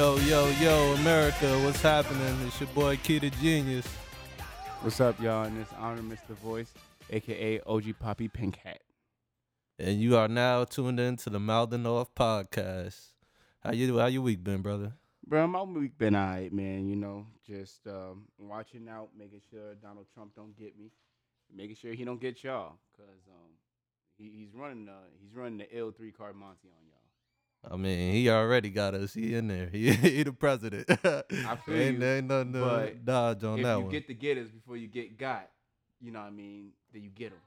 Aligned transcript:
Yo, 0.00 0.16
yo, 0.16 0.48
yo, 0.48 0.48
yo, 0.62 0.94
America, 0.94 1.46
what's 1.58 1.82
happening? 1.82 2.34
It's 2.46 2.58
your 2.58 2.70
boy 2.70 2.96
Key 2.96 3.18
the 3.18 3.28
Genius. 3.28 3.86
What's 4.80 4.98
up, 4.98 5.20
y'all? 5.20 5.44
And 5.44 5.60
this 5.60 5.68
honor 5.76 6.00
Mr. 6.00 6.34
Voice, 6.36 6.72
aka 7.10 7.60
OG 7.66 7.98
Poppy 7.98 8.26
Pink 8.26 8.56
Hat. 8.64 8.80
And 9.78 10.00
you 10.00 10.16
are 10.16 10.26
now 10.26 10.64
tuned 10.64 10.98
in 10.98 11.18
to 11.18 11.28
the 11.28 11.38
Malden 11.38 11.82
North 11.82 12.14
podcast. 12.14 13.08
How 13.62 13.72
you 13.72 13.98
how 13.98 14.06
your 14.06 14.22
week 14.22 14.42
been, 14.42 14.62
brother? 14.62 14.94
Bro, 15.26 15.48
my 15.48 15.64
week 15.64 15.98
been 15.98 16.16
alright, 16.16 16.50
man. 16.50 16.88
You 16.88 16.96
know, 16.96 17.26
just 17.46 17.86
um, 17.86 18.24
watching 18.38 18.88
out, 18.88 19.10
making 19.14 19.42
sure 19.50 19.74
Donald 19.82 20.06
Trump 20.14 20.34
don't 20.34 20.56
get 20.56 20.78
me, 20.78 20.92
making 21.54 21.76
sure 21.76 21.92
he 21.92 22.06
don't 22.06 22.22
get 22.22 22.42
y'all, 22.42 22.78
cause 22.96 23.28
um, 23.28 23.50
he, 24.16 24.30
he's 24.34 24.54
running 24.54 24.88
uh, 24.88 25.10
he's 25.20 25.36
running 25.36 25.58
the 25.58 25.78
L 25.78 25.90
three 25.90 26.10
card 26.10 26.36
Monty 26.36 26.68
on 26.68 26.86
y'all. 26.86 26.89
I 27.68 27.76
mean, 27.76 28.12
he 28.14 28.30
already 28.30 28.70
got 28.70 28.94
us. 28.94 29.12
He 29.14 29.34
in 29.34 29.48
there. 29.48 29.66
He, 29.72 29.92
he 29.92 30.22
the 30.22 30.32
president. 30.32 30.86
I 30.88 31.56
feel 31.66 31.74
ain't, 31.74 31.98
you, 31.98 32.04
ain't 32.04 32.26
nothing 32.26 32.52
to 32.54 32.94
dodge 33.04 33.44
on 33.44 33.58
if 33.58 33.64
that 33.64 33.76
you 33.76 33.82
one. 33.82 33.90
get 33.90 34.06
the 34.06 34.14
getters 34.14 34.50
before 34.50 34.76
you 34.76 34.86
get 34.88 35.18
got, 35.18 35.48
you 36.00 36.10
know 36.10 36.20
what 36.20 36.28
I 36.28 36.30
mean? 36.30 36.70
Then 36.92 37.02
you 37.02 37.10
get 37.10 37.30
them. 37.30 37.40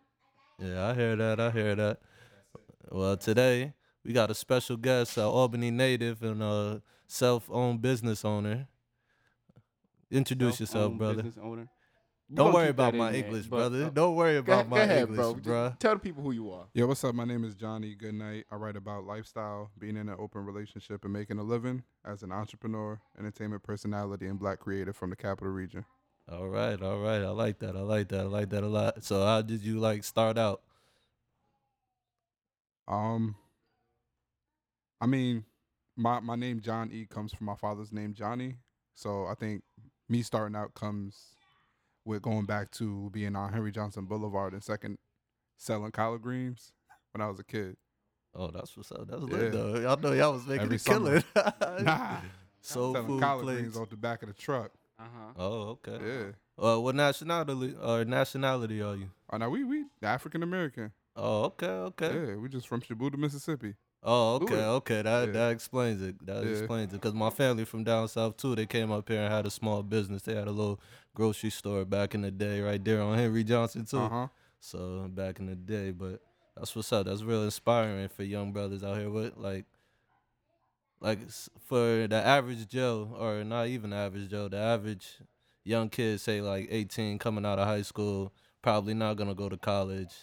Yeah, 0.69 0.89
I 0.89 0.93
hear 0.93 1.15
that. 1.15 1.39
I 1.39 1.49
hear 1.49 1.75
that. 1.75 1.99
Well, 2.91 3.17
today 3.17 3.73
we 4.05 4.13
got 4.13 4.29
a 4.29 4.35
special 4.35 4.77
guest, 4.77 5.17
an 5.17 5.23
Albany 5.23 5.71
native 5.71 6.21
and 6.21 6.43
a 6.43 6.81
self-owned 7.07 7.81
business 7.81 8.23
owner. 8.23 8.67
Introduce 10.11 10.59
yourself, 10.59 10.93
brother. 10.93 11.23
Business 11.23 11.43
owner. 11.43 11.67
We 12.29 12.35
Don't 12.37 12.53
worry 12.53 12.69
about 12.69 12.95
my 12.95 13.11
there, 13.11 13.25
English, 13.25 13.45
but, 13.47 13.57
brother. 13.57 13.85
uh, 13.85 13.89
Don't 13.89 14.15
worry 14.15 14.37
about 14.37 14.53
ahead- 14.53 14.69
my 14.69 14.79
ahead, 14.79 15.09
English, 15.09 15.17
bro. 15.17 15.69
bruh. 15.69 15.79
Tell 15.79 15.93
the 15.93 15.99
people 15.99 16.23
who 16.23 16.31
you 16.31 16.51
are. 16.51 16.67
Yo, 16.73 16.87
what's 16.87 17.03
up? 17.03 17.13
My 17.13 17.25
name 17.25 17.43
is 17.43 17.53
Johnny 17.53 17.93
Goodnight. 17.95 18.45
I 18.49 18.55
write 18.55 18.75
about 18.75 19.03
lifestyle, 19.05 19.69
being 19.77 19.97
in 19.97 20.09
an 20.09 20.15
open 20.17 20.45
relationship, 20.45 21.03
and 21.03 21.13
making 21.13 21.37
a 21.37 21.43
living 21.43 21.83
as 22.05 22.23
an 22.23 22.31
entrepreneur, 22.31 22.99
entertainment 23.19 23.61
personality, 23.61 24.25
and 24.27 24.39
black 24.39 24.59
creative 24.59 24.95
from 24.95 25.09
the 25.11 25.15
capital 25.15 25.51
region. 25.51 25.85
All 26.31 26.47
right, 26.47 26.81
all 26.81 26.99
right. 27.01 27.21
I 27.21 27.29
like 27.29 27.59
that. 27.59 27.75
I 27.75 27.81
like 27.81 28.07
that. 28.09 28.21
I 28.21 28.27
like 28.27 28.49
that 28.49 28.63
a 28.63 28.67
lot. 28.69 29.03
So, 29.03 29.23
how 29.25 29.41
did 29.41 29.61
you 29.61 29.79
like 29.79 30.03
start 30.05 30.37
out? 30.37 30.61
Um, 32.87 33.35
I 35.01 35.05
mean, 35.05 35.45
my 35.97 36.19
my 36.21 36.35
name 36.35 36.61
John 36.61 36.89
E 36.91 37.05
comes 37.05 37.33
from 37.33 37.45
my 37.45 37.55
father's 37.55 37.91
name 37.91 38.13
Johnny, 38.13 38.55
so 38.95 39.25
I 39.25 39.35
think 39.35 39.63
me 40.09 40.21
starting 40.21 40.55
out 40.55 40.73
comes 40.73 41.35
with 42.05 42.21
going 42.21 42.45
back 42.45 42.71
to 42.71 43.09
being 43.11 43.35
on 43.35 43.53
Henry 43.53 43.71
Johnson 43.71 44.05
Boulevard 44.05 44.53
and 44.53 44.63
second 44.63 44.97
selling 45.57 45.91
collard 45.91 46.21
greens 46.21 46.71
when 47.11 47.21
I 47.21 47.27
was 47.29 47.39
a 47.39 47.43
kid. 47.43 47.77
Oh, 48.35 48.47
that's 48.47 48.75
what's 48.75 48.91
up. 48.91 49.07
That's 49.07 49.21
Yeah. 49.21 49.37
lit 49.37 49.51
though. 49.51 49.75
Y'all 49.79 49.97
know 49.97 50.11
y'all 50.13 50.33
was 50.33 50.45
making 50.47 50.63
Every 50.63 50.75
a 50.77 50.79
killing. 50.79 51.23
Nah, 51.83 52.17
Soul 52.61 52.93
selling 52.93 53.07
food 53.07 53.21
collard 53.21 53.43
plates. 53.43 53.59
greens 53.61 53.77
off 53.77 53.89
the 53.89 53.97
back 53.97 54.23
of 54.23 54.27
the 54.29 54.33
truck. 54.33 54.71
Uh 54.99 55.03
huh. 55.03 55.33
Oh, 55.37 55.61
okay. 55.85 55.99
Yeah. 56.05 56.31
Uh, 56.65 56.79
what 56.79 56.95
nationality 56.95 57.75
or 57.81 58.05
nationality 58.05 58.81
are 58.81 58.95
you? 58.95 59.09
Oh, 59.31 59.37
now 59.37 59.49
we 59.49 59.63
we 59.63 59.85
African 60.01 60.43
American. 60.43 60.91
Oh, 61.15 61.43
okay, 61.45 61.67
okay. 61.67 62.13
Yeah, 62.13 62.35
we 62.35 62.49
just 62.49 62.67
from 62.67 62.81
Shubuta, 62.81 63.17
Mississippi. 63.17 63.75
Oh, 64.05 64.35
okay, 64.35 64.55
okay. 64.65 65.01
That 65.01 65.27
Yeah. 65.27 65.31
that 65.33 65.51
explains 65.51 66.01
it. 66.01 66.25
That 66.25 66.43
Yeah. 66.43 66.49
explains 66.51 66.93
it. 66.93 66.99
Cause 67.01 67.13
my 67.13 67.29
family 67.29 67.63
from 67.65 67.83
down 67.83 68.07
south 68.09 68.37
too. 68.37 68.53
They 68.55 68.65
came 68.65 68.91
up 68.91 69.07
here 69.07 69.21
and 69.21 69.33
had 69.33 69.45
a 69.45 69.51
small 69.51 69.81
business. 69.81 70.23
They 70.23 70.35
had 70.35 70.47
a 70.47 70.51
little 70.51 70.79
grocery 71.15 71.49
store 71.51 71.85
back 71.85 72.13
in 72.13 72.21
the 72.21 72.31
day, 72.31 72.59
right 72.61 72.83
there 72.83 73.01
on 73.01 73.17
Henry 73.17 73.43
Johnson 73.43 73.85
too. 73.85 73.99
Uh 73.99 74.09
huh. 74.09 74.27
So 74.59 75.07
back 75.09 75.39
in 75.39 75.45
the 75.45 75.55
day, 75.55 75.91
but 75.91 76.21
that's 76.55 76.75
what's 76.75 76.91
up. 76.91 77.05
That's 77.05 77.23
real 77.23 77.43
inspiring 77.43 78.09
for 78.09 78.23
young 78.23 78.51
brothers 78.51 78.83
out 78.83 78.97
here. 78.97 79.09
With 79.09 79.37
like, 79.37 79.65
like 80.99 81.19
for 81.65 82.07
the 82.07 82.15
average 82.23 82.67
Joe, 82.67 83.15
or 83.17 83.43
not 83.43 83.67
even 83.67 83.91
the 83.91 83.95
average 83.97 84.29
Joe, 84.29 84.47
the 84.49 84.57
average 84.57 85.17
young 85.63 85.89
kid, 85.89 86.19
say 86.19 86.41
like 86.41 86.67
18, 86.69 87.19
coming 87.19 87.45
out 87.45 87.59
of 87.59 87.67
high 87.67 87.81
school, 87.81 88.33
probably 88.61 88.93
not 88.93 89.15
gonna 89.17 89.35
go 89.35 89.49
to 89.49 89.57
college. 89.57 90.13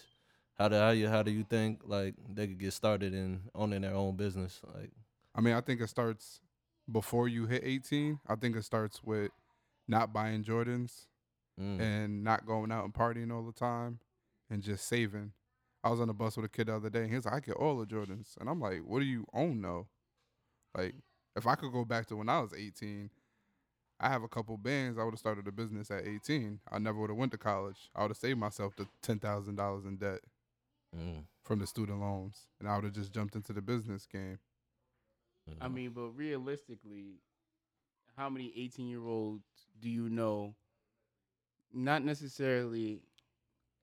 How 0.57 0.67
do 0.67 0.75
how 0.75 0.89
you 0.91 1.07
how 1.09 1.23
do 1.23 1.31
you 1.31 1.43
think 1.43 1.81
like 1.85 2.15
they 2.29 2.47
could 2.47 2.59
get 2.59 2.73
started 2.73 3.13
in 3.13 3.41
owning 3.55 3.81
their 3.81 3.95
own 3.95 4.15
business? 4.15 4.61
Like, 4.75 4.91
I 5.35 5.41
mean, 5.41 5.53
I 5.53 5.61
think 5.61 5.81
it 5.81 5.89
starts 5.89 6.39
before 6.91 7.27
you 7.27 7.45
hit 7.45 7.63
18. 7.65 8.19
I 8.27 8.35
think 8.35 8.55
it 8.55 8.63
starts 8.63 9.03
with 9.03 9.31
not 9.87 10.13
buying 10.13 10.43
Jordans 10.43 11.07
mm, 11.59 11.79
and 11.79 12.23
not 12.23 12.45
going 12.45 12.71
out 12.71 12.85
and 12.85 12.93
partying 12.93 13.33
all 13.33 13.43
the 13.43 13.51
time 13.51 13.99
and 14.49 14.61
just 14.61 14.87
saving. 14.87 15.31
I 15.83 15.89
was 15.89 15.99
on 15.99 16.07
the 16.07 16.13
bus 16.13 16.37
with 16.37 16.45
a 16.45 16.49
kid 16.49 16.67
the 16.67 16.75
other 16.75 16.89
day, 16.89 17.01
and 17.01 17.09
he 17.09 17.15
was 17.15 17.25
like, 17.25 17.33
I 17.33 17.39
get 17.39 17.55
all 17.55 17.77
the 17.77 17.85
Jordans. 17.85 18.37
And 18.39 18.47
I'm 18.47 18.59
like, 18.59 18.81
what 18.85 18.99
do 18.99 19.05
you 19.05 19.25
own, 19.33 19.61
though? 19.61 19.87
Like, 20.77 20.93
if 21.35 21.47
I 21.47 21.55
could 21.55 21.71
go 21.71 21.85
back 21.85 22.05
to 22.07 22.15
when 22.15 22.29
I 22.29 22.39
was 22.39 22.53
18, 22.53 23.09
I 23.99 24.09
have 24.09 24.23
a 24.23 24.27
couple 24.27 24.57
bands. 24.57 24.99
I 24.99 25.03
would 25.03 25.13
have 25.13 25.19
started 25.19 25.47
a 25.47 25.51
business 25.51 25.89
at 25.89 26.05
18. 26.05 26.59
I 26.71 26.77
never 26.77 26.99
would 26.99 27.09
have 27.09 27.17
went 27.17 27.31
to 27.31 27.37
college. 27.37 27.89
I 27.95 28.01
would 28.01 28.11
have 28.11 28.17
saved 28.17 28.39
myself 28.39 28.75
the 28.75 28.87
$10,000 29.03 29.87
in 29.87 29.97
debt 29.97 30.19
mm, 30.95 31.23
from 31.43 31.59
the 31.59 31.67
student 31.67 31.99
loans, 31.99 32.47
and 32.59 32.67
I 32.67 32.75
would 32.75 32.85
have 32.85 32.93
just 32.93 33.13
jumped 33.13 33.35
into 33.35 33.53
the 33.53 33.61
business 33.61 34.05
game. 34.05 34.39
I 35.59 35.67
mm. 35.67 35.73
mean, 35.73 35.91
but 35.91 36.09
realistically, 36.09 37.19
how 38.17 38.29
many 38.29 38.53
18 38.55 38.87
year 38.87 39.05
olds 39.05 39.43
do 39.81 39.89
you 39.89 40.09
know 40.09 40.55
not 41.73 42.03
necessarily 42.03 43.01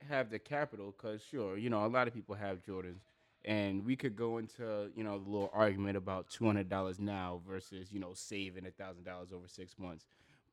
have 0.08 0.30
the 0.30 0.38
capital? 0.38 0.94
Because, 0.97 1.22
sure, 1.22 1.56
you 1.56 1.70
know, 1.70 1.84
a 1.84 1.88
lot 1.88 2.08
of 2.08 2.14
people 2.14 2.34
have 2.34 2.62
Jordans. 2.62 3.00
And 3.44 3.84
we 3.84 3.97
could 3.97 4.16
go 4.16 4.38
into, 4.38 4.91
you 4.94 5.04
know, 5.04 5.18
the 5.18 5.30
little 5.30 5.50
argument 5.54 5.97
about 5.97 6.28
$200 6.28 6.98
now 6.98 7.41
versus, 7.48 7.92
you 7.92 8.00
know, 8.00 8.12
saving 8.12 8.66
a 8.66 8.82
$1,000 8.82 9.32
over 9.32 9.47
six 9.47 9.78
months. 9.78 10.06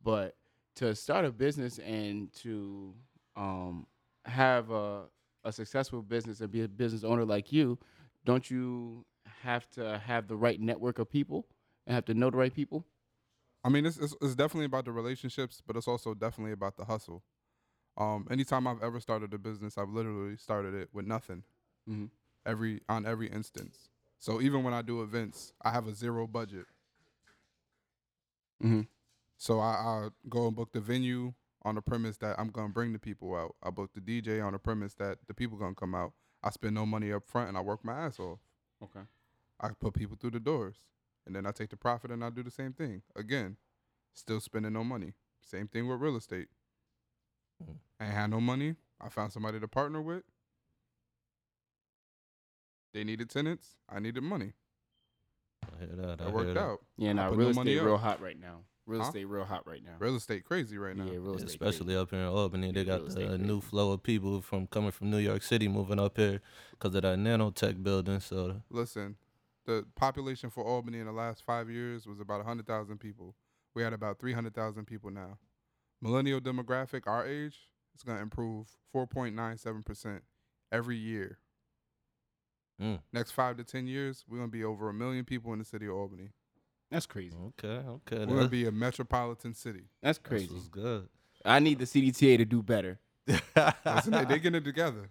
But 0.04 0.36
to 0.76 0.94
start 0.96 1.26
a 1.26 1.32
business 1.32 1.80
and 1.80 2.32
to 2.36 2.94
um, 3.36 3.88
have 4.26 4.70
a, 4.70 5.06
a 5.46 5.52
successful 5.52 6.02
business 6.02 6.42
and 6.42 6.52
be 6.52 6.62
a 6.64 6.68
business 6.68 7.04
owner 7.04 7.26
like 7.26 7.52
you, 7.54 7.80
don't 8.26 8.50
you 8.52 9.06
have 9.44 9.70
to 9.72 10.00
have 10.00 10.28
the 10.28 10.36
right 10.36 10.60
network 10.60 11.00
of 11.00 11.10
people 11.10 11.48
and 11.88 11.96
have 11.96 12.06
to 12.06 12.14
know 12.14 12.30
the 12.30 12.38
right 12.38 12.54
people? 12.54 12.86
I 13.64 13.70
mean, 13.70 13.86
it's, 13.86 13.98
it's 13.98 14.16
it's 14.22 14.36
definitely 14.36 14.66
about 14.66 14.86
the 14.86 14.92
relationships, 14.92 15.62
but 15.66 15.76
it's 15.76 15.88
also 15.88 16.14
definitely 16.14 16.52
about 16.52 16.78
the 16.78 16.86
hustle. 16.86 17.24
Um, 17.98 18.28
anytime 18.30 18.68
I've 18.68 18.84
ever 18.84 19.00
started 19.00 19.34
a 19.34 19.38
business, 19.38 19.78
I've 19.78 19.90
literally 19.90 20.38
started 20.38 20.74
it 20.74 20.90
with 20.94 21.06
nothing. 21.06 21.44
Mhm. 21.90 22.10
Every 22.46 22.82
on 22.90 23.06
every 23.06 23.28
instance. 23.28 23.90
So 24.20 24.42
even 24.42 24.64
when 24.64 24.74
I 24.74 24.82
do 24.82 25.02
events, 25.02 25.54
I 25.62 25.72
have 25.72 25.88
a 25.88 25.94
zero 25.94 26.28
budget. 26.28 26.68
Mm-hmm. 28.64 28.82
So 29.38 29.60
I, 29.60 29.72
I 29.74 30.10
go 30.30 30.48
and 30.48 30.56
book 30.56 30.72
the 30.72 30.82
venue 30.82 31.34
on 31.66 31.76
the 31.76 31.82
premise 31.82 32.18
that 32.18 32.40
I'm 32.40 32.50
gonna 32.50 32.70
bring 32.70 32.94
the 32.94 33.00
people 33.00 33.36
out. 33.36 33.56
I 33.62 33.72
book 33.72 33.92
the 33.94 34.00
DJ 34.00 34.42
on 34.46 34.54
the 34.54 34.60
premise 34.60 34.94
that 34.96 35.18
the 35.28 35.34
people 35.34 35.58
gonna 35.58 35.76
come 35.76 35.94
out. 35.96 36.14
I 36.44 36.52
spend 36.52 36.76
no 36.76 36.86
money 36.86 37.12
up 37.12 37.26
front 37.28 37.50
and 37.50 37.58
I 37.58 37.62
work 37.62 37.84
my 37.84 37.94
ass 38.06 38.20
off. 38.20 38.40
Okay. 38.84 39.02
I 39.60 39.70
put 39.80 39.94
people 39.96 40.16
through 40.20 40.32
the 40.32 40.40
doors, 40.40 40.76
and 41.26 41.36
then 41.36 41.46
I 41.46 41.52
take 41.52 41.70
the 41.70 41.78
profit 41.78 42.12
and 42.12 42.24
I 42.24 42.30
do 42.30 42.44
the 42.44 42.52
same 42.52 42.74
thing 42.74 43.02
again. 43.16 43.58
Still 44.14 44.40
spending 44.40 44.74
no 44.74 44.84
money. 44.84 45.14
Same 45.42 45.68
thing 45.68 45.88
with 45.88 46.00
real 46.00 46.16
estate. 46.16 46.48
Mm. 47.64 47.76
I 48.00 48.06
ain't 48.06 48.14
had 48.14 48.30
no 48.30 48.40
money. 48.40 48.76
I 49.02 49.10
found 49.10 49.34
somebody 49.34 49.60
to 49.60 49.68
partner 49.68 50.02
with. 50.02 50.24
They 52.94 53.04
needed 53.04 53.30
tenants. 53.30 53.76
I 53.90 54.00
needed 54.00 54.24
money. 54.24 54.54
I 55.66 55.80
hear 55.80 55.96
that. 55.96 56.22
I 56.22 56.24
It 56.24 56.28
hear 56.28 56.30
worked 56.32 56.54
that. 56.54 56.60
out. 56.64 56.80
Yeah, 56.98 57.10
I 57.10 57.14
now 57.14 57.30
put 57.30 57.38
real 57.40 57.48
no 57.50 57.54
money 57.56 57.72
estate 57.72 57.80
up. 57.82 57.86
real 57.88 57.98
hot 57.98 58.22
right 58.22 58.40
now. 58.40 58.60
Real 58.88 59.02
Huh? 59.02 59.08
estate 59.08 59.26
real 59.26 59.46
hot 59.46 59.66
right 59.66 59.84
now. 59.84 59.96
Real 60.00 60.16
estate 60.16 60.44
crazy 60.46 60.78
right 60.78 60.96
now. 60.96 61.06
Yeah, 61.06 61.14
real 61.14 61.36
estate. 61.36 61.50
especially 61.50 61.96
up 61.96 62.12
here 62.12 62.20
in 62.20 62.26
Albany, 62.28 62.72
they 62.72 62.82
Yeah, 62.82 62.98
got 63.00 63.08
the, 63.10 63.24
a 63.24 63.28
crazy. 63.30 63.44
new 63.44 63.60
flow 63.62 63.92
of 63.94 64.04
people 64.04 64.42
from 64.42 64.68
coming 64.68 64.92
from 64.92 65.10
New 65.10 65.18
York 65.18 65.42
City 65.42 65.68
moving 65.68 66.00
up 66.00 66.18
here 66.18 66.42
because 66.72 66.94
of 66.94 67.02
that 67.02 67.18
nanotech 67.18 67.82
building. 67.82 68.20
So 68.20 68.62
Listen, 68.70 69.16
the 69.66 69.86
population 69.96 70.50
for 70.52 70.64
Albany 70.64 71.00
in 71.00 71.06
the 71.08 71.12
last 71.12 71.44
five 71.44 71.70
years 71.70 72.06
was 72.06 72.20
about 72.20 72.38
100,000 72.38 73.00
people. 73.00 73.36
We 73.74 73.82
had 73.82 73.94
about 73.94 74.20
300,000 74.20 74.86
people 74.86 75.10
now. 75.10 75.40
Millennial 76.02 76.40
demographic, 76.40 77.08
our 77.08 77.26
age, 77.26 77.58
is 77.96 78.04
going 78.04 78.18
to 78.18 78.22
improve 78.22 78.68
4.97% 78.94 80.22
every 80.72 80.98
year. 80.98 81.40
Mm. 82.82 83.00
Next 83.14 83.32
five 83.32 83.58
to 83.58 83.64
10 83.64 83.88
years, 83.88 84.24
we're 84.28 84.38
going 84.38 84.50
to 84.50 84.56
be 84.56 84.64
over 84.64 84.90
a 84.90 84.94
million 84.94 85.26
people 85.26 85.54
in 85.54 85.60
the 85.60 85.66
city 85.66 85.88
of 85.88 85.94
Albany. 85.94 86.30
That's 86.92 87.06
crazy. 87.06 87.36
okay, 87.48 87.82
okay, 87.88 88.20
We're 88.20 88.26
going 88.36 88.44
to 88.44 88.48
be 88.50 88.66
a 88.68 88.72
metropolitan 88.72 89.54
city. 89.54 89.86
That's 90.02 90.18
that's 90.18 90.28
crazy. 90.28 90.54
what's 90.54 90.68
good. 90.68 91.10
I 91.44 91.60
need 91.60 91.80
the 91.80 91.86
CDTA 91.86 92.38
to 92.38 92.46
do 92.46 92.62
better. 92.64 93.00
Listen, 93.28 94.12
they, 94.12 94.26
they 94.26 94.40
getting 94.40 94.56
it 94.56 94.64
together. 94.66 95.10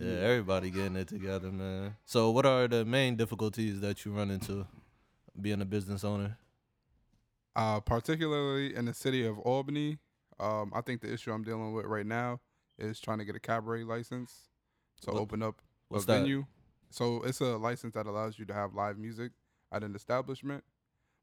Yeah, 0.00 0.12
everybody 0.12 0.70
getting 0.70 0.94
it 0.96 1.08
together, 1.08 1.50
man. 1.50 1.96
So, 2.04 2.30
what 2.30 2.46
are 2.46 2.68
the 2.68 2.84
main 2.84 3.16
difficulties 3.16 3.80
that 3.80 4.04
you 4.04 4.12
run 4.12 4.30
into 4.30 4.64
being 5.40 5.60
a 5.60 5.64
business 5.64 6.04
owner? 6.04 6.38
Uh, 7.56 7.80
particularly 7.80 8.76
in 8.76 8.84
the 8.84 8.94
city 8.94 9.26
of 9.26 9.38
Albany, 9.40 9.98
um, 10.38 10.70
I 10.72 10.82
think 10.82 11.00
the 11.00 11.12
issue 11.12 11.32
I'm 11.32 11.42
dealing 11.42 11.72
with 11.72 11.84
right 11.86 12.06
now 12.06 12.38
is 12.78 13.00
trying 13.00 13.18
to 13.18 13.24
get 13.24 13.34
a 13.34 13.40
cabaret 13.40 13.82
license 13.82 14.48
to 15.02 15.10
What- 15.10 15.20
open 15.20 15.42
up 15.42 15.60
What's 15.88 16.04
a 16.04 16.06
that? 16.06 16.18
venue. 16.20 16.46
So 16.90 17.22
it's 17.24 17.40
a 17.40 17.56
license 17.56 17.94
that 17.94 18.06
allows 18.06 18.38
you 18.38 18.44
to 18.46 18.54
have 18.54 18.74
live 18.74 18.98
music 18.98 19.32
at 19.72 19.82
an 19.84 19.94
establishment. 19.94 20.64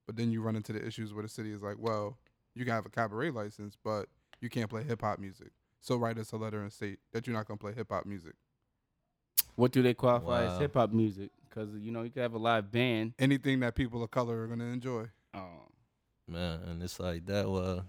But 0.08 0.16
then 0.18 0.32
you 0.32 0.42
run 0.42 0.56
into 0.56 0.72
the 0.74 0.86
issues 0.86 1.14
where 1.14 1.24
the 1.24 1.30
city 1.30 1.52
is 1.52 1.62
like, 1.64 1.78
well, 1.80 2.18
you 2.54 2.64
can 2.64 2.74
have 2.74 2.86
a 2.86 2.90
cabaret 2.90 3.32
license, 3.32 3.76
but 3.84 4.06
you 4.40 4.50
can't 4.50 4.70
play 4.70 4.84
hip 4.84 5.02
hop 5.02 5.20
music. 5.20 5.50
So 5.82 5.96
write 5.98 6.18
us 6.18 6.32
a 6.32 6.38
letter 6.38 6.62
and 6.62 6.72
state 6.72 7.00
that 7.12 7.26
you're 7.28 7.36
not 7.36 7.48
gonna 7.48 7.58
play 7.58 7.74
hip 7.74 7.88
hop 7.90 8.06
music. 8.06 8.34
What 9.56 9.72
do 9.72 9.82
they 9.82 9.94
qualify 9.94 10.46
Wow. 10.46 10.54
as 10.54 10.60
hip 10.60 10.74
hop 10.74 10.92
music? 10.92 11.32
Because 11.50 11.70
you 11.76 11.92
know 11.92 12.04
you 12.04 12.10
could 12.12 12.22
have 12.22 12.34
a 12.34 12.38
live 12.40 12.72
band. 12.72 13.14
Anything 13.18 13.60
that 13.62 13.76
people 13.76 14.04
of 14.04 14.12
color 14.12 14.44
are 14.44 14.48
gonna 14.48 14.66
enjoy. 14.66 15.06
Oh, 15.34 15.70
Man, 16.28 16.60
and 16.64 16.82
it's 16.84 17.00
like 17.00 17.26
that. 17.28 17.50
Well, 17.50 17.86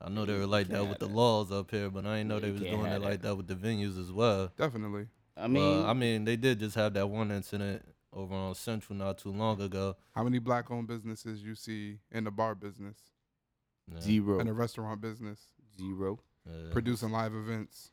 I 0.00 0.08
know 0.10 0.26
they 0.26 0.38
were 0.38 0.46
like 0.46 0.68
that 0.68 0.76
can't 0.78 0.88
with 0.90 0.98
the 0.98 1.08
laws 1.08 1.50
up 1.50 1.70
here, 1.70 1.88
but 1.90 2.04
I 2.06 2.18
didn't 2.18 2.28
know 2.28 2.34
Yeah, 2.34 2.40
they 2.40 2.50
was 2.52 2.60
doing 2.60 2.84
have 2.84 3.02
it 3.02 3.04
like 3.04 3.22
that. 3.22 3.28
that 3.28 3.36
with 3.36 3.46
the 3.46 3.54
venues 3.54 3.98
as 3.98 4.12
well. 4.12 4.52
Definitely. 4.56 5.06
I 5.36 5.48
mean, 5.48 5.62
Well, 5.80 5.86
I 5.86 5.92
mean, 5.94 6.24
they 6.24 6.36
did 6.36 6.58
just 6.58 6.74
have 6.76 6.92
that 6.94 7.08
one 7.08 7.30
incident 7.30 7.82
over 8.12 8.34
on 8.34 8.54
Central 8.54 8.98
not 8.98 9.18
too 9.18 9.30
long 9.32 9.60
ago. 9.60 9.96
How 10.14 10.22
many 10.24 10.38
black 10.38 10.70
owned 10.70 10.86
businesses 10.88 11.42
you 11.42 11.54
see 11.54 11.98
in 12.10 12.24
the 12.24 12.30
bar 12.30 12.54
business 12.54 12.96
Yeah, 13.92 14.00
zero, 14.00 14.38
In 14.40 14.46
the 14.46 14.52
restaurant 14.52 15.00
business 15.00 15.40
zero. 15.76 16.20
yeah, 16.46 16.70
producing 16.72 17.10
live 17.10 17.34
events? 17.34 17.90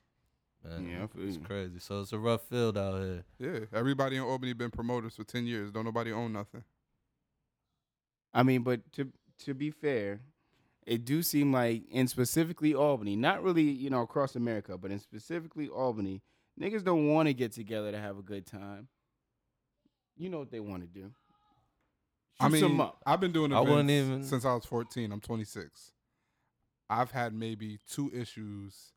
man, 0.63 0.86
Yeah, 0.88 1.07
it's 1.24 1.38
you. 1.38 1.42
crazy. 1.44 1.80
So 1.80 2.01
it's 2.01 2.12
a 2.13 2.19
rough 2.19 2.42
field 2.50 2.77
out 2.77 3.01
here. 3.01 3.24
Yeah. 3.39 3.60
Everybody 3.74 4.18
in 4.18 4.24
Albany 4.24 4.54
been 4.54 4.71
promoters 4.71 5.16
for 5.16 5.24
ten 5.24 5.45
years. 5.48 5.71
Don't 5.71 5.86
nobody 5.86 6.12
own 6.12 6.33
nothing. 6.33 6.63
I 8.33 8.44
mean, 8.44 8.63
but 8.63 8.92
to 8.94 9.12
to 9.45 9.54
be 9.54 9.71
fair, 9.71 10.19
it 10.86 11.06
do 11.06 11.24
seem 11.24 11.51
like 11.54 11.83
in 11.89 12.07
specifically 12.07 12.74
Albany, 12.75 13.16
not 13.16 13.42
really 13.42 13.63
you 13.63 13.89
know 13.89 14.01
across 14.01 14.36
America, 14.36 14.77
but 14.77 14.92
in 14.92 15.00
specifically 15.00 15.68
Albany, 15.69 16.21
niggas 16.60 16.83
don't 16.83 17.07
want 17.07 17.27
to 17.27 17.33
get 17.33 17.54
together 17.54 17.92
to 17.92 17.98
have 18.00 18.18
a 18.18 18.21
good 18.21 18.45
time. 18.45 18.88
You 20.19 20.30
know 20.30 20.39
what 20.39 20.51
they 20.51 20.60
want 20.60 20.83
to 20.83 20.88
do. 20.88 21.06
Shoot 22.39 22.45
I 22.45 22.50
mean, 22.50 22.62
some 22.62 22.80
up. 22.81 23.01
I've 23.06 23.19
been 23.21 23.31
doing 23.31 23.51
I 23.54 23.57
events 23.62 23.69
wouldn't 23.71 23.89
even- 23.89 24.24
since 24.24 24.45
I 24.45 24.54
was 24.54 24.66
14. 24.66 25.12
I'm 25.12 25.21
26. 25.21 25.94
I've 26.89 27.12
had 27.12 27.33
maybe 27.33 27.80
two 27.88 28.12
issues 28.13 28.92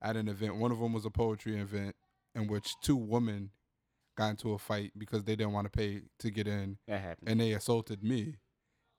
at 0.00 0.16
an 0.16 0.28
event. 0.28 0.56
One 0.56 0.70
of 0.72 0.78
them 0.78 0.92
was 0.92 1.04
a 1.04 1.10
poetry 1.10 1.58
event 1.58 1.96
in 2.34 2.46
which 2.46 2.74
two 2.80 2.96
women 2.96 3.50
got 4.16 4.30
into 4.30 4.52
a 4.52 4.58
fight 4.58 4.92
because 4.96 5.24
they 5.24 5.34
didn't 5.36 5.52
want 5.52 5.64
to 5.64 5.70
pay 5.70 6.02
to 6.20 6.30
get 6.30 6.46
in 6.46 6.78
That 6.86 7.00
happened. 7.00 7.28
and 7.28 7.40
they 7.40 7.52
assaulted 7.52 8.02
me. 8.02 8.36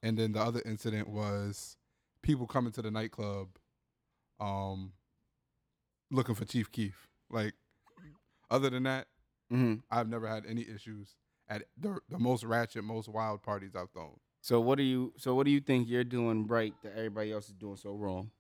And 0.04 0.18
then 0.18 0.32
the 0.34 0.40
other 0.42 0.62
incident 0.66 1.08
was 1.10 1.78
people 2.22 2.48
coming 2.48 2.72
to 2.74 2.82
the 2.82 2.92
nightclub 2.92 3.50
um 4.40 4.94
looking 6.12 6.36
for 6.36 6.46
Chief 6.46 6.72
Keef. 6.72 7.08
Like 7.30 7.54
other 8.50 8.70
than 8.70 8.84
that, 8.84 9.08
hmm 9.50 9.76
I've 9.92 10.08
never 10.10 10.28
had 10.28 10.46
any 10.46 10.62
issues 10.68 11.16
at 11.50 11.64
the, 11.78 12.00
the 12.10 12.20
most 12.20 12.44
ratchet, 12.44 12.84
most 12.84 13.10
wild 13.10 13.42
parties 13.42 13.76
I've 13.76 13.90
thrown. 13.92 14.20
So 14.42 14.60
what 14.60 14.78
do 14.78 14.84
you? 14.84 15.14
So 15.18 15.36
what 15.36 15.46
do 15.46 15.52
you 15.52 15.60
think 15.60 15.90
you're 15.90 16.04
doing 16.04 16.48
right 16.48 16.74
that 16.84 16.94
everybody 16.94 17.32
else 17.32 17.48
is 17.48 17.56
doing 17.56 17.76
so 17.76 17.94
wrong? 17.94 18.32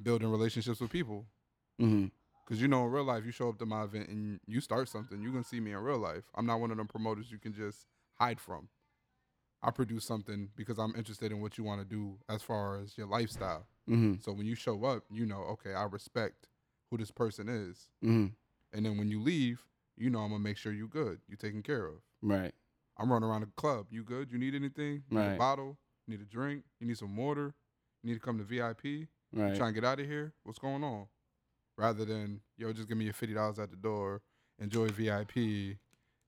Building 0.00 0.30
relationships 0.30 0.80
with 0.80 0.90
people. 0.90 1.26
Mm-hmm. 1.80 2.06
Cause 2.46 2.60
you 2.60 2.66
know 2.66 2.84
in 2.84 2.90
real 2.90 3.04
life, 3.04 3.24
you 3.24 3.30
show 3.30 3.48
up 3.48 3.58
to 3.58 3.66
my 3.66 3.84
event 3.84 4.08
and 4.08 4.40
you 4.46 4.60
start 4.60 4.88
something, 4.88 5.22
you 5.22 5.30
gonna 5.30 5.44
see 5.44 5.60
me 5.60 5.70
in 5.70 5.78
real 5.78 5.98
life. 5.98 6.24
I'm 6.34 6.46
not 6.46 6.60
one 6.60 6.72
of 6.72 6.78
them 6.78 6.88
promoters 6.88 7.30
you 7.30 7.38
can 7.38 7.52
just 7.52 7.86
hide 8.18 8.40
from. 8.40 8.68
I 9.62 9.70
produce 9.70 10.04
something 10.04 10.48
because 10.56 10.78
I'm 10.78 10.94
interested 10.96 11.30
in 11.30 11.40
what 11.40 11.58
you 11.58 11.64
want 11.64 11.80
to 11.80 11.86
do 11.86 12.18
as 12.28 12.42
far 12.42 12.80
as 12.80 12.96
your 12.98 13.06
lifestyle. 13.06 13.66
Mm-hmm. 13.88 14.14
So 14.20 14.32
when 14.32 14.46
you 14.46 14.54
show 14.56 14.84
up, 14.84 15.04
you 15.10 15.26
know, 15.26 15.42
okay, 15.52 15.74
I 15.74 15.84
respect 15.84 16.48
who 16.90 16.98
this 16.98 17.10
person 17.10 17.48
is. 17.48 17.88
Mm-hmm. 18.04 18.26
And 18.72 18.86
then 18.86 18.98
when 18.98 19.10
you 19.10 19.20
leave, 19.20 19.62
you 19.96 20.10
know 20.10 20.20
I'm 20.20 20.30
gonna 20.30 20.42
make 20.42 20.56
sure 20.56 20.72
you're 20.72 20.88
good, 20.88 21.20
you're 21.28 21.36
taken 21.36 21.62
care 21.62 21.86
of. 21.86 21.96
Right. 22.22 22.52
I'm 22.98 23.10
running 23.10 23.28
around 23.28 23.42
the 23.42 23.48
club. 23.56 23.86
You 23.90 24.02
good? 24.04 24.30
You 24.30 24.38
need 24.38 24.54
anything? 24.54 25.02
You 25.10 25.18
need 25.18 25.34
a 25.34 25.36
bottle? 25.38 25.78
You 26.06 26.16
need 26.16 26.22
a 26.22 26.30
drink? 26.30 26.64
You 26.80 26.86
need 26.86 26.98
some 26.98 27.16
water? 27.16 27.54
You 28.02 28.08
need 28.10 28.14
to 28.14 28.20
come 28.20 28.38
to 28.38 28.44
VIP? 28.44 29.08
Right. 29.32 29.56
trying 29.56 29.72
to 29.74 29.80
get 29.80 29.84
out 29.84 30.00
of 30.00 30.06
here? 30.06 30.32
What's 30.42 30.58
going 30.58 30.82
on? 30.82 31.06
Rather 31.76 32.04
than 32.04 32.40
yo, 32.58 32.72
just 32.72 32.88
give 32.88 32.98
me 32.98 33.04
your 33.04 33.14
fifty 33.14 33.34
dollars 33.34 33.58
at 33.58 33.70
the 33.70 33.76
door, 33.76 34.20
enjoy 34.58 34.88
VIP, 34.88 35.78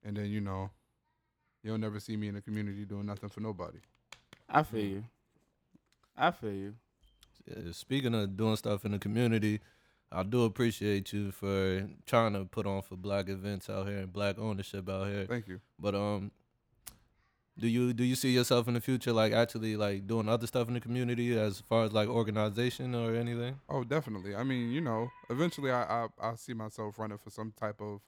and 0.03 0.17
then 0.17 0.25
you 0.25 0.41
know, 0.41 0.71
you'll 1.63 1.77
never 1.77 1.99
see 1.99 2.17
me 2.17 2.27
in 2.27 2.35
the 2.35 2.41
community 2.41 2.85
doing 2.85 3.05
nothing 3.05 3.29
for 3.29 3.41
nobody. 3.41 3.79
I 4.49 4.63
feel 4.63 4.85
you. 4.85 5.03
I 6.17 6.31
feel 6.31 6.53
you. 6.53 6.73
Yeah, 7.45 7.71
speaking 7.71 8.15
of 8.15 8.35
doing 8.35 8.55
stuff 8.55 8.85
in 8.85 8.91
the 8.93 8.99
community, 8.99 9.59
I 10.13 10.23
do 10.23 10.43
appreciate 10.43 11.11
you 11.11 11.31
for 11.31 11.87
trying 12.05 12.33
to 12.33 12.45
put 12.45 12.65
on 12.67 12.81
for 12.83 12.95
black 12.95 13.29
events 13.29 13.69
out 13.69 13.87
here 13.87 13.97
and 13.97 14.13
black 14.13 14.37
ownership 14.37 14.87
out 14.87 15.07
here. 15.07 15.25
Thank 15.25 15.47
you. 15.47 15.59
But 15.79 15.95
um, 15.95 16.31
do 17.57 17.67
you 17.67 17.93
do 17.93 18.03
you 18.03 18.15
see 18.15 18.31
yourself 18.31 18.67
in 18.67 18.75
the 18.75 18.81
future 18.81 19.11
like 19.11 19.33
actually 19.33 19.75
like 19.75 20.07
doing 20.07 20.29
other 20.29 20.47
stuff 20.47 20.67
in 20.67 20.75
the 20.75 20.79
community 20.79 21.37
as 21.37 21.59
far 21.59 21.83
as 21.83 21.93
like 21.93 22.07
organization 22.07 22.93
or 22.93 23.15
anything? 23.15 23.59
Oh, 23.69 23.83
definitely. 23.83 24.35
I 24.35 24.43
mean, 24.43 24.71
you 24.71 24.81
know, 24.81 25.09
eventually 25.29 25.71
I 25.71 25.83
I, 25.83 26.07
I 26.21 26.35
see 26.35 26.53
myself 26.53 26.99
running 26.99 27.17
for 27.17 27.29
some 27.29 27.51
type 27.59 27.81
of 27.81 28.01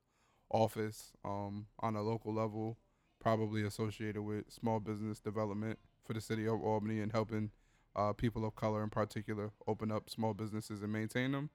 office 0.49 1.11
um 1.23 1.65
on 1.79 1.95
a 1.95 2.01
local 2.01 2.33
level, 2.33 2.77
probably 3.19 3.63
associated 3.65 4.21
with 4.21 4.51
small 4.51 4.79
business 4.79 5.19
development 5.19 5.79
for 6.05 6.13
the 6.13 6.21
city 6.21 6.47
of 6.47 6.61
Albany 6.61 6.99
and 7.01 7.11
helping 7.11 7.51
uh, 7.95 8.13
people 8.13 8.45
of 8.45 8.55
color 8.55 8.83
in 8.83 8.89
particular 8.89 9.51
open 9.67 9.91
up 9.91 10.09
small 10.09 10.33
businesses 10.33 10.81
and 10.81 10.91
maintain 10.91 11.31
them. 11.31 11.49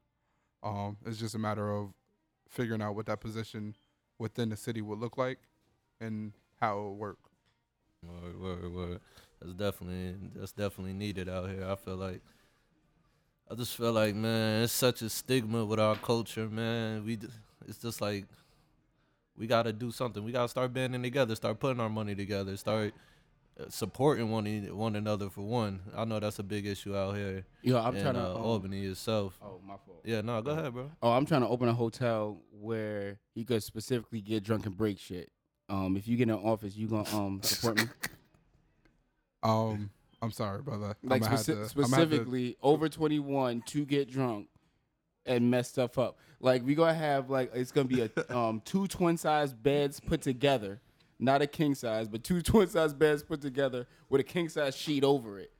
Um, 0.62 0.96
it's 1.06 1.18
just 1.18 1.34
a 1.34 1.38
matter 1.38 1.70
of 1.70 1.92
figuring 2.48 2.82
out 2.82 2.94
what 2.94 3.06
that 3.06 3.20
position 3.20 3.74
within 4.18 4.50
the 4.50 4.56
city 4.56 4.82
would 4.82 4.98
look 4.98 5.16
like 5.16 5.38
and 6.00 6.32
how 6.60 6.78
it 6.78 6.82
would 6.82 6.98
work. 6.98 7.18
Word, 8.02 8.40
word, 8.40 8.74
word. 8.74 9.00
That's 9.40 9.54
definitely 9.54 10.16
that's 10.34 10.52
definitely 10.52 10.92
needed 10.92 11.28
out 11.28 11.48
here. 11.48 11.66
I 11.66 11.74
feel 11.76 11.96
like 11.96 12.20
I 13.50 13.54
just 13.54 13.76
feel 13.76 13.92
like 13.92 14.14
man, 14.14 14.62
it's 14.62 14.72
such 14.72 15.02
a 15.02 15.08
stigma 15.08 15.64
with 15.64 15.80
our 15.80 15.96
culture, 15.96 16.48
man. 16.48 17.04
We 17.04 17.18
it's 17.66 17.78
just 17.78 18.00
like 18.00 18.26
we 19.36 19.46
gotta 19.46 19.72
do 19.72 19.90
something. 19.90 20.22
We 20.22 20.32
gotta 20.32 20.48
start 20.48 20.72
banding 20.72 21.02
together, 21.02 21.34
start 21.34 21.58
putting 21.58 21.80
our 21.80 21.88
money 21.88 22.14
together, 22.14 22.56
start 22.56 22.92
supporting 23.68 24.30
one 24.30 24.46
e- 24.46 24.70
one 24.70 24.96
another 24.96 25.28
for 25.30 25.42
one. 25.42 25.80
I 25.96 26.04
know 26.04 26.18
that's 26.20 26.38
a 26.38 26.42
big 26.42 26.66
issue 26.66 26.96
out 26.96 27.16
here 27.16 27.44
Yo, 27.62 27.78
I'm 27.78 27.94
in 27.96 28.02
trying 28.02 28.14
to 28.14 28.26
uh, 28.28 28.34
um, 28.34 28.42
Albany 28.42 28.84
itself. 28.86 29.38
Oh, 29.42 29.60
my 29.66 29.74
fault. 29.84 30.00
Yeah, 30.04 30.20
no, 30.22 30.40
go 30.42 30.52
ahead, 30.52 30.72
bro. 30.72 30.90
Oh, 31.02 31.10
I'm 31.12 31.26
trying 31.26 31.42
to 31.42 31.48
open 31.48 31.68
a 31.68 31.74
hotel 31.74 32.40
where 32.50 33.18
you 33.34 33.44
could 33.44 33.62
specifically 33.62 34.20
get 34.20 34.42
drunk 34.44 34.66
and 34.66 34.76
break 34.76 34.98
shit. 34.98 35.30
Um, 35.68 35.96
if 35.96 36.08
you 36.08 36.16
get 36.16 36.24
in 36.24 36.30
an 36.34 36.40
office, 36.44 36.76
you 36.76 36.88
gonna 36.88 37.08
um 37.16 37.40
support 37.44 37.76
me? 37.78 37.84
Um, 39.42 39.90
I'm 40.22 40.30
sorry, 40.30 40.62
brother. 40.62 40.94
Like 41.02 41.22
I'ma 41.22 41.30
have 41.36 41.40
speci- 41.40 41.54
I'ma 41.54 41.62
to- 41.62 41.68
specifically 41.68 42.56
over 42.62 42.88
21 42.88 43.62
to 43.66 43.84
get 43.86 44.10
drunk 44.10 44.48
and 45.26 45.50
mess 45.50 45.68
stuff 45.68 45.98
up. 45.98 46.18
Like 46.40 46.64
we 46.64 46.74
gonna 46.74 46.94
have 46.94 47.30
like 47.30 47.50
it's 47.54 47.72
gonna 47.72 47.88
be 47.88 48.02
a 48.02 48.10
um 48.36 48.60
two 48.64 48.86
twin 48.86 49.16
size 49.16 49.52
beds 49.52 50.00
put 50.00 50.22
together, 50.22 50.80
not 51.20 51.42
a 51.42 51.46
king 51.46 51.74
size, 51.74 52.08
but 52.08 52.24
two 52.24 52.42
twin 52.42 52.68
size 52.68 52.92
beds 52.94 53.22
put 53.22 53.40
together 53.40 53.86
with 54.08 54.20
a 54.20 54.24
king 54.24 54.48
size 54.48 54.76
sheet 54.76 55.04
over 55.04 55.38
it. 55.38 55.52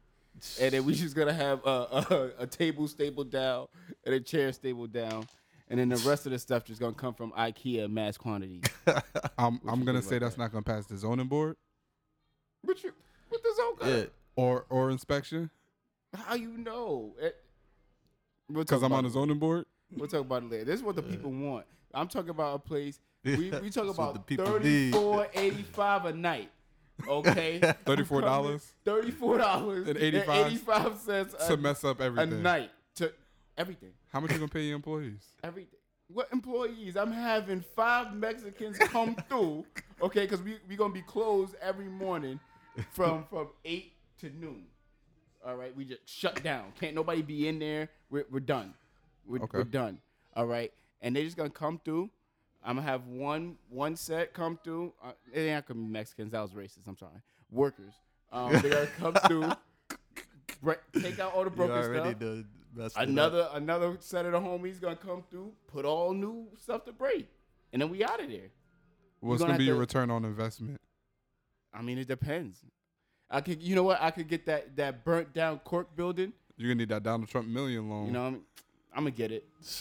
And 0.61 0.73
then 0.73 0.85
we 0.85 0.95
just 0.95 1.15
gonna 1.15 1.35
have 1.35 1.65
a, 1.67 1.69
a, 1.69 2.31
a 2.41 2.47
table 2.47 2.89
stapled 2.89 3.31
down 3.31 3.67
and 4.07 4.15
a 4.15 4.21
chair 4.21 4.53
stapled 4.53 4.93
down, 4.93 5.27
and 5.69 5.79
then 5.79 5.89
the 5.91 5.97
rest 6.09 6.25
of 6.25 6.33
the 6.33 6.39
stuff 6.39 6.65
just 6.65 6.81
gonna 6.81 6.95
come 6.95 7.13
from 7.15 7.33
IKEA 7.33 7.91
mass 7.91 8.17
quantities. 8.17 8.63
I'm 9.39 9.61
I'm 9.69 9.85
gonna 9.85 10.01
say 10.03 10.19
that's 10.19 10.37
that? 10.37 10.41
not 10.41 10.53
gonna 10.53 10.63
pass 10.63 10.87
the 10.87 10.97
zoning 10.97 11.27
board 11.27 11.57
What 12.63 12.83
you? 12.83 12.93
What 13.29 13.43
the 13.43 13.55
zone? 13.55 13.91
Yeah, 13.99 14.05
or 14.37 14.65
or 14.71 14.91
inspection 14.91 15.51
How 16.15 16.35
you 16.37 16.57
know? 16.57 17.15
It, 17.21 17.37
we'll 18.49 18.65
because 18.65 18.83
I'm 18.83 18.93
on 18.93 19.05
the 19.05 19.11
zoning 19.11 19.39
board. 19.39 19.67
We'll 19.95 20.09
talk 20.09 20.21
about 20.21 20.45
it 20.45 20.51
later. 20.51 20.65
This 20.65 20.77
is 20.77 20.83
what 20.83 20.97
the 20.97 21.03
people 21.03 21.33
want. 21.33 21.67
I'm 21.93 22.09
talking 22.09 22.31
about 22.31 22.55
a 22.55 22.59
place. 22.61 23.01
We 23.25 23.51
we 23.63 23.71
talk 23.71 23.89
about 23.89 24.15
the 24.15 24.21
people 24.21 24.47
thirty 24.47 24.91
four 24.93 25.27
eighty 25.35 25.63
five 25.63 26.05
a 26.07 26.13
night. 26.13 26.51
Okay, 27.09 27.61
$34? 27.87 28.63
Thirty 28.85 29.11
four 29.11 29.39
dollars 29.39 29.89
85 29.89 30.99
cents 30.99 31.35
to 31.47 31.55
a, 31.55 31.57
mess 31.57 31.83
up 31.83 32.01
everything 32.01 32.33
a 32.35 32.37
night 32.43 32.71
to 32.97 33.11
everything. 33.57 33.93
How 34.13 34.21
much 34.21 34.33
you 34.33 34.39
gonna 34.39 34.49
pay 34.49 34.65
your 34.65 34.77
employees? 34.77 35.33
Everything. 35.43 35.79
What 36.13 36.29
employees? 36.33 36.97
I'm 36.97 37.13
having 37.13 37.65
five 37.75 38.15
Mexicans 38.15 38.77
come 38.79 39.17
through. 39.29 39.65
Okay, 40.03 40.23
because 40.23 40.43
we 40.43 40.59
we 40.69 40.77
gonna 40.77 40.93
be 40.93 41.03
closed 41.03 41.55
every 41.63 41.89
morning 41.89 42.41
from 42.91 43.25
from 43.31 43.49
eight 43.65 43.93
to 44.19 44.31
noon. 44.31 44.65
All 45.47 45.57
right, 45.57 45.75
we 45.75 45.85
just 45.85 46.07
shut 46.07 46.43
down. 46.43 46.73
Can't 46.79 46.95
nobody 46.95 47.23
be 47.23 47.49
in 47.49 47.59
there. 47.61 47.89
We're 48.11 48.27
we're 48.31 48.41
done. 48.41 48.75
We're, 49.27 49.39
Okay. 49.43 49.59
we're 49.59 49.65
done. 49.65 49.99
All 50.35 50.47
right, 50.47 50.73
and 51.01 51.15
they 51.15 51.25
just 51.25 51.37
gonna 51.37 51.49
come 51.49 51.81
through. 51.85 52.11
I'm 52.63 52.77
gonna 52.77 52.87
have 52.87 53.07
one 53.07 53.57
one 53.69 53.97
set 53.97 54.35
come 54.35 54.59
through. 54.63 54.93
Uh, 55.03 55.13
it 55.33 55.41
ain't 55.41 55.67
gonna 55.67 55.81
be 55.81 55.87
Mexicans. 55.87 56.33
That 56.33 56.41
was 56.43 56.51
racist. 56.53 56.87
I'm 56.87 56.97
sorry. 56.97 57.21
Workers. 57.51 57.95
Um, 58.33 58.53
they're 58.53 58.71
gonna 58.71 58.87
come 58.99 59.15
through. 59.27 59.53
Bre- 60.63 61.01
take 61.01 61.19
out 61.19 61.33
all 61.35 61.45
the 61.45 61.51
you 61.51 61.57
broken 61.57 61.83
stuff. 61.85 62.19
done 62.19 62.47
messed 62.75 62.97
up. 62.97 63.03
Another 63.05 63.49
another 63.55 63.97
set 64.01 64.27
of 64.27 64.33
the 64.33 64.39
homies 64.41 64.81
gonna 64.81 64.97
come 64.97 65.25
through, 65.31 65.53
put 65.69 65.85
all 65.85 66.13
new 66.13 66.47
stuff 66.59 66.85
to 66.85 66.93
break, 66.93 67.29
and 67.73 67.81
then 67.81 67.89
we 67.89 68.05
out 68.05 68.23
of 68.23 68.29
there. 68.29 68.51
What's 69.21 69.41
gonna 69.41 69.53
gonna 69.53 69.59
be 69.59 69.65
have 69.65 69.69
your 69.69 69.77
to- 69.77 69.81
return 69.81 70.11
on 70.11 70.25
investment? 70.25 70.79
I 71.73 71.83
mean, 71.83 71.99
it 71.99 72.09
depends. 72.09 72.59
I 73.31 73.41
could, 73.41 73.63
you 73.63 73.77
know 73.77 73.85
what? 73.85 74.03
I 74.03 74.11
could 74.11 74.29
get 74.29 74.45
that 74.47 74.77
that 74.77 75.05
burnt 75.05 75.33
down 75.33 75.61
cork 75.61 75.95
building. 75.97 76.33
You're 76.57 76.69
gonna 76.69 76.81
need 76.81 76.89
that 76.91 77.03
Donald 77.05 77.29
Trump 77.31 77.49
million 77.49 77.89
loan. 77.89 78.07
You 78.07 78.13
know, 78.13 78.27
I'm, 78.27 78.35
I'm 78.93 79.05
gonna 79.05 79.11
get 79.13 79.33
it. 79.33 79.47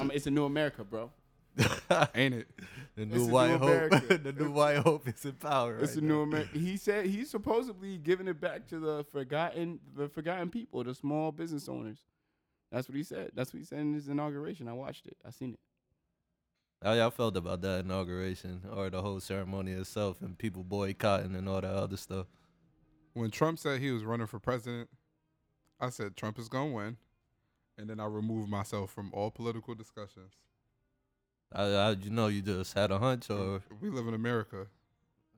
I'm, 0.00 0.10
it's 0.10 0.26
a 0.26 0.30
new 0.30 0.44
America, 0.44 0.84
bro. 0.84 1.10
ain't 2.14 2.34
it? 2.34 2.48
the 2.96 3.02
It's 3.02 3.12
new 3.12 3.26
new 3.26 3.26
white 3.26 3.58
hope. 3.58 3.90
The 4.22 4.34
new 4.38 4.50
white 4.50 4.78
hope 4.78 5.08
is 5.08 5.24
in 5.24 5.32
power. 5.32 5.78
It's 5.78 5.94
right 5.94 6.02
a 6.02 6.06
new. 6.06 6.22
America. 6.22 6.58
He 6.58 6.76
said 6.76 7.06
he's 7.06 7.30
supposedly 7.30 7.98
giving 7.98 8.28
it 8.28 8.40
back 8.40 8.66
to 8.68 8.78
the 8.78 9.04
forgotten, 9.04 9.80
the 9.96 10.08
forgotten 10.08 10.50
people, 10.50 10.82
the 10.84 10.94
small 10.94 11.32
business 11.32 11.68
owners. 11.68 11.98
That's 12.72 12.88
what 12.88 12.96
he 12.96 13.04
said. 13.04 13.30
That's 13.34 13.52
what 13.52 13.60
he 13.60 13.64
said 13.64 13.80
in 13.80 13.94
his 13.94 14.08
inauguration. 14.08 14.68
I 14.68 14.72
watched 14.72 15.06
it. 15.06 15.16
I 15.24 15.30
seen 15.30 15.52
it. 15.52 15.60
How 16.82 16.92
y'all 16.92 17.10
felt 17.10 17.36
about 17.36 17.62
that 17.62 17.84
inauguration 17.84 18.62
or 18.70 18.90
the 18.90 19.00
whole 19.00 19.20
ceremony 19.20 19.72
itself 19.72 20.20
and 20.20 20.36
people 20.36 20.64
boycotting 20.64 21.34
and 21.34 21.48
all 21.48 21.60
that 21.60 21.70
other 21.72 21.96
stuff? 21.96 22.26
When 23.14 23.30
Trump 23.30 23.58
said 23.58 23.80
he 23.80 23.90
was 23.90 24.04
running 24.04 24.26
for 24.26 24.38
president, 24.40 24.90
I 25.80 25.90
said 25.90 26.16
Trump 26.16 26.38
is 26.38 26.48
gonna 26.48 26.72
win, 26.72 26.96
and 27.78 27.88
then 27.88 28.00
I 28.00 28.06
removed 28.06 28.50
myself 28.50 28.90
from 28.90 29.10
all 29.14 29.30
political 29.30 29.74
discussions. 29.74 30.32
I, 31.54 31.62
I, 31.62 31.90
you 31.92 32.10
know, 32.10 32.26
you 32.26 32.42
just 32.42 32.74
had 32.74 32.90
a 32.90 32.98
hunch, 32.98 33.30
or 33.30 33.62
We 33.80 33.88
live 33.88 34.08
in 34.08 34.14
America. 34.14 34.66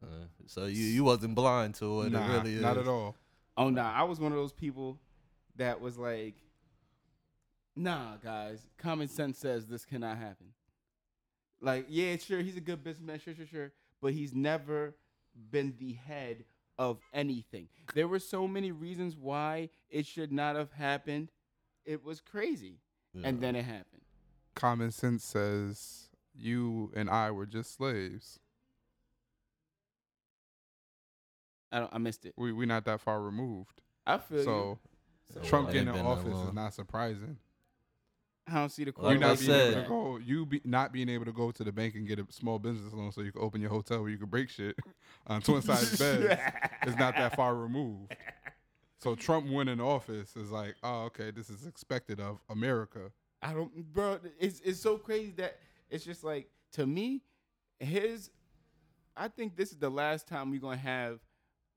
uh, 0.02 0.06
so 0.46 0.64
you 0.64 0.84
you 0.84 1.04
wasn't 1.04 1.34
blind 1.34 1.74
to 1.76 1.96
what 1.96 2.12
nah, 2.12 2.24
it 2.24 2.38
really 2.38 2.54
is. 2.54 2.62
not 2.62 2.78
at 2.78 2.88
all. 2.88 3.14
Oh 3.56 3.68
nah, 3.68 3.92
I 3.92 4.02
was 4.04 4.18
one 4.18 4.32
of 4.32 4.38
those 4.38 4.52
people 4.52 4.98
that 5.56 5.80
was 5.80 5.98
like, 5.98 6.34
nah, 7.74 8.16
guys, 8.16 8.66
common 8.78 9.08
sense 9.08 9.38
says 9.38 9.66
this 9.66 9.84
cannot 9.84 10.16
happen. 10.18 10.48
Like, 11.60 11.86
yeah, 11.88 12.16
sure, 12.16 12.40
he's 12.40 12.56
a 12.56 12.60
good 12.60 12.84
businessman, 12.84 13.18
sure, 13.18 13.34
sure, 13.34 13.46
sure, 13.46 13.72
but 14.02 14.12
he's 14.12 14.34
never 14.34 14.94
been 15.50 15.74
the 15.78 15.94
head 15.94 16.44
of 16.78 16.98
anything. 17.14 17.68
There 17.94 18.08
were 18.08 18.18
so 18.18 18.46
many 18.46 18.72
reasons 18.72 19.16
why 19.16 19.70
it 19.88 20.06
should 20.06 20.32
not 20.32 20.56
have 20.56 20.72
happened. 20.72 21.30
It 21.84 22.04
was 22.04 22.20
crazy, 22.20 22.80
and 23.22 23.40
then 23.40 23.56
it 23.56 23.64
happened. 23.64 24.02
Common 24.54 24.90
sense 24.90 25.24
says 25.24 26.05
you 26.38 26.92
and 26.94 27.08
I 27.10 27.30
were 27.30 27.46
just 27.46 27.74
slaves. 27.76 28.38
I 31.72 31.80
don't, 31.80 31.90
I 31.92 31.98
missed 31.98 32.24
it. 32.24 32.34
We 32.36 32.52
we 32.52 32.66
not 32.66 32.84
that 32.84 33.00
far 33.00 33.20
removed. 33.20 33.80
I 34.06 34.18
feel 34.18 34.44
So 34.44 34.78
you. 35.34 35.40
Yeah, 35.42 35.48
Trump 35.48 35.66
well, 35.66 35.72
getting 35.74 35.94
in 35.94 36.06
office 36.06 36.38
is 36.48 36.52
not 36.54 36.72
surprising. 36.72 37.36
I 38.48 38.54
don't 38.54 38.68
see 38.70 38.84
the 38.84 38.92
Like 38.96 39.18
you 39.18 39.24
I 39.24 39.28
not 39.28 39.38
correlation 39.38 39.46
being 39.46 39.58
said- 39.58 39.72
able 39.72 39.82
to 39.82 39.88
go, 39.88 40.16
you 40.24 40.46
be 40.46 40.60
not 40.64 40.92
being 40.92 41.08
able 41.08 41.24
to 41.24 41.32
go 41.32 41.50
to 41.50 41.64
the 41.64 41.72
bank 41.72 41.96
and 41.96 42.06
get 42.06 42.20
a 42.20 42.26
small 42.30 42.60
business 42.60 42.92
loan 42.92 43.10
so 43.10 43.22
you 43.22 43.32
can 43.32 43.42
open 43.42 43.60
your 43.60 43.70
hotel 43.70 44.02
where 44.02 44.10
you 44.10 44.18
can 44.18 44.28
break 44.28 44.48
shit 44.48 44.76
on 45.26 45.42
twin 45.42 45.62
size 45.62 45.90
beds 45.98 46.22
that. 46.28 46.72
is 46.86 46.96
not 46.96 47.16
that 47.16 47.34
far 47.34 47.56
removed. 47.56 48.14
So 49.00 49.16
Trump 49.16 49.48
winning 49.50 49.80
office 49.80 50.36
is 50.36 50.52
like, 50.52 50.76
oh, 50.84 51.02
okay, 51.06 51.32
this 51.32 51.50
is 51.50 51.66
expected 51.66 52.20
of 52.20 52.38
America. 52.48 53.10
I 53.42 53.52
don't, 53.52 53.92
bro. 53.92 54.20
It's 54.38 54.60
it's 54.60 54.80
so 54.80 54.96
crazy 54.96 55.32
that 55.38 55.58
it's 55.90 56.04
just 56.04 56.24
like 56.24 56.48
to 56.72 56.86
me, 56.86 57.22
his. 57.78 58.30
I 59.16 59.28
think 59.28 59.56
this 59.56 59.70
is 59.70 59.78
the 59.78 59.88
last 59.88 60.28
time 60.28 60.50
we're 60.50 60.60
gonna 60.60 60.76
have 60.76 61.20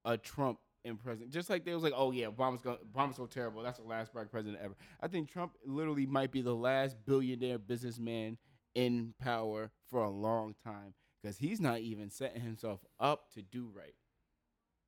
a 0.03 0.17
Trump 0.17 0.59
in 0.83 0.97
president. 0.97 1.31
Just 1.31 1.49
like 1.49 1.65
they 1.65 1.73
was 1.73 1.83
like, 1.83 1.93
oh 1.95 2.11
yeah, 2.11 2.27
Obama's 2.27 2.61
going 2.61 2.77
Obama's 2.93 3.15
so 3.15 3.25
terrible. 3.25 3.63
That's 3.63 3.79
the 3.79 3.85
last 3.85 4.13
black 4.13 4.31
president 4.31 4.61
ever. 4.63 4.75
I 5.01 5.07
think 5.07 5.31
Trump 5.31 5.53
literally 5.65 6.05
might 6.05 6.31
be 6.31 6.41
the 6.41 6.55
last 6.55 6.97
billionaire 7.05 7.57
businessman 7.57 8.37
in 8.75 9.13
power 9.21 9.71
for 9.89 10.03
a 10.03 10.09
long 10.09 10.55
time 10.63 10.93
because 11.21 11.37
he's 11.37 11.59
not 11.59 11.79
even 11.79 12.09
setting 12.09 12.41
himself 12.41 12.79
up 12.99 13.31
to 13.33 13.41
do 13.41 13.69
right. 13.73 13.93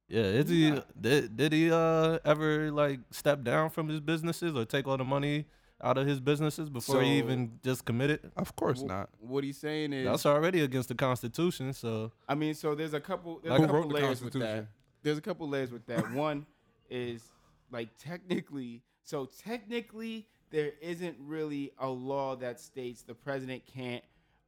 Yeah, 0.08 0.24
is 0.24 0.50
he 0.50 0.78
did, 1.00 1.38
did 1.38 1.54
he 1.54 1.72
uh 1.72 2.20
ever 2.26 2.70
like 2.72 3.00
step 3.12 3.44
down 3.44 3.70
from 3.70 3.88
his 3.88 4.02
businesses 4.02 4.56
or 4.56 4.66
take 4.66 4.88
all 4.88 4.98
the 4.98 5.06
money 5.06 5.46
out 5.84 5.98
of 5.98 6.08
his 6.08 6.20
businesses 6.20 6.70
before 6.70 7.02
he 7.02 7.18
even 7.18 7.60
just 7.64 7.86
committed? 7.86 8.32
Of 8.36 8.56
course 8.56 8.82
Wh- 8.82 8.88
not. 8.88 9.10
What 9.20 9.44
he's 9.44 9.58
saying 9.58 9.94
is, 9.94 10.06
That's 10.06 10.26
already 10.26 10.62
against 10.62 10.90
the 10.90 10.96
Constitution. 10.96 11.74
So 11.74 12.12
I 12.28 12.36
mean, 12.36 12.54
so 12.54 12.76
there's 12.76 12.94
a 12.94 13.00
couple. 13.00 13.40
There's 13.44 13.52
Like- 13.52 13.60
a 13.60 13.64
couple 13.66 13.82
wrote 13.82 13.90
the 13.90 13.96
layers 13.96 14.24
with 14.24 14.34
that. 14.34 14.68
There's 15.04 15.18
a 15.18 15.22
couple 15.22 15.50
layers 15.50 15.72
with 15.72 15.86
that. 15.88 16.12
One 16.14 16.46
is 16.90 17.24
like 17.72 17.90
technically, 17.98 18.84
so 19.04 19.26
technically 19.26 20.28
there 20.52 20.74
isn't 20.82 21.16
really 21.20 21.72
a 21.80 21.88
law 21.90 22.36
that 22.36 22.60
states 22.60 23.02
the 23.04 23.16
president 23.16 23.66
can't 23.66 24.04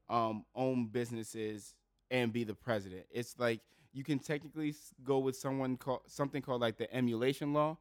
um, 0.10 0.46
own 0.54 0.88
businesses 0.88 1.74
and 2.12 2.32
be 2.32 2.44
the 2.44 2.54
president. 2.54 3.06
It's 3.10 3.40
like 3.40 3.62
you 3.94 4.04
can 4.04 4.20
technically 4.20 4.76
go 5.04 5.20
with 5.20 5.36
someone 5.36 5.78
called 5.78 6.02
something 6.08 6.42
called 6.42 6.62
like 6.62 6.78
the 6.78 6.94
emolument 6.96 7.54
law, 7.54 7.78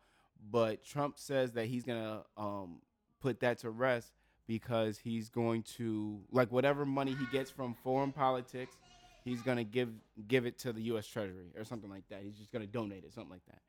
but 0.51 0.85
Trump 0.85 1.19
says 1.19 1.53
that 1.53 1.67
he's 1.67 1.83
gonna 1.85 2.23
um, 2.37 2.81
put 3.23 3.41
that 3.41 3.59
to 3.59 3.71
rest 3.71 4.13
because 4.47 4.99
he's 4.99 5.29
going 5.29 5.63
to 5.63 6.21
like 6.31 6.51
whatever 6.51 6.85
money 6.85 7.15
he 7.19 7.27
gets 7.27 7.51
from 7.51 7.75
foreign 7.83 8.13
politics 8.13 8.77
he's 9.25 9.43
gonna 9.43 9.65
give 9.65 9.91
give 10.29 10.47
it 10.47 10.59
to 10.61 10.73
the 10.73 10.83
U.S. 10.83 11.07
Treasury 11.07 11.53
or 11.57 11.65
something 11.65 11.91
like 11.91 12.09
that. 12.11 12.23
He's 12.23 12.37
just 12.37 12.53
gonna 12.53 12.67
donate 12.67 13.05
it, 13.05 13.13
something 13.13 13.31
like 13.31 13.47
that. 13.47 13.61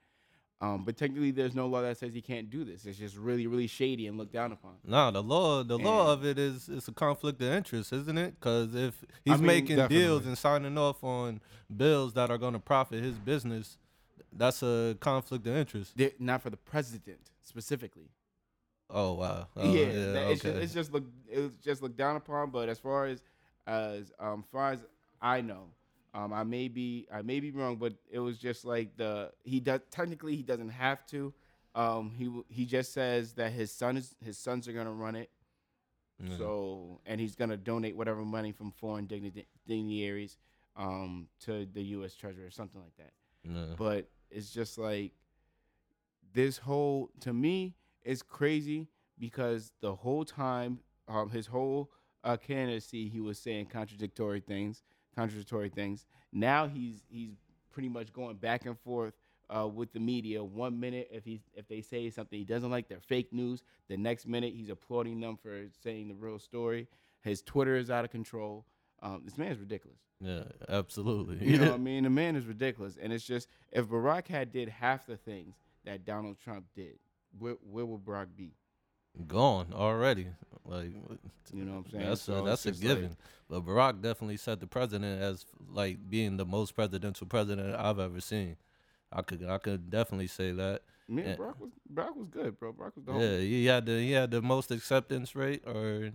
Um, 0.62 0.86
but 0.86 0.96
technically, 0.96 1.32
there's 1.32 1.56
no 1.56 1.68
law 1.68 1.82
that 1.82 1.98
says 1.98 2.14
he 2.14 2.22
can't 2.22 2.50
do 2.50 2.64
this. 2.64 2.86
It's 2.86 2.98
just 2.98 3.18
really, 3.18 3.48
really 3.48 3.68
shady 3.68 4.08
and 4.08 4.18
looked 4.18 4.32
down 4.32 4.54
upon. 4.54 4.76
nah, 4.86 5.12
the 5.12 5.22
law 5.22 5.64
the 5.64 5.78
law 5.78 6.12
of 6.12 6.26
it 6.26 6.40
is 6.40 6.70
it's 6.70 6.88
a 6.88 6.94
conflict 6.94 7.42
of 7.42 7.50
interest, 7.50 7.92
isn't 7.92 8.18
it? 8.18 8.40
Because 8.40 8.74
if 8.74 9.04
he's 9.26 9.40
mean, 9.40 9.48
making 9.48 9.88
deals 9.88 10.26
and 10.26 10.38
signing 10.38 10.78
off 10.78 11.04
on 11.04 11.42
bills 11.76 12.14
that 12.14 12.32
are 12.32 12.38
going 12.38 12.54
to 12.54 12.60
profit 12.60 13.04
his 13.04 13.18
business, 13.18 13.78
that's 14.32 14.64
a 14.64 14.96
conflict 15.02 15.46
of 15.48 15.56
interest. 15.56 15.98
They're, 15.98 16.12
not 16.18 16.42
for 16.42 16.50
the 16.50 16.58
president 16.58 17.20
specifically. 17.42 18.10
Oh 18.96 19.14
wow. 19.14 19.48
Oh, 19.58 19.74
yeah, 19.74 19.88
yeah, 19.88 20.12
that- 20.14 20.32
it's, 20.32 20.46
okay. 20.46 20.52
just, 20.54 20.64
it's 20.64 20.74
just 20.74 20.94
look 20.94 21.04
it's 21.28 21.56
just 21.58 21.82
looked 21.82 21.98
down 21.98 22.16
upon. 22.16 22.52
But 22.52 22.70
as 22.70 22.80
far 22.80 23.06
as 23.08 23.24
as 23.68 24.12
um 24.20 24.44
far 24.52 24.72
as 24.74 24.80
I 25.22 25.42
know, 25.42 25.66
um 26.14 26.32
I 26.32 26.44
may 26.44 26.68
be 26.68 27.08
I 27.12 27.22
may 27.24 27.40
be 27.40 27.52
wrong, 27.52 27.78
but 27.78 27.94
it 28.12 28.20
was 28.20 28.38
just 28.38 28.66
like 28.66 28.96
the 28.98 29.32
he 29.44 29.60
does 29.60 29.82
technically 29.90 30.36
he 30.36 30.44
doesn't 30.44 30.70
have 30.70 31.06
to. 31.08 31.34
Um 31.76 32.12
he 32.16 32.30
he 32.50 32.66
just 32.66 32.94
says 32.94 33.34
that 33.34 33.52
his 33.52 33.72
son 33.72 33.98
is 33.98 34.16
his 34.24 34.38
sons 34.38 34.68
are 34.68 34.74
gonna 34.74 34.92
run 34.94 35.16
it. 35.16 35.30
Yeah. 36.24 36.38
So 36.38 37.00
and 37.08 37.20
he's 37.20 37.36
gonna 37.36 37.58
donate 37.58 37.96
whatever 37.96 38.24
money 38.24 38.52
from 38.52 38.72
foreign 38.72 39.08
dignitaries 39.08 40.38
um 40.78 41.28
to 41.42 41.66
the 41.74 41.82
U.S. 41.98 42.14
Treasury 42.16 42.46
or 42.46 42.52
something 42.52 42.82
like 42.82 42.96
that 42.98 43.14
Yeah. 43.44 43.76
but 43.78 44.08
it's 44.32 44.52
just 44.52 44.78
like 44.78 45.12
this 46.34 46.58
whole 46.58 47.10
to 47.22 47.34
me 47.34 47.76
is 48.04 48.22
crazy 48.22 48.88
because 49.20 49.72
the 49.82 49.94
whole 49.94 50.26
time 50.26 50.80
um 51.08 51.30
his 51.30 51.48
whole 51.48 51.92
uh 52.24 52.38
candidacy 52.38 53.08
he 53.08 53.20
was 53.20 53.38
saying 53.38 53.66
contradictory 53.66 54.40
things 54.40 54.84
contradictory 55.16 55.70
things 55.70 56.06
now 56.32 56.68
he's 56.68 57.04
he's 57.10 57.36
pretty 57.72 57.90
much 57.90 58.12
going 58.14 58.36
back 58.36 58.66
and 58.66 58.80
forth 58.80 59.14
uh, 59.50 59.68
with 59.68 59.92
the 59.94 60.00
media 60.00 60.44
one 60.44 60.80
minute 60.80 61.08
if 61.12 61.26
he 61.26 61.42
if 61.54 61.68
they 61.68 61.82
say 61.82 62.10
something 62.10 62.40
he 62.40 62.46
doesn't 62.46 62.72
like 62.72 62.88
they're 62.88 63.00
fake 63.00 63.32
news 63.34 63.64
the 63.90 63.98
next 63.98 64.26
minute 64.26 64.54
he's 64.54 64.70
applauding 64.70 65.20
them 65.20 65.38
for 65.38 65.66
saying 65.84 66.08
the 66.08 66.14
real 66.16 66.40
story 66.40 66.88
his 67.22 67.42
twitter 67.42 67.76
is 67.76 67.92
out 67.92 68.06
of 68.06 68.12
control 68.12 68.66
um, 69.02 69.22
this 69.26 69.38
man 69.38 69.52
is 69.52 69.60
ridiculous 69.60 70.00
yeah, 70.24 70.44
absolutely. 70.70 71.46
you 71.46 71.58
know 71.58 71.66
what 71.72 71.76
I 71.76 71.78
mean? 71.78 72.04
The 72.04 72.10
man 72.10 72.36
is 72.36 72.46
ridiculous. 72.46 72.98
And 73.02 73.12
it's 73.12 73.26
just 73.26 73.50
if 73.72 73.88
Barack 73.88 74.28
had 74.28 74.52
did 74.52 74.70
half 74.70 75.06
the 75.06 75.18
things 75.18 75.56
that 75.86 76.06
Donald 76.06 76.38
Trump 76.42 76.66
did, 76.76 76.98
where 77.38 77.56
where 77.70 77.86
would 77.86 78.02
Barack 78.06 78.28
be? 78.36 78.52
gone 79.28 79.68
already. 79.74 80.28
Like 80.66 80.92
You 81.54 81.66
know 81.66 81.74
what 81.74 81.86
I'm 81.86 81.92
saying? 81.92 82.06
That's 82.10 82.22
So 82.22 82.44
a, 82.44 82.46
that's 82.50 82.66
a 82.66 82.72
just 82.72 82.84
like- 82.84 82.96
given. 82.96 83.18
but 83.50 83.64
Barack 83.66 84.02
definitely 84.02 84.38
set 84.38 84.60
the 84.60 84.66
president 84.68 85.22
as 85.22 85.46
like 85.70 85.98
being 86.10 86.38
the 86.38 86.46
most 86.46 86.74
presidential 86.76 87.28
president 87.28 87.76
I've 87.76 88.00
ever 88.00 88.20
seen. 88.22 88.58
I 89.12 89.22
could 89.22 89.44
I 89.46 89.58
could 89.60 89.90
definitely 89.92 90.28
say 90.28 90.52
that. 90.54 90.82
Man, 91.08 91.26
Yeah. 91.28 91.36
Barack 91.36 91.60
was 91.60 91.70
Barack 91.94 92.16
was 92.16 92.28
good, 92.30 92.58
bro. 92.60 92.74
Barack 92.74 92.96
was 92.96 93.06
the 93.06 93.14
Yeah, 93.14 93.38
he 93.40 93.66
had 93.66 93.86
the 93.86 94.00
he 94.00 94.12
had 94.14 94.32
the 94.32 94.42
most 94.42 94.72
acceptance 94.72 95.36
rate 95.36 95.62
or 95.68 96.10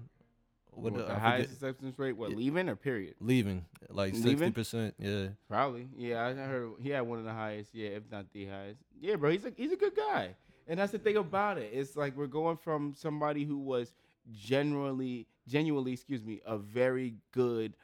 What, 0.73 0.93
what 0.93 0.95
the 0.95 1.03
forget- 1.05 1.19
highest 1.21 1.53
acceptance 1.53 1.97
rate? 1.99 2.13
What 2.17 2.31
Yeah. 2.31 2.37
leaving 2.37 2.69
or 2.69 2.75
period? 2.75 3.15
leaving 3.21 3.65
like 3.91 4.15
sixty 4.17 4.51
percent. 4.51 4.95
Yeah, 4.99 5.29
Probably. 5.49 5.89
Yeah, 5.97 6.25
I 6.27 6.33
heard 6.33 6.71
he 6.81 6.89
had 6.91 7.03
one 7.03 7.19
of 7.21 7.25
the 7.25 7.33
highest. 7.35 7.75
Yeah, 7.75 7.91
if 7.91 8.11
not 8.11 8.33
the 8.33 8.47
highest. 8.47 8.81
Yeah, 9.01 9.15
bro. 9.17 9.31
He's 9.31 9.45
a 9.45 9.53
he's 9.57 9.71
a 9.73 9.77
good 9.77 9.95
guy. 9.95 10.35
And 10.69 10.79
that's 10.79 10.93
the 10.93 10.99
thing 10.99 11.17
about 11.17 11.57
it. 11.59 11.71
It's 11.73 11.97
like 11.97 12.15
we're 12.17 12.27
going 12.27 12.59
from 12.59 12.95
somebody 12.95 13.45
who 13.45 13.59
was 13.59 13.95
generally, 14.31 15.27
genuinely, 15.49 15.95
excuse 15.95 16.23
me, 16.23 16.41
a 16.47 16.59
very 16.59 17.15
good 17.33 17.75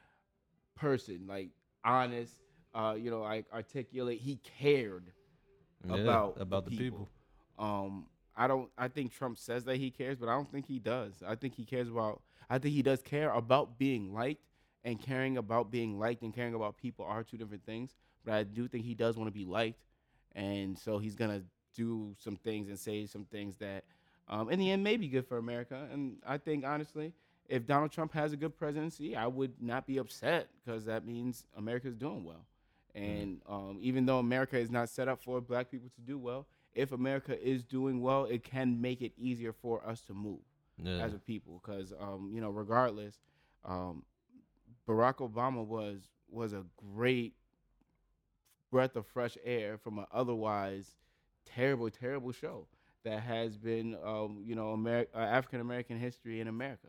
person, 0.76 1.24
like 1.26 1.48
honest, 1.82 2.34
uh, 2.74 2.94
you 2.98 3.10
know, 3.10 3.22
like 3.22 3.46
articulate. 3.52 4.20
He 4.20 4.38
cared 4.60 5.10
yeah, 5.88 5.96
about 5.96 6.40
about 6.40 6.66
the 6.66 6.76
people. 6.76 7.08
Um, 7.58 8.06
I 8.36 8.46
don't. 8.46 8.68
I 8.76 8.88
think 8.88 9.12
Trump 9.12 9.38
says 9.38 9.64
that 9.64 9.76
he 9.76 9.90
cares, 9.90 10.18
but 10.18 10.28
I 10.28 10.34
don't 10.34 10.50
think 10.50 10.66
he 10.66 10.78
does. 10.78 11.22
I 11.26 11.36
think 11.36 11.54
he 11.54 11.64
cares 11.64 11.88
about. 11.88 12.20
I 12.50 12.58
think 12.58 12.74
he 12.74 12.82
does 12.82 13.00
care 13.00 13.30
about 13.30 13.78
being 13.78 14.12
liked, 14.12 14.42
and 14.84 15.00
caring 15.00 15.38
about 15.38 15.70
being 15.70 15.98
liked 15.98 16.22
and 16.22 16.34
caring 16.34 16.54
about 16.54 16.76
people 16.76 17.06
are 17.06 17.22
two 17.22 17.38
different 17.38 17.64
things. 17.64 17.94
But 18.24 18.34
I 18.34 18.42
do 18.42 18.68
think 18.68 18.84
he 18.84 18.94
does 18.94 19.16
want 19.16 19.28
to 19.28 19.32
be 19.32 19.46
liked, 19.46 19.80
and 20.34 20.78
so 20.78 20.98
he's 20.98 21.14
gonna 21.14 21.42
do 21.74 22.14
some 22.18 22.36
things 22.36 22.68
and 22.68 22.78
say 22.78 23.06
some 23.06 23.24
things 23.24 23.56
that, 23.56 23.84
um, 24.28 24.50
in 24.50 24.58
the 24.58 24.70
end, 24.70 24.82
may 24.84 24.96
be 24.96 25.08
good 25.08 25.26
for 25.26 25.38
America. 25.38 25.88
And 25.92 26.16
I 26.26 26.38
think 26.38 26.64
honestly, 26.64 27.12
if 27.48 27.66
Donald 27.66 27.92
Trump 27.92 28.12
has 28.14 28.32
a 28.32 28.36
good 28.36 28.56
presidency, 28.56 29.14
I 29.16 29.26
would 29.26 29.60
not 29.60 29.86
be 29.86 29.98
upset 29.98 30.48
because 30.64 30.84
that 30.86 31.06
means 31.06 31.44
America 31.56 31.88
is 31.88 31.96
doing 31.96 32.24
well. 32.24 32.46
And 32.94 33.40
um, 33.48 33.78
even 33.82 34.06
though 34.06 34.18
America 34.20 34.56
is 34.56 34.70
not 34.70 34.88
set 34.88 35.08
up 35.08 35.20
for 35.20 35.40
black 35.40 35.70
people 35.70 35.90
to 35.96 36.00
do 36.00 36.16
well, 36.16 36.46
if 36.74 36.92
America 36.92 37.36
is 37.44 37.62
doing 37.64 38.00
well, 38.00 38.24
it 38.24 38.44
can 38.44 38.80
make 38.80 39.02
it 39.02 39.12
easier 39.18 39.52
for 39.52 39.84
us 39.86 40.00
to 40.02 40.14
move 40.14 40.38
Yeah. 40.82 41.04
as 41.04 41.12
a 41.12 41.18
people. 41.18 41.60
Because 41.62 41.92
um, 42.00 42.30
you 42.32 42.40
know, 42.40 42.50
regardless, 42.50 43.18
um, 43.64 44.04
Barack 44.88 45.16
Obama 45.16 45.64
was 45.66 46.08
was 46.30 46.52
a 46.52 46.64
great 46.94 47.34
breath 48.70 48.96
of 48.96 49.06
fresh 49.06 49.36
air 49.44 49.76
from 49.78 49.98
an 49.98 50.06
otherwise 50.12 50.94
terrible, 51.46 51.90
terrible 51.90 52.32
show 52.32 52.66
that 53.04 53.20
has 53.20 53.56
been, 53.56 53.96
um, 54.04 54.42
you 54.44 54.54
know, 54.54 54.72
Amer- 54.72 55.06
uh, 55.14 55.18
African 55.18 55.60
American 55.60 55.98
history 55.98 56.40
in 56.40 56.48
America. 56.48 56.88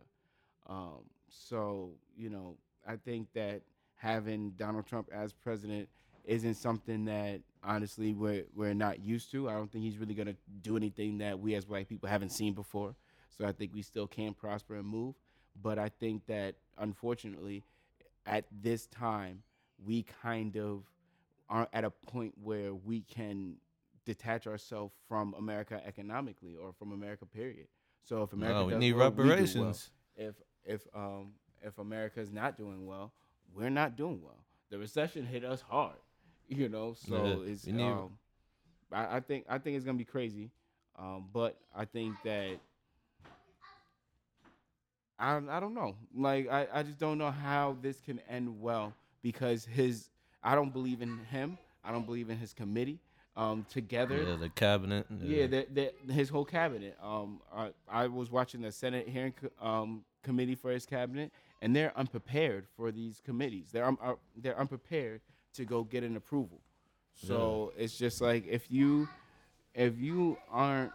Um, 0.66 1.04
so, 1.28 1.90
you 2.16 2.30
know, 2.30 2.56
I 2.86 2.96
think 2.96 3.28
that 3.34 3.62
having 3.94 4.50
Donald 4.52 4.86
Trump 4.86 5.08
as 5.12 5.32
president 5.32 5.88
isn't 6.24 6.54
something 6.54 7.04
that 7.04 7.40
honestly 7.62 8.12
we're 8.12 8.44
we're 8.54 8.74
not 8.74 9.00
used 9.00 9.30
to. 9.32 9.48
I 9.48 9.54
don't 9.54 9.70
think 9.70 9.84
he's 9.84 9.98
really 9.98 10.14
gonna 10.14 10.36
do 10.62 10.76
anything 10.76 11.18
that 11.18 11.38
we 11.38 11.54
as 11.54 11.64
black 11.64 11.88
people 11.88 12.08
haven't 12.08 12.30
seen 12.30 12.54
before. 12.54 12.94
So 13.36 13.46
I 13.46 13.52
think 13.52 13.72
we 13.74 13.82
still 13.82 14.06
can 14.06 14.34
prosper 14.34 14.76
and 14.76 14.86
move. 14.86 15.14
But 15.62 15.78
I 15.78 15.88
think 15.88 16.26
that 16.26 16.56
unfortunately, 16.78 17.62
at 18.26 18.44
this 18.50 18.86
time, 18.86 19.42
we 19.84 20.04
kind 20.22 20.56
of 20.56 20.82
aren't 21.48 21.70
at 21.72 21.84
a 21.84 21.90
point 21.90 22.34
where 22.42 22.74
we 22.74 23.02
can 23.02 23.56
detach 24.06 24.46
ourselves 24.46 24.94
from 25.08 25.34
America 25.34 25.82
economically 25.84 26.56
or 26.56 26.72
from 26.72 26.92
America 26.92 27.26
period. 27.26 27.66
So 28.02 28.22
if 28.22 28.32
America 28.32 28.60
No, 28.60 28.66
we 28.66 28.74
need 28.76 28.92
well, 28.92 29.10
we 29.10 29.16
do 29.16 29.22
well 29.22 29.34
reparations. 29.34 29.90
if 30.16 30.34
if 30.64 30.86
um 30.94 31.32
if 31.62 31.78
America 31.78 32.20
is 32.20 32.32
not 32.32 32.56
doing 32.56 32.86
well, 32.86 33.12
we're 33.54 33.68
not 33.68 33.96
doing 33.96 34.22
well. 34.22 34.38
The 34.70 34.78
recession 34.78 35.26
hit 35.26 35.44
us 35.44 35.60
hard, 35.60 35.96
you 36.48 36.68
know. 36.68 36.94
So 36.94 37.14
Yeah, 37.44 37.50
it's 37.50 37.66
we 37.66 37.72
um, 37.82 38.18
I, 38.92 39.16
I 39.16 39.20
think 39.20 39.44
I 39.48 39.58
think 39.58 39.76
it's 39.76 39.84
gonna 39.84 39.98
be 39.98 40.04
crazy, 40.04 40.50
um, 40.98 41.26
but 41.32 41.58
I 41.74 41.84
think 41.84 42.14
that 42.24 42.58
I 45.18 45.36
I 45.36 45.60
don't 45.60 45.74
know. 45.74 45.96
Like 46.14 46.48
I 46.48 46.68
I 46.72 46.82
just 46.84 46.98
don't 46.98 47.18
know 47.18 47.30
how 47.32 47.76
this 47.82 48.00
can 48.00 48.20
end 48.28 48.60
well 48.60 48.94
because 49.22 49.64
his 49.64 50.10
I 50.44 50.54
don't 50.54 50.72
believe 50.72 51.02
in 51.02 51.18
him. 51.30 51.58
I 51.84 51.90
don't 51.90 52.06
believe 52.06 52.30
in 52.30 52.38
his 52.38 52.52
committee. 52.52 53.00
Um, 53.36 53.66
together, 53.68 54.22
Yeah, 54.22 54.36
the 54.36 54.48
cabinet. 54.48 55.06
yeah, 55.22 55.46
that 55.48 55.74
that 55.74 55.94
his 56.10 56.30
whole 56.30 56.44
cabinet. 56.46 56.96
Um, 57.02 57.40
I, 57.54 57.70
I 57.88 58.06
was 58.06 58.30
watching 58.30 58.62
the 58.62 58.72
Senate 58.72 59.08
hearing 59.08 59.34
um 59.60 60.04
committee 60.22 60.54
for 60.54 60.70
his 60.70 60.86
cabinet, 60.86 61.32
and 61.60 61.76
they're 61.76 61.92
unprepared 61.96 62.66
for 62.76 62.90
these 62.90 63.20
committees. 63.24 63.68
They're 63.72 63.84
um, 63.84 63.98
are, 64.00 64.16
they're 64.36 64.58
unprepared 64.58 65.20
to 65.54 65.64
go 65.64 65.84
get 65.84 66.02
an 66.02 66.16
approval. 66.16 66.60
So 67.14 67.72
it's 67.76 67.96
just 67.96 68.20
like 68.20 68.46
if 68.46 68.70
you 68.70 69.08
if 69.74 69.98
you 69.98 70.38
aren't 70.50 70.92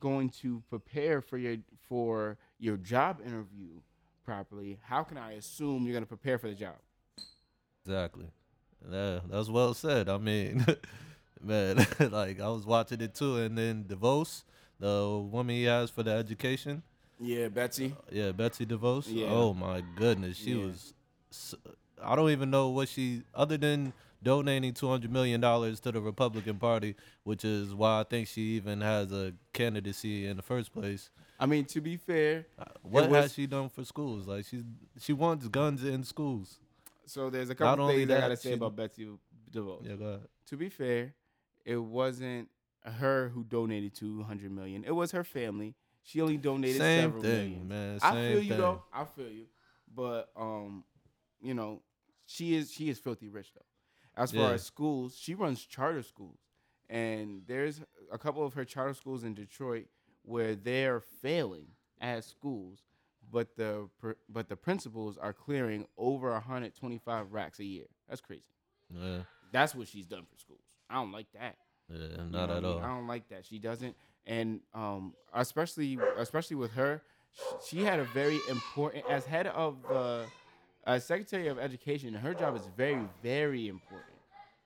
going 0.00 0.28
to 0.28 0.62
prepare 0.68 1.20
for 1.20 1.38
your 1.38 1.56
for 1.88 2.38
your 2.58 2.76
job 2.78 3.20
interview 3.24 3.80
properly, 4.24 4.78
how 4.82 5.02
can 5.02 5.18
I 5.18 5.32
assume 5.32 5.84
you're 5.84 5.92
going 5.92 6.02
to 6.02 6.08
prepare 6.08 6.38
for 6.38 6.48
the 6.48 6.54
job? 6.54 6.76
Exactly. 7.84 8.26
Yeah, 8.90 9.20
that's 9.28 9.48
well 9.48 9.72
said. 9.74 10.08
I 10.08 10.18
mean, 10.18 10.64
man, 11.44 11.86
like 12.10 12.40
I 12.40 12.48
was 12.48 12.64
watching 12.66 13.00
it 13.00 13.14
too, 13.14 13.36
and 13.36 13.56
then 13.56 13.84
DeVos, 13.84 14.44
the 14.80 15.18
woman 15.30 15.54
he 15.56 15.64
has 15.64 15.90
for 15.90 16.02
the 16.02 16.10
education, 16.12 16.82
Yeah, 17.20 17.48
Betsy. 17.48 17.94
yeah, 18.10 18.32
Betsy 18.32 18.66
DeVos. 18.66 19.04
Yeah. 19.08 19.26
Oh 19.30 19.54
my 19.54 19.82
goodness, 19.96 20.36
she 20.38 20.52
Yeah. 20.52 20.66
was. 20.66 20.94
I 22.02 22.14
don't 22.16 22.30
even 22.30 22.50
know 22.50 22.68
what 22.68 22.88
she, 22.88 23.22
other 23.34 23.56
than 23.56 23.92
donating 24.22 24.72
two 24.74 24.88
hundred 24.88 25.10
million 25.12 25.40
dollars 25.40 25.80
to 25.80 25.92
the 25.92 26.00
Republican 26.00 26.56
Party, 26.58 26.96
which 27.24 27.44
is 27.44 27.74
why 27.74 28.00
I 28.00 28.04
think 28.04 28.28
she 28.28 28.56
even 28.56 28.80
has 28.80 29.12
a 29.12 29.32
candidacy 29.52 30.26
in 30.26 30.36
the 30.36 30.42
first 30.42 30.72
place. 30.72 31.10
I 31.38 31.46
mean, 31.46 31.64
to 31.66 31.80
be 31.80 31.96
fair, 31.96 32.46
Uh, 32.58 32.64
What 32.82 33.10
was- 33.10 33.22
has 33.24 33.34
she 33.34 33.46
done 33.46 33.68
for 33.68 33.84
schools? 33.84 34.26
Like 34.26 34.44
she's 34.46 34.62
she 35.00 35.12
wants 35.12 35.48
guns 35.48 35.82
in 35.84 36.04
schools. 36.04 36.58
so 37.06 37.28
there's 37.30 37.48
a 37.50 37.52
Not 37.52 37.58
couple 37.58 37.84
only 37.84 37.96
things 37.98 38.10
I 38.10 38.14
that, 38.14 38.20
got 38.20 38.28
to 38.28 38.36
say 38.36 38.50
she- 38.50 38.54
about 38.54 38.76
Betsy 38.76 39.08
DeVos. 39.52 39.84
Yeah, 39.86 39.96
go 39.96 40.04
ahead. 40.06 40.28
to 40.46 40.56
be 40.56 40.68
fair, 40.68 41.12
it 41.64 41.76
wasn't 41.78 42.48
her 42.84 43.30
who 43.34 43.44
donated 43.44 43.94
two 43.94 44.22
hundred 44.22 44.52
million. 44.52 44.84
It 44.84 44.92
was 44.92 45.12
her 45.12 45.24
family. 45.24 45.74
She 46.02 46.20
only 46.20 46.36
donated 46.36 46.76
Same 46.80 47.02
several 47.04 47.22
thing, 47.22 47.68
millions. 47.68 47.68
man. 47.68 47.98
I 48.02 48.12
feel 48.12 48.42
you 48.42 48.48
thing. 48.50 48.58
though. 48.58 48.82
I 48.92 49.04
feel 49.04 49.30
you. 49.30 49.46
But 49.94 50.28
um, 50.36 50.84
you 51.40 51.54
know, 51.54 51.80
she 52.26 52.54
is 52.54 52.72
she 52.72 52.90
is 52.90 52.98
filthy 52.98 53.28
rich 53.28 53.52
though. 53.54 53.64
As 54.16 54.30
far 54.32 54.48
Yeah. 54.48 54.54
as 54.54 54.62
schools, 54.62 55.16
she 55.18 55.34
runs 55.34 55.64
charter 55.64 56.02
schools, 56.02 56.38
and 56.88 57.42
there's 57.46 57.80
a 58.12 58.18
couple 58.18 58.44
of 58.44 58.54
her 58.54 58.64
charter 58.64 58.94
schools 58.94 59.24
in 59.24 59.34
Detroit 59.34 59.86
where 60.22 60.54
they're 60.54 61.00
failing 61.00 61.66
as 62.00 62.24
schools, 62.26 62.80
but 63.32 63.56
the 63.56 63.88
pr- 63.98 64.12
but 64.28 64.48
the 64.48 64.56
principals 64.56 65.16
are 65.18 65.32
clearing 65.32 65.86
over 65.96 66.30
125 66.32 67.32
racks 67.32 67.58
a 67.60 67.64
year. 67.64 67.86
That's 68.08 68.20
crazy. 68.20 68.44
Yeah, 68.90 69.22
That's 69.52 69.74
what 69.74 69.88
she's 69.88 70.06
done 70.06 70.24
for 70.30 70.38
schools. 70.38 70.60
I 70.90 70.94
don't 70.94 71.12
like 71.12 71.26
that. 71.32 71.56
yeah, 71.90 71.96
You 71.96 72.16
not 72.16 72.30
know 72.30 72.40
what 72.40 72.50
I 72.50 72.56
at 72.58 72.64
all. 72.64 72.78
I 72.80 72.86
don't 72.88 73.06
like 73.06 73.28
that. 73.28 73.44
She 73.46 73.58
doesn't, 73.58 73.94
and 74.26 74.60
um, 74.74 75.14
especially 75.34 75.98
especially 76.18 76.56
with 76.56 76.72
her, 76.72 77.02
sh- 77.32 77.40
she 77.68 77.82
had 77.84 77.98
a 78.00 78.04
very 78.04 78.38
important 78.48 79.04
as 79.08 79.24
head 79.24 79.46
of 79.46 79.76
the 79.88 80.24
as 80.86 81.04
Secretary 81.04 81.48
of 81.48 81.58
Education. 81.58 82.14
Her 82.14 82.34
job 82.34 82.56
is 82.56 82.62
very 82.76 83.06
very 83.22 83.68
important. 83.68 84.10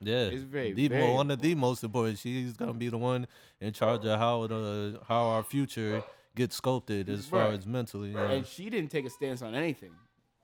Yeah, 0.00 0.26
It's 0.26 0.44
very, 0.44 0.72
the, 0.74 0.86
very 0.86 1.12
one 1.12 1.28
of 1.32 1.40
the 1.40 1.56
most 1.56 1.82
important. 1.82 2.18
She's 2.18 2.52
gonna 2.52 2.72
be 2.74 2.88
the 2.88 2.98
one 2.98 3.26
in 3.60 3.72
charge 3.72 4.04
of 4.04 4.16
how 4.18 4.46
the 4.46 5.00
how 5.08 5.24
our 5.26 5.42
future 5.42 6.04
gets 6.36 6.54
sculpted 6.56 7.08
as 7.08 7.26
far 7.26 7.48
as 7.48 7.66
mentally. 7.66 8.10
Yeah. 8.12 8.30
And 8.30 8.46
she 8.46 8.70
didn't 8.70 8.90
take 8.92 9.06
a 9.06 9.10
stance 9.10 9.42
on 9.42 9.56
anything, 9.56 9.90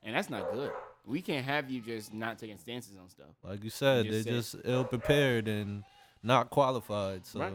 and 0.03 0.17
that's 0.17 0.29
not 0.29 0.51
good. 0.53 0.73
We 1.07 1.21
can't 1.21 1.45
have 1.45 1.71
you 1.71 1.81
just 1.81 2.15
not 2.15 2.39
taking 2.39 2.59
stances 2.59 2.97
on 3.01 3.09
stuff. 3.11 3.29
like 3.43 3.63
you 3.63 3.71
said, 3.71 4.07
just 4.07 4.25
they're 4.25 4.35
just 4.35 4.57
ill 4.65 4.85
prepared 4.85 5.49
and 5.49 5.85
not 6.23 6.51
qualified. 6.51 7.27
So, 7.27 7.41
Right. 7.41 7.53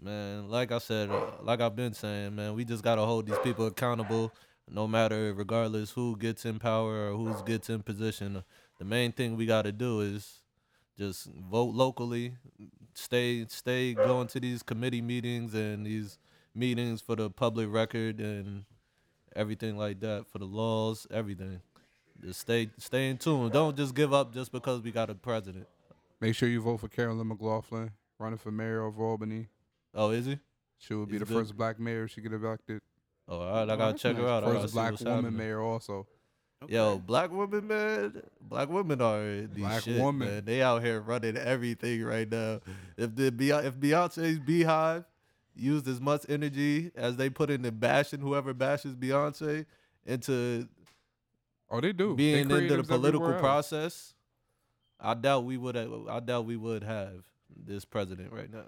man, 0.00 0.48
like 0.48 0.72
I 0.72 0.78
said, 0.78 1.08
uh, 1.10 1.42
like 1.42 1.60
I've 1.60 1.76
been 1.76 1.94
saying, 1.94 2.34
man, 2.34 2.54
we 2.54 2.64
just 2.64 2.82
gotta 2.82 3.02
hold 3.04 3.26
these 3.26 3.38
people 3.38 3.66
accountable, 3.66 4.32
no 4.68 4.88
matter 4.88 5.32
regardless 5.34 5.92
who 5.92 6.16
gets 6.16 6.44
in 6.44 6.58
power 6.58 7.10
or 7.12 7.16
who 7.16 7.42
gets 7.44 7.70
in 7.70 7.82
position. 7.82 8.42
The 8.78 8.84
main 8.84 9.12
thing 9.12 9.36
we 9.36 9.46
gotta 9.46 9.70
do 9.70 10.00
is 10.00 10.40
just 10.98 11.26
vote 11.26 11.74
locally, 11.74 12.34
stay 12.94 13.46
stay 13.46 13.94
going 13.94 14.26
to 14.28 14.40
these 14.40 14.62
committee 14.64 15.02
meetings 15.02 15.54
and 15.54 15.86
these 15.86 16.18
meetings 16.54 17.00
for 17.00 17.14
the 17.14 17.30
public 17.30 17.68
record 17.70 18.20
and 18.20 18.64
everything 19.36 19.76
like 19.76 20.00
that 20.00 20.26
for 20.26 20.38
the 20.38 20.44
laws, 20.44 21.06
everything. 21.10 21.60
Just 22.22 22.40
stay 22.40 22.70
stay 22.78 23.10
in 23.10 23.18
tune. 23.18 23.50
Don't 23.50 23.76
just 23.76 23.94
give 23.94 24.12
up 24.12 24.32
just 24.32 24.52
because 24.52 24.80
we 24.80 24.90
got 24.90 25.10
a 25.10 25.14
president. 25.14 25.66
Make 26.20 26.34
sure 26.34 26.48
you 26.48 26.60
vote 26.60 26.78
for 26.78 26.88
Carolyn 26.88 27.28
McLaughlin, 27.28 27.90
running 28.18 28.38
for 28.38 28.50
mayor 28.50 28.84
of 28.86 28.98
Albany. 29.00 29.48
Oh, 29.94 30.10
is 30.10 30.26
he? 30.26 30.38
She 30.78 30.94
will 30.94 31.06
be 31.06 31.12
He's 31.12 31.20
the 31.20 31.26
good. 31.26 31.34
first 31.34 31.56
black 31.56 31.78
mayor 31.78 32.08
she 32.08 32.20
get 32.20 32.32
elected. 32.32 32.80
Oh, 33.28 33.40
all 33.40 33.46
right. 33.60 33.68
I 33.70 33.74
Oh, 33.74 33.76
gotta 33.76 33.98
check 33.98 34.16
her 34.16 34.26
out. 34.28 34.44
I 34.44 34.46
gotta 34.48 34.60
First 34.60 34.72
see 34.72 34.76
black 34.76 34.90
what's 34.92 35.02
woman 35.04 35.16
happening. 35.24 35.38
mayor 35.38 35.60
also. 35.60 36.06
Yo, 36.68 36.98
black 36.98 37.30
women, 37.30 37.66
man. 37.66 38.22
Black 38.40 38.70
women 38.70 39.00
are 39.02 39.22
the 39.42 39.46
Black 39.60 39.82
shit, 39.82 40.00
woman. 40.00 40.28
man. 40.28 40.44
They 40.46 40.62
out 40.62 40.82
here 40.82 41.00
running 41.00 41.36
everything 41.36 42.02
right 42.04 42.30
now. 42.30 42.60
If 42.96 43.14
the 43.14 43.30
Bey- 43.30 43.50
if 43.66 43.74
Beyonce's 43.76 44.38
BeyHive 44.40 45.04
used 45.54 45.86
as 45.88 46.00
much 46.00 46.24
energy 46.28 46.90
as 46.94 47.16
they 47.16 47.28
put 47.28 47.50
into 47.50 47.70
bashing 47.70 48.20
whoever 48.20 48.54
bashes 48.54 48.94
Beyonce 48.94 49.66
into 50.06 50.66
Oh, 51.74 51.80
they 51.80 51.92
do. 51.92 52.10
They 52.10 52.14
being 52.14 52.50
into 52.50 52.76
the 52.76 52.84
political 52.84 53.32
process, 53.34 54.14
I 55.00 55.14
doubt 55.14 55.44
we 55.44 55.56
would. 55.56 55.74
Have, 55.74 55.92
I 56.08 56.20
doubt 56.20 56.46
we 56.46 56.56
would 56.56 56.84
have 56.84 57.24
this 57.54 57.84
president 57.84 58.32
right 58.32 58.50
now. 58.52 58.62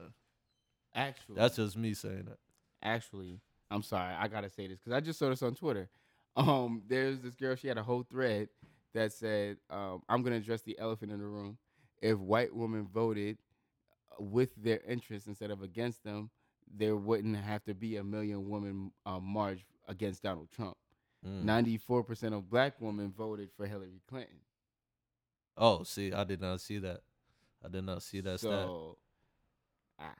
Actually, 0.92 1.36
That's 1.36 1.56
just 1.56 1.76
me 1.76 1.94
saying 1.94 2.24
that. 2.26 2.38
actually, 2.82 3.40
I'm 3.70 3.82
sorry, 3.82 4.12
I 4.14 4.26
gotta 4.26 4.50
say 4.50 4.66
this 4.66 4.78
because 4.78 4.92
I 4.92 5.00
just 5.00 5.18
saw 5.18 5.28
this 5.28 5.42
on 5.42 5.54
Twitter. 5.54 5.88
Um, 6.38 6.82
there's 6.86 7.18
this 7.20 7.34
girl. 7.34 7.56
She 7.56 7.66
had 7.66 7.78
a 7.78 7.82
whole 7.82 8.02
thread 8.02 8.50
that 8.92 9.10
said, 9.10 9.56
um, 9.70 10.02
"I'm 10.06 10.22
gonna 10.22 10.36
address 10.36 10.60
the 10.60 10.78
elephant 10.78 11.10
in 11.10 11.18
the 11.18 11.24
room. 11.24 11.56
If 12.02 12.18
white 12.18 12.54
women 12.54 12.86
voted 12.92 13.38
uh, 14.12 14.22
with 14.22 14.54
their 14.62 14.80
interests 14.86 15.26
instead 15.28 15.50
of 15.50 15.62
against 15.62 16.04
them, 16.04 16.28
there 16.70 16.94
wouldn't 16.94 17.38
have 17.38 17.64
to 17.64 17.74
be 17.74 17.96
a 17.96 18.04
million 18.04 18.50
woman 18.50 18.92
uh, 19.06 19.18
march 19.18 19.64
against 19.88 20.22
Donald 20.22 20.50
Trump. 20.50 20.76
Mm. 21.24 21.44
Ninety-four 21.44 22.02
percent 22.04 22.34
of 22.34 22.48
black 22.50 22.80
women 22.80 23.12
voted 23.16 23.50
for 23.56 23.66
Hillary 23.66 24.00
Clinton. 24.08 24.36
Oh, 25.56 25.82
see, 25.84 26.12
I 26.12 26.24
did 26.24 26.40
not 26.40 26.60
see 26.60 26.78
that. 26.78 27.00
I 27.64 27.68
did 27.68 27.84
not 27.84 28.02
see 28.02 28.20
that 28.20 28.38
stat. 28.38 28.50
so, 28.50 28.98
ah. 29.98 30.14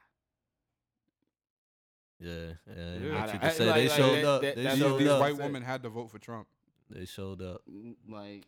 Yeah, 2.19 2.31
yeah. 2.33 2.73
Yeah. 2.75 3.13
What 3.21 3.29
I- 3.29 3.33
you 3.33 3.33
I- 3.33 3.37
can 3.37 3.51
say 3.51 3.65
like- 3.67 3.75
they 3.75 3.87
like 3.89 3.97
showed 3.97 4.15
that- 4.15 4.25
up. 4.25 4.41
that- 4.41 4.55
they 4.55 4.63
that's 4.63 4.75
These, 4.75 4.83
showed 4.83 4.97
these 4.99 5.07
up. 5.07 5.19
white 5.19 5.37
women 5.37 5.61
had 5.63 5.83
to 5.83 5.89
vote 5.89 6.09
for 6.09 6.19
Trump. 6.19 6.47
They 6.89 7.05
showed 7.05 7.41
up. 7.41 7.61
Mm, 7.69 7.95
like 8.09 8.47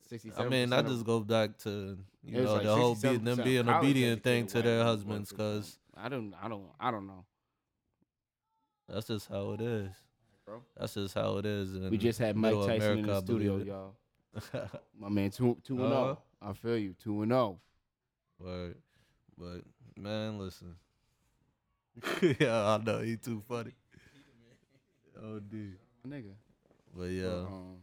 sixty. 0.00 0.32
I 0.36 0.48
mean, 0.48 0.72
I 0.72 0.80
just 0.82 1.04
go 1.04 1.20
back 1.20 1.58
to 1.58 1.98
you 2.22 2.40
know 2.42 2.54
like 2.54 2.62
the 2.62 2.74
whole 2.74 2.94
be, 2.94 3.16
them 3.18 3.42
being 3.44 3.68
obedient 3.68 4.22
thing 4.22 4.46
to 4.48 4.62
their 4.62 4.82
husbands, 4.84 5.30
cause 5.32 5.78
I 5.94 6.08
don't, 6.08 6.32
I 6.40 6.48
don't, 6.48 6.70
I 6.80 6.90
don't 6.90 7.06
know. 7.06 7.24
that's 8.88 9.08
just 9.08 9.28
how 9.28 9.52
it 9.52 9.60
is. 9.60 9.90
Bro. 10.48 10.62
That's 10.78 10.94
just 10.94 11.14
how 11.14 11.36
it 11.36 11.44
is. 11.44 11.74
In 11.74 11.90
We 11.90 11.98
just 11.98 12.18
had 12.18 12.34
Mike 12.34 12.54
Tyson 12.54 12.76
America, 12.76 12.98
in 13.00 13.06
the 13.06 13.20
studio, 13.20 13.58
it. 13.58 13.66
y'all. 13.66 13.94
My 14.98 15.10
man, 15.10 15.30
two, 15.30 15.58
two 15.62 15.78
and 15.82 15.90
zero. 15.90 16.18
I 16.40 16.52
feel 16.54 16.78
you, 16.78 16.94
two 17.02 17.20
and 17.20 17.32
oh. 17.32 17.58
zero. 18.40 18.50
Word. 18.50 18.76
But 19.36 20.02
man, 20.02 20.38
listen. 20.38 20.74
yeah, 22.40 22.66
I 22.66 22.78
know 22.78 23.00
he 23.00 23.16
too 23.16 23.42
funny. 23.46 23.72
Oh, 25.22 25.38
dude. 25.38 25.76
nigga. 26.06 26.32
But 26.96 27.10
yeah, 27.10 27.26
Um, 27.26 27.76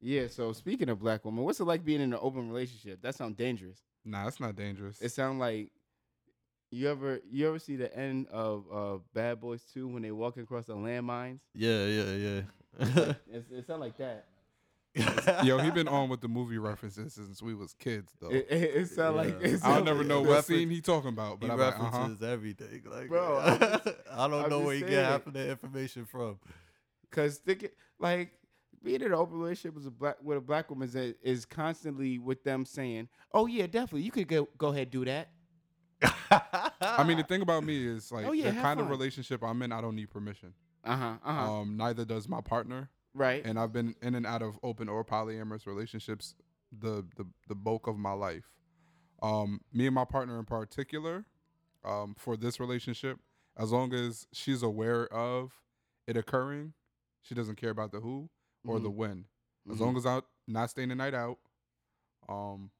yeah. 0.00 0.26
So 0.26 0.52
speaking 0.52 0.88
of 0.88 0.98
black 0.98 1.24
women, 1.24 1.44
what's 1.44 1.60
it 1.60 1.64
like 1.64 1.84
being 1.84 2.00
in 2.00 2.12
an 2.12 2.18
open 2.20 2.48
relationship? 2.48 3.00
That 3.00 3.14
sounds 3.14 3.36
dangerous. 3.36 3.78
Nah, 4.04 4.24
that's 4.24 4.40
not 4.40 4.56
dangerous. 4.56 5.00
It 5.00 5.12
sounds 5.12 5.38
like 5.38 5.70
you 6.74 6.90
ever 6.90 7.20
you 7.30 7.48
ever 7.48 7.58
see 7.58 7.76
the 7.76 7.94
end 7.96 8.26
of 8.30 8.64
uh, 8.72 8.98
Bad 9.14 9.40
Boys 9.40 9.62
Two 9.72 9.88
when 9.88 10.02
they 10.02 10.10
walk 10.10 10.36
across 10.36 10.66
the 10.66 10.74
landmines? 10.74 11.40
yeah, 11.54 11.84
yeah, 11.86 12.12
yeah. 12.14 12.40
It, 13.32 13.44
it 13.52 13.66
sounds 13.66 13.80
like 13.80 13.96
that. 13.98 14.26
Yo, 15.44 15.58
he 15.58 15.70
been 15.72 15.88
on 15.88 16.08
with 16.08 16.20
the 16.20 16.28
movie 16.28 16.58
references 16.58 17.14
since 17.14 17.42
we 17.42 17.52
was 17.54 17.72
kids, 17.74 18.12
though. 18.20 18.28
It, 18.30 18.46
it, 18.48 18.62
it 18.76 18.88
sound 18.90 19.16
like 19.16 19.40
Yeah. 19.40 19.48
it 19.48 19.52
I'll 19.54 19.58
sound 19.74 19.84
never 19.86 20.04
know 20.04 20.20
what 20.20 20.28
reference- 20.30 20.46
scene 20.46 20.70
he 20.70 20.80
talking 20.80 21.08
about, 21.08 21.38
he 21.40 21.48
but 21.48 21.52
I'm 21.54 21.58
like, 21.58 21.74
uh 21.74 21.78
huh. 21.78 21.84
references 21.98 22.22
everything. 22.26 22.82
Like, 22.88 23.08
Bro, 23.08 23.38
I'm 23.44 23.58
just- 23.58 23.88
I 24.12 24.28
don't 24.28 24.44
I'm 24.44 24.50
know 24.50 24.60
where 24.60 24.74
he 24.76 24.80
get 24.82 25.04
half 25.04 25.26
of 25.26 25.32
the 25.32 25.50
information 25.50 26.04
from. 26.04 26.38
Cause 27.10 27.38
think 27.38 27.64
it- 27.64 27.76
like 27.98 28.30
being 28.82 29.00
in 29.00 29.06
an 29.08 29.14
open 29.14 29.38
relationship 29.38 29.74
with 29.74 29.86
a 29.86 29.90
black 29.90 30.16
with 30.22 30.38
a 30.38 30.40
black 30.40 30.68
woman 30.70 30.88
is, 30.88 31.14
is 31.22 31.44
constantly 31.44 32.18
with 32.18 32.44
them 32.44 32.64
saying, 32.64 33.08
"Oh 33.32 33.46
yeah, 33.46 33.66
definitely, 33.66 34.02
you 34.02 34.10
could 34.12 34.28
go 34.28 34.48
go 34.58 34.68
ahead 34.68 34.90
do 34.90 35.04
that." 35.06 35.30
I 36.80 37.04
mean, 37.04 37.16
the 37.18 37.22
thing 37.24 37.42
about 37.42 37.64
me 37.64 37.86
is 37.86 38.10
like 38.12 38.26
Oh, 38.26 38.32
yeah, 38.32 38.50
the 38.50 38.56
kind 38.60 38.80
of 38.80 38.88
relationship 38.88 39.42
I'm 39.42 39.60
in, 39.62 39.72
I 39.72 39.80
don't 39.80 39.96
need 39.96 40.10
permission. 40.10 40.54
Uh 40.84 40.96
huh. 40.96 41.14
Uh 41.24 41.34
huh. 41.34 41.52
Um, 41.52 41.76
neither 41.76 42.04
does 42.04 42.28
my 42.28 42.40
partner, 42.40 42.90
right. 43.14 43.42
and 43.44 43.58
I've 43.58 43.72
been 43.72 43.94
in 44.02 44.14
and 44.14 44.26
out 44.26 44.42
of 44.42 44.58
open 44.62 44.88
or 44.88 45.04
polyamorous 45.04 45.66
relationships 45.66 46.34
the 46.76 47.06
the 47.16 47.24
the 47.48 47.54
bulk 47.54 47.86
of 47.86 47.96
my 47.98 48.12
life. 48.12 48.50
Um, 49.22 49.60
me 49.72 49.86
and 49.86 49.94
my 49.94 50.04
partner 50.04 50.38
in 50.38 50.44
particular, 50.44 51.24
um, 51.84 52.14
for 52.18 52.36
this 52.36 52.60
relationship, 52.60 53.18
as 53.56 53.72
long 53.72 53.94
as 53.94 54.26
she's 54.32 54.62
aware 54.62 55.06
of 55.12 55.52
it 56.06 56.16
occurring, 56.16 56.74
she 57.22 57.34
doesn't 57.34 57.56
care 57.56 57.70
about 57.70 57.92
the 57.92 58.00
who 58.00 58.28
or 58.66 58.78
the 58.80 58.90
Mhm. 58.90 58.94
when. 58.96 59.24
As 59.70 59.76
Mhm. 59.76 59.80
long 59.80 59.96
as 59.96 60.04
I'm 60.04 60.22
not 60.46 60.68
staying 60.70 60.90
the 60.90 60.94
night 60.94 61.14
out, 61.14 61.38
um, 62.28 62.70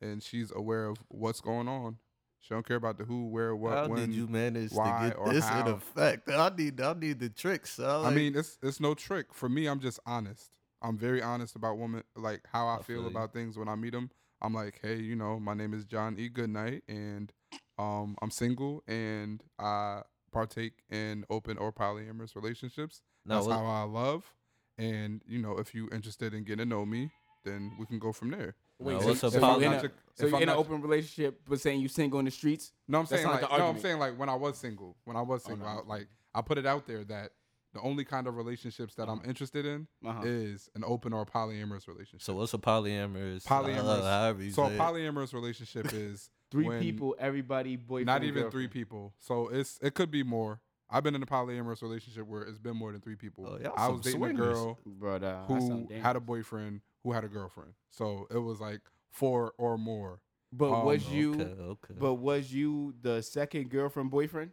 and 0.00 0.22
she's 0.22 0.50
aware 0.50 0.86
of 0.86 0.98
what's 1.08 1.40
going 1.40 1.68
on, 1.68 1.98
she 2.44 2.52
don't 2.52 2.66
care 2.66 2.76
about 2.76 2.98
the 2.98 3.04
who, 3.04 3.28
where, 3.28 3.56
what, 3.56 3.72
How 3.72 3.88
when. 3.88 4.00
did 4.00 4.14
you 4.14 4.26
manage 4.26 4.72
why, 4.72 5.14
to 5.14 5.16
get 5.16 5.32
this 5.32 5.44
how. 5.48 5.60
in 5.60 5.72
effect? 5.72 6.28
I 6.28 6.50
need, 6.56 6.78
I 6.78 6.92
need 6.92 7.18
the 7.18 7.30
tricks. 7.30 7.72
son. 7.72 8.04
I 8.04 8.10
mean, 8.10 8.36
it's 8.36 8.58
it's 8.62 8.80
no 8.80 8.92
trick 8.92 9.32
for 9.32 9.48
me. 9.48 9.66
I'm 9.66 9.80
just 9.80 9.98
honest. 10.04 10.50
I'm 10.82 10.98
very 10.98 11.22
honest 11.22 11.56
about 11.56 11.78
women, 11.78 12.02
like 12.14 12.42
how 12.52 12.66
I, 12.66 12.74
I 12.74 12.82
feel, 12.82 12.98
feel 12.98 13.06
about 13.06 13.32
things 13.32 13.56
when 13.56 13.68
I 13.68 13.74
meet 13.74 13.92
them. 13.92 14.10
I'm 14.42 14.52
like, 14.52 14.78
hey, 14.82 14.96
you 14.96 15.16
know, 15.16 15.40
my 15.40 15.54
name 15.54 15.72
is 15.72 15.86
John 15.86 16.16
E. 16.18 16.28
Goodnight, 16.28 16.82
and 16.86 17.32
um, 17.78 18.14
I'm 18.20 18.30
single, 18.30 18.82
and 18.86 19.42
I 19.58 20.02
partake 20.30 20.82
in 20.90 21.24
open 21.30 21.56
or 21.56 21.72
polyamorous 21.72 22.36
relationships. 22.36 23.00
now, 23.24 23.36
That's 23.36 23.54
how 23.54 23.64
I 23.64 23.84
love, 23.84 24.34
and 24.76 25.22
you 25.26 25.38
know, 25.38 25.56
if 25.56 25.74
you're 25.74 25.92
interested 25.94 26.34
in 26.34 26.44
getting 26.44 26.58
to 26.58 26.66
know 26.66 26.84
me, 26.84 27.10
then 27.44 27.72
we 27.78 27.86
can 27.86 27.98
go 27.98 28.12
from 28.12 28.32
there. 28.32 28.54
Now, 28.80 28.98
so, 29.00 29.06
what's 29.06 29.20
so 29.20 29.28
a 29.28 29.30
you 29.32 29.40
poly- 29.40 29.64
in 29.66 29.70
not 29.72 29.84
a, 29.84 29.88
to- 29.88 29.94
so 30.14 30.24
if 30.26 30.30
you're 30.30 30.36
I'm 30.36 30.42
in 30.42 30.48
an 30.48 30.54
not- 30.54 30.60
open 30.60 30.80
relationship, 30.82 31.40
but 31.48 31.60
saying 31.60 31.80
you 31.80 31.88
single 31.88 32.18
in 32.18 32.24
the 32.24 32.30
streets? 32.30 32.72
No, 32.88 32.98
I'm 32.98 33.04
That's 33.04 33.10
saying 33.22 33.24
not 33.24 33.32
like 33.32 33.40
the 33.42 33.46
no, 33.48 33.54
I'm 33.54 33.60
argument. 33.62 33.82
saying 33.82 33.98
like 33.98 34.18
when 34.18 34.28
I 34.28 34.34
was 34.34 34.56
single, 34.58 34.96
when 35.04 35.16
I 35.16 35.22
was 35.22 35.42
Oh, 35.46 35.48
single, 35.50 35.66
no, 35.66 35.80
I, 35.80 35.86
like 35.86 36.08
I 36.34 36.40
put 36.42 36.58
it 36.58 36.66
out 36.66 36.86
there 36.86 37.04
that 37.04 37.30
the 37.72 37.80
only 37.80 38.04
kind 38.04 38.26
of 38.28 38.36
relationships 38.36 38.94
that 38.94 39.08
I'm 39.08 39.18
Uh-huh. 39.18 39.28
interested 39.28 39.66
in 39.66 39.88
Uh-huh. 40.06 40.22
is 40.24 40.68
an 40.76 40.84
open 40.84 41.12
or 41.12 41.24
polyamorous 41.26 41.88
relationship. 41.88 42.22
so 42.22 42.34
what's 42.34 42.54
a 42.54 42.58
polyamorous? 42.58 43.44
Polyamorous. 43.44 44.00
Uh, 44.00 44.02
however 44.20 44.42
you 44.44 44.50
So 44.52 44.64
a 44.64 44.68
say 44.68 44.74
it. 44.74 44.78
polyamorous 44.78 45.32
relationship 45.32 45.92
is 45.92 46.30
Three 46.50 46.66
when- 46.68 46.80
people, 46.80 47.16
everybody, 47.18 47.74
boyfriend. 47.76 48.06
not 48.06 48.16
and 48.18 48.24
even 48.26 48.42
three 48.50 48.66
girlfriend. 48.66 48.70
people. 48.70 49.14
So 49.18 49.48
it's 49.48 49.78
it 49.82 49.94
could 49.94 50.10
be 50.10 50.22
more. 50.22 50.60
I've 50.88 51.02
been 51.02 51.16
in 51.16 51.22
a 51.22 51.26
polyamorous 51.26 51.82
relationship 51.82 52.26
where 52.28 52.42
it's 52.42 52.58
been 52.58 52.76
more 52.76 52.92
than 52.92 53.00
three 53.00 53.16
people. 53.16 53.46
Oh, 53.48 53.58
y'all 53.58 53.72
I 53.76 53.86
some 53.86 53.92
was 53.96 54.02
dating 54.02 54.20
swingers. 54.20 54.58
a 54.58 54.62
girl 54.62 54.78
But 54.86 55.24
uh, 55.24 55.40
that 55.40 55.44
who 55.46 55.60
sound 55.60 55.90
had 55.90 56.14
a 56.14 56.20
boyfriend 56.20 56.82
who 57.04 57.12
had 57.12 57.22
a 57.22 57.28
girlfriend. 57.28 57.74
So 57.90 58.26
it 58.30 58.38
was 58.38 58.60
like 58.60 58.80
four 59.10 59.52
or 59.58 59.78
more. 59.78 60.20
But 60.50 60.72
um, 60.72 60.86
was 60.86 61.08
you? 61.08 61.34
Okay, 61.34 61.42
okay. 61.42 61.94
But 61.98 62.14
was 62.14 62.52
you 62.52 62.94
the 63.02 63.22
second 63.22 63.70
girlfriend 63.70 64.10
boyfriend? 64.10 64.50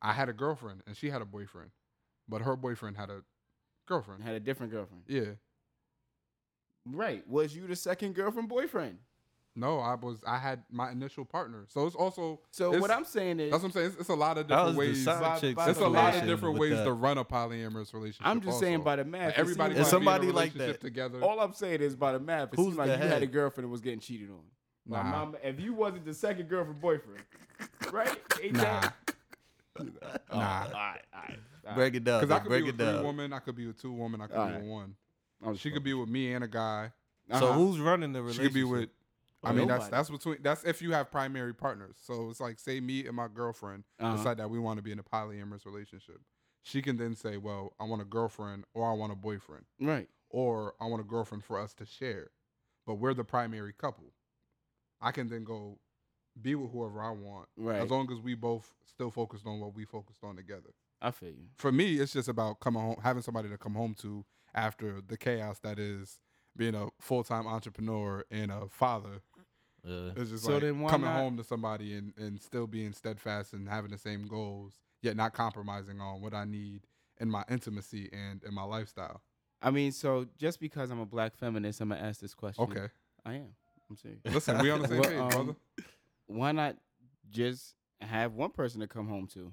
I 0.00 0.12
had 0.12 0.28
a 0.28 0.32
girlfriend 0.32 0.82
and 0.86 0.96
she 0.96 1.10
had 1.10 1.20
a 1.20 1.26
boyfriend, 1.26 1.70
but 2.28 2.42
her 2.42 2.54
boyfriend 2.54 2.96
had 2.96 3.10
a 3.10 3.22
girlfriend. 3.86 4.22
Had 4.22 4.34
a 4.34 4.40
different 4.40 4.72
girlfriend. 4.72 5.02
Yeah. 5.08 5.32
Right. 6.86 7.26
Was 7.26 7.56
you 7.56 7.66
the 7.66 7.76
second 7.76 8.14
girlfriend 8.14 8.48
boyfriend? 8.48 8.98
No, 9.58 9.78
I 9.80 9.94
was. 9.94 10.18
I 10.26 10.36
had 10.38 10.62
my 10.70 10.90
initial 10.90 11.24
partner. 11.24 11.64
So 11.68 11.86
it's 11.86 11.96
also. 11.96 12.40
So 12.50 12.68
it's- 12.68 12.82
what 12.82 12.90
I'm 12.90 13.04
saying 13.06 13.40
is, 13.40 13.50
That's 13.50 13.62
what 13.62 13.68
I'm 13.68 13.72
saying. 13.72 13.86
It's, 13.86 13.96
it's 14.00 14.08
a 14.10 14.14
lot 14.14 14.36
of 14.36 14.46
different 14.46 14.76
ways. 14.76 15.04
by- 15.06 15.18
by 15.54 15.70
It's 15.70 15.80
a 15.80 15.88
lot 15.88 16.14
of 16.14 16.24
different 16.26 16.58
ways 16.58 16.72
that? 16.72 16.84
to 16.84 16.92
run 16.92 17.16
a 17.16 17.24
polyamorous 17.24 17.94
relationship. 17.94 18.26
I'm 18.26 18.42
just 18.42 18.60
saying 18.60 18.82
by 18.82 18.96
the 18.96 19.04
math. 19.06 19.28
Like, 19.28 19.38
everybody 19.38 19.74
seems 19.74 19.86
Is 19.86 19.92
might 19.94 19.98
like- 20.04 20.20
be 20.20 20.26
in 20.28 20.32
somebody 20.32 20.32
like 20.32 20.54
that? 20.54 20.80
together. 20.82 21.22
All 21.24 21.40
I'm 21.40 21.54
saying 21.54 21.80
is 21.80 21.96
by 21.96 22.12
the 22.12 22.20
math. 22.20 22.52
It 22.52 22.56
Who's 22.56 22.66
seems 22.66 22.76
like 22.76 22.88
the 22.88 22.96
you 23.04 23.10
had 23.10 23.22
a 23.22 23.26
girlfriend 23.26 23.64
and 23.64 23.72
was 23.72 23.80
getting 23.80 24.00
cheated 24.00 24.28
on. 24.30 24.40
My 24.86 25.02
Nah. 25.02 25.10
mom, 25.10 25.36
if 25.42 25.58
you 25.58 25.72
wasn't 25.72 26.04
the 26.04 26.12
second 26.14 26.48
girlfriend 26.48 26.80
boyfriend, 26.80 27.22
right? 27.90 28.14
Ain't 28.42 28.52
Nah, 28.52 28.62
that? 28.62 28.94
Oh, 29.78 29.84
nah. 30.32 30.32
all 30.32 30.40
right, 30.40 30.70
all 30.72 30.72
right, 30.72 31.02
all 31.14 31.20
right. 31.66 31.74
break 31.74 31.94
it 31.94 32.04
down. 32.04 32.20
Because 32.20 32.36
I 32.36 32.38
could 32.40 32.48
break 32.50 32.62
be 32.64 32.68
it 32.68 32.72
with 32.72 32.78
three 32.86 32.92
down. 32.94 33.04
women. 33.04 33.32
I 33.32 33.38
could 33.38 33.56
be 33.56 33.66
with 33.66 33.80
two 33.80 33.92
women. 33.92 34.20
I 34.20 34.26
could 34.26 34.36
All 34.36 34.46
be 34.46 34.52
right. 34.52 34.60
with 34.62 34.70
one. 34.70 35.56
She 35.56 35.70
could 35.70 35.82
be 35.82 35.94
with 35.94 36.08
me 36.08 36.32
and 36.34 36.44
a 36.44 36.48
guy. 36.48 36.92
So 37.30 37.36
Uh-huh. 37.48 37.52
who's 37.54 37.80
running 37.80 38.12
the 38.12 38.18
She 38.18 38.22
relationship? 38.22 38.44
could 38.52 38.54
be 38.54 38.64
with. 38.64 38.88
I 39.46 39.52
mean, 39.52 39.68
that's 39.68 39.88
that's 39.88 40.10
between. 40.10 40.38
That's 40.42 40.64
if 40.64 40.82
you 40.82 40.92
have 40.92 41.10
primary 41.10 41.54
partners. 41.54 41.96
So 42.02 42.30
it's 42.30 42.40
like, 42.40 42.58
say 42.58 42.80
me 42.80 43.06
and 43.06 43.16
my 43.16 43.28
girlfriend 43.28 43.84
Uh-huh. 44.00 44.16
decide 44.16 44.36
that 44.38 44.50
we 44.50 44.58
want 44.58 44.78
to 44.78 44.82
be 44.82 44.92
in 44.92 44.98
a 44.98 45.02
polyamorous 45.02 45.64
relationship. 45.64 46.20
She 46.62 46.82
can 46.82 46.96
then 46.96 47.14
say, 47.14 47.36
"Well, 47.36 47.72
I 47.78 47.84
want 47.84 48.02
a 48.02 48.04
girlfriend, 48.06 48.64
or 48.74 48.90
I 48.90 48.94
want 48.94 49.12
a 49.12 49.16
boyfriend, 49.16 49.66
right. 49.80 50.08
or 50.30 50.74
I 50.80 50.86
want 50.86 51.00
a 51.00 51.04
girlfriend 51.04 51.44
for 51.44 51.58
us 51.60 51.72
to 51.74 51.86
share." 51.86 52.30
But 52.86 52.94
we're 52.96 53.14
the 53.14 53.24
primary 53.24 53.72
couple. 53.72 54.12
I 55.00 55.12
can 55.12 55.28
then 55.28 55.44
go 55.44 55.78
be 56.40 56.54
with 56.54 56.70
whoever 56.72 57.00
I 57.02 57.10
want, 57.10 57.48
Right. 57.56 57.80
as 57.80 57.90
long 57.90 58.10
as 58.12 58.18
we 58.20 58.34
both 58.34 58.74
still 58.84 59.10
focused 59.10 59.46
on 59.46 59.60
what 59.60 59.74
we 59.74 59.84
focused 59.84 60.22
on 60.22 60.36
together. 60.36 60.70
I 61.00 61.10
feel 61.10 61.30
you. 61.30 61.48
For 61.56 61.70
me, 61.72 61.94
it's 61.98 62.12
just 62.12 62.28
about 62.28 62.60
coming 62.60 62.82
home, 62.82 62.96
having 63.02 63.22
somebody 63.22 63.48
to 63.48 63.58
come 63.58 63.74
home 63.74 63.94
to 64.00 64.24
after 64.54 65.00
the 65.00 65.16
chaos 65.16 65.58
that 65.60 65.78
is 65.78 66.18
being 66.56 66.74
a 66.74 66.88
full 67.00 67.22
time 67.22 67.46
entrepreneur 67.46 68.24
and 68.30 68.50
a 68.50 68.66
father. 68.68 69.20
Yeah. 69.86 70.10
It's 70.16 70.30
just 70.30 70.44
So 70.44 70.52
like 70.54 70.62
then 70.62 70.80
why 70.80 70.90
coming 70.90 71.08
not- 71.08 71.16
home 71.20 71.36
to 71.36 71.44
somebody 71.44 71.94
and, 71.94 72.12
and 72.16 72.40
still 72.42 72.66
being 72.66 72.92
steadfast 72.92 73.52
and 73.52 73.68
having 73.68 73.90
the 73.92 73.98
same 73.98 74.26
goals, 74.26 74.74
yet 75.02 75.16
not 75.16 75.32
compromising 75.32 76.00
on 76.00 76.20
what 76.20 76.34
I 76.34 76.44
need 76.44 76.82
in 77.20 77.30
my 77.30 77.44
intimacy 77.48 78.10
and 78.12 78.42
in 78.42 78.52
my 78.52 78.64
lifestyle. 78.64 79.22
I 79.62 79.70
mean, 79.70 79.92
so 79.92 80.26
just 80.36 80.58
because 80.60 80.90
I'm 80.90 81.00
a 81.00 81.06
black 81.06 81.36
feminist, 81.36 81.80
I'm 81.80 81.88
gonna 81.90 82.00
ask 82.00 82.20
this 82.20 82.34
question. 82.34 82.64
Okay. 82.64 82.88
I 83.24 83.34
am. 83.34 83.48
I'm 83.88 83.96
serious. 83.96 84.20
Listen, 84.24 84.58
we 84.58 84.70
on 84.70 84.82
the 84.82 84.88
same 84.88 85.00
Well, 85.00 85.08
page, 85.10 85.18
um, 85.20 85.28
brother. 85.28 85.56
Why 86.26 86.52
not 86.52 86.76
just 87.30 87.74
have 88.00 88.34
one 88.34 88.50
person 88.50 88.80
to 88.80 88.88
come 88.88 89.06
home 89.08 89.28
to? 89.34 89.52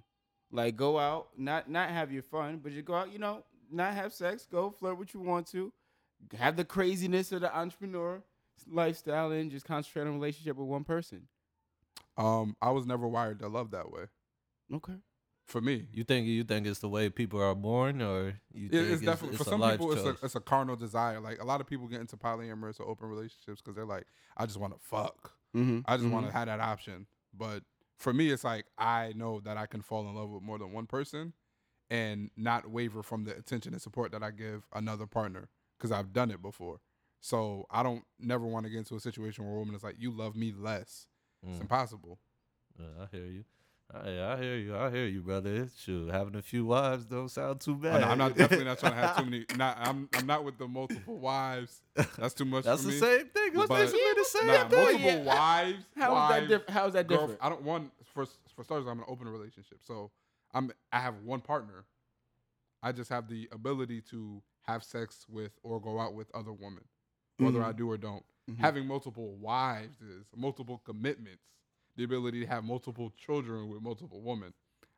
Like 0.52 0.76
go 0.76 0.98
out, 1.00 1.30
not 1.38 1.70
not 1.70 1.90
have 1.90 2.12
your 2.12 2.24
fun, 2.24 2.60
but 2.62 2.72
just 2.74 2.86
go 2.86 2.96
out. 2.96 3.12
You 3.14 3.20
know, 3.20 3.44
not 3.72 3.94
have 3.94 4.14
sex. 4.14 4.48
Go 4.52 4.72
flirt 4.72 4.98
what 4.98 5.14
you 5.14 5.20
want 5.22 5.48
to. 5.52 5.72
Have 6.38 6.56
the 6.56 6.66
craziness 6.66 7.32
of 7.32 7.42
the 7.42 7.56
entrepreneur 7.56 8.22
lifestyle 8.70 9.32
and 9.32 9.52
just 9.52 9.66
concentrate 9.66 10.04
on 10.04 10.10
a 10.10 10.12
relationship 10.12 10.58
with 10.58 10.68
one 10.68 10.84
person. 10.84 11.28
Um, 12.18 12.56
I 12.62 12.72
was 12.72 12.86
never 12.86 13.08
wired 13.08 13.40
to 13.40 13.48
love 13.48 13.72
that 13.72 13.92
way. 13.92 14.04
Okay. 14.74 14.94
For 15.46 15.60
me, 15.60 15.88
You 15.92 16.06
think 16.06 16.26
you 16.26 16.44
think 16.46 16.66
it's 16.66 16.80
the 16.80 16.88
way 16.88 17.10
people 17.10 17.42
are 17.42 17.54
born, 17.54 18.02
or 18.02 18.40
you 18.54 18.68
It- 18.68 18.72
think 18.72 18.88
it's 18.92 19.02
definitely 19.02 19.38
for 19.38 19.44
a 19.44 19.46
some 19.46 19.62
people 19.72 19.92
it's 19.92 20.02
a, 20.06 20.26
it's 20.26 20.36
a 20.36 20.40
carnal 20.40 20.78
desire. 20.78 21.20
Like 21.20 21.42
a 21.42 21.46
lot 21.46 21.60
of 21.60 21.68
people 21.68 21.88
get 21.88 22.00
into 22.00 22.16
polyamorous 22.16 22.80
or 22.80 22.84
open 22.88 23.10
relationships 23.10 23.60
because 23.62 23.76
they're 23.76 23.84
like, 23.86 24.06
I 24.38 24.46
just 24.46 24.58
want 24.58 24.74
to 24.74 24.80
fuck. 24.80 25.34
Mm-hmm. 25.56 25.80
I 25.86 25.98
just 25.98 26.10
want 26.10 26.28
to 26.28 26.32
have 26.32 26.48
that 26.48 26.62
option. 26.62 27.08
But 27.34 27.64
for 27.98 28.14
me, 28.14 28.30
it's 28.30 28.46
like 28.46 28.66
I 28.78 29.12
know 29.18 29.42
that 29.42 29.58
I 29.58 29.66
can 29.66 29.82
fall 29.82 30.08
in 30.08 30.16
love 30.16 30.30
with 30.30 30.44
more 30.44 30.58
than 30.58 30.72
one 30.72 30.86
person 30.88 31.34
and 31.90 32.32
not 32.38 32.70
waver 32.72 33.04
from 33.04 33.26
the 33.26 33.36
attention 33.36 33.74
and 33.74 33.82
support 33.82 34.12
that 34.14 34.24
I 34.24 34.32
give 34.32 34.66
another 34.74 35.06
partner 35.08 35.50
because 35.78 35.92
I've 35.92 36.14
done 36.14 36.32
it 36.32 36.42
before. 36.42 36.80
So 37.26 37.66
I 37.72 37.84
don't 37.84 38.04
never 38.20 38.46
want 38.46 38.66
to 38.66 38.70
get 38.70 38.80
into 38.80 38.96
a 38.98 39.00
situation 39.00 39.46
where 39.46 39.54
a 39.56 39.58
woman 39.58 39.76
is 39.76 39.82
like, 39.84 39.96
"You 39.98 40.12
love 40.12 40.36
me 40.36 40.52
less." 40.52 41.08
It's 41.42 41.58
Mm. 41.58 41.62
impossible. 41.62 42.20
Uh, 42.78 43.04
I 43.04 43.08
hear 43.16 43.26
you. 43.28 43.46
I, 43.94 44.34
I 44.34 44.42
hear 44.42 44.58
you. 44.58 44.76
I 44.76 44.90
hear 44.92 45.06
you, 45.06 45.22
brother. 45.22 45.70
Shoot, 45.78 46.12
having 46.12 46.36
a 46.36 46.42
few 46.42 46.66
wives 46.66 47.06
don't 47.06 47.30
sound 47.30 47.62
too 47.62 47.74
Oh, 47.74 47.76
bad. 47.76 48.02
no, 48.02 48.08
I'm 48.08 48.18
not 48.18 48.36
definitely 48.36 48.66
not 48.66 48.78
trying 48.80 48.92
to 48.94 48.98
have 48.98 49.18
too 49.18 49.24
many. 49.26 49.46
Not 49.56 49.78
I'm 49.80 50.10
I'm 50.16 50.26
not 50.26 50.44
with 50.44 50.58
the 50.58 50.68
multiple 50.68 51.18
wives. 51.18 51.82
That's 52.18 52.34
too 52.34 52.44
much 52.44 52.66
That's 52.66 52.82
for 52.82 52.88
the 52.88 52.94
me. 52.94 53.00
same 53.00 53.28
thing. 53.30 53.48
It's 53.54 53.56
But- 53.56 53.70
basically 53.70 54.14
the 54.18 54.26
same 54.26 54.48
Nah, 54.48 54.68
thing. 54.68 54.80
multiple 54.80 55.00
Yeah. 55.12 55.24
wives. 55.24 55.86
How 55.96 56.04
is 56.04 56.12
wives, 56.12 56.34
that 56.42 56.48
different? 56.50 56.70
How 56.72 56.88
is 56.88 56.94
that 56.94 57.08
girl- 57.08 57.38
I 57.40 57.48
don't 57.50 57.62
want 57.64 57.92
for 58.04 58.26
for 58.54 58.64
starters. 58.66 58.88
I'm 58.88 59.00
an 59.00 59.06
open 59.08 59.30
relationship, 59.30 59.80
so 59.82 60.12
I'm 60.54 60.72
I 60.92 61.00
have 61.00 61.20
one 61.24 61.40
partner. 61.40 61.86
I 62.82 62.92
just 62.92 63.10
have 63.12 63.30
the 63.30 63.48
ability 63.54 64.02
to 64.12 64.42
have 64.64 64.84
sex 64.84 65.26
with 65.30 65.54
or 65.64 65.80
go 65.80 66.00
out 66.02 66.16
with 66.16 66.30
other 66.36 66.52
women, 66.52 66.84
whether 67.38 67.60
Mhm. 67.60 67.66
I 67.66 67.72
do 67.72 67.90
or 67.92 67.98
don't. 67.98 68.24
Mhm. 68.50 68.58
Having 68.60 68.88
multiple 68.88 69.36
wives 69.38 70.02
is 70.02 70.26
multiple 70.36 70.80
commitments, 70.80 71.44
the 71.96 72.04
ability 72.04 72.40
to 72.42 72.48
have 72.48 72.64
multiple 72.64 73.12
children 73.12 73.70
with 73.70 73.82
multiple 73.82 74.22
women. 74.22 74.54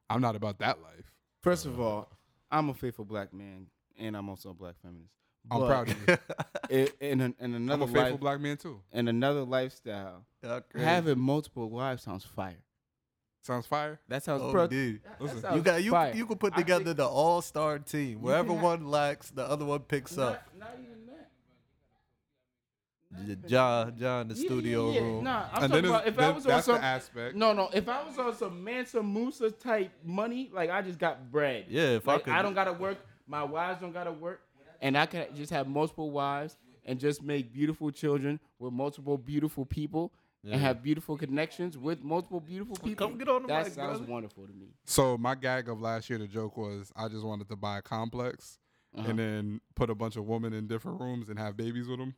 I'm 0.09 0.21
not 0.21 0.35
about 0.35 0.59
that 0.59 0.81
life. 0.81 1.11
First 1.41 1.65
of 1.65 1.79
all, 1.79 2.09
I'm 2.51 2.69
a 2.69 2.73
faithful 2.73 3.05
black 3.05 3.33
man, 3.33 3.67
and 3.97 4.15
I'm 4.17 4.29
also 4.29 4.49
a 4.49 4.53
black 4.53 4.75
feminist. 4.81 5.11
I'm 5.51 5.59
But 5.59 5.67
proud 5.67 5.89
of 5.89 6.07
you. 6.07 6.17
i- 6.71 6.93
in 7.05 7.21
an- 7.21 7.35
in 7.39 7.53
I'm 7.53 7.69
another 7.69 7.83
a 7.83 7.87
faithful 7.87 8.11
life, 8.11 8.19
black 8.19 8.39
man 8.39 8.57
too. 8.57 8.81
in 8.91 9.07
another 9.07 9.43
lifestyle, 9.43 10.25
Y'all 10.41 10.63
having 10.73 11.19
multiple 11.19 11.69
wives 11.69 12.01
sounds 12.03 12.25
fire. 12.25 12.63
Sounds 13.43 13.67
fire. 13.67 13.99
That 14.07 14.23
sounds 14.23 14.41
Oh, 14.43 14.51
bro. 14.51 14.65
dude. 14.67 15.03
that 15.03 15.21
Listen, 15.21 15.41
sounds 15.41 15.55
You 15.57 15.61
got 15.61 15.83
you. 15.83 15.91
fire. 15.91 16.15
You 16.15 16.25
can 16.25 16.39
put 16.39 16.55
together 16.55 16.85
think- 16.85 16.97
the 16.97 17.07
all 17.07 17.43
star 17.43 17.77
team. 17.77 18.21
Wherever 18.23 18.51
one 18.53 18.87
lacks, 18.87 19.29
the 19.29 19.43
other 19.47 19.65
one 19.65 19.81
picks 19.81 20.17
up. 20.17 20.51
Not, 20.57 20.69
not 20.69 20.79
even 20.79 21.04
that. 23.17 23.41
J- 23.43 23.47
John, 23.47 23.95
John, 23.97 24.27
the 24.27 24.35
Yeah, 24.35 24.45
studio 24.45 24.87
yeah, 24.89 24.93
yeah. 24.95 25.01
room. 25.01 25.23
Nah, 25.23 25.45
I'm 25.53 25.63
and 25.63 25.73
talking 25.73 25.89
about 25.89 26.07
it's- 26.07 26.13
if 26.13 26.19
I 26.19 26.29
was 26.31 26.45
on 26.45 26.49
that's 26.51 26.65
some 26.65 26.75
the 26.75 26.83
aspect. 26.83 27.35
No, 27.35 27.53
no. 27.53 27.69
If 27.73 27.87
I 27.89 28.03
was 28.03 28.17
on 28.17 28.35
some 28.35 28.63
Mansa 28.63 29.01
Musa 29.03 29.51
type 29.51 29.91
money, 30.03 30.49
like 30.53 30.69
I 30.69 30.81
just 30.81 30.99
got 30.99 31.31
bread. 31.31 31.65
Yeah, 31.69 31.89
if 31.95 32.07
I 32.07 32.17
could- 32.19 32.33
I, 32.33 32.41
don't 32.41 32.53
gotta 32.53 32.73
work. 32.73 32.97
My 33.27 33.43
wives 33.43 33.81
don't 33.81 33.93
gotta 33.93 34.11
work, 34.11 34.41
and 34.81 34.97
I 34.97 35.05
can 35.05 35.25
just 35.35 35.51
have 35.51 35.67
multiple 35.67 36.11
wives 36.11 36.57
and 36.85 36.99
just 36.99 37.23
make 37.23 37.51
beautiful 37.51 37.89
children 37.91 38.39
with 38.59 38.71
multiple 38.71 39.17
beautiful 39.17 39.65
people 39.65 40.13
Yeah. 40.43 40.53
and 40.53 40.61
have 40.61 40.83
beautiful 40.83 41.17
connections 41.17 41.75
with 41.75 42.03
multiple 42.03 42.39
beautiful 42.39 42.75
people. 42.75 43.07
come 43.07 43.17
get 43.17 43.27
on 43.27 43.41
the 43.41 43.47
that 43.47 43.63
mic, 43.65 43.73
sounds 43.73 43.97
brother. 43.97 44.11
wonderful 44.11 44.45
to 44.45 44.53
me. 44.53 44.67
So 44.85 45.17
my 45.17 45.33
gag 45.33 45.67
of 45.69 45.81
last 45.81 46.07
year, 46.09 46.19
the 46.19 46.27
joke 46.27 46.55
was 46.57 46.91
I 46.95 47.07
just 47.07 47.23
wanted 47.25 47.49
to 47.49 47.55
buy 47.55 47.79
a 47.79 47.81
complex 47.81 48.59
Uh-huh. 48.95 49.09
and 49.09 49.17
then 49.19 49.61
put 49.73 49.89
a 49.89 49.95
bunch 49.95 50.15
of 50.17 50.25
women 50.25 50.53
in 50.53 50.67
different 50.67 51.01
rooms 51.01 51.27
and 51.29 51.39
have 51.39 51.57
babies 51.57 51.87
with 51.87 51.97
them. 51.97 52.13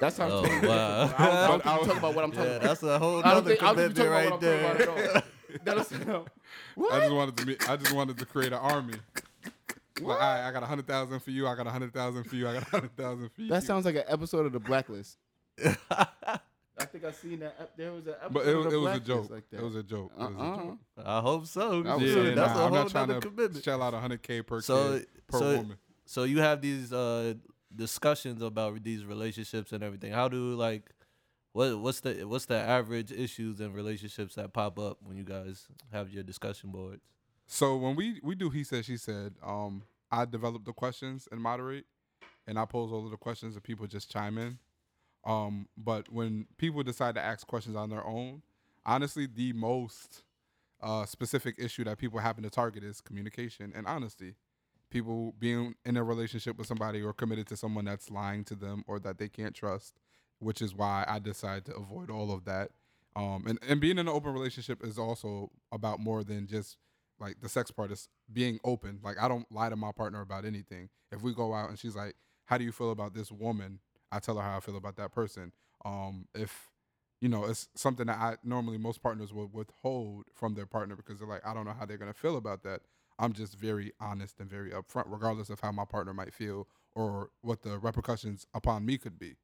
That 0.00 0.12
sounds 0.12 0.32
Oh, 0.32 0.42
totally 0.44 0.68
wow. 0.68 1.06
different. 1.06 1.20
I 1.20 1.26
don't, 1.26 1.36
I 1.36 1.46
don't 1.46 1.58
But 1.64 1.66
I 1.66 1.74
think 1.76 1.78
was- 1.80 1.86
talk 1.88 1.98
about 1.98 2.14
what 2.14 2.24
I'm 2.24 2.30
talking 2.32 2.44
Yeah, 2.50 2.56
about. 2.56 2.62
that's 2.68 2.82
a 2.82 2.98
whole 2.98 3.18
I 3.18 3.22
don't 3.22 3.32
other 3.36 3.50
think, 3.50 3.62
I 3.62 3.66
don't 3.66 3.76
think 3.76 3.94
commitment 3.96 4.10
right 4.10 4.24
I'm 4.24 4.30
talking 4.30 4.48
there. 4.48 4.82
at 4.82 4.88
all. 4.88 5.22
That 5.64 6.24
what? 6.74 6.92
I 6.92 6.98
just 7.00 7.12
wanted 7.12 7.36
to 7.38 7.46
be, 7.46 7.56
I 7.68 7.76
just 7.76 7.92
wanted 7.94 8.18
to 8.18 8.26
create 8.26 8.52
an 8.52 8.58
army. 8.58 8.94
Like, 8.94 10.06
What? 10.06 10.14
all 10.14 10.18
right, 10.18 10.46
I 10.48 10.52
got 10.52 10.62
a 10.62 10.66
hundred 10.66 10.86
thousand 10.86 11.20
for 11.20 11.30
you. 11.30 11.46
I 11.46 11.54
got 11.54 11.66
a 11.66 11.70
hundred 11.70 11.94
thousand 11.94 12.24
for 12.24 12.36
you. 12.36 12.48
I 12.48 12.54
got 12.54 12.62
a 12.66 12.70
hundred 12.70 12.96
thousand 12.96 13.30
for 13.34 13.40
you. 13.42 13.48
That 13.48 13.62
sounds 13.62 13.84
like 13.86 13.94
an 13.94 14.04
episode 14.08 14.44
of 14.44 14.52
The 14.52 14.60
Blacklist. 14.60 15.16
I 16.78 16.84
think 16.84 17.04
I 17.04 17.12
seen 17.12 17.38
that. 17.40 17.70
There 17.76 17.92
was 17.92 18.06
an 18.06 18.14
episode 18.22 18.32
But 18.34 18.46
it, 18.46 18.50
of 18.50 18.56
was- 18.56 18.66
The 18.66 18.78
it 18.78 18.80
was 18.82 18.96
a 18.96 19.00
joke. 19.00 19.30
like 19.30 19.50
that. 19.50 19.56
it 19.60 19.62
was 19.64 19.76
a 19.76 19.82
joke. 19.82 20.12
It 20.14 20.20
was 20.20 20.34
a 20.34 20.38
Uh-uh. 20.38 20.56
joke. 20.56 20.78
I 21.04 21.20
hope 21.20 21.46
so. 21.46 21.82
I 21.86 21.94
was 21.94 22.02
Yeah, 22.02 22.14
saying, 22.14 22.34
that's 22.34 22.54
nah, 22.54 22.60
a 22.60 22.64
I'm 22.66 22.72
whole 22.72 22.78
not 22.82 22.90
trying 22.90 23.08
to 23.08 23.20
commitment. 23.20 23.64
shell 23.64 23.82
out 23.82 23.94
a 23.94 24.00
hundred 24.00 24.22
k 24.22 24.42
per 24.42 24.60
So, 24.60 24.98
kid 24.98 25.06
per 25.28 25.38
so, 25.38 25.56
woman. 25.56 25.76
so 26.04 26.24
you 26.24 26.40
have 26.40 26.60
these 26.60 26.92
uh 26.92 27.34
discussions 27.76 28.42
about 28.42 28.82
these 28.82 29.04
relationships 29.04 29.72
and 29.72 29.82
everything. 29.82 30.12
How 30.12 30.28
do 30.28 30.54
like 30.54 30.90
what 31.52 31.78
what's 31.78 32.00
the 32.00 32.24
what's 32.24 32.46
the 32.46 32.56
average 32.56 33.12
issues 33.12 33.60
in 33.60 33.72
relationships 33.72 34.34
that 34.34 34.52
pop 34.52 34.78
up 34.78 34.98
when 35.02 35.16
you 35.16 35.24
guys 35.24 35.66
have 35.92 36.10
your 36.10 36.22
discussion 36.22 36.70
boards? 36.70 37.02
So 37.46 37.76
when 37.76 37.96
we 37.96 38.20
we 38.22 38.34
do 38.34 38.50
he 38.50 38.64
said 38.64 38.84
she 38.84 38.96
said, 38.96 39.34
um, 39.42 39.82
I 40.10 40.24
develop 40.24 40.64
the 40.64 40.72
questions 40.72 41.28
and 41.30 41.40
moderate, 41.40 41.86
and 42.46 42.58
I 42.58 42.64
pose 42.64 42.92
all 42.92 43.04
of 43.04 43.10
the 43.10 43.16
questions 43.16 43.54
and 43.54 43.64
people 43.64 43.86
just 43.86 44.10
chime 44.10 44.38
in. 44.38 44.58
Um, 45.24 45.68
but 45.76 46.12
when 46.12 46.46
people 46.56 46.82
decide 46.82 47.16
to 47.16 47.20
ask 47.20 47.46
questions 47.46 47.74
on 47.74 47.90
their 47.90 48.06
own, 48.06 48.42
honestly, 48.84 49.26
the 49.26 49.52
most 49.52 50.22
uh, 50.80 51.04
specific 51.04 51.56
issue 51.58 51.84
that 51.84 51.98
people 51.98 52.20
happen 52.20 52.42
to 52.44 52.50
target 52.50 52.84
is 52.84 53.00
communication 53.00 53.72
and 53.74 53.86
honesty. 53.86 54.34
People 54.90 55.34
being 55.38 55.74
in 55.84 55.96
a 55.96 56.04
relationship 56.04 56.56
with 56.58 56.66
somebody 56.66 57.02
or 57.02 57.12
committed 57.12 57.46
to 57.48 57.56
someone 57.56 57.84
that's 57.84 58.10
lying 58.10 58.44
to 58.44 58.54
them 58.54 58.84
or 58.86 58.98
that 59.00 59.18
they 59.18 59.28
can't 59.28 59.54
trust, 59.54 59.94
which 60.38 60.62
is 60.62 60.74
why 60.74 61.04
I 61.08 61.18
decided 61.18 61.64
to 61.66 61.74
avoid 61.74 62.10
all 62.10 62.32
of 62.32 62.44
that. 62.44 62.70
Um, 63.16 63.44
and, 63.46 63.58
and 63.66 63.80
being 63.80 63.98
in 63.98 64.06
an 64.06 64.08
open 64.08 64.32
relationship 64.32 64.84
is 64.84 64.98
also 64.98 65.50
about 65.72 66.00
more 66.00 66.22
than 66.22 66.46
just 66.46 66.76
like 67.18 67.40
the 67.40 67.48
sex 67.48 67.70
part 67.70 67.90
is 67.90 68.08
being 68.32 68.58
open. 68.64 69.00
Like 69.02 69.16
I 69.20 69.28
don't 69.28 69.50
lie 69.50 69.70
to 69.70 69.76
my 69.76 69.92
partner 69.92 70.20
about 70.20 70.44
anything. 70.44 70.88
If 71.10 71.22
we 71.22 71.34
go 71.34 71.54
out 71.54 71.70
and 71.70 71.78
she's 71.78 71.96
like, 71.96 72.14
"How 72.44 72.58
do 72.58 72.64
you 72.64 72.72
feel 72.72 72.90
about 72.90 73.14
this 73.14 73.32
woman?" 73.32 73.80
I 74.12 74.18
tell 74.18 74.36
her 74.36 74.42
how 74.42 74.56
I 74.56 74.60
feel 74.60 74.76
about 74.76 74.96
that 74.96 75.12
person. 75.12 75.52
Um, 75.84 76.26
if 76.34 76.70
you 77.20 77.28
know, 77.28 77.44
it's 77.44 77.68
something 77.74 78.06
that 78.06 78.18
I 78.18 78.36
normally 78.44 78.78
most 78.78 79.02
partners 79.02 79.32
would 79.32 79.52
withhold 79.52 80.26
from 80.34 80.54
their 80.54 80.66
partner 80.66 80.94
because 80.96 81.18
they're 81.18 81.28
like, 81.28 81.46
I 81.46 81.54
don't 81.54 81.64
know 81.64 81.74
how 81.78 81.86
they're 81.86 81.96
gonna 81.96 82.12
feel 82.12 82.36
about 82.36 82.62
that. 82.64 82.82
I'm 83.18 83.32
just 83.32 83.58
very 83.58 83.92
honest 84.00 84.40
and 84.40 84.50
very 84.50 84.70
upfront, 84.70 85.04
regardless 85.06 85.50
of 85.50 85.60
how 85.60 85.72
my 85.72 85.84
partner 85.84 86.12
might 86.12 86.34
feel 86.34 86.68
or 86.94 87.30
what 87.40 87.62
the 87.62 87.78
repercussions 87.78 88.46
upon 88.54 88.84
me 88.84 88.98
could 88.98 89.18
be. 89.18 89.36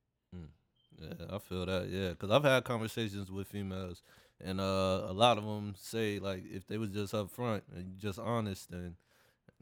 Yeah, 0.99 1.27
I 1.31 1.39
feel 1.39 1.67
that. 1.67 1.89
Yeah, 1.89 2.11
because 2.11 2.31
I've 2.31 2.45
had 2.45 2.65
conversations 2.65 3.31
with 3.31 3.49
females, 3.49 4.03
and 4.41 4.61
uh, 4.61 5.07
a 5.09 5.13
lot 5.13 5.39
of 5.39 5.45
them 5.45 5.75
say 5.77 6.19
like 6.19 6.45
if 6.45 6.67
they 6.67 6.79
was 6.79 6.91
just 6.91 7.15
upfront 7.15 7.63
and 7.75 7.99
just 7.99 8.19
honest, 8.19 8.71
then 8.71 8.97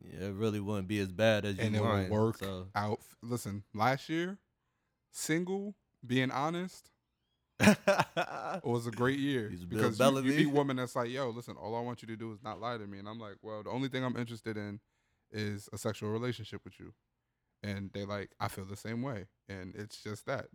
yeah, 0.03 0.27
it 0.27 0.35
really 0.35 0.61
wouldn't 0.61 0.89
be 0.89 0.99
as 0.99 1.13
bad 1.13 1.45
as 1.45 1.57
you 1.57 1.65
and 1.65 1.77
it 1.77 1.81
lying. 1.81 2.11
will 2.11 2.25
work 2.25 2.39
So 2.41 2.67
out. 2.75 3.01
Listen, 3.23 3.63
last 3.75 4.09
year, 4.09 4.39
single, 5.11 5.77
being 6.07 6.31
honest, 6.31 6.91
it 7.61 8.65
was 8.65 8.87
a 8.87 8.91
great 8.91 9.19
year 9.19 9.49
He's 9.49 9.65
Bill 9.65 9.79
because 9.79 9.99
you, 9.99 10.05
you 10.25 10.33
meet 10.47 10.53
women 10.55 10.77
that's 10.77 10.97
like, 10.97 11.11
yo, 11.11 11.31
listen, 11.31 11.57
all 11.57 11.75
I 11.77 11.81
want 11.81 12.03
you 12.03 12.09
to 12.09 12.17
do 12.17 12.33
is 12.33 12.43
not 12.43 12.61
lie 12.61 12.79
to 12.79 12.87
me, 12.87 12.99
and 12.99 13.09
I'm 13.09 13.19
like, 13.19 13.37
well, 13.43 13.63
the 13.63 13.71
only 13.71 13.89
thing 13.89 14.05
I'm 14.05 14.17
interested 14.17 14.57
in 14.57 14.81
is 15.31 15.69
a 15.73 15.79
sexual 15.79 16.11
relationship 16.11 16.63
with 16.65 16.79
you, 16.81 16.93
and 17.63 17.91
they 17.93 18.05
like, 18.05 18.31
I 18.41 18.49
feel 18.49 18.65
the 18.65 18.77
same 18.77 19.03
way, 19.03 19.27
and 19.49 19.75
it's 19.77 20.03
just 20.03 20.27
that. 20.27 20.47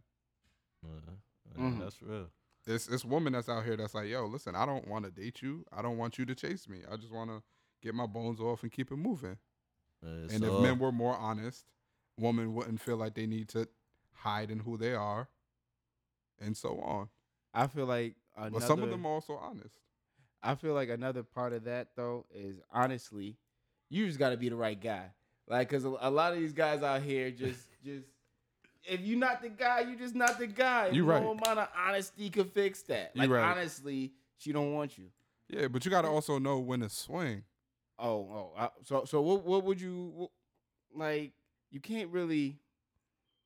uh, 0.85 1.11
yeah, 1.55 1.61
Mhm. 1.63 1.79
that's 1.79 2.01
real. 2.01 2.27
This 2.65 2.87
this 2.87 3.05
woman 3.05 3.33
that's 3.33 3.49
out 3.49 3.63
here 3.63 3.77
that's 3.77 3.93
like, 3.93 4.07
yo, 4.07 4.25
listen, 4.25 4.55
I 4.55 4.65
don't 4.65 4.87
want 4.87 5.05
to 5.05 5.11
date 5.11 5.41
you, 5.41 5.65
I 5.71 5.81
don't 5.81 5.97
want 5.97 6.17
you 6.17 6.25
to 6.25 6.35
chase 6.35 6.67
me, 6.67 6.81
I 6.91 6.95
just 6.97 7.11
want 7.13 7.29
to 7.29 7.43
get 7.81 7.93
my 7.93 8.07
bones 8.07 8.39
off 8.39 8.63
and 8.63 8.71
keep 8.71 8.91
it 8.91 8.95
moving. 8.97 9.37
Uh, 10.03 10.07
And 10.07 10.31
so, 10.31 10.45
if 10.47 10.53
men 10.61 10.79
were 10.79 10.91
more 10.91 11.15
honest, 11.15 11.65
women 12.17 12.53
wouldn't 12.53 12.81
feel 12.81 12.97
like 12.97 13.13
they 13.13 13.27
need 13.27 13.49
to 13.49 13.67
hide 14.13 14.49
in 14.51 14.59
who 14.59 14.77
they 14.77 14.93
are, 14.95 15.29
and 16.39 16.55
so 16.55 16.79
on. 16.79 17.09
I 17.53 17.67
feel 17.67 17.85
like 17.85 18.15
another, 18.35 18.51
But 18.51 18.63
some 18.63 18.83
of 18.83 18.89
them 18.89 19.05
are 19.05 19.13
also 19.13 19.35
honest. 19.35 19.77
I 20.43 20.55
feel 20.55 20.73
like 20.73 20.89
another 20.89 21.23
part 21.23 21.53
of 21.53 21.63
that 21.65 21.89
though 21.95 22.25
is 22.33 22.59
honestly, 22.71 23.37
you 23.89 24.05
just 24.07 24.19
got 24.19 24.29
to 24.29 24.37
be 24.37 24.49
the 24.49 24.55
right 24.55 24.79
guy. 24.79 25.11
Like, 25.47 25.69
cause 25.69 25.85
a, 25.85 25.95
a 25.99 26.09
lot 26.09 26.33
of 26.33 26.39
these 26.39 26.53
guys 26.53 26.83
out 26.83 27.01
here 27.01 27.31
just, 27.31 27.67
just, 27.85 28.05
if 28.83 29.01
you're 29.01 29.17
not 29.17 29.41
the 29.41 29.49
guy, 29.49 29.81
you're 29.81 29.97
just 29.97 30.15
not 30.15 30.37
the 30.37 30.47
guy. 30.47 30.89
You 30.89 31.05
no 31.05 31.11
right. 31.11 31.21
amount 31.21 31.59
of 31.59 31.67
honesty 31.75 32.29
could 32.29 32.51
fix 32.51 32.81
that. 32.83 33.15
Like, 33.15 33.29
right. 33.29 33.43
honestly, 33.43 34.11
she 34.37 34.51
don't 34.51 34.73
want 34.73 34.97
you. 34.97 35.05
Yeah, 35.49 35.67
but 35.67 35.85
you 35.85 35.91
got 35.91 36.03
to 36.03 36.07
also 36.07 36.39
know 36.39 36.59
when 36.59 36.81
to 36.81 36.89
swing. 36.89 37.43
Oh, 37.97 38.07
oh. 38.07 38.51
I, 38.57 38.69
so, 38.83 39.05
so 39.05 39.21
what, 39.21 39.43
what 39.43 39.63
would 39.63 39.79
you 39.79 40.11
what, 40.15 40.29
like? 40.95 41.31
You 41.71 41.79
can't 41.79 42.09
really. 42.09 42.59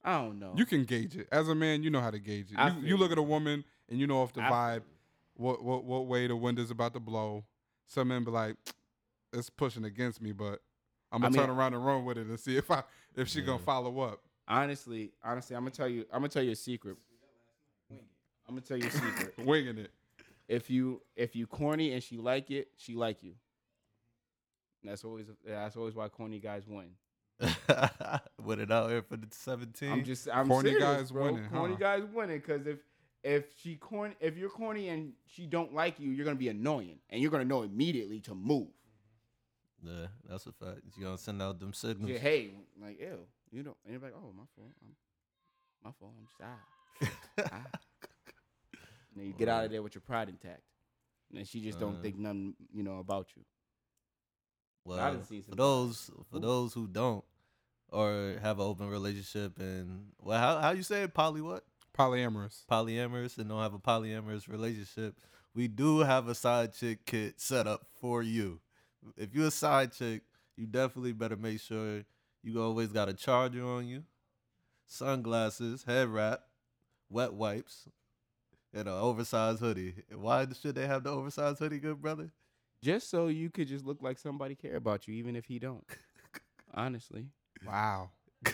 I 0.03 0.21
don't 0.21 0.39
know. 0.39 0.53
You 0.55 0.65
can 0.65 0.85
gauge 0.85 1.15
it 1.17 1.27
as 1.31 1.49
a 1.49 1.55
man. 1.55 1.83
You 1.83 1.89
know 1.89 1.99
how 2.01 2.11
to 2.11 2.19
gauge 2.19 2.51
it. 2.51 2.57
I 2.57 2.67
You, 2.69 2.73
feel 2.75 2.83
you 2.85 2.97
look 2.97 3.11
at 3.11 3.17
a 3.17 3.21
woman 3.23 3.63
and 3.89 3.99
you 3.99 4.07
know 4.07 4.21
off 4.21 4.33
the 4.33 4.41
I 4.41 4.49
vibe 4.49 4.81
what 5.35 5.63
what 5.63 5.83
what 5.83 6.07
way 6.07 6.27
the 6.27 6.35
wind 6.35 6.57
is 6.59 6.71
about 6.71 6.93
to 6.93 6.99
blow. 6.99 7.43
Some 7.87 8.07
men 8.09 8.23
be 8.23 8.31
like, 8.31 8.55
it's 9.33 9.49
pushing 9.49 9.83
against 9.85 10.21
me, 10.21 10.31
but 10.31 10.59
I'm 11.11 11.21
gonna 11.21 11.31
mean- 11.31 11.41
turn 11.41 11.49
around 11.49 11.73
and 11.73 11.85
run 11.85 12.05
with 12.05 12.17
it 12.17 12.27
and 12.27 12.39
see 12.39 12.55
if 12.57 12.69
I 12.71 12.83
if 13.15 13.27
she 13.27 13.41
gonna 13.41 13.59
follow 13.59 13.99
up. 13.99 14.21
honestly, 14.47 15.11
honestly, 15.23 15.55
I'm 15.55 15.63
gonna 15.63 15.71
tell 15.71 15.89
you. 15.89 16.05
I'm 16.13 16.19
gonna 16.21 16.29
tell 16.29 16.43
you 16.43 16.51
a 16.51 16.55
secret. 16.55 16.95
I'm 17.91 18.55
gonna 18.55 18.61
tell 18.61 18.77
you 18.77 18.87
a 18.87 18.91
secret. 18.91 19.33
Winging 19.45 19.77
it. 19.77 19.91
if 20.47 20.69
you 20.69 21.01
if 21.15 21.35
you 21.35 21.45
corny 21.45 21.93
and 21.93 22.01
she 22.01 22.17
like 22.17 22.49
it, 22.51 22.69
she 22.77 22.95
like 22.95 23.21
you. 23.21 23.33
That's 24.83 25.03
always 25.03 25.27
that's 25.45 25.75
always 25.75 25.93
why 25.93 26.07
corny 26.07 26.39
guys 26.39 26.63
win. 26.67 26.91
With 28.43 28.59
it 28.59 28.71
out 28.71 28.89
here 28.89 29.01
for 29.01 29.15
the 29.17 29.27
17. 29.31 29.91
I'm 29.91 30.03
just 30.03 30.27
I'm 30.31 30.47
Corny 30.47 30.69
serious, 30.71 30.83
guys 30.83 31.11
bro. 31.11 31.25
winning, 31.31 31.49
Corny 31.49 31.73
huh? 31.75 31.79
guys 31.79 32.03
winning 32.13 32.39
because 32.39 32.67
if 32.67 32.79
if 33.23 33.45
she 33.61 33.75
corny 33.75 34.15
if 34.19 34.37
you're 34.37 34.49
corny 34.49 34.89
and 34.89 35.13
she 35.25 35.45
don't 35.45 35.73
like 35.73 35.99
you, 35.99 36.11
you're 36.11 36.25
gonna 36.25 36.35
be 36.37 36.49
annoying 36.49 36.99
and 37.09 37.21
you're 37.21 37.31
gonna 37.31 37.45
know 37.45 37.63
immediately 37.63 38.19
to 38.21 38.33
move. 38.35 38.67
yeah, 39.83 40.07
that's 40.27 40.45
a 40.47 40.51
fact. 40.51 40.79
You're 40.97 41.05
gonna 41.05 41.17
send 41.17 41.41
out 41.41 41.59
them 41.59 41.73
signals. 41.73 42.11
Say, 42.11 42.17
hey, 42.17 42.51
like 42.81 42.99
ew, 42.99 43.19
you 43.51 43.63
don't. 43.63 43.77
And 43.85 43.93
you're 43.93 44.01
like, 44.01 44.13
oh 44.15 44.33
my 44.35 44.43
fault, 44.55 44.71
I'm, 44.81 44.95
my 45.83 45.91
fault. 45.99 46.13
I'm 46.17 46.25
just 46.25 46.41
ah. 47.39 47.49
ah. 47.53 47.79
And 49.15 49.27
you 49.27 49.33
get 49.33 49.49
out 49.49 49.65
of 49.65 49.71
there 49.71 49.81
with 49.81 49.95
your 49.95 50.01
pride 50.01 50.29
intact. 50.29 50.61
and 51.35 51.47
she 51.47 51.61
just 51.61 51.79
don't 51.79 51.97
Uh. 51.97 52.01
think 52.01 52.17
nothing, 52.17 52.55
you 52.73 52.83
know, 52.83 52.99
about 52.99 53.27
you. 53.35 53.43
Well, 54.85 54.97
done 54.97 55.23
seen 55.25 55.43
for 55.43 55.55
those 55.55 56.09
for 56.31 56.37
Ooh. 56.37 56.41
those 56.41 56.73
who 56.73 56.87
don't 56.87 57.23
or 57.91 58.35
have 58.41 58.59
an 58.59 58.65
open 58.65 58.89
relationship 58.89 59.59
and 59.59 60.07
well, 60.21 60.39
how 60.39 60.59
how 60.59 60.71
you 60.71 60.83
say 60.83 61.03
it? 61.03 61.13
Poly 61.13 61.41
what? 61.41 61.63
Polyamorous. 61.97 62.65
Polyamorous 62.65 63.37
and 63.37 63.49
don't 63.49 63.61
have 63.61 63.73
a 63.73 63.79
polyamorous 63.79 64.47
relationship. 64.47 65.15
We 65.53 65.67
do 65.67 65.99
have 65.99 66.27
a 66.27 66.35
side 66.35 66.73
chick 66.73 67.05
kit 67.05 67.41
set 67.41 67.67
up 67.67 67.87
for 67.99 68.23
you. 68.23 68.59
If 69.17 69.33
you're 69.33 69.47
a 69.47 69.51
side 69.51 69.93
chick, 69.93 70.21
you 70.55 70.67
definitely 70.67 71.13
better 71.13 71.35
make 71.35 71.59
sure 71.59 72.03
you 72.43 72.61
always 72.61 72.89
got 72.89 73.09
a 73.09 73.13
charger 73.13 73.65
on 73.65 73.87
you, 73.87 74.03
sunglasses, 74.85 75.83
head 75.83 76.07
wrap, 76.09 76.41
wet 77.09 77.33
wipes, 77.33 77.87
and 78.73 78.87
an 78.87 78.93
oversized 78.93 79.59
hoodie. 79.59 79.95
Why 80.13 80.47
should 80.61 80.75
they 80.75 80.87
have 80.87 81.03
the 81.03 81.09
oversized 81.09 81.59
hoodie, 81.59 81.79
good 81.79 82.01
brother? 82.01 82.31
Just 82.81 83.09
so 83.09 83.27
you 83.27 83.49
could 83.49 83.67
just 83.67 83.85
look 83.85 84.01
like 84.01 84.17
somebody 84.17 84.55
care 84.55 84.75
about 84.77 85.07
you, 85.07 85.13
even 85.15 85.35
if 85.35 85.45
he 85.45 85.59
don't. 85.59 85.83
Honestly, 86.73 87.25
Wow. 87.65 88.11
I, 88.45 88.49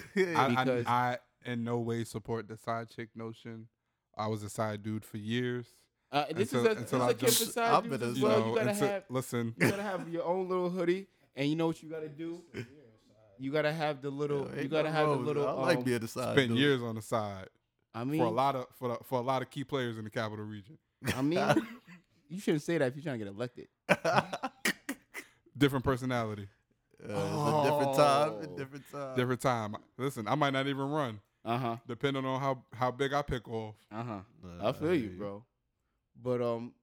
Because- 0.50 0.86
I, 0.88 1.18
I 1.46 1.52
in 1.52 1.64
no 1.64 1.78
way 1.80 2.04
support 2.04 2.48
the 2.48 2.58
side 2.58 2.90
chick 2.90 3.10
notion. 3.16 3.68
I 4.18 4.28
was 4.28 4.42
a 4.44 4.50
side 4.50 4.82
dude 4.82 5.06
for 5.06 5.18
years. 5.18 5.68
uh, 6.12 6.26
this 6.34 6.54
Until- 6.54 6.60
is 6.60 6.66
a, 6.66 6.70
this 6.70 6.92
until 6.92 7.02
is 7.02 7.08
I 7.08 7.10
a 7.10 7.14
kid 7.14 7.28
for 7.28 7.46
side 7.46 7.74
I'm 7.74 7.84
dudes 7.84 7.98
gonna- 7.98 8.12
as 8.12 8.18
You 8.18 8.24
well. 8.26 8.40
know, 8.40 8.48
you 8.50 8.56
gotta 8.56 8.70
until- 8.72 8.88
have 8.88 9.04
listen. 9.10 9.54
you 9.60 9.70
gotta 9.70 9.84
have 9.84 10.10
your 10.10 10.24
own 10.24 10.48
little 10.50 10.70
hoodie, 10.70 11.08
and 11.36 11.48
you 11.50 11.56
know 11.56 11.68
what 11.68 11.84
you 11.84 11.90
gotta 11.90 12.10
do. 12.10 12.42
You 13.38 13.52
gotta 13.52 13.74
have 13.74 14.02
the 14.02 14.10
little. 14.10 14.50
Yo, 14.56 14.62
you 14.62 14.70
gotta 14.70 14.90
nothing 14.90 14.94
have 14.94 15.08
the 15.08 15.16
wrong 15.16 15.26
with 15.26 15.38
it. 15.38 15.40
little. 15.42 15.48
I 15.60 15.62
like 15.68 15.78
um, 15.80 15.84
being 15.84 16.00
the 16.00 16.08
side. 16.08 16.36
Spent 16.38 16.50
dude. 16.50 16.58
years 16.58 16.82
on 16.82 16.96
the 16.96 17.02
side 17.02 17.48
I 17.94 18.06
mean, 18.06 18.22
for 18.22 18.26
a 18.28 18.32
lot 18.32 18.56
of 18.56 18.66
for 18.80 18.88
the, 18.88 18.98
for 19.04 19.20
a 19.20 19.22
lot 19.22 19.42
of 19.42 19.50
key 19.52 19.66
players 19.66 19.98
in 19.98 20.06
the 20.06 20.10
capital 20.10 20.46
region. 20.46 20.78
I 21.16 21.22
mean, 21.22 21.38
you 22.30 22.40
shouldn't 22.40 22.64
say 22.64 22.78
that 22.78 22.88
if 22.88 22.96
you're 22.96 23.04
trying 23.04 23.20
to 23.20 23.26
get 23.26 23.34
elected. 23.34 23.68
Different 25.58 25.86
personality, 25.86 26.48
Uh, 27.02 27.08
it's 27.34 27.46
a 27.46 27.64
different 27.64 27.96
time. 27.96 28.34
A 28.42 28.48
Oh. 28.48 28.58
different 28.58 28.92
time. 28.92 29.16
different 29.16 29.42
time. 29.42 29.76
Listen, 29.98 30.28
I 30.28 30.36
might 30.36 30.52
not 30.52 30.68
even 30.68 30.90
run, 30.90 31.22
Uh 31.46 31.58
huh. 31.58 31.78
depending 31.88 32.26
on 32.26 32.42
how 32.42 32.64
how 32.74 32.92
big 32.92 33.14
I 33.14 33.22
pick 33.22 33.48
off. 33.48 33.76
Uh 33.90 34.04
huh. 34.04 34.20
Nah, 34.44 34.70
I 34.70 34.74
feel 34.74 34.94
you, 34.94 35.10
bro. 35.18 35.46
But 36.22 36.42
um, 36.42 36.74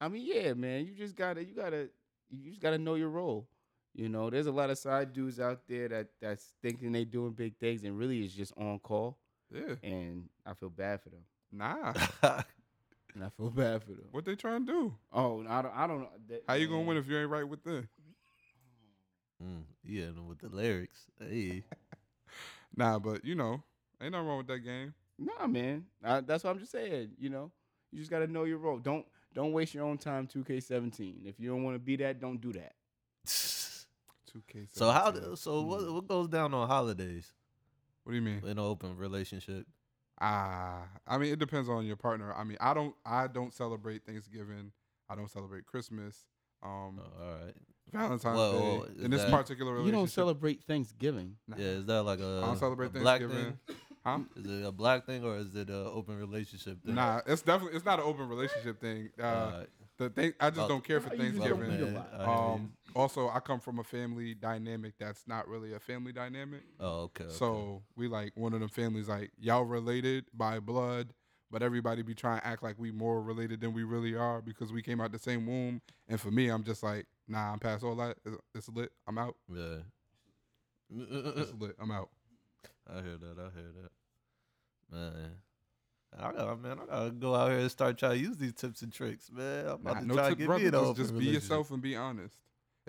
I 0.00 0.08
mean, 0.08 0.26
yeah, 0.26 0.52
man, 0.52 0.84
you 0.86 0.92
just 0.94 1.16
gotta, 1.16 1.42
you 1.42 1.54
gotta, 1.54 1.88
you 2.30 2.50
just 2.50 2.60
gotta 2.60 2.78
know 2.78 2.96
your 2.96 3.08
role. 3.08 3.48
You 3.94 4.08
know, 4.10 4.28
there's 4.30 4.46
a 4.46 4.52
lot 4.52 4.68
of 4.70 4.76
side 4.78 5.12
dudes 5.14 5.40
out 5.40 5.62
there 5.66 5.88
that 5.88 6.08
that's 6.20 6.52
thinking 6.62 6.92
they 6.92 7.04
doing 7.06 7.32
big 7.32 7.56
things 7.58 7.82
and 7.84 7.98
really 7.98 8.22
is 8.24 8.34
just 8.34 8.52
on 8.58 8.78
call, 8.80 9.16
Yeah, 9.50 9.74
and 9.82 10.28
I 10.44 10.52
feel 10.52 10.70
bad 10.70 11.00
for 11.02 11.08
them. 11.08 11.24
nah. 11.50 11.94
And 13.14 13.24
I 13.24 13.28
feel 13.30 13.50
bad 13.50 13.82
for 13.82 13.90
them. 13.90 14.04
What 14.12 14.24
they 14.24 14.36
trying 14.36 14.66
to 14.66 14.72
do? 14.72 14.94
Oh, 15.12 15.44
I 15.48 15.62
don't, 15.62 15.74
I 15.76 15.86
don't 15.86 16.00
know. 16.00 16.08
that- 16.28 16.44
How 16.46 16.54
you 16.54 16.68
gonna 16.68 16.82
win 16.82 16.96
if 16.96 17.08
you 17.08 17.18
ain't 17.18 17.28
right 17.30 17.46
with 17.48 17.62
them? 17.64 17.88
Mm, 19.42 19.62
yeah, 19.84 20.04
and 20.04 20.28
with 20.28 20.38
the 20.38 20.48
lyrics. 20.48 21.06
Hey. 21.20 21.64
Nah, 22.76 23.00
but 23.00 23.24
you 23.24 23.34
know, 23.34 23.60
ain't 24.00 24.12
nothing 24.12 24.28
wrong 24.28 24.38
with 24.38 24.46
that 24.46 24.60
game. 24.60 24.94
Nah, 25.18 25.48
man. 25.48 25.84
I, 26.04 26.20
that's 26.20 26.44
what 26.44 26.50
I'm 26.50 26.60
just 26.60 26.70
saying. 26.70 27.10
You 27.18 27.28
know, 27.28 27.50
you 27.90 27.98
just 27.98 28.12
gotta 28.12 28.28
know 28.28 28.44
your 28.44 28.58
role. 28.58 28.78
Don't 28.78 29.04
don't 29.34 29.52
waste 29.52 29.74
your 29.74 29.84
own 29.84 29.98
time. 29.98 30.28
2K17. 30.28 31.26
If 31.26 31.40
you 31.40 31.48
don't 31.50 31.64
want 31.64 31.74
to 31.74 31.80
be 31.80 31.96
that, 31.96 32.20
don't 32.20 32.40
do 32.40 32.52
that. 32.52 32.74
Two 34.32 34.40
K. 34.46 34.68
so 34.70 34.90
how? 34.92 35.10
do- 35.10 35.34
So 35.34 35.62
what? 35.62 35.92
What 35.92 36.06
goes 36.06 36.28
down 36.28 36.54
on 36.54 36.68
holidays 36.68 37.32
What 38.04 38.12
do 38.12 38.16
you 38.16 38.22
mean? 38.22 38.38
in 38.44 38.50
an 38.50 38.58
open 38.60 38.96
relationship? 38.96 39.66
Ah, 40.20 40.82
I 41.06 41.18
mean, 41.18 41.32
it 41.32 41.38
depends 41.38 41.68
on 41.68 41.86
your 41.86 41.96
partner. 41.96 42.32
I 42.34 42.44
mean, 42.44 42.58
I 42.60 42.74
don't, 42.74 42.94
I 43.06 43.26
don't 43.26 43.54
celebrate 43.54 44.04
Thanksgiving. 44.04 44.72
I 45.08 45.14
don't 45.14 45.30
celebrate 45.30 45.66
Christmas. 45.66 46.26
Um, 46.62 47.00
Oh, 47.00 47.22
all 47.24 47.34
right. 47.46 47.54
Valentine's 47.92 48.36
well, 48.36 48.52
Day. 48.52 48.58
well, 48.58 48.82
is 48.84 49.04
In 49.04 49.10
this 49.10 49.22
that- 49.22 49.30
particular 49.32 49.80
You 49.82 49.90
don't 49.90 50.10
celebrate 50.10 50.62
Thanksgiving. 50.64 51.36
Nah. 51.48 51.56
Yeah, 51.58 51.64
is 51.66 51.86
that 51.86 52.02
like 52.02 52.20
a, 52.20 52.40
I 52.42 52.46
don't 52.46 52.58
celebrate 52.58 52.86
a 52.88 53.00
black 53.00 53.20
Thanksgiving. 53.20 53.58
thing? 53.66 53.76
Huh? 54.04 54.18
Is 54.36 54.46
it 54.46 54.64
a 54.66 54.72
black 54.72 55.04
thing 55.04 55.22
or 55.24 55.36
is 55.36 55.54
it 55.54 55.68
an 55.68 55.86
open 55.92 56.18
relationship 56.18 56.82
thing? 56.82 56.94
Nah, 56.94 57.20
it's 57.26 57.42
definitely 57.42 57.76
it's 57.76 57.84
not 57.84 57.98
an 57.98 58.06
open 58.06 58.28
relationship 58.30 58.80
thing. 58.80 59.10
Uh, 59.20 59.24
Alright. 59.26 59.68
the 59.98 60.08
thing 60.08 60.32
I 60.40 60.48
just 60.48 60.68
don't 60.68 60.82
care 60.82 61.00
for 61.02 61.10
How 61.10 61.16
you 61.16 61.32
just 61.32 61.36
don't 61.36 61.48
Thanksgiving. 61.60 61.74
eat 61.74 61.92
Man, 61.92 61.94
lot. 61.94 62.08
I 62.14 62.16
hear 62.16 62.26
you. 62.26 62.32
Um, 62.54 62.72
also, 62.94 63.28
I 63.28 63.40
come 63.40 63.60
from 63.60 63.78
a 63.78 63.84
family 63.84 64.34
dynamic 64.34 64.94
that's 64.98 65.26
not 65.26 65.48
really 65.48 65.72
a 65.74 65.80
family 65.80 66.12
dynamic. 66.12 66.62
oh, 66.78 67.02
okay. 67.02 67.24
okay. 67.24 67.32
So 67.32 67.82
we 67.96 68.08
like 68.08 68.32
one 68.36 68.52
of 68.52 68.60
them 68.60 68.68
families 68.68 69.08
like 69.08 69.30
y'all 69.38 69.64
related 69.64 70.26
by 70.34 70.60
blood, 70.60 71.12
but 71.50 71.62
everybody 71.62 72.02
be 72.02 72.14
trying 72.14 72.40
to 72.40 72.46
act 72.46 72.62
like 72.62 72.78
we 72.78 72.90
more 72.90 73.20
related 73.22 73.60
than 73.60 73.72
we 73.72 73.84
really 73.84 74.14
are 74.14 74.40
because 74.40 74.72
we 74.72 74.82
came 74.82 75.00
out 75.00 75.12
the 75.12 75.18
same 75.18 75.46
womb. 75.46 75.80
And 76.08 76.20
for 76.20 76.30
me, 76.30 76.48
I'm 76.48 76.62
just 76.64 76.82
like, 76.82 77.06
nah, 77.28 77.52
I'm 77.52 77.58
past 77.58 77.84
all 77.84 77.96
that. 77.96 78.16
It's, 78.54 78.68
lit. 78.68 78.92
I'm 79.06 79.18
out. 79.18 79.36
yeah. 79.52 79.76
It's 80.92 81.52
lit. 81.58 81.76
I'm 81.80 81.90
out. 81.90 82.10
I 82.88 82.94
hear 83.02 83.16
that. 83.18 83.36
I 83.38 83.50
hear 83.58 83.70
that. 83.82 83.90
Man. 84.92 85.30
I 86.18 86.32
got 86.32 86.60
man. 86.60 86.78
I 86.82 86.86
gotta 86.86 87.10
go 87.12 87.34
out 87.34 87.50
here 87.50 87.60
and 87.60 87.70
start 87.70 87.96
trying 87.96 88.18
to 88.18 88.18
use 88.18 88.36
these 88.36 88.52
tips 88.54 88.82
and 88.82 88.92
tricks, 88.92 89.30
man. 89.30 89.66
I'm 89.66 89.72
about 89.74 89.94
Nah, 89.94 90.00
to 90.00 90.06
no 90.06 90.14
try 90.14 90.28
to 90.30 90.34
get 90.34 90.48
me 90.48 90.66
an 90.66 90.94
just 90.96 91.16
be 91.16 91.26
yourself 91.26 91.70
and 91.70 91.80
be 91.80 91.94
honest. 91.94 92.34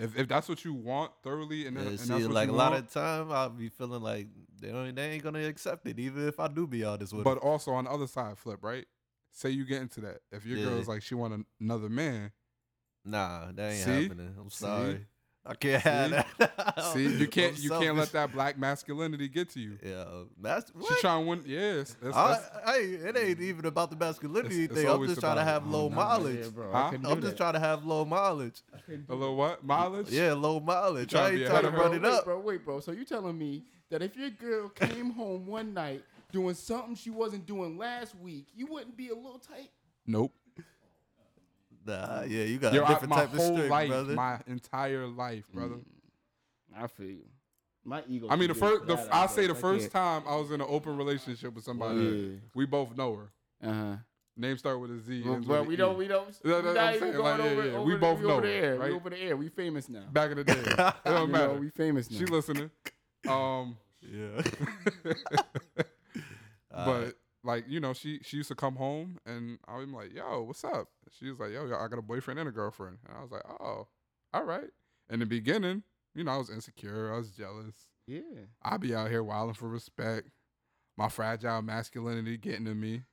If 0.01 0.17
if 0.17 0.27
that's 0.27 0.49
what 0.49 0.65
you 0.65 0.73
want 0.73 1.11
thoroughly, 1.23 1.67
and, 1.67 1.77
Yeah, 1.77 1.83
and 1.83 1.99
see, 1.99 2.25
like 2.27 2.49
a 2.49 2.51
lot 2.51 2.71
want, 2.71 2.85
of 2.85 2.91
time, 2.91 3.31
I'll 3.31 3.49
be 3.49 3.69
feeling 3.69 4.01
like 4.01 4.27
they 4.59 4.69
don't, 4.69 4.95
they 4.95 5.11
ain't 5.11 5.23
gonna 5.23 5.45
accept 5.45 5.87
it, 5.87 5.99
even 5.99 6.27
if 6.27 6.39
I 6.39 6.47
do 6.47 6.65
be 6.65 6.83
honest 6.83 7.13
with 7.13 7.23
but 7.23 7.35
them. 7.39 7.47
also 7.49 7.71
on 7.71 7.85
the 7.85 7.91
other 7.91 8.07
side, 8.07 8.37
flip 8.37 8.59
right. 8.63 8.85
Say 9.31 9.51
you 9.51 9.63
get 9.65 9.81
into 9.81 10.01
that. 10.01 10.19
If 10.31 10.45
your 10.45 10.57
Yeah. 10.57 10.65
girl's 10.65 10.87
like 10.87 11.01
she 11.03 11.15
want 11.15 11.33
an- 11.33 11.45
another 11.59 11.87
man, 11.89 12.31
Nah, 13.05 13.51
that 13.53 13.71
ain't 13.71 13.83
See? 13.83 14.03
happening. 14.03 14.35
I'm 14.39 14.49
sorry. 14.49 14.93
I 14.93 15.05
can't 15.55 15.81
have 15.81 16.11
that. 16.11 16.83
see 16.93 17.17
you 17.17 17.27
can't 17.27 17.57
I'm 17.57 17.63
you 17.63 17.69
can't 17.71 17.97
let 17.97 18.11
that 18.11 18.31
black 18.31 18.59
masculinity 18.59 19.27
get 19.27 19.49
to 19.51 19.59
you. 19.59 19.77
Yeah, 19.83 20.05
that's 20.39 20.71
She 20.71 20.77
what? 20.77 20.99
trying 20.99 21.23
to 21.23 21.29
win. 21.29 21.43
Yes, 21.47 21.95
that's, 22.01 22.15
I, 22.15 22.27
that's, 22.29 22.49
hey, 22.69 22.83
it 22.93 23.17
ain't 23.17 23.41
even 23.41 23.65
about 23.65 23.89
the 23.89 23.95
masculinity 23.95 24.65
It's- 24.65 24.77
it's 24.77 24.87
thing. 24.87 24.89
I'm 24.91 25.07
just 25.07 25.19
trying 25.19 25.37
to 25.37 25.43
have 25.43 25.65
oh, 25.65 25.69
low 25.69 25.89
nah, 25.89 25.95
mileage. 25.95 26.45
Yeah, 26.45 26.49
bro. 26.49 26.71
Huh? 26.71 26.77
I 26.77 26.89
couldn't 26.91 27.05
I'm 27.07 27.21
just 27.21 27.31
that. 27.31 27.37
trying 27.37 27.53
to 27.53 27.59
have 27.59 27.83
low 27.85 28.05
mileage. 28.05 28.61
I 28.73 28.79
couldn't 28.81 29.07
do 29.07 29.13
a 29.13 29.15
little 29.15 29.35
what 29.35 29.63
mileage? 29.63 30.09
Yeah, 30.09 30.33
low 30.33 30.59
mileage. 30.59 31.09
trying 31.09 31.23
I 31.23 31.31
to 31.31 31.41
ain't 31.41 31.49
trying 31.49 31.63
to 31.63 31.69
run 31.71 31.91
her? 31.91 31.97
it 31.97 32.03
wait, 32.03 32.13
up. 32.13 32.25
bro. 32.25 32.39
Wait, 32.39 32.63
bro. 32.65 32.79
So 32.79 32.91
you 32.91 33.03
telling 33.03 33.37
me 33.37 33.63
that 33.89 34.03
if 34.03 34.15
your 34.15 34.29
girl 34.29 34.69
came 34.75 35.09
home 35.11 35.47
one 35.47 35.73
night 35.73 36.03
doing 36.31 36.53
something 36.53 36.93
she 36.95 37.09
wasn't 37.09 37.47
doing 37.47 37.77
last 37.77 38.15
week, 38.15 38.47
you 38.55 38.67
wouldn't 38.67 38.95
be 38.95 39.09
a 39.09 39.15
little 39.15 39.39
tight? 39.39 39.71
Nope. 40.05 40.33
Nah, 41.85 42.21
yeah, 42.23 42.43
you 42.43 42.57
got 42.59 42.73
Yo, 42.73 42.81
a 42.81 42.85
I, 42.85 42.87
different 42.89 43.09
my 43.09 43.15
type 43.17 43.33
of 43.33 43.39
whole 43.39 43.57
life, 43.67 43.89
brother. 43.89 44.13
my 44.13 44.39
entire 44.47 45.07
life, 45.07 45.45
brother. 45.53 45.75
Mm, 45.75 46.83
I 46.83 46.87
feel 46.87 47.07
you. 47.07 47.25
My 47.83 48.03
ego. 48.07 48.27
I 48.29 48.35
mean, 48.35 48.49
the 48.49 48.53
first, 48.53 48.85
the, 48.85 48.95
I 49.11 49.23
I 49.23 49.27
say 49.27 49.47
the. 49.47 49.55
I 49.55 49.57
first 49.57 49.91
can't. 49.91 50.23
time 50.25 50.31
I 50.31 50.35
was 50.35 50.51
in 50.51 50.61
an 50.61 50.67
open 50.69 50.95
relationship 50.97 51.55
with 51.55 51.63
somebody, 51.63 51.99
Yeah. 51.99 52.39
we 52.53 52.65
both 52.67 52.95
know 52.95 53.15
her. 53.15 53.31
Uh 53.67 53.73
huh. 53.73 53.95
Name 54.37 54.57
start 54.57 54.79
with 54.79 54.91
a 54.91 54.99
Z. 54.99 55.23
Well, 55.25 55.33
ends 55.35 55.47
we 55.47 55.55
an 55.55 55.79
don't, 55.79 55.95
E. 55.95 55.97
we 55.97 56.07
don't. 56.07 56.45
No, 56.45 56.55
we 56.57 56.61
no, 56.63 56.73
not 56.73 56.77
I'm 56.77 56.89
even 56.95 56.99
saying, 57.01 57.13
going 57.13 57.23
like, 57.23 57.37
yeah, 57.39 57.51
over, 57.51 57.65
yeah, 57.67 57.73
over 57.73 57.81
we 57.85 57.91
the- 57.93 57.97
both 57.99 58.19
we 58.19 58.25
over 58.25 58.33
know 58.35 58.41
the 58.41 58.47
her, 58.47 58.53
air. 58.53 58.79
right? 58.79 58.89
We 58.91 58.95
over 58.95 59.09
the 59.09 59.19
air. 59.19 59.37
We 59.37 59.49
famous 59.49 59.89
now. 59.89 60.03
Back 60.11 60.31
in 60.31 60.37
the 60.37 60.43
day, 60.43 60.53
it 60.65 60.65
don't 60.77 60.95
You 61.05 61.11
know, 61.11 61.27
matter. 61.27 61.53
we 61.59 61.69
famous 61.71 62.09
now. 62.11 62.17
She 62.19 62.25
listening. 62.25 62.69
Um, 63.27 63.77
yeah. 64.01 64.41
but 66.71 67.13
like 67.43 67.65
you 67.67 67.79
know, 67.79 67.93
she 67.93 68.19
she 68.23 68.37
used 68.37 68.49
to 68.49 68.55
come 68.55 68.75
home 68.75 69.17
and 69.25 69.59
I'm 69.67 69.93
like, 69.93 70.13
"Yo, 70.13 70.43
what's 70.43 70.63
up?" 70.63 70.89
She 71.11 71.29
was 71.29 71.39
like, 71.39 71.51
"Yo, 71.51 71.65
I 71.65 71.87
got 71.87 71.99
a 71.99 72.03
boyfriend 72.03 72.39
and 72.39 72.49
a 72.49 72.51
girlfriend," 72.51 72.99
and 73.07 73.17
I 73.17 73.21
was 73.21 73.31
like, 73.31 73.43
"Oh, 73.47 73.87
all 74.33 74.43
right." 74.43 74.69
In 75.09 75.19
the 75.19 75.25
beginning, 75.25 75.83
you 76.15 76.23
know, 76.23 76.31
I 76.31 76.37
was 76.37 76.49
insecure, 76.49 77.13
I 77.13 77.17
was 77.17 77.31
jealous. 77.31 77.75
yeah. 78.07 78.21
I 78.61 78.77
be 78.77 78.95
out 78.95 79.09
here 79.09 79.23
wilding 79.23 79.55
for 79.55 79.67
respect, 79.67 80.29
my 80.97 81.09
fragile 81.09 81.61
masculinity 81.61 82.37
getting 82.37 82.65
to 82.65 82.75
me, 82.75 83.03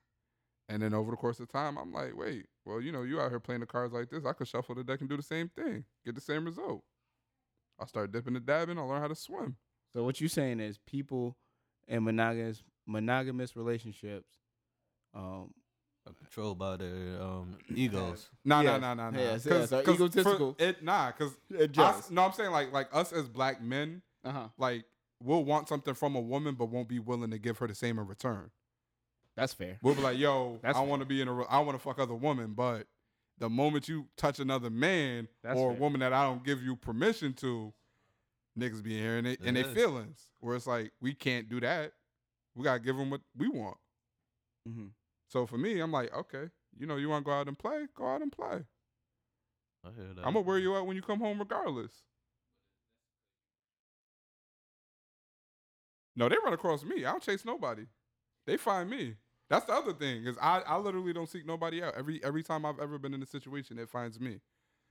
and 0.69 0.83
then 0.83 0.95
over 0.95 1.11
the 1.11 1.17
course 1.17 1.41
of 1.41 1.49
time, 1.49 1.77
I'm 1.79 1.93
like, 1.93 2.17
"Wait, 2.17 2.47
well, 2.65 2.81
you 2.81 2.93
know, 2.93 3.03
you 3.03 3.21
out 3.21 3.31
here 3.31 3.41
playing 3.41 3.61
the 3.61 3.67
cards 3.67 3.93
like 3.95 4.11
this, 4.11 4.27
I 4.27 4.33
could 4.33 4.49
shuffle 4.49 4.75
the 4.75 4.85
deck 4.85 5.01
and 5.01 5.09
do 5.09 5.17
the 5.17 5.23
same 5.23 5.49
thing, 5.49 5.85
get 6.05 6.15
the 6.15 6.21
same 6.21 6.45
result." 6.45 6.85
I 7.81 7.87
start 7.87 8.13
dipping 8.13 8.37
and 8.37 8.45
dabbing. 8.45 8.79
I 8.79 8.83
learn 8.83 9.01
how 9.01 9.09
to 9.09 9.15
swim. 9.15 9.57
So 9.93 10.05
what 10.05 10.21
you 10.21 10.29
saying 10.29 10.61
is 10.61 10.79
people 10.79 11.37
in 11.87 12.05
monogamous 12.05 12.63
monogamous 12.89 13.55
relationships, 13.55 14.33
um, 15.15 15.53
controlled 16.19 16.59
by 16.59 16.77
their 16.79 17.21
um, 17.23 17.57
egos. 17.75 18.31
Nah, 18.45 18.63
Yes, 18.63 18.81
nah, 18.81 18.95
nah, 18.95 18.95
nah, 18.95 19.11
nah. 19.11 19.19
yes, 19.19 19.45
'Cause- 19.47 19.61
yes, 19.61 19.73
are 19.73 19.83
'cause 19.83 19.97
for- 19.99 20.05
egotistical. 20.05 20.57
It 20.59 20.83
nah, 20.83 21.13
cause 21.13 21.37
adjust. 21.59 22.11
no, 22.11 22.23
I'm 22.25 22.33
saying 22.33 22.51
like 22.51 22.73
like 22.73 22.89
us 22.93 23.13
as 23.13 23.29
black 23.29 23.63
men, 23.63 24.03
Uh 24.25 24.33
huh. 24.33 24.49
like 24.57 24.85
we'll 25.23 25.45
want 25.45 25.69
something 25.69 25.95
from 25.95 26.17
a 26.17 26.21
woman, 26.21 26.55
but 26.55 26.67
won't 26.67 26.89
be 26.89 26.99
willing 26.99 27.31
to 27.31 27.39
give 27.39 27.59
her 27.59 27.67
the 27.69 27.75
same 27.75 27.99
in 27.99 28.07
return. 28.07 28.51
That's 29.37 29.53
fair. 29.53 29.79
We'll 29.83 29.95
be 29.95 30.01
like, 30.03 30.19
yo, 30.19 30.59
That's 30.63 30.79
I 30.79 30.81
want 30.83 31.03
to 31.03 31.07
be 31.07 31.21
in 31.21 31.29
a, 31.29 31.33
re- 31.33 31.45
I 31.49 31.61
want 31.61 31.77
to 31.77 31.83
fuck 31.83 31.99
other 31.99 32.15
woman, 32.15 32.55
but 32.55 32.87
the 33.39 33.49
moment 33.51 33.89
you 33.89 34.07
touch 34.17 34.39
another 34.41 34.71
man 34.71 35.29
That's 35.45 35.59
or 35.59 35.71
a 35.71 35.75
woman 35.75 36.01
that 36.01 36.13
I 36.13 36.25
don't 36.25 36.43
give 36.45 36.63
you 36.63 36.75
permission 36.75 37.35
to, 37.35 37.73
niggas 38.59 38.83
be 38.83 38.99
hearing 38.99 39.27
it 39.27 39.39
and 39.45 39.57
they 39.57 39.63
feelings. 39.63 40.21
Where 40.41 40.57
it's 40.57 40.67
like 40.67 40.93
we 41.01 41.15
can't 41.15 41.49
do 41.49 41.61
that. 41.61 41.93
We 42.59 42.65
gotta 42.65 42.81
give 42.81 42.97
them 42.97 43.09
what 43.11 43.21
we 43.37 43.49
want. 43.49 43.77
Mm-hmm. 44.69 44.87
So 45.29 45.47
for 45.47 45.57
me, 45.57 45.79
I'm 45.79 45.93
like, 45.93 46.13
okay, 46.13 46.51
you 46.77 46.87
know, 46.87 46.97
you 46.97 47.09
want 47.09 47.25
to 47.25 47.31
go 47.31 47.33
out 47.37 47.47
and 47.47 47.57
play, 47.57 47.87
go 47.97 48.05
out 48.09 48.21
and 48.21 48.33
play. 48.33 48.65
I 49.87 49.91
hear 49.95 50.13
that. 50.17 50.27
I'm 50.27 50.35
gonna 50.35 50.41
wear 50.41 50.59
you 50.59 50.75
out 50.75 50.85
when 50.87 50.97
you 50.97 51.03
come 51.03 51.21
home, 51.21 51.39
regardless. 51.39 51.93
No, 56.17 56.29
they 56.29 56.37
run 56.43 56.53
across 56.53 56.83
me. 56.83 57.05
I 57.05 57.13
don't 57.13 57.23
chase 57.23 57.45
nobody. 57.45 57.85
They 58.45 58.57
find 58.57 58.91
me. 58.91 59.15
That's 59.49 59.67
the 59.67 59.73
other 59.73 59.93
thing 59.93 60.25
is 60.27 60.37
I, 60.43 60.61
I 60.67 60.77
literally 60.79 61.13
don't 61.13 61.29
seek 61.29 61.47
nobody 61.47 61.83
out. 61.83 61.95
Every 61.97 62.23
every 62.25 62.43
time 62.43 62.67
I've 62.67 62.81
ever 62.81 62.99
been 62.99 63.15
in 63.15 63.23
a 63.23 63.27
situation, 63.27 63.79
it 63.79 63.89
finds 63.89 64.19
me 64.19 64.41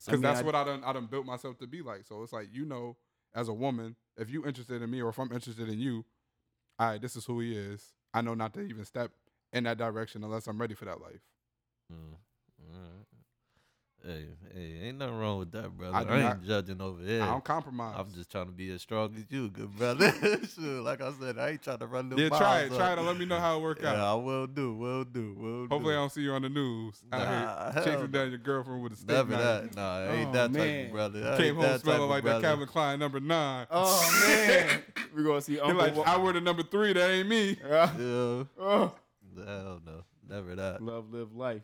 I 0.08 0.12
because 0.12 0.14
mean, 0.14 0.22
that's 0.22 0.40
I- 0.40 0.44
what 0.44 0.56
I 0.56 0.64
done 0.64 0.84
I 0.86 0.94
done 0.94 1.08
built 1.08 1.26
myself 1.26 1.58
to 1.60 1.68
be 1.68 1.82
like. 1.82 2.06
So 2.06 2.24
it's 2.24 2.32
like 2.34 2.48
you 2.54 2.66
know, 2.66 2.96
as 3.36 3.50
a 3.50 3.54
woman, 3.54 3.98
if 4.18 4.30
you 4.30 4.46
interested 4.46 4.82
in 4.82 4.90
me 4.90 5.02
or 5.02 5.10
if 5.10 5.20
I'm 5.20 5.32
interested 5.34 5.68
in 5.68 5.80
you, 5.80 6.06
all 6.80 6.88
right, 6.90 7.02
this 7.02 7.16
is 7.16 7.26
who 7.26 7.40
he 7.40 7.56
is. 7.56 7.94
I 8.14 8.22
know 8.22 8.34
not 8.34 8.54
to 8.56 8.62
even 8.62 8.86
step 8.86 9.12
in 9.54 9.64
that 9.66 9.78
direction 9.78 10.24
unless 10.24 10.48
I'm 10.48 10.60
ready 10.60 10.76
for 10.76 10.86
that 10.86 11.02
life. 11.02 11.22
Mm. 11.92 12.16
Hey, 14.06 14.26
hey, 14.54 14.80
ain't 14.88 15.00
nothing 15.00 15.18
wrong 15.18 15.40
with 15.40 15.52
that, 15.52 15.76
brother. 15.76 15.94
I 15.96 16.00
I, 16.04 16.14
ain't 16.14 16.24
not- 16.24 16.44
judging 16.44 16.80
over 16.80 17.04
here. 17.04 17.22
I 17.24 17.26
don't 17.28 17.44
compromise. 17.44 17.96
I'm 17.98 18.14
just 18.14 18.32
trying 18.32 18.46
to 18.46 18.52
be 18.54 18.72
as 18.72 18.82
strong 18.82 19.14
as 19.18 19.26
you, 19.30 19.50
good 19.50 19.76
brother. 19.76 20.14
Sure, 20.56 20.82
like 20.82 21.02
I 21.02 21.12
said, 21.20 21.38
I 21.38 21.50
ain't 21.50 21.62
trying 21.62 21.80
to 21.80 21.88
run 21.88 22.08
them 22.10 22.18
yeah, 22.20 22.30
try 22.30 22.62
it, 22.62 22.70
miles 22.70 22.78
try 22.80 22.92
up. 22.92 22.94
it, 22.94 22.98
and 23.00 23.08
let 23.08 23.18
me 23.18 23.26
know 23.26 23.40
how 23.40 23.58
it 23.58 23.62
work 23.62 23.84
out. 23.84 23.98
Yeah, 23.98 24.12
I 24.12 24.14
will 24.14 24.48
do, 24.48 24.74
will 24.76 25.04
do, 25.04 25.34
will 25.38 25.68
Hopefully, 25.68 25.94
I 25.94 25.98
do. 25.98 26.02
don't 26.02 26.12
see 26.12 26.22
you 26.22 26.32
on 26.34 26.44
the 26.44 26.50
news. 26.50 27.02
Nah, 27.12 27.18
out 27.18 27.74
here 27.74 27.84
chasing 27.84 28.12
down 28.12 28.30
your 28.30 28.38
girlfriend 28.38 28.82
with 28.84 28.94
a 28.94 28.96
steak 28.96 29.10
Never 29.10 29.36
that. 29.36 29.76
Nah, 29.76 29.98
I 29.98 30.08
ain't 30.16 30.30
Oh, 30.30 30.32
that 30.34 30.54
type 30.54 30.86
of 30.86 30.92
brother. 30.92 31.34
I 31.34 31.38
Came 31.38 31.56
home 31.56 31.80
smelling 31.80 32.04
of 32.04 32.10
like 32.10 32.24
that. 32.24 32.42
Calvin 32.42 32.68
Klein 32.68 33.00
number 33.00 33.20
nine. 33.20 33.68
Oh 33.72 34.26
man, 34.28 34.84
we're 35.16 35.24
gonna 35.24 35.42
see 35.42 35.60
Uncle. 35.60 35.78
like, 35.78 35.98
I 36.08 36.18
wear 36.18 36.32
the 36.34 36.42
number 36.42 36.64
three. 36.64 36.94
That 36.94 37.10
ain't 37.10 37.28
me. 37.28 37.58
Uh, 37.64 37.90
Yeah, 37.98 38.44
uh, 38.64 38.90
hell 39.46 39.82
no, 39.86 40.04
never 40.30 40.56
that. 40.56 40.82
love, 40.82 41.12
live 41.12 41.36
life. 41.36 41.62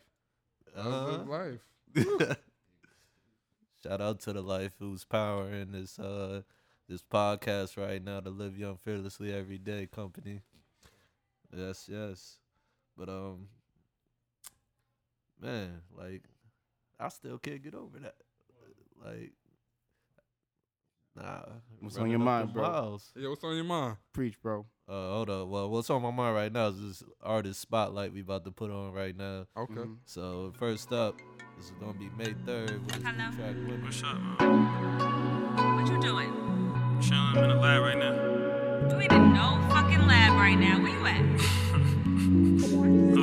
Love 0.76 1.20
Uh, 1.28 1.30
life. 1.30 1.60
Shout 3.82 4.00
out 4.00 4.20
to 4.20 4.32
the 4.32 4.42
life 4.42 4.72
who's 4.78 5.04
powering 5.04 5.72
this 5.72 5.98
uh 5.98 6.42
this 6.88 7.02
podcast 7.02 7.76
right 7.76 8.02
now, 8.02 8.20
the 8.20 8.30
Live 8.30 8.58
Young 8.58 8.76
Fearlessly 8.76 9.32
Every 9.32 9.58
Day 9.58 9.86
company. 9.86 10.42
Yes, 11.56 11.88
yes. 11.90 12.38
But 12.96 13.08
um 13.08 13.48
man, 15.40 15.82
like 15.96 16.22
I 16.98 17.08
still 17.08 17.38
can't 17.38 17.62
get 17.62 17.74
over 17.74 17.98
that. 18.00 18.16
Like 19.04 19.32
nah. 21.16 21.40
What's 21.80 21.96
on 21.98 22.10
your 22.10 22.18
mind, 22.18 22.52
bro? 22.52 22.62
Miles. 22.62 23.12
Yeah, 23.16 23.28
what's 23.28 23.44
on 23.44 23.54
your 23.54 23.64
mind? 23.64 23.96
Preach, 24.12 24.40
bro. 24.42 24.66
Uh 24.88 24.92
hold 25.12 25.30
up. 25.30 25.48
Well 25.48 25.70
what's 25.70 25.88
on 25.90 26.02
my 26.02 26.10
mind 26.10 26.34
right 26.34 26.52
now 26.52 26.66
is 26.68 26.80
this 26.80 27.02
artist 27.22 27.60
spotlight 27.60 28.12
we 28.12 28.20
about 28.20 28.44
to 28.44 28.50
put 28.50 28.70
on 28.70 28.92
right 28.92 29.16
now. 29.16 29.46
Okay. 29.56 29.74
Mhm. 29.74 29.96
So 30.04 30.52
first 30.58 30.92
up, 30.92 31.16
this 31.56 31.66
is 31.66 31.72
gonna 31.80 31.94
be 31.94 32.10
May 32.18 32.34
3rd 32.46 32.84
with 32.84 33.02
Hello? 33.02 33.30
track 33.32 33.54
Women. 33.54 33.82
What's 33.82 34.02
up, 34.02 34.16
man? 34.40 35.76
What 35.76 35.90
you 35.90 36.00
doing? 36.00 36.32
Chilling 37.00 37.36
in 37.44 37.48
the 37.48 37.54
lab 37.56 37.82
right 37.82 37.98
now. 37.98 38.90
You 38.90 39.00
ain't 39.00 39.12
in 39.12 39.32
no 39.32 39.58
fucking 39.70 40.06
lab 40.06 40.32
right 40.34 40.58
now. 40.58 40.78
Where 40.82 40.92
you 40.92 41.06
at? 41.06 41.24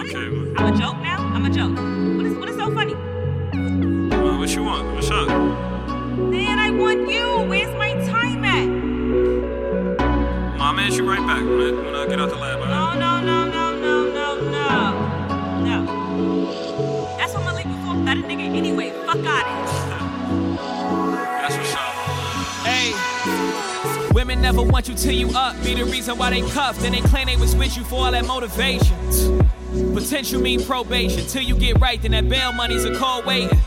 Okay, 0.01 0.29
man. 0.29 0.55
I'm 0.57 0.73
a 0.73 0.77
joke 0.77 0.97
now? 0.97 1.17
I'm 1.19 1.45
a 1.45 1.49
joke. 1.49 1.75
What 2.17 2.25
is 2.25 2.37
what 2.37 2.49
is 2.49 2.55
so 2.55 2.73
funny? 2.73 2.93
Uh, 2.95 4.37
what 4.37 4.49
you 4.55 4.63
want? 4.63 4.93
What's 4.95 5.09
up? 5.11 5.70
Man, 6.17 6.59
I 6.59 6.71
want 6.71 7.09
you. 7.09 7.47
Where's 7.47 7.73
my 7.77 7.93
time 8.05 8.43
at? 8.43 8.67
Mom, 10.57 10.75
man, 10.75 10.91
you 10.91 11.07
right 11.07 11.25
back 11.25 11.41
when 11.41 11.61
I, 11.61 11.71
when 11.71 11.95
I 11.95 12.05
get 12.05 12.19
out 12.19 12.29
the 12.29 12.35
lab. 12.35 12.59
All 12.59 12.67
No, 12.67 12.93
no, 12.99 13.21
no, 13.21 13.45
no, 13.49 13.79
no, 13.79 14.09
no, 14.11 14.35
no. 14.51 14.91
No. 15.63 17.15
That's 17.17 17.33
what 17.33 17.45
Malik 17.45 17.65
before 17.65 17.95
better 18.03 18.21
nigga 18.21 18.55
anyway. 18.55 18.91
Fuck 19.05 19.25
out 19.25 19.45
of 19.47 19.69
That's 21.41 21.55
what's 21.55 21.73
up. 21.75 21.93
Hey. 22.65 22.93
Women 24.13 24.41
never 24.41 24.61
want 24.61 24.89
you 24.89 24.95
till 24.95 25.13
you 25.13 25.29
up. 25.29 25.55
Be 25.63 25.75
the 25.75 25.85
reason 25.85 26.17
why 26.17 26.31
they 26.31 26.41
cuffed. 26.41 26.83
And 26.83 26.93
they 26.93 27.01
claim 27.01 27.27
they 27.27 27.37
was 27.37 27.55
with 27.55 27.77
you 27.77 27.85
for 27.85 28.05
all 28.05 28.11
that 28.11 28.25
motivation. 28.25 28.97
Potential 29.93 30.41
mean 30.41 30.61
probation. 30.65 31.25
Till 31.25 31.43
you 31.43 31.55
get 31.55 31.79
right, 31.79 32.01
then 32.01 32.11
that 32.11 32.27
bail 32.27 32.51
money's 32.51 32.83
a 32.83 32.93
call 32.97 33.23
waiting. 33.23 33.57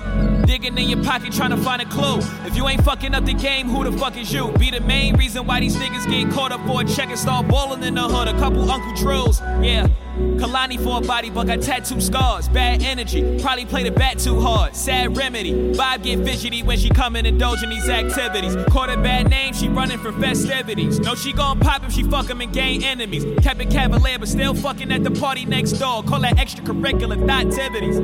Digging 0.54 0.78
in 0.78 0.88
your 0.88 1.02
pocket 1.02 1.32
trying 1.32 1.50
to 1.50 1.56
find 1.56 1.82
a 1.82 1.84
clue. 1.84 2.18
If 2.46 2.56
you 2.56 2.68
ain't 2.68 2.84
fucking 2.84 3.12
up 3.12 3.24
the 3.24 3.34
game, 3.34 3.68
who 3.68 3.82
the 3.82 3.90
fuck 3.98 4.16
is 4.16 4.32
you? 4.32 4.52
Be 4.52 4.70
the 4.70 4.78
main 4.78 5.16
reason 5.16 5.48
why 5.48 5.58
these 5.58 5.74
niggas 5.74 6.08
get 6.08 6.32
caught 6.32 6.52
up 6.52 6.64
for 6.64 6.82
a 6.82 6.84
check 6.84 7.08
and 7.08 7.18
start 7.18 7.48
balling 7.48 7.82
in 7.82 7.96
the 7.96 8.02
hood. 8.02 8.28
A 8.28 8.38
couple 8.38 8.70
Uncle 8.70 8.94
Drills, 8.94 9.40
yeah. 9.60 9.88
Kalani 10.34 10.82
for 10.82 10.98
a 10.98 11.00
body, 11.00 11.30
but 11.30 11.46
got 11.46 11.62
tattoo 11.62 12.00
scars. 12.00 12.48
Bad 12.48 12.82
energy, 12.82 13.38
probably 13.40 13.64
played 13.64 13.86
the 13.86 13.90
bat 13.90 14.18
too 14.18 14.40
hard. 14.40 14.74
Sad 14.74 15.16
remedy. 15.16 15.52
Vibe 15.74 16.02
get 16.02 16.24
fidgety 16.24 16.62
when 16.62 16.78
she 16.78 16.88
come 16.90 17.16
and 17.16 17.26
indulge 17.26 17.62
in 17.62 17.70
these 17.70 17.88
activities. 17.88 18.56
Caught 18.70 18.90
a 18.90 18.96
bad 18.96 19.30
name, 19.30 19.54
she 19.54 19.68
running 19.68 19.98
for 19.98 20.12
festivities. 20.12 21.00
Know 21.00 21.14
she 21.14 21.32
gon' 21.32 21.60
pop 21.60 21.84
if 21.84 21.92
she 21.92 22.02
fuck 22.02 22.30
'em 22.30 22.40
and 22.40 22.52
gain 22.52 22.82
enemies. 22.82 23.24
Kept 23.42 23.60
it 23.60 23.70
cavalier, 23.70 24.18
but 24.18 24.28
still 24.28 24.54
fucking 24.54 24.90
at 24.92 25.04
the 25.04 25.10
party 25.10 25.44
next 25.44 25.72
door. 25.72 26.02
Call 26.02 26.20
that 26.20 26.36
extracurricular 26.36 27.28
activities. 27.30 28.00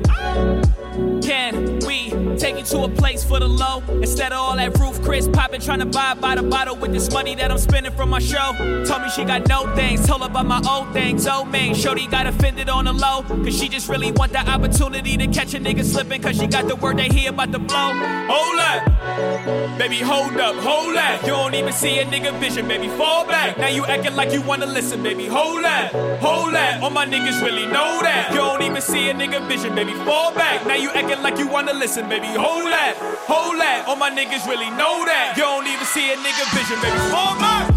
Can 1.23 1.79
we 1.87 2.11
take 2.37 2.57
you 2.59 2.65
to 2.65 2.85
a 2.85 2.89
place 2.89 3.23
for 3.23 3.39
the 3.39 3.47
low? 3.49 3.83
Instead 4.01 4.33
of 4.33 4.39
all 4.39 4.57
that 4.57 4.77
roof 4.79 5.01
Chris 5.03 5.29
popping, 5.29 5.61
trying 5.61 5.79
to 5.79 5.87
buy 5.87 6.15
by 6.15 6.35
the 6.35 6.43
bottle 6.43 6.77
with 6.77 6.93
this 6.93 7.11
money 7.13 7.35
that 7.37 7.51
I'm 7.51 7.59
spending 7.59 7.93
from 7.93 8.11
my 8.11 8.19
show. 8.19 8.53
Told 8.85 9.03
me 9.03 9.11
she 9.11 9.25
got 9.25 9.47
no 9.49 9.73
things, 9.75 10.07
told 10.07 10.23
her 10.23 10.27
about 10.27 10.47
my 10.47 10.61
old 10.69 10.93
things. 10.93 11.27
Oh 11.27 11.45
man, 11.45 11.75
Shorty 11.75 12.07
got 12.07 12.20
offended 12.27 12.69
on 12.69 12.85
the 12.85 12.93
low. 12.93 13.23
Cause 13.23 13.59
she 13.59 13.69
just 13.69 13.89
really 13.89 14.13
want 14.13 14.33
the 14.33 14.41
opportunity 14.49 15.17
to 15.17 15.27
catch 15.29 15.55
a 15.55 15.59
nigga 15.59 15.85
slipping. 15.85 16.23
Cause 16.23 16.37
she 16.39 16.47
got 16.47 16.69
the 16.69 16.77
word 16.77 16.99
they 16.99 17.09
hear 17.09 17.31
about 17.31 17.53
the 17.53 17.59
blow. 17.59 17.93
Hold 18.29 18.61
up, 18.61 19.79
baby, 19.79 19.99
hold 19.99 20.37
up, 20.37 20.57
hold 20.57 20.97
up. 20.97 21.23
You 21.23 21.29
don't 21.29 21.55
even 21.55 21.73
see 21.73 21.99
a 21.99 22.05
nigga 22.05 22.39
vision, 22.41 22.69
baby, 22.69 22.89
fall 22.89 23.27
back. 23.27 23.59
Now 23.59 23.69
you 23.69 23.85
acting 23.87 24.15
like 24.17 24.33
you 24.33 24.43
wanna 24.43 24.67
listen, 24.67 25.03
baby, 25.03 25.27
hold 25.27 25.65
up, 25.65 25.93
hold 26.21 26.55
up. 26.55 26.83
All 26.83 26.91
my 26.91 27.07
niggas 27.07 27.43
really 27.43 27.67
know 27.67 28.01
that. 28.03 28.29
You 28.31 28.39
don't 28.39 28.63
even 28.63 28.83
see 28.83 29.11
a 29.11 29.15
nigga 29.15 29.47
vision, 29.49 29.75
baby, 29.75 29.95
fall 30.05 30.33
back. 30.35 30.67
Now 30.67 30.75
you 30.75 30.91
acting 30.91 31.23
like 31.23 31.39
you 31.39 31.49
wanna 31.49 31.75
listen, 31.75 32.09
baby, 32.09 32.29
hold 32.29 32.73
up, 32.73 32.97
hold 33.27 33.61
up. 33.61 33.89
All 33.89 33.97
my 33.97 34.11
niggas 34.11 34.47
really 34.47 34.71
know 34.71 35.05
that. 35.07 35.35
You 35.37 35.43
don't 35.43 35.67
even 35.67 35.87
see 35.87 36.13
a 36.13 36.17
nigga 36.17 36.45
vision, 36.57 36.81
baby, 36.81 36.99
fall 37.11 37.39
back. 37.39 37.70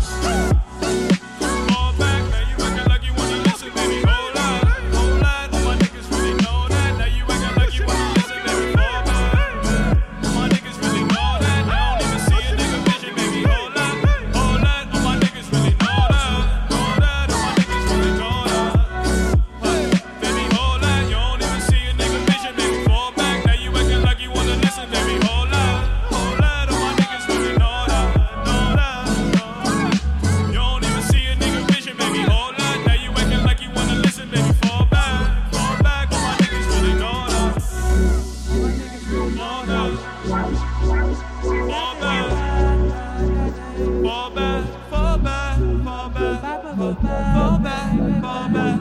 Fall 44.90 45.18
back, 45.18 45.58
fall 45.84 46.10
back, 46.10 46.42
fall 46.42 46.94
back, 46.94 47.34
fall 47.36 47.58
back, 47.60 48.22
fall 48.22 48.50
back, 48.50 48.80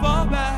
fall 0.00 0.26
back, 0.26 0.49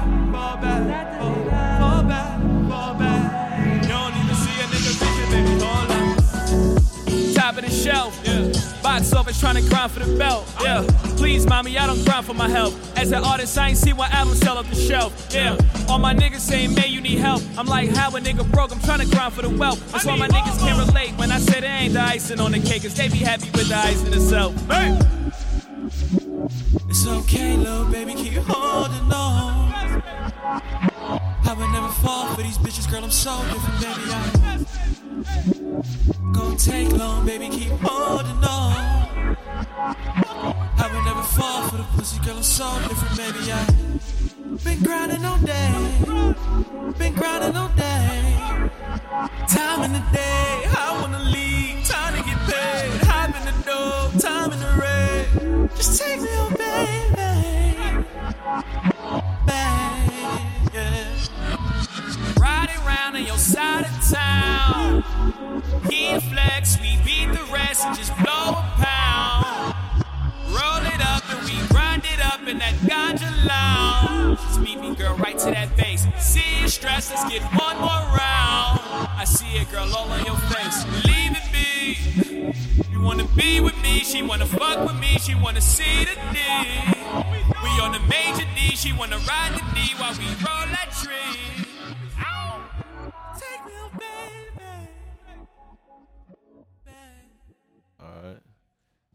shelf, 7.73 8.21
yeah. 8.25 8.53
Box 8.83 9.13
office 9.13 9.41
trying 9.41 9.57
to 9.57 9.69
grind 9.69 9.91
for 9.91 9.99
the 10.01 10.17
belt, 10.17 10.47
yeah. 10.61 10.85
Please, 11.17 11.47
mommy, 11.47 11.79
I 11.79 11.87
don't 11.87 12.05
grind 12.05 12.27
for 12.27 12.35
my 12.35 12.49
help. 12.49 12.75
As 12.97 13.13
an 13.13 13.25
artist, 13.25 13.57
I 13.57 13.69
ain't 13.71 13.79
see 13.79 13.93
one 13.93 14.11
album 14.13 14.35
sell 14.35 14.59
off 14.59 14.69
the 14.69 14.77
shelf, 14.77 15.29
yeah. 15.33 15.57
All 15.89 15.99
my 15.99 16.15
niggas 16.15 16.41
saying, 16.41 16.75
man, 16.75 16.91
you 16.91 17.01
need 17.01 17.19
help. 17.19 17.43
I'm 17.57 17.67
like, 17.67 17.91
how 17.91 18.11
a 18.11 18.21
nigga 18.21 18.51
broke? 18.53 18.73
I'm 18.73 18.81
trying 18.81 19.01
to 19.01 19.07
grind 19.07 19.33
for 19.33 19.43
the 19.43 19.51
wealth. 19.51 19.81
That's 19.93 20.05
why 20.05 20.17
my 20.17 20.29
niggas 20.29 20.59
can't 20.59 20.79
relate 20.87 21.13
when 21.19 21.33
I 21.33 21.39
say 21.39 21.61
they 21.61 21.67
ain't 21.67 21.95
the 21.95 22.03
icing 22.03 22.41
on 22.41 22.53
the 22.53 22.61
cake, 22.61 22.83
cause 22.83 22.95
they 22.95 23.09
be 23.09 23.19
happy 23.19 23.51
with 23.51 23.69
the 23.69 23.77
icing 23.77 24.13
itself. 24.13 24.55
Hey! 24.69 24.99
It's 26.89 27.07
okay, 27.07 27.57
little 27.57 27.85
baby, 27.87 28.15
keep 28.15 28.35
holding 28.35 29.13
on. 29.13 29.73
I 31.45 31.55
would 31.57 31.71
never 31.71 31.89
fall 31.89 32.35
for 32.35 32.43
these 32.43 32.59
bitches, 32.59 32.91
girl, 32.91 33.05
I'm 33.05 33.11
so 33.11 33.43
different, 33.45 33.81
baby. 33.81 34.13
I 34.13 34.63
Gonna 36.33 36.57
take 36.57 36.91
long, 36.93 37.27
baby, 37.27 37.49
keep 37.49 37.73
holding 37.83 38.43
on. 38.45 39.37
I 40.79 40.91
would 40.93 41.05
never 41.05 41.23
fall 41.23 41.69
for 41.69 41.77
the 41.77 41.85
pussy, 41.95 42.19
girl, 42.25 42.37
I'm 42.37 42.43
so 42.43 42.67
different, 42.89 43.17
baby. 43.17 43.53
I 43.53 43.67
been 44.65 44.83
grinding 44.83 45.25
all 45.25 45.39
day, 45.39 45.73
been 46.99 47.15
grinding 47.15 47.57
all 47.57 47.69
day. 47.77 48.37
Time 49.49 49.83
in 49.83 49.93
the 49.93 50.05
day, 50.13 50.65
I 50.77 50.99
wanna 51.01 51.23
leave. 51.31 51.85
Time 51.87 52.15
to 52.17 52.23
get 52.23 52.39
paid. 52.49 52.91
Hop 53.09 53.35
in 53.37 53.45
the 53.45 53.53
door, 53.69 54.21
time 54.21 54.53
in 54.53 54.59
the 54.59 54.73
rain. 54.83 55.69
Just 55.77 56.01
take 56.01 56.21
me 56.21 56.29
home, 56.29 56.55
baby. 56.55 57.13
Baby, 59.47 59.92
Round 63.13 63.25
on 63.25 63.27
your 63.27 63.39
side 63.39 63.85
of 63.85 64.11
town. 64.11 65.05
He 65.91 66.19
flex, 66.31 66.81
we 66.81 66.97
beat 67.05 67.27
the 67.27 67.45
rest 67.53 67.85
and 67.85 67.97
just 67.97 68.15
blow 68.17 68.53
a 68.53 68.73
pound. 68.79 69.75
Roll 70.49 70.87
it 70.87 71.01
up 71.05 71.23
and 71.29 71.45
we 71.45 71.69
grind 71.69 72.05
it 72.07 72.25
up 72.25 72.41
in 72.49 72.57
that 72.59 72.75
ganja 72.89 73.29
lounge. 73.47 74.39
Just 74.41 74.61
meet 74.61 74.81
me, 74.81 74.95
girl, 74.95 75.15
right 75.17 75.37
to 75.39 75.51
that 75.51 75.77
base. 75.77 76.07
See 76.19 76.61
you 76.61 76.69
stressed, 76.69 77.11
let's 77.11 77.31
get 77.31 77.43
one 77.43 77.77
more 77.77 78.03
round. 78.17 78.81
I 79.19 79.25
see 79.27 79.59
it, 79.59 79.71
girl, 79.71 79.95
all 79.95 80.11
on 80.11 80.25
your 80.25 80.37
face. 80.49 80.85
Leave 81.05 81.37
it 81.37 81.53
be. 81.53 82.91
You 82.91 83.03
wanna 83.03 83.29
be 83.37 83.61
with 83.61 83.77
me, 83.83 83.99
she 84.01 84.23
wanna 84.23 84.47
fuck 84.47 84.87
with 84.87 84.99
me, 84.99 85.19
she 85.19 85.35
wanna 85.35 85.61
see 85.61 86.07
the 86.07 86.15
D. 86.33 86.39
We 87.63 87.71
on 87.81 87.93
the 87.93 88.01
major 88.09 88.47
D, 88.55 88.75
she 88.75 88.95
wanna 88.95 89.19
ride 89.19 89.53
the 89.53 89.65
D 89.75 89.93
while 89.99 90.15
we 90.15 90.27
roll 90.41 90.67
that 90.73 90.93
tree. 91.03 91.72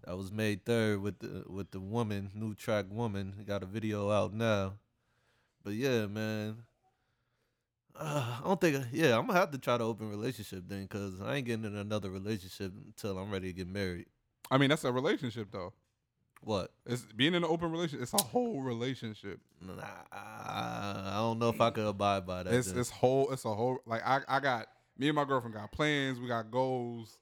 That 0.08 0.16
was 0.16 0.32
May 0.32 0.56
third 0.56 1.02
with 1.02 1.20
the 1.20 1.44
with 1.48 1.72
the 1.72 1.82
woman, 1.82 2.32
new 2.34 2.56
track 2.56 2.86
woman. 2.90 3.44
Got 3.46 3.62
a 3.62 3.66
video 3.66 4.10
out 4.10 4.34
now. 4.34 4.76
But 5.66 5.74
yeah, 5.74 6.06
man. 6.06 6.64
Uh, 7.94 8.38
I 8.42 8.48
don't 8.48 8.62
think. 8.62 8.86
Yeah, 8.94 9.18
I'm 9.18 9.28
gonna 9.28 9.38
have 9.38 9.52
to 9.52 9.58
try 9.58 9.78
to 9.78 9.84
open 9.84 10.10
relationship 10.10 10.64
then, 10.66 10.88
cause 10.88 11.20
I 11.22 11.36
ain't 11.36 11.46
getting 11.46 11.66
in 11.66 11.76
another 11.76 12.10
relationship 12.10 12.72
until 12.86 13.18
I'm 13.18 13.30
ready 13.30 13.48
to 13.48 13.54
get 13.54 13.68
married. 13.68 14.06
I 14.50 14.58
mean, 14.58 14.70
that's 14.70 14.86
a 14.86 14.94
relationship 14.94 15.50
though. 15.52 15.74
What? 16.40 16.72
It's 16.86 17.02
being 17.02 17.34
in 17.34 17.44
an 17.44 17.50
open 17.50 17.70
relationship. 17.70 18.04
It's 18.04 18.14
a 18.14 18.24
whole 18.24 18.62
relationship. 18.62 19.42
Nah, 19.62 19.74
I 20.14 21.16
don't 21.16 21.38
know 21.38 21.50
if 21.50 21.60
I 21.60 21.70
could 21.70 21.86
abide 21.86 22.26
by 22.26 22.44
that. 22.44 22.54
It's 22.54 22.72
then. 22.72 22.80
it's 22.80 22.90
whole. 22.90 23.30
It's 23.34 23.44
a 23.44 23.54
whole. 23.54 23.80
Like 23.86 24.04
I 24.06 24.22
I 24.30 24.40
got 24.40 24.68
me 24.98 25.10
and 25.10 25.18
my 25.18 25.26
girlfriend 25.26 25.54
got 25.54 25.70
plans. 25.74 26.18
We 26.18 26.30
got 26.30 26.50
goals. 26.50 27.18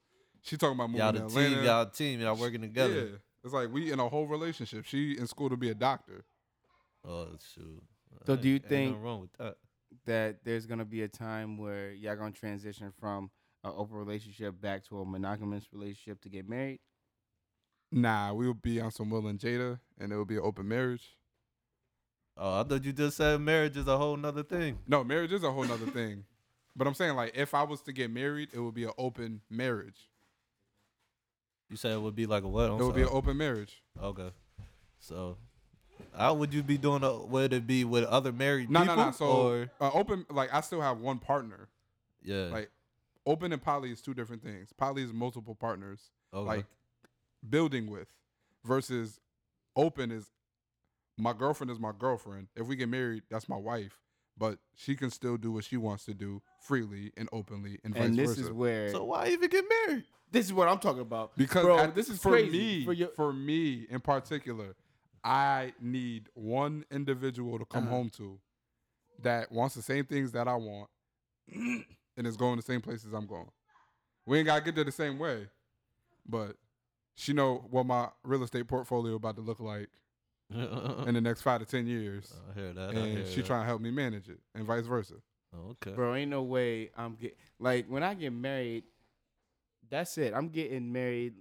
She 0.46 0.58
talking 0.58 0.76
about 0.78 0.90
moving 0.92 1.00
y'all 1.02 1.12
to 1.14 1.20
the 1.20 1.26
Atlanta. 1.26 1.56
team, 1.56 1.64
y'all 1.66 1.86
team, 1.88 2.20
y'all 2.22 2.36
working 2.38 2.62
together. 2.62 2.94
Yeah, 2.94 3.18
it's 3.44 3.54
like 3.54 3.74
we 3.74 3.92
in 3.92 4.00
a 4.00 4.08
whole 4.08 4.28
relationship. 4.28 4.86
She 4.86 5.18
in 5.18 5.26
school 5.26 5.50
to 5.50 5.58
be 5.58 5.72
a 5.72 5.74
doctor. 5.74 6.24
Oh 7.04 7.30
shoot. 7.54 7.82
So 8.28 8.34
Ain't- 8.34 8.42
do 8.44 8.50
you 8.50 8.56
ain't 8.56 8.66
think- 8.70 8.92
nothing 8.92 9.04
wrong 9.04 9.22
with 9.22 9.34
that? 9.34 9.58
that 10.06 10.44
there's 10.44 10.68
gonna 10.68 10.86
be 10.86 11.02
a 11.02 11.08
time 11.08 11.58
where 11.58 11.92
y'all 11.94 12.16
gonna 12.16 12.32
transition 12.32 12.92
from 13.00 13.32
an 13.64 13.72
open 13.76 13.96
relationship 13.96 14.60
back 14.62 14.84
to 14.86 15.00
a 15.00 15.06
monogamous 15.06 15.66
relationship 15.74 16.22
to 16.22 16.30
get 16.30 16.48
married? 16.48 16.80
Nah, 17.92 18.32
we 18.34 18.46
will 18.46 18.54
be 18.54 18.80
on 18.80 18.92
some 18.92 19.10
Will 19.10 19.26
and 19.28 19.40
Jada, 19.40 19.80
and 19.98 20.12
it 20.12 20.16
will 20.16 20.26
be 20.26 20.36
an 20.36 20.42
open 20.44 20.68
marriage. 20.68 21.18
Oh, 22.38 22.60
I 22.62 22.64
thought 22.64 22.84
you 22.84 22.92
just 22.94 23.18
said 23.18 23.40
marriage 23.42 23.78
is 23.78 23.88
a 23.88 23.98
whole 23.98 24.18
nother 24.18 24.44
thing. 24.44 24.80
No, 24.86 25.04
marriage 25.04 25.32
is 25.32 25.44
a 25.44 25.52
whole 25.52 25.64
nother 25.64 25.88
thing. 25.88 26.26
But 26.76 26.86
I'm 26.88 26.94
saying 26.94 27.16
like 27.16 27.32
if 27.36 27.54
I 27.56 27.64
was 27.64 27.82
to 27.84 27.94
get 27.94 28.12
married, 28.12 28.50
it 28.54 28.60
would 28.60 28.74
be 28.76 28.84
an 28.84 28.92
open 28.98 29.42
marriage. 29.50 30.10
You 31.70 31.78
said 31.78 31.94
it 31.94 32.02
would 32.02 32.16
be 32.16 32.26
like 32.26 32.44
a 32.44 32.48
what? 32.48 32.70
I'm 32.70 32.80
it 32.80 32.84
would 32.84 32.96
be 32.96 33.02
an 33.02 33.10
open 33.12 33.38
marriage. 33.38 33.82
Okay. 34.02 34.30
So, 35.00 35.38
how 36.16 36.34
would 36.36 36.54
you 36.54 36.64
be 36.64 36.78
doing? 36.78 37.04
A, 37.04 37.18
would 37.18 37.54
it 37.54 37.66
be 37.68 37.84
with 37.84 38.04
other 38.06 38.32
married 38.32 38.70
No, 38.70 38.84
no, 38.84 38.92
people? 38.92 39.06
no. 39.06 39.12
So 39.12 39.26
or 39.26 39.72
uh, 39.82 39.92
open, 39.94 40.26
like 40.30 40.54
I 40.54 40.62
still 40.62 40.82
have 40.82 41.00
one 41.00 41.20
partner. 41.20 41.68
yeah, 42.24 42.46
Like 42.52 42.70
open 43.26 43.52
and 43.52 43.62
poly 43.62 43.92
is 43.92 44.02
two 44.02 44.14
different 44.14 44.44
things. 44.44 44.72
Poly 44.74 45.04
is 45.04 45.12
multiple 45.14 45.56
partners, 45.56 46.12
okay. 46.34 46.46
like 46.48 46.66
building 47.48 47.90
with, 47.90 48.08
versus 48.64 49.20
open 49.76 50.12
is 50.12 50.32
my 51.18 51.34
girlfriend 51.34 51.72
is 51.72 51.80
my 51.80 51.92
girlfriend. 51.98 52.48
If 52.56 52.68
we 52.68 52.76
get 52.76 52.90
married, 52.90 53.24
that's 53.30 53.48
my 53.50 53.58
wife. 53.58 54.00
But 54.38 54.60
she 54.76 54.96
can 54.96 55.10
still 55.12 55.38
do 55.38 55.52
what 55.54 55.64
she 55.64 55.78
wants 55.78 56.04
to 56.06 56.14
do 56.14 56.42
freely 56.60 57.14
and 57.16 57.30
openly, 57.32 57.80
and, 57.86 57.96
And 57.96 58.14
vice 58.14 58.18
this 58.18 58.30
versa. 58.36 58.42
is 58.48 58.52
where 58.52 58.90
so 58.90 59.06
why 59.06 59.30
even 59.30 59.50
get 59.50 59.64
married? 59.88 60.04
this 60.32 60.46
is 60.46 60.52
what 60.54 60.68
I'm 60.68 60.80
talking 60.80 61.02
about. 61.02 61.38
Because 61.38 61.64
bro, 61.64 61.80
at- 61.80 61.96
this 61.96 62.10
is 62.10 62.20
for 62.22 62.32
crazy. 62.32 62.50
me. 62.58 62.86
For 62.86 62.94
your, 62.94 63.08
for 63.10 63.32
me 63.32 63.86
in 63.90 64.02
particular, 64.02 64.76
I 65.24 65.74
need 65.80 66.30
one 66.34 66.84
individual 66.92 67.58
to 67.60 67.66
come 67.66 67.84
Uh-huh. 67.84 67.92
home 67.96 68.10
to 68.18 68.40
that 69.22 69.52
wants 69.52 69.76
the 69.76 69.82
same 69.82 70.04
things 70.06 70.34
that 70.34 70.48
I 70.50 70.56
want 70.56 70.90
and 71.54 72.28
is 72.28 72.36
going 72.36 72.58
the 72.58 72.62
same 72.62 72.82
places 72.82 73.14
I'm 73.14 73.28
going. 73.28 73.50
We 74.26 74.40
ain't 74.40 74.48
gotta 74.48 74.62
get 74.66 74.76
there 74.76 74.84
the 74.84 74.92
same 74.92 75.18
way, 75.18 75.48
but 76.28 76.58
she 77.16 77.32
know 77.32 77.66
what 77.70 77.86
my 77.86 78.10
real 78.24 78.44
estate 78.44 78.68
portfolio 78.68 79.16
about 79.16 79.36
to 79.38 79.42
look 79.42 79.62
like 79.62 79.88
in 81.08 81.14
the 81.14 81.22
next 81.22 81.42
five 81.42 81.60
to 81.60 81.66
ten 81.66 81.88
years, 81.88 82.32
I 82.52 82.60
hear 82.60 82.74
that. 82.74 82.90
I 82.90 82.94
hear 82.94 83.18
and 83.20 83.28
she 83.28 83.38
that. 83.38 83.46
trying 83.46 83.62
to 83.62 83.66
help 83.68 83.82
me 83.82 83.92
manage 83.92 84.30
it, 84.30 84.40
and 84.54 84.66
vice 84.66 84.86
versa. 84.86 85.16
Oh, 85.56 85.72
okay. 85.72 85.92
bro, 85.96 86.16
ain't 86.16 86.30
no 86.32 86.44
way 86.44 86.92
I'm 86.98 87.16
get 87.16 87.38
like 87.60 87.88
when 87.88 88.04
I 88.04 88.14
get 88.14 88.32
married. 88.34 88.84
That's 89.90 90.18
it. 90.18 90.34
I'm 90.36 90.50
getting 90.50 90.92
married. 90.92 91.36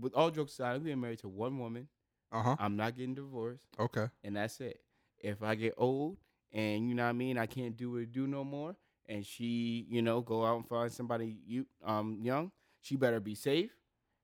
With 0.00 0.14
all 0.14 0.30
jokes 0.30 0.52
aside, 0.52 0.76
I'm 0.76 0.82
getting 0.82 1.00
married 1.00 1.18
to 1.20 1.28
one 1.28 1.58
woman. 1.58 1.88
Uh 2.32 2.42
huh. 2.42 2.56
I'm 2.58 2.76
not 2.76 2.96
getting 2.96 3.14
divorced, 3.14 3.64
Okay. 3.78 4.06
and 4.24 4.34
that's 4.36 4.60
it. 4.60 4.80
If 5.18 5.42
I 5.42 5.54
get 5.54 5.74
old 5.76 6.16
and 6.52 6.88
you 6.88 6.94
know 6.94 7.04
what 7.04 7.10
I 7.10 7.12
mean, 7.12 7.36
I 7.38 7.46
can't 7.46 7.76
do 7.76 7.92
what 7.92 8.00
I 8.00 8.04
do 8.04 8.26
no 8.26 8.42
more, 8.44 8.74
and 9.06 9.24
she, 9.24 9.86
you 9.88 10.00
know, 10.02 10.20
go 10.22 10.44
out 10.44 10.56
and 10.56 10.66
find 10.66 10.90
somebody 10.90 11.36
you 11.46 11.66
um 11.84 12.18
young, 12.22 12.50
she 12.80 12.96
better 12.96 13.20
be 13.20 13.34
safe, 13.34 13.70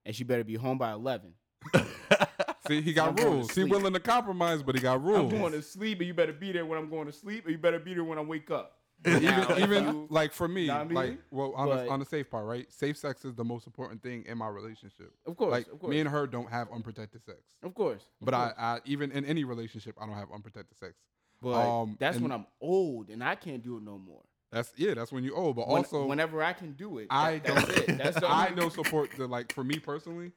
and 0.06 0.14
she 0.16 0.24
better 0.24 0.44
be 0.44 0.54
home 0.54 0.78
by 0.78 0.92
eleven. 0.92 1.34
See, 2.68 2.80
he 2.82 2.92
got 2.92 3.18
rules. 3.20 3.54
He 3.54 3.64
willing 3.64 3.92
to 3.94 4.00
compromise, 4.00 4.62
but 4.62 4.74
he 4.74 4.80
got 4.80 5.02
rules. 5.02 5.32
I'm 5.32 5.38
going 5.40 5.52
to 5.52 5.62
sleep, 5.62 5.98
and 5.98 6.06
you 6.06 6.14
better 6.14 6.32
be 6.32 6.52
there 6.52 6.66
when 6.66 6.78
I'm 6.78 6.88
going 6.90 7.06
to 7.06 7.12
sleep, 7.12 7.46
or 7.46 7.50
you 7.50 7.58
better 7.58 7.78
be 7.78 7.94
there 7.94 8.04
when 8.04 8.18
I 8.18 8.22
wake 8.22 8.50
up. 8.50 8.74
even 9.06 9.46
even 9.58 10.06
like 10.10 10.32
for 10.32 10.48
me, 10.48 10.68
like 10.70 11.18
well 11.30 11.52
on 11.54 11.68
But- 11.68 11.84
the, 11.84 11.90
on 11.90 12.00
the 12.00 12.04
safe 12.04 12.28
part, 12.28 12.44
right? 12.46 12.66
Safe 12.72 12.96
sex 12.96 13.24
is 13.24 13.34
the 13.36 13.44
most 13.44 13.66
important 13.68 14.02
thing 14.02 14.24
in 14.26 14.36
my 14.38 14.48
relationship. 14.48 15.12
of 15.24 15.36
course, 15.36 15.52
like 15.52 15.68
of 15.68 15.78
course, 15.78 15.90
me 15.92 16.00
and 16.00 16.08
her 16.08 16.26
don't 16.26 16.50
have 16.50 16.68
unprotected 16.72 17.24
sex, 17.24 17.38
of 17.62 17.74
course. 17.76 18.02
of 18.20 18.24
but 18.24 18.34
I, 18.34 18.38
course. 18.46 18.54
I 18.58 18.78
even 18.86 19.12
in 19.12 19.24
any 19.24 19.44
relationship 19.44 19.94
I 20.00 20.06
don't 20.06 20.16
have 20.16 20.32
unprotected 20.34 20.76
sex. 20.78 20.94
but 21.40 21.50
um, 21.54 21.96
that's 22.00 22.18
when 22.18 22.32
I'm 22.32 22.46
old 22.60 23.08
and 23.10 23.22
I 23.22 23.36
can't 23.36 23.62
do 23.62 23.76
it 23.76 23.84
no 23.84 23.98
more. 23.98 24.22
That's 24.50 24.72
yeah, 24.76 24.94
that's 24.94 25.12
when 25.12 25.22
you 25.22 25.32
old. 25.32 25.54
But 25.54 25.68
When- 25.68 25.76
also 25.76 26.04
whenever 26.06 26.42
I 26.42 26.52
can 26.52 26.72
do 26.72 26.98
it, 26.98 27.06
I 27.08 27.38
that- 27.38 27.44
that's 27.54 27.66
don't. 27.68 27.88
it. 27.90 27.98
That's 27.98 28.16
I 28.24 28.50
don't 28.50 28.72
support 28.72 29.12
the 29.16 29.28
like 29.28 29.52
for 29.52 29.62
me 29.62 29.78
personally, 29.78 30.32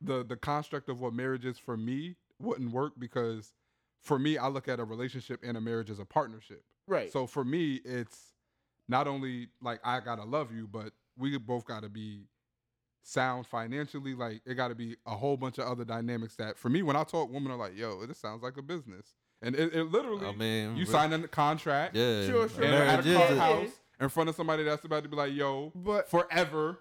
the 0.00 0.24
the 0.24 0.36
construct 0.36 0.88
of 0.88 1.00
what 1.00 1.12
marriage 1.12 1.44
is 1.44 1.58
for 1.58 1.76
me 1.76 2.16
wouldn't 2.40 2.70
work 2.72 2.92
because 2.98 3.52
for 4.02 4.18
me 4.18 4.38
I 4.38 4.48
look 4.48 4.68
at 4.68 4.78
a 4.80 4.84
relationship 4.84 5.40
and 5.42 5.56
a 5.56 5.60
marriage 5.60 5.90
as 5.90 5.98
a 5.98 6.04
partnership. 6.04 6.62
right. 6.86 7.10
So 7.12 7.26
for 7.26 7.44
me, 7.44 7.80
it's 7.84 8.34
not 8.88 9.06
only 9.08 9.48
like 9.60 9.80
I 9.84 10.00
gotta 10.00 10.24
love 10.24 10.52
you, 10.52 10.66
but 10.68 10.92
we 11.16 11.36
both 11.36 11.64
gotta 11.64 11.88
be 11.88 12.28
sound 13.02 13.46
financially. 13.46 14.14
Like 14.14 14.40
it 14.46 14.54
gotta 14.54 14.74
be 14.74 14.96
a 15.06 15.16
whole 15.16 15.36
bunch 15.36 15.58
of 15.58 15.66
other 15.66 15.84
dynamics 15.84 16.36
that 16.36 16.56
for 16.58 16.68
me, 16.68 16.82
when 16.82 16.96
I 16.96 17.04
talk, 17.04 17.30
women 17.32 17.50
are 17.52 17.56
like, 17.58 17.76
"Yo, 17.76 18.04
this 18.06 18.18
sounds 18.18 18.42
like 18.42 18.56
a 18.56 18.62
business," 18.62 19.14
and 19.42 19.54
it, 19.56 19.74
it 19.74 19.84
literally, 19.84 20.26
I 20.26 20.32
mean, 20.32 20.76
you 20.76 20.84
re- 20.84 20.90
sign 20.90 21.12
a 21.12 21.26
contract, 21.28 21.96
Yeah, 21.96 22.24
Sure, 22.26 22.48
sure. 22.48 22.62
and 22.64 22.72
Marriage 22.72 22.88
at 22.88 23.06
a 23.06 23.10
a- 23.22 23.26
clubhouse 23.26 23.80
in 24.00 24.08
front 24.10 24.28
of 24.28 24.36
somebody 24.36 24.62
that's 24.62 24.84
about 24.84 25.02
to 25.02 25.08
be 25.08 25.16
like, 25.16 25.32
"Yo, 25.32 25.72
But- 25.74 26.08
forever." 26.08 26.78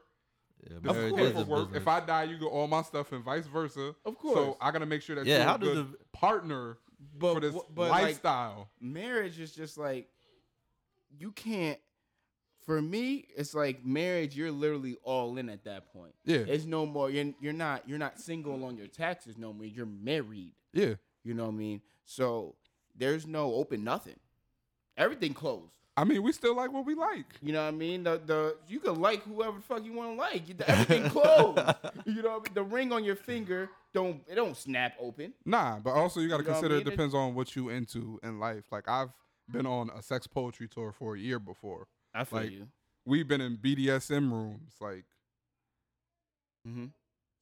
Yeah, 0.64 0.78
This 0.82 0.94
marriage 0.94 1.14
is 1.14 1.20
is 1.20 1.30
a 1.32 1.34
paperwork. 1.40 1.66
business. 1.68 1.82
If 1.82 1.88
I 1.88 2.00
die, 2.02 2.24
you 2.24 2.38
get 2.38 2.46
all 2.46 2.68
my 2.68 2.82
stuff, 2.82 3.12
and 3.12 3.24
vice 3.24 3.48
versa. 3.48 3.96
Of 4.06 4.18
course. 4.18 4.36
So 4.36 4.58
I 4.62 4.72
gotta 4.72 4.86
make 4.86 5.02
sure 5.02 5.16
that 5.16 5.26
Yeah, 5.26 5.38
you're 5.38 5.46
how 5.46 5.56
a 5.56 5.60
does 5.60 5.70
good 5.70 5.92
the- 5.94 5.98
partner 6.14 6.78
but 7.20 7.34
for 7.36 7.40
this 7.42 7.54
wh- 7.56 7.74
but 7.76 7.90
like, 7.92 8.04
lifestyle. 8.04 8.70
marriage 8.82 9.40
is 9.40 9.54
just 9.54 9.78
like 9.78 10.10
you 11.18 11.32
can't. 11.32 11.80
For 12.66 12.82
me, 12.82 13.26
it's 13.38 13.54
like 13.54 13.86
marriage. 13.86 14.36
You're 14.36 14.52
literally 14.52 14.98
all 15.04 15.38
in 15.38 15.48
at 15.48 15.64
that 15.64 15.94
point. 15.94 16.14
yeah, 16.26 16.40
It's 16.40 16.66
no 16.66 16.86
more. 16.86 17.10
You're, 17.10 17.34
you're 17.40 17.54
not. 17.54 17.88
You're 17.88 17.98
not 17.98 18.20
single 18.20 18.66
on 18.66 18.76
your 18.78 18.88
taxes 18.88 19.38
no 19.38 19.54
more. 19.54 19.66
You're 19.66 19.86
married. 19.86 20.54
yeah. 20.74 20.96
You 21.24 21.34
know 21.34 21.46
what 21.46 21.54
I 21.54 21.58
mean? 21.58 21.82
So 22.06 22.56
there's 22.96 23.26
no 23.28 23.54
open 23.54 23.84
nothing. 23.86 24.20
Everything 24.98 25.34
closed. 25.34 25.72
I 26.00 26.04
mean, 26.04 26.22
we 26.22 26.32
still 26.32 26.56
like 26.56 26.72
what 26.72 26.86
we 26.86 26.94
like. 26.94 27.26
You 27.42 27.54
know 27.54 27.64
what 27.64 27.70
I 27.70 27.72
mean? 27.72 28.04
The 28.04 28.22
the 28.24 28.56
you 28.68 28.80
can 28.80 29.02
like 29.02 29.24
whoever 29.24 29.58
the 29.58 29.64
fuck 29.64 29.84
you 29.84 29.94
want 29.94 30.12
to 30.12 30.16
like. 30.16 30.48
You- 30.48 30.56
Everything 30.68 31.10
closed. 31.10 31.58
you 32.06 32.22
know 32.22 32.30
what 32.30 32.42
I 32.42 32.44
mean? 32.44 32.54
The 32.54 32.64
ring 32.64 32.92
on 32.94 33.04
your 33.04 33.16
finger 33.16 33.70
don't 33.94 34.22
it 34.28 34.36
don't 34.36 34.56
snap 34.56 34.94
open. 35.00 35.34
Nah, 35.44 35.80
but 35.80 35.92
also 35.92 36.20
you 36.20 36.30
got 36.30 36.38
to 36.38 36.44
You 36.44 36.50
know 36.50 36.54
what 36.54 36.58
I 36.58 36.62
consider 36.62 36.76
mean? 36.76 36.88
it 36.88 36.90
depends 36.92 37.14
on 37.16 37.34
what 37.34 37.56
you 37.56 37.70
into 37.70 38.20
in 38.22 38.40
life. 38.40 38.66
Like 38.72 38.88
I've 38.88 39.10
been 39.50 39.66
on 39.66 39.90
a 39.90 40.02
sex 40.04 40.28
poetry 40.28 40.68
tour 40.68 40.92
for 40.92 41.16
a 41.16 41.20
year 41.20 41.40
before. 41.40 41.88
I 42.14 42.24
feel 42.26 42.40
Like, 42.42 42.52
you. 42.52 42.68
We've 43.06 43.28
been 43.28 43.42
in 43.42 43.58
BDSM 43.58 44.32
rooms, 44.32 44.74
like 44.80 45.06
Mm-hmm. 46.68 46.86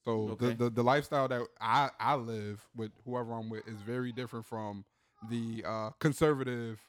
so. 0.06 0.30
Okay. 0.30 0.49
The, 0.49 0.66
the 0.66 0.70
the 0.70 0.84
lifestyle 0.84 1.28
that 1.28 1.41
I 1.60 1.89
I 1.99 2.16
live 2.16 2.64
with 2.76 2.91
whoever 3.06 3.34
I'm 3.34 3.49
with 3.49 3.68
is 3.68 3.82
very 3.82 4.12
different 4.12 4.45
from 4.45 4.86
the 5.30 5.64
uh, 5.68 5.89
conservative 5.99 6.80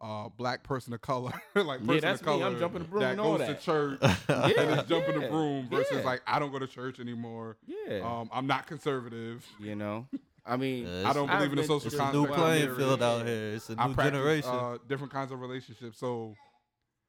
uh, 0.00 0.28
black 0.28 0.62
person 0.62 0.92
of 0.92 1.00
color, 1.00 1.32
like 1.54 1.80
person 1.80 1.94
Yeah, 1.94 2.00
that's 2.00 2.20
of 2.20 2.26
me. 2.26 2.32
color 2.32 2.46
I'm 2.46 2.58
jumping 2.58 2.82
the 2.82 2.88
broom 2.88 3.00
that 3.02 3.10
and 3.12 3.20
all 3.20 3.36
goes 3.38 3.46
that. 3.48 3.58
to 3.60 3.64
church 3.64 3.98
Yeah, 4.28 4.44
and 4.62 4.80
is 4.80 4.86
jumping 4.88 5.20
the 5.20 5.28
broom 5.28 5.68
versus 5.68 5.88
yeah. 5.98 6.02
like 6.02 6.22
I 6.26 6.38
don't 6.38 6.52
go 6.52 6.58
to 6.58 6.66
church 6.68 7.00
anymore. 7.00 7.56
Yeah. 7.66 7.98
Um, 8.04 8.28
I'm 8.32 8.46
not 8.46 8.66
conservative. 8.66 9.44
you 9.58 9.74
know, 9.74 10.06
I 10.46 10.56
mean, 10.56 10.86
Yeah, 10.86 11.10
I 11.10 11.12
don't 11.12 11.28
I've 11.28 11.38
believe 11.38 11.52
in 11.52 11.56
the 11.58 11.64
social 11.64 11.88
It's 11.88 11.96
a 11.98 12.12
new 12.12 12.26
playing 12.26 12.68
Yeah. 12.70 12.76
field 12.76 13.02
out 13.02 13.26
here. 13.26 13.54
It's 13.54 13.68
a 13.70 13.72
new 13.76 13.94
practice 13.94 14.04
generation. 14.04 14.50
uh, 14.50 14.78
different 14.88 15.12
kinds 15.12 15.32
of 15.32 15.40
relationships. 15.40 15.98
So, 15.98 16.34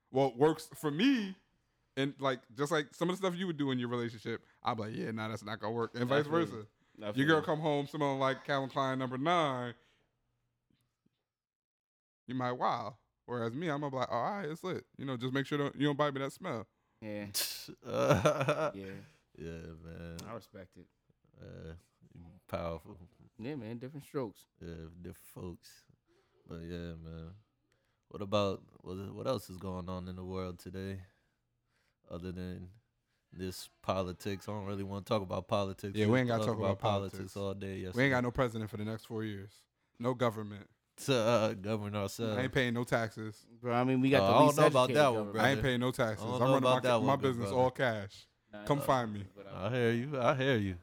what 0.09 0.35
works 0.37 0.67
for 0.75 0.89
me, 0.89 1.35
and 1.95 2.13
like 2.19 2.39
just 2.57 2.71
like 2.71 2.87
some 2.93 3.09
of 3.09 3.13
the 3.19 3.27
stuff 3.27 3.37
you 3.37 3.45
would 3.47 3.57
do 3.57 3.71
in 3.71 3.77
your 3.79 3.89
relationship, 3.89 4.41
I'm 4.63 4.77
like, 4.77 4.95
yeah, 4.95 5.11
nah, 5.11 5.27
that's 5.27 5.43
not 5.45 5.59
gonna 5.59 5.73
work, 5.73 5.91
and 5.95 6.09
vice 6.09 6.23
Definitely. 6.23 6.45
versa. 6.45 6.65
I 7.01 7.11
Your 7.15 7.27
girl 7.27 7.37
you. 7.37 7.43
come 7.43 7.59
home 7.59 7.87
someone 7.87 8.19
like 8.19 8.43
Calvin 8.45 8.69
Klein 8.69 8.99
number 8.99 9.17
nine. 9.17 9.73
You 12.29 12.35
might 12.35 12.51
wow. 12.51 12.95
Whereas 13.25 13.55
me, 13.55 13.69
I'm 13.69 13.79
gonna 13.79 13.89
be 13.89 13.97
like, 13.97 14.11
all 14.11 14.21
right, 14.21 14.47
it's 14.47 14.63
lit. 14.63 14.85
You 14.99 15.05
know, 15.05 15.17
just 15.17 15.33
make 15.33 15.47
sure 15.47 15.57
don't, 15.57 15.75
you 15.75 15.87
don't 15.87 15.97
bite 15.97 16.13
me 16.13 16.19
that 16.21 16.31
smell. 16.31 16.67
Yeah, 17.01 17.25
yeah, 18.75 18.93
yeah, 19.35 19.65
man. 19.83 20.17
I 20.29 20.33
respect 20.35 20.77
it. 20.77 20.85
Uh, 21.41 21.73
powerful. 22.47 22.97
Yeah, 23.39 23.55
man, 23.55 23.79
different 23.79 24.05
strokes. 24.05 24.41
Yeah, 24.61 24.75
different 25.01 25.27
folks. 25.33 25.69
But 26.47 26.61
yeah, 26.67 26.93
man. 27.03 27.31
What 28.09 28.21
about 28.21 28.61
what? 28.81 28.97
What 29.13 29.25
else 29.25 29.49
is 29.49 29.57
going 29.57 29.89
on 29.89 30.07
in 30.07 30.15
the 30.15 30.23
world 30.23 30.59
today? 30.59 30.99
Other 32.11 32.31
than 32.31 32.69
this 33.33 33.69
politics, 33.81 34.47
I 34.47 34.51
don't 34.51 34.65
really 34.65 34.83
want 34.83 35.05
to 35.05 35.09
talk 35.09 35.23
about 35.23 35.47
politics. 35.47 35.95
Yeah, 35.95 36.07
we 36.07 36.19
ain't 36.19 36.27
gotta 36.27 36.45
talk 36.45 36.57
talk 36.57 36.59
about 36.59 36.79
politics. 36.79 37.35
all 37.35 37.55
day. 37.55 37.77
Yes, 37.77 37.95
We 37.95 38.03
ain't 38.03 38.11
got 38.11 38.23
no 38.23 38.31
president 38.31 38.69
for 38.69 38.77
the 38.77 38.85
next 38.85 39.05
four 39.05 39.23
years. 39.23 39.51
No 39.99 40.13
government. 40.13 40.67
To 41.05 41.15
uh, 41.15 41.53
govern 41.53 41.95
ourselves. 41.95 42.37
I 42.37 42.41
ain't 42.43 42.51
paying 42.51 42.73
no 42.73 42.83
taxes. 42.83 43.45
Bro, 43.61 43.73
I 43.73 43.83
mean, 43.83 44.01
we 44.01 44.09
got 44.09 44.23
Uh, 44.23 44.27
the 44.27 44.33
I 44.33 44.39
don't 44.45 44.55
know 44.57 44.67
about 44.67 44.93
that 44.93 45.13
one, 45.13 45.31
bro. 45.31 45.41
I 45.41 45.49
ain't 45.51 45.61
paying 45.61 45.79
no 45.79 45.91
taxes. 45.91 46.25
I 46.25 46.29
don't 46.29 46.35
I'm 46.35 46.41
running 46.41 46.57
about 46.57 46.83
my, 46.83 46.89
that 46.89 46.99
my 46.99 47.07
one, 47.07 47.19
good 47.19 47.27
business 47.27 47.49
brother. 47.49 47.63
all 47.63 47.71
cash. 47.71 48.27
Nah, 48.51 48.63
Come 48.65 48.81
find 48.81 49.13
me. 49.13 49.23
I 49.55 49.69
hear 49.69 49.91
you. 49.91 50.19
I 50.19 50.35
hear 50.35 50.55
you. 50.57 50.75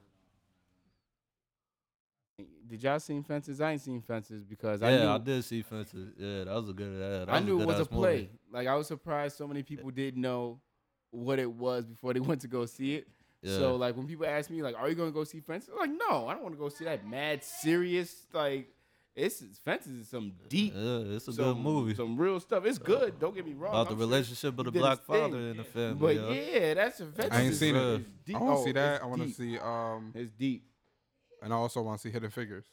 Did 2.69 2.83
y'all 2.83 2.99
seen 2.99 3.23
Fences? 3.23 3.61
I 3.61 3.73
ain't 3.73 3.81
seen 3.81 4.01
Fences 4.03 4.43
because 4.45 4.83
I 4.83 4.91
yeah, 4.91 5.03
knew 5.05 5.09
I 5.11 5.19
did 5.19 5.45
see 5.45 5.63
fences. 5.63 6.09
Yeah, 6.19 6.45
that 6.45 6.55
was 6.55 6.69
a 6.69 6.73
good. 6.73 7.01
Uh, 7.01 7.25
that 7.27 7.33
I 7.33 7.39
knew 7.39 7.59
a 7.59 7.63
it 7.63 7.67
was 7.67 7.77
a 7.77 7.79
good-ass 7.85 7.93
movie. 7.93 8.03
play. 8.03 8.31
Like 8.53 8.67
I 8.67 8.75
was 8.75 8.89
surprised 8.89 9.37
so 9.37 9.47
many 9.47 9.63
people 9.63 9.91
didn't 9.91 10.21
know 10.21 10.61
what 11.11 11.39
it 11.39 11.51
was 11.51 11.87
before 11.87 12.13
they 12.13 12.21
went 12.31 12.41
to 12.41 12.49
go 12.49 12.67
see 12.67 12.97
it. 12.97 13.07
Yeah. 13.43 13.59
So 13.59 13.77
like 13.77 13.97
when 13.97 14.07
people 14.09 14.27
ask 14.27 14.51
me 14.51 14.63
like, 14.63 14.75
"Are 14.77 14.89
you 14.89 14.97
gonna 14.97 15.13
go 15.13 15.23
see 15.23 15.39
Fences?" 15.41 15.71
I'm 15.73 15.79
like, 15.79 15.97
no, 16.09 16.27
I 16.27 16.35
don't 16.35 16.43
want 16.43 16.55
to 16.57 16.59
go 16.59 16.69
see 16.69 16.85
that 16.85 17.07
mad 17.07 17.45
serious 17.45 18.27
like. 18.33 18.69
It's 19.17 19.43
Fences 19.65 20.01
is 20.03 20.09
some 20.09 20.33
deep, 20.49 20.75
Yeah, 20.77 20.99
it's 21.17 21.27
a 21.27 21.33
some, 21.33 21.45
good 21.45 21.57
movie 21.57 21.95
some 21.95 22.19
real 22.19 22.39
stuff. 22.39 22.67
It's 22.67 22.77
good. 22.79 23.19
Don't 23.19 23.35
get 23.35 23.47
me 23.47 23.55
wrong. 23.55 23.71
about 23.73 23.87
the 23.89 23.93
I'm 23.95 23.99
sure 23.99 24.07
relationship 24.07 24.59
of 24.59 24.65
the 24.67 24.71
black 24.73 24.99
his 24.99 25.07
thing. 25.07 25.17
father 25.23 25.39
in 25.39 25.57
the 25.57 25.65
family. 25.65 25.95
But 25.95 26.15
yo. 26.17 26.31
yeah, 26.33 26.75
that's 26.75 26.99
Fences. 26.99 27.29
I 27.31 27.41
ain't 27.41 27.53
is- 27.53 27.59
seen 27.59 27.77
it. 27.77 27.83
is 27.83 28.07
deep. 28.27 28.37
I 28.37 28.41
want 28.41 28.57
to 28.57 28.61
Oh, 28.61 28.65
see 28.67 28.73
that. 28.73 29.03
I 29.03 29.07
want 29.07 29.23
to 29.23 29.29
see 29.31 29.59
um, 29.59 30.13
It's 30.15 30.31
deep. 30.33 30.65
and 31.43 31.51
I 31.53 31.57
also 31.57 31.81
want 31.81 31.99
to 32.01 32.07
see 32.07 32.13
Hidden 32.13 32.31
Figures. 32.31 32.67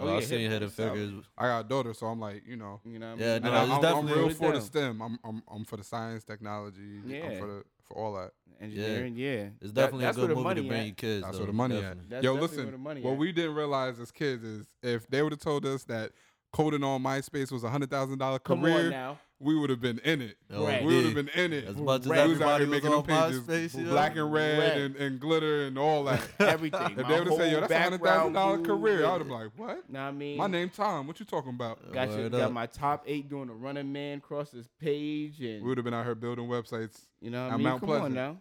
Oh, 0.00 0.08
I 0.08 0.14
yeah, 0.14 0.20
seen 0.20 0.38
Hidden 0.38 0.50
Hidden 0.52 0.68
Figures, 0.70 1.08
Figures. 1.10 1.24
I 1.38 1.46
got 1.46 1.64
a 1.66 1.68
daughter, 1.68 1.94
so 1.94 2.06
I'm 2.06 2.20
like, 2.20 2.42
you 2.46 2.56
know, 2.56 2.80
You 2.84 2.98
know 2.98 3.10
what 3.12 3.20
Yeah, 3.20 3.32
I 3.32 3.34
mean? 3.34 3.42
no, 3.42 3.48
and 3.48 3.56
I, 3.56 3.62
it's 3.62 3.70
I'm, 3.70 3.76
I'm 3.76 3.82
definitely- 3.82 4.12
real 4.12 4.22
Put 4.28 4.32
it 4.32 4.36
for 4.38 4.52
the. 4.52 4.60
STEM. 4.60 5.02
I'm, 5.02 5.18
I'm 5.24 5.42
I'm 5.52 5.64
for 5.64 5.76
the 5.76 5.84
science, 5.84 6.24
technology. 6.24 7.00
I'm 7.04 7.10
Yeah. 7.10 7.38
for 7.38 7.46
the 7.46 7.64
for 7.86 7.94
all 7.96 8.14
that. 8.14 8.30
engineering. 8.60 9.14
Yeah, 9.16 9.48
It's 9.60 9.72
definitely 9.72 10.04
that's 10.04 10.16
a 10.18 10.20
good 10.26 10.36
movie 10.36 10.54
to 10.56 10.62
bring 10.62 10.80
at. 10.80 10.86
your 10.86 10.94
kids. 10.94 11.24
That's 11.24 11.36
though, 11.36 11.42
where 11.44 11.46
the 11.46 11.52
money 11.54 11.74
definitely. 11.76 12.02
at. 12.04 12.10
That's 12.10 12.24
Yo, 12.24 12.34
listen. 12.34 12.62
where 12.64 12.72
the 12.72 12.78
money 12.78 13.00
what 13.00 13.12
at. 13.12 13.18
we 13.18 13.32
didn't 13.32 13.54
realize 13.54 13.98
as 14.00 14.10
kids 14.10 14.44
is 14.44 14.66
if 14.82 15.06
they 15.08 15.22
would 15.22 15.32
have 15.32 15.40
told 15.40 15.64
us 15.66 15.84
that 15.84 16.12
coding 16.52 16.82
on 16.84 17.02
MySpace 17.02 17.50
was 17.52 17.64
a 17.64 17.70
hundred 17.70 17.90
thousand 17.90 18.18
dollar 18.18 18.38
Come 18.38 18.60
career, 18.62 18.84
on 18.86 18.90
now. 18.90 19.18
we 19.38 19.54
would 19.58 19.70
have 19.70 19.80
been 19.80 19.98
in 20.00 20.20
it. 20.20 20.36
Oh, 20.52 20.66
Right. 20.66 20.82
We 20.84 20.96
would 20.96 21.04
have 21.06 21.14
been 21.14 21.28
in 21.28 21.52
it. 21.52 21.64
As 21.64 21.76
much 21.76 22.02
as 22.02 22.06
Right. 22.08 22.26
We 22.26 22.32
was 22.32 22.40
out 22.42 22.60
everybody 22.60 22.64
here 22.64 22.70
was 22.70 22.82
making 22.82 22.90
them 22.90 22.98
on 23.20 23.30
pages 23.30 23.72
MySpace, 23.74 23.84
yo. 23.84 23.90
black 23.90 24.16
and 24.16 24.32
red 24.32 24.58
Red. 24.58 24.78
and, 24.78 24.96
and 24.96 25.20
glitter 25.20 25.62
and 25.66 25.78
all 25.78 26.04
that. 26.04 26.20
Everything. 26.40 26.90
if 26.90 26.96
My 26.98 27.08
they 27.08 27.18
would 27.18 27.28
have 27.28 27.36
said, 27.36 27.52
"Yo, 27.52 27.60
that's 27.60 27.72
a 27.72 27.78
hundred 27.82 28.02
thousand 28.02 28.32
dollar 28.32 28.58
career," 28.62 29.04
I 29.06 29.12
would 29.12 29.26
with 29.26 29.28
have 29.28 29.28
been 29.28 29.36
like, 29.66 29.76
"What? 29.76 29.90
Know 29.90 30.00
what 30.00 30.06
I 30.06 30.10
mean? 30.10 30.36
My 30.36 30.46
name 30.48 30.70
Tom. 30.70 31.06
What 31.06 31.20
you 31.20 31.26
talking 31.26 31.50
about?" 31.50 31.92
Got, 31.92 32.10
your, 32.10 32.18
Word 32.22 32.32
got 32.32 32.52
my 32.52 32.66
top 32.66 33.04
eight 33.06 33.28
doing 33.28 33.48
a 33.48 33.54
running 33.54 33.92
man 33.92 34.18
across 34.18 34.50
this 34.50 34.68
page, 34.80 35.40
and 35.40 35.62
We 35.62 35.68
would 35.68 35.78
have 35.78 35.84
been 35.84 35.94
out 35.94 36.04
here 36.04 36.14
building 36.14 36.48
websites 36.48 37.00
you 37.20 37.30
know 37.30 37.44
what 37.44 37.50
I 37.50 37.54
at 37.54 37.58
mean. 37.58 37.64
Mount 37.68 37.80
Come 37.80 37.88
Pleasant. 37.88 38.06
on 38.06 38.14
now. 38.14 38.38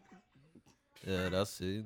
Yeah, 1.07 1.30
that's 1.30 1.62
it. 1.62 1.86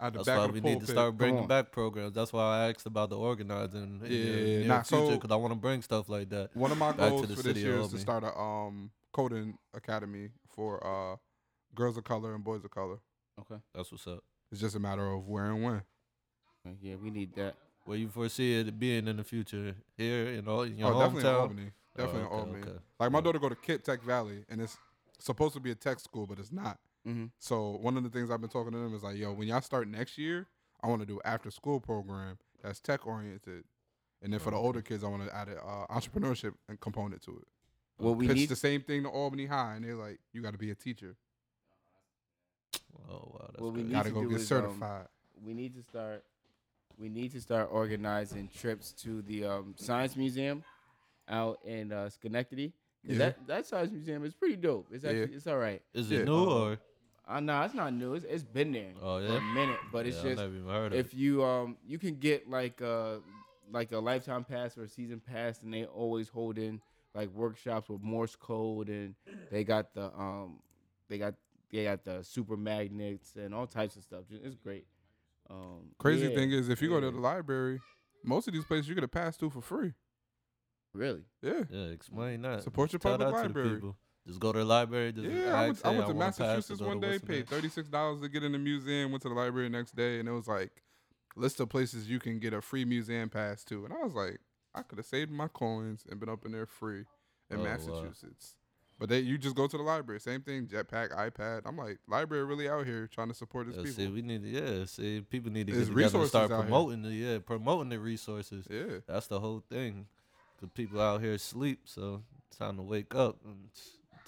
At 0.00 0.12
the 0.14 0.18
That's 0.20 0.26
back 0.26 0.38
why 0.38 0.44
of 0.46 0.52
we 0.52 0.60
the 0.60 0.66
need 0.68 0.72
pulpit. 0.74 0.86
to 0.88 0.92
start 0.92 1.16
bringing 1.18 1.40
on. 1.42 1.46
back 1.48 1.70
programs. 1.72 2.14
That's 2.14 2.32
why 2.32 2.42
I 2.42 2.70
asked 2.70 2.86
about 2.86 3.10
the 3.10 3.18
organizing 3.18 3.82
in 3.82 4.00
Yeah, 4.02 4.08
the 4.08 4.14
yeah, 4.14 4.24
yeah. 4.24 4.58
near 4.60 4.68
Nah, 4.68 4.82
future 4.82 5.06
so- 5.06 5.10
because 5.16 5.30
I 5.30 5.36
want 5.36 5.52
to 5.52 5.58
bring 5.60 5.82
stuff 5.82 6.08
like 6.08 6.28
that. 6.30 6.56
One 6.56 6.72
of 6.72 6.78
my 6.78 6.92
back 6.92 6.96
to 6.96 7.10
goals 7.10 7.22
the 7.28 7.36
for 7.36 7.42
this 7.42 7.44
city 7.44 7.60
of 7.60 7.66
year 7.66 7.74
is 7.74 7.78
to 7.78 7.82
Albany. 7.82 8.00
start 8.00 8.24
a 8.24 8.38
um 8.38 8.90
coding 9.12 9.58
academy 9.74 10.30
for 10.48 10.84
uh 10.86 11.16
girls 11.74 11.96
of 11.96 12.04
color 12.04 12.34
and 12.34 12.42
boys 12.42 12.64
of 12.64 12.70
color. 12.70 12.96
Okay. 13.40 13.60
That's 13.74 13.92
what's 13.92 14.06
up. 14.06 14.24
It's 14.50 14.60
just 14.60 14.74
a 14.74 14.80
matter 14.80 15.06
of 15.06 15.28
where 15.28 15.46
and 15.52 15.62
when. 15.62 15.82
Okay, 16.66 16.76
Yeah, 16.80 16.96
we 16.96 17.10
need 17.10 17.34
that. 17.36 17.54
Where 17.84 17.96
you 17.96 18.08
foresee 18.08 18.58
it 18.60 18.78
being 18.78 19.06
in 19.08 19.16
the 19.16 19.24
future 19.24 19.74
here 19.96 20.28
in 20.28 20.46
all 20.48 20.62
in 20.62 20.76
your 20.78 20.92
oh, 20.92 20.98
definitely 20.98 21.20
in 21.20 21.26
hometown. 21.26 21.40
Albany. 21.40 21.70
Definitely 21.96 22.20
Oh, 22.20 22.24
in 22.24 22.26
okay, 22.26 22.34
Albany. 22.36 22.62
okay. 22.62 22.78
Like 22.98 23.12
my 23.12 23.18
Yeah. 23.18 23.22
daughter 23.22 23.38
go 23.38 23.48
to 23.48 23.54
Kit 23.56 23.84
Tech 23.84 24.02
Valley, 24.02 24.44
and 24.48 24.60
it's 24.60 24.76
supposed 25.18 25.54
to 25.54 25.60
be 25.60 25.70
a 25.70 25.74
tech 25.74 25.98
school, 26.00 26.26
but 26.26 26.38
it's 26.38 26.52
not. 26.52 26.78
Mm-hmm. 27.06 27.26
So 27.38 27.78
one 27.80 27.96
of 27.96 28.02
the 28.02 28.10
things 28.10 28.30
I've 28.30 28.40
been 28.40 28.50
talking 28.50 28.72
to 28.72 28.78
them 28.78 28.94
is 28.94 29.02
like, 29.02 29.16
yo, 29.16 29.32
when 29.32 29.48
y'all 29.48 29.60
start 29.62 29.88
next 29.88 30.18
year, 30.18 30.46
I 30.82 30.86
want 30.88 31.00
to 31.00 31.06
do 31.06 31.20
after 31.24 31.50
school 31.50 31.80
program 31.80 32.38
that's 32.62 32.80
tech 32.80 33.06
oriented, 33.06 33.64
and 34.22 34.32
then 34.32 34.40
for 34.40 34.50
the 34.50 34.56
older 34.56 34.82
kids, 34.82 35.02
I 35.02 35.08
want 35.08 35.24
to 35.26 35.34
add 35.34 35.48
an 35.48 35.56
uh, 35.58 35.86
entrepreneurship 35.90 36.52
and 36.68 36.78
component 36.80 37.22
to 37.22 37.30
it. 37.38 37.48
What 37.96 38.16
we 38.16 38.26
Pitch 38.28 38.36
need 38.36 38.48
the 38.50 38.56
same 38.56 38.82
thing 38.82 39.02
to 39.04 39.08
Albany 39.08 39.46
High, 39.46 39.74
and 39.76 39.84
they're 39.84 39.94
like, 39.94 40.20
you 40.32 40.42
got 40.42 40.52
to 40.52 40.58
be 40.58 40.70
a 40.70 40.74
teacher, 40.74 41.16
Oh 43.10 43.30
wow, 43.32 43.46
that's 43.50 43.60
What 43.60 43.72
we 43.72 43.80
good. 43.82 43.88
need 43.88 43.94
got 43.94 44.02
to 44.04 44.08
to 44.10 44.14
go 44.14 44.20
get 44.28 44.40
is, 44.40 44.52
um, 44.52 44.58
certified. 44.62 45.06
we 45.44 45.54
need 45.54 45.74
to 45.74 45.82
start 45.82 46.24
we 46.98 47.08
need 47.08 47.32
to 47.32 47.40
start 47.40 47.68
organizing 47.72 48.48
trips 48.54 48.92
to 48.92 49.22
the 49.22 49.44
um, 49.46 49.74
science 49.78 50.16
museum 50.16 50.62
out 51.28 51.58
in 51.64 51.92
uh, 51.92 52.10
Schenectady. 52.10 52.68
'Cause 53.06 53.16
Yeah. 53.16 53.18
That 53.18 53.46
that 53.46 53.66
science 53.66 53.90
museum 53.90 54.24
is 54.24 54.34
pretty 54.34 54.56
dope. 54.56 54.88
It's 54.92 55.04
Yeah. 55.04 55.10
actually 55.10 55.34
it's 55.36 55.46
all 55.46 55.56
right. 55.58 55.82
Is 55.94 56.10
Yeah. 56.10 56.20
it 56.20 56.24
new 56.26 56.34
Uh, 56.34 56.70
or? 56.72 56.78
Uh, 57.30 57.40
no, 57.40 57.62
it's 57.62 57.74
not 57.74 57.92
new. 57.94 58.14
It's, 58.14 58.26
it's 58.28 58.42
been 58.42 58.72
there 58.72 58.90
Oh, 59.00 59.18
for 59.20 59.26
yeah? 59.32 59.38
a 59.38 59.54
minute, 59.54 59.78
but 59.92 60.04
it's 60.06 60.16
yeah, 60.16 60.30
just 60.30 60.40
I 60.40 60.44
never 60.46 60.56
even 60.56 60.70
heard 60.70 60.92
of 60.92 60.98
if 60.98 61.12
it. 61.12 61.18
you 61.18 61.44
um 61.44 61.76
you 61.86 61.98
can 61.98 62.16
get 62.16 62.50
like 62.50 62.80
a 62.80 63.20
like 63.72 63.92
a 63.92 63.98
lifetime 63.98 64.42
pass 64.44 64.76
or 64.76 64.82
a 64.82 64.88
season 64.88 65.20
pass, 65.20 65.62
and 65.62 65.72
they 65.72 65.84
always 65.84 66.28
hold 66.28 66.58
in 66.58 66.80
like 67.14 67.30
workshops 67.32 67.88
with 67.88 68.02
Morse 68.02 68.34
code, 68.34 68.88
and 68.88 69.14
they 69.50 69.62
got 69.62 69.94
the 69.94 70.06
um 70.06 70.58
they 71.08 71.18
got 71.18 71.34
they 71.70 71.84
got 71.84 72.04
the 72.04 72.24
super 72.24 72.56
magnets 72.56 73.36
and 73.36 73.54
all 73.54 73.66
types 73.66 73.94
of 73.96 74.02
stuff. 74.02 74.24
It's 74.30 74.56
great. 74.56 74.86
Um, 75.48 75.92
Crazy 75.98 76.28
yeah, 76.28 76.34
thing 76.34 76.50
is, 76.52 76.68
if 76.68 76.82
you 76.82 76.88
go 76.88 77.00
to 77.00 77.10
the 77.10 77.18
library, 77.20 77.80
most 78.24 78.48
of 78.48 78.54
these 78.54 78.64
places 78.64 78.88
you 78.88 78.94
get 78.94 79.04
a 79.04 79.08
pass 79.08 79.36
to 79.38 79.50
for 79.50 79.60
free. 79.60 79.94
really, 80.92 81.22
Yeah. 81.42 81.62
Yeah, 81.70 81.86
explain 81.86 82.42
that. 82.42 82.62
Support 82.62 82.92
your 82.92 83.00
Tell 83.00 83.12
public 83.18 83.34
that 83.34 83.42
to 83.42 83.48
library. 83.48 83.82
Just 84.26 84.38
go 84.40 84.52
to 84.52 84.58
the 84.58 84.64
library. 84.64 85.12
Just 85.12 85.28
Yeah, 85.28 85.54
I 85.54 85.66
went, 85.66 85.80
I 85.84 85.90
went 85.90 86.06
to 86.06 86.14
pass 86.14 86.38
Massachusetts 86.38 86.78
to 86.78 86.84
one 86.84 87.00
day, 87.00 87.18
paid 87.18 87.48
thirty 87.48 87.68
six 87.68 87.88
dollars 87.88 88.20
to 88.20 88.28
get 88.28 88.42
in 88.44 88.52
the 88.52 88.58
museum. 88.58 89.10
Went 89.10 89.22
to 89.22 89.28
the 89.28 89.34
library 89.34 89.68
the 89.68 89.76
next 89.76 89.96
day, 89.96 90.20
and 90.20 90.28
it 90.28 90.32
was 90.32 90.46
like 90.46 90.70
list 91.36 91.60
of 91.60 91.68
places 91.68 92.08
you 92.08 92.18
can 92.18 92.38
get 92.38 92.52
a 92.52 92.60
free 92.60 92.84
museum 92.84 93.28
pass 93.30 93.64
to. 93.64 93.84
And 93.84 93.94
I 93.94 94.04
was 94.04 94.12
like, 94.14 94.38
I 94.74 94.82
could 94.82 94.98
have 94.98 95.06
saved 95.06 95.30
my 95.30 95.48
coins 95.48 96.04
and 96.10 96.20
been 96.20 96.28
up 96.28 96.44
in 96.44 96.52
there 96.52 96.66
free 96.66 97.04
in 97.50 97.58
Oh, 97.58 97.60
wow. 97.60 97.64
Massachusetts. 97.64 98.56
But 98.98 99.08
they, 99.08 99.20
you 99.20 99.38
just 99.38 99.56
go 99.56 99.66
to 99.66 99.76
the 99.78 99.82
library, 99.82 100.20
same 100.20 100.42
thing, 100.42 100.66
jetpack, 100.66 101.16
iPad. 101.16 101.62
I'm 101.64 101.78
like, 101.78 101.98
library 102.06 102.44
really 102.44 102.68
out 102.68 102.84
here 102.84 103.06
trying 103.06 103.28
to 103.28 103.34
support 103.34 103.66
its 103.68 103.78
Yeah, 103.78 103.84
people. 103.84 104.04
see, 104.04 104.08
we 104.08 104.20
need 104.20 104.42
to, 104.42 104.48
yeah, 104.48 104.84
see, 104.84 105.22
people 105.22 105.50
need 105.50 105.68
to 105.68 105.72
get 105.72 105.86
together 105.88 106.18
and 106.18 106.28
start 106.28 106.50
here. 106.50 106.58
promoting 106.60 107.02
the, 107.02 107.10
yeah, 107.10 107.38
promoting 107.38 107.88
the 107.88 107.98
resources. 107.98 108.66
yeah, 108.68 108.98
That's 109.06 109.26
the 109.28 109.40
whole 109.40 109.64
thing. 109.70 110.06
Cause 110.60 110.68
people 110.74 111.00
out 111.00 111.22
here 111.22 111.38
sleep, 111.38 111.80
so 111.86 112.22
it's 112.46 112.58
time 112.58 112.76
to 112.76 112.82
wake 112.82 113.14
up 113.14 113.38
and 113.46 113.70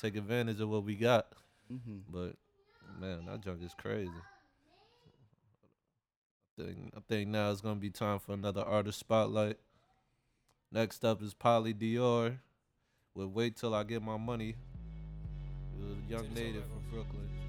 take 0.03 0.17
advantage 0.17 0.61
of 0.61 0.69
what 0.69 0.85
we 0.85 0.97
got. 0.97 1.29
mm-hmm. 1.73 1.99
But 2.11 2.35
man, 3.01 3.27
that 3.27 3.41
junk 3.43 3.63
is 3.63 3.75
crazy. 3.79 4.11
I 6.59 6.63
think, 6.65 6.93
I 6.97 7.01
think 7.09 7.31
now 7.31 7.51
it's 7.51 7.61
gonna 7.61 7.77
be 7.77 7.91
time 7.91 8.19
for 8.19 8.33
another 8.33 8.63
artist 8.63 8.99
spotlight. 8.99 9.59
Next 10.71 11.05
up 11.05 11.23
is 11.23 11.35
Polly 11.35 11.73
Dior. 11.73 12.39
With 13.15 13.29
"Wait 13.29 13.57
Till 13.57 13.75
I 13.75 13.85
Get 13.85 14.03
My 14.03 14.17
Money." 14.17 14.55
It 15.79 15.85
was 15.85 15.99
a 15.99 16.11
young 16.11 16.35
native 16.35 16.65
from 16.65 16.83
Brooklyn. 16.91 17.42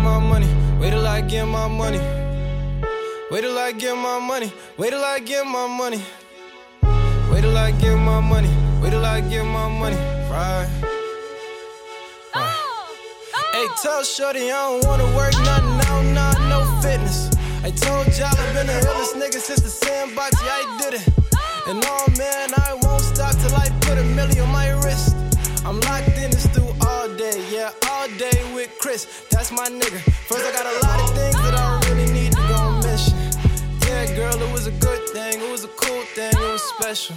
My 0.00 0.18
money. 0.18 0.48
Wait 0.80 0.90
till 0.90 1.06
I 1.06 1.20
get 1.20 1.46
my 1.46 1.68
money. 1.68 2.00
Wait 3.30 3.42
till 3.42 3.58
I 3.58 3.72
get 3.72 3.96
my 3.96 4.18
money. 4.18 4.52
Wait 4.76 4.90
till 4.90 5.04
I 5.04 5.18
get 5.20 5.46
my 5.46 5.66
money. 5.66 6.02
Wait 7.30 7.42
till 7.42 7.56
I 7.56 7.70
get 7.72 7.96
my 7.96 8.20
money. 8.20 8.50
Wait 8.82 8.90
till 8.90 9.04
I 9.04 9.20
get 9.20 9.44
my 9.44 9.68
money. 9.68 9.96
Right. 10.30 10.68
right. 12.34 12.60
Hey, 13.52 13.66
tell 13.82 14.02
Shorty 14.02 14.50
I 14.50 14.80
don't 14.80 14.84
wanna 14.86 15.04
work 15.16 15.34
nothing, 15.44 15.80
I 15.80 15.84
don't 15.84 16.14
know 16.14 16.48
no 16.48 16.80
fitness. 16.80 17.30
I 17.62 17.70
told 17.70 18.06
y'all 18.16 18.28
I've 18.32 18.54
been 18.54 18.66
the 18.66 18.72
illest 18.72 19.14
nigga 19.20 19.40
since 19.40 19.60
the 19.60 19.68
sandbox, 19.68 20.32
yeah, 20.42 20.60
I 20.60 20.78
did 20.80 20.94
it. 20.94 21.08
And 21.66 21.84
oh 21.84 22.06
man, 22.16 22.50
I 22.56 22.78
won't 22.82 23.02
stop 23.02 23.36
till 23.36 23.54
I 23.54 23.68
put 23.82 23.98
a 23.98 24.04
million 24.04 24.40
on 24.40 24.52
my 24.52 24.70
wrist. 24.82 25.14
I'm 25.64 25.78
locked 25.80 26.16
in 26.16 26.30
this 26.30 26.46
through 26.46 26.72
all 26.80 27.08
day, 27.16 27.44
yeah, 27.50 27.70
all 27.90 28.08
day 28.16 28.54
with 28.54 28.70
Chris. 28.80 29.26
That's 29.30 29.52
my 29.52 29.66
nigga. 29.66 30.00
First, 30.26 30.46
I 30.46 30.52
got 30.52 30.64
a 30.64 30.86
lot 30.86 31.00
of 31.00 31.14
things 31.14 31.36
that 31.36 31.54
I 31.54 31.80
really 31.88 32.10
need 32.12 32.32
to 32.32 32.42
go 32.48 32.80
mission. 32.80 33.14
Yeah, 33.86 34.16
girl, 34.16 34.40
it 34.40 34.52
was 34.52 34.66
a 34.66 34.72
good 34.72 35.08
thing, 35.10 35.40
it 35.40 35.50
was 35.50 35.64
a 35.64 35.68
cool 35.68 36.02
thing, 36.14 36.32
it 36.32 36.52
was 36.52 36.62
special. 36.62 37.14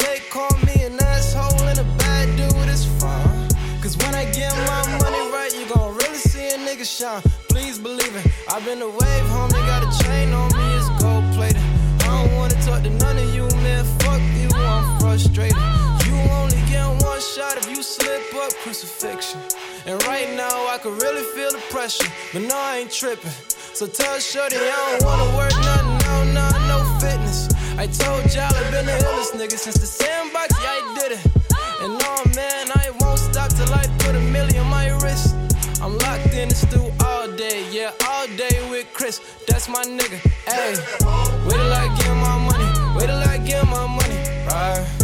They 0.00 0.18
call 0.30 0.50
me 0.66 0.82
an 0.82 1.00
asshole 1.00 1.62
and 1.68 1.78
a 1.78 1.84
bad 1.98 2.36
dude, 2.36 2.68
it's 2.68 2.84
fine. 2.84 3.48
Cause 3.80 3.96
when 3.98 4.14
I 4.14 4.24
get 4.32 4.52
my 4.66 4.82
money 4.98 5.30
right, 5.30 5.54
you 5.54 5.64
gon' 5.72 5.96
really 5.98 6.18
see 6.18 6.48
a 6.48 6.58
nigga 6.58 6.84
shine. 6.84 7.22
Please 7.48 7.78
believe 7.78 8.14
it. 8.16 8.26
I've 8.50 8.64
been 8.64 8.82
a 8.82 8.88
wave, 8.88 9.26
homie, 9.30 9.64
got 9.70 9.86
a 9.86 10.04
chain 10.04 10.32
on 10.32 10.50
me, 10.56 10.66
it's 10.76 10.88
gold 11.00 11.24
plated. 11.32 11.62
I 12.00 12.24
don't 12.24 12.34
wanna 12.34 12.60
talk 12.62 12.82
to 12.82 12.90
none 12.90 13.18
of 13.18 13.34
you, 13.34 13.46
man. 13.62 13.84
Fuck 14.00 14.20
you, 14.34 14.48
I'm 14.56 14.98
frustrated. 14.98 15.56
You 16.18 16.30
only 16.32 16.60
get 16.68 16.86
one 17.02 17.20
shot 17.20 17.56
if 17.58 17.70
you 17.70 17.82
slip 17.82 18.34
up 18.34 18.52
crucifixion. 18.62 19.40
And 19.86 20.02
right 20.04 20.28
now, 20.36 20.66
I 20.68 20.78
can 20.82 20.98
really 20.98 21.22
feel 21.34 21.50
the 21.52 21.62
pressure, 21.70 22.10
but 22.32 22.42
no, 22.42 22.56
I 22.56 22.78
ain't 22.78 22.90
tripping. 22.90 23.30
So 23.78 23.86
tell 23.86 24.18
Shorty 24.18 24.56
I 24.56 24.98
don't 24.98 25.04
wanna 25.06 25.36
work 25.36 25.54
nothing, 25.62 25.98
no, 26.04 26.14
no, 26.34 26.46
no 26.66 26.98
fitness. 26.98 27.48
I 27.78 27.86
told 27.86 28.24
y'all 28.34 28.50
I've 28.52 28.70
been 28.72 28.86
the 28.86 28.98
illest 29.06 29.32
nigga 29.38 29.56
since 29.56 29.78
the 29.78 29.86
sandbox, 29.86 30.50
yeah, 30.60 30.66
I 30.66 30.94
did 30.98 31.12
it. 31.12 31.24
And 31.80 31.94
oh 32.02 32.24
man, 32.34 32.66
I 32.74 32.90
won't 32.98 33.20
stop 33.20 33.50
till 33.50 33.72
I 33.72 33.86
put 34.00 34.16
a 34.16 34.20
million 34.20 34.64
on 34.64 34.70
my 34.70 34.88
wrist. 34.98 35.36
I'm 35.80 35.96
locked 35.98 36.34
in 36.34 36.48
this 36.48 36.64
through 36.64 36.90
all 37.04 37.28
day, 37.30 37.64
yeah, 37.70 37.92
all 38.08 38.26
day 38.36 38.68
with 38.68 38.92
Chris. 38.92 39.20
That's 39.46 39.68
my 39.68 39.84
nigga. 39.84 40.18
Hey, 40.44 40.74
wait 41.46 41.54
till 41.54 41.72
I 41.72 41.86
get 41.96 42.14
my 42.16 42.36
money. 42.50 42.98
Wait 42.98 43.06
till 43.06 43.16
I 43.16 43.38
get 43.38 43.64
my 43.66 43.86
money. 43.86 44.18
Right. 44.48 44.97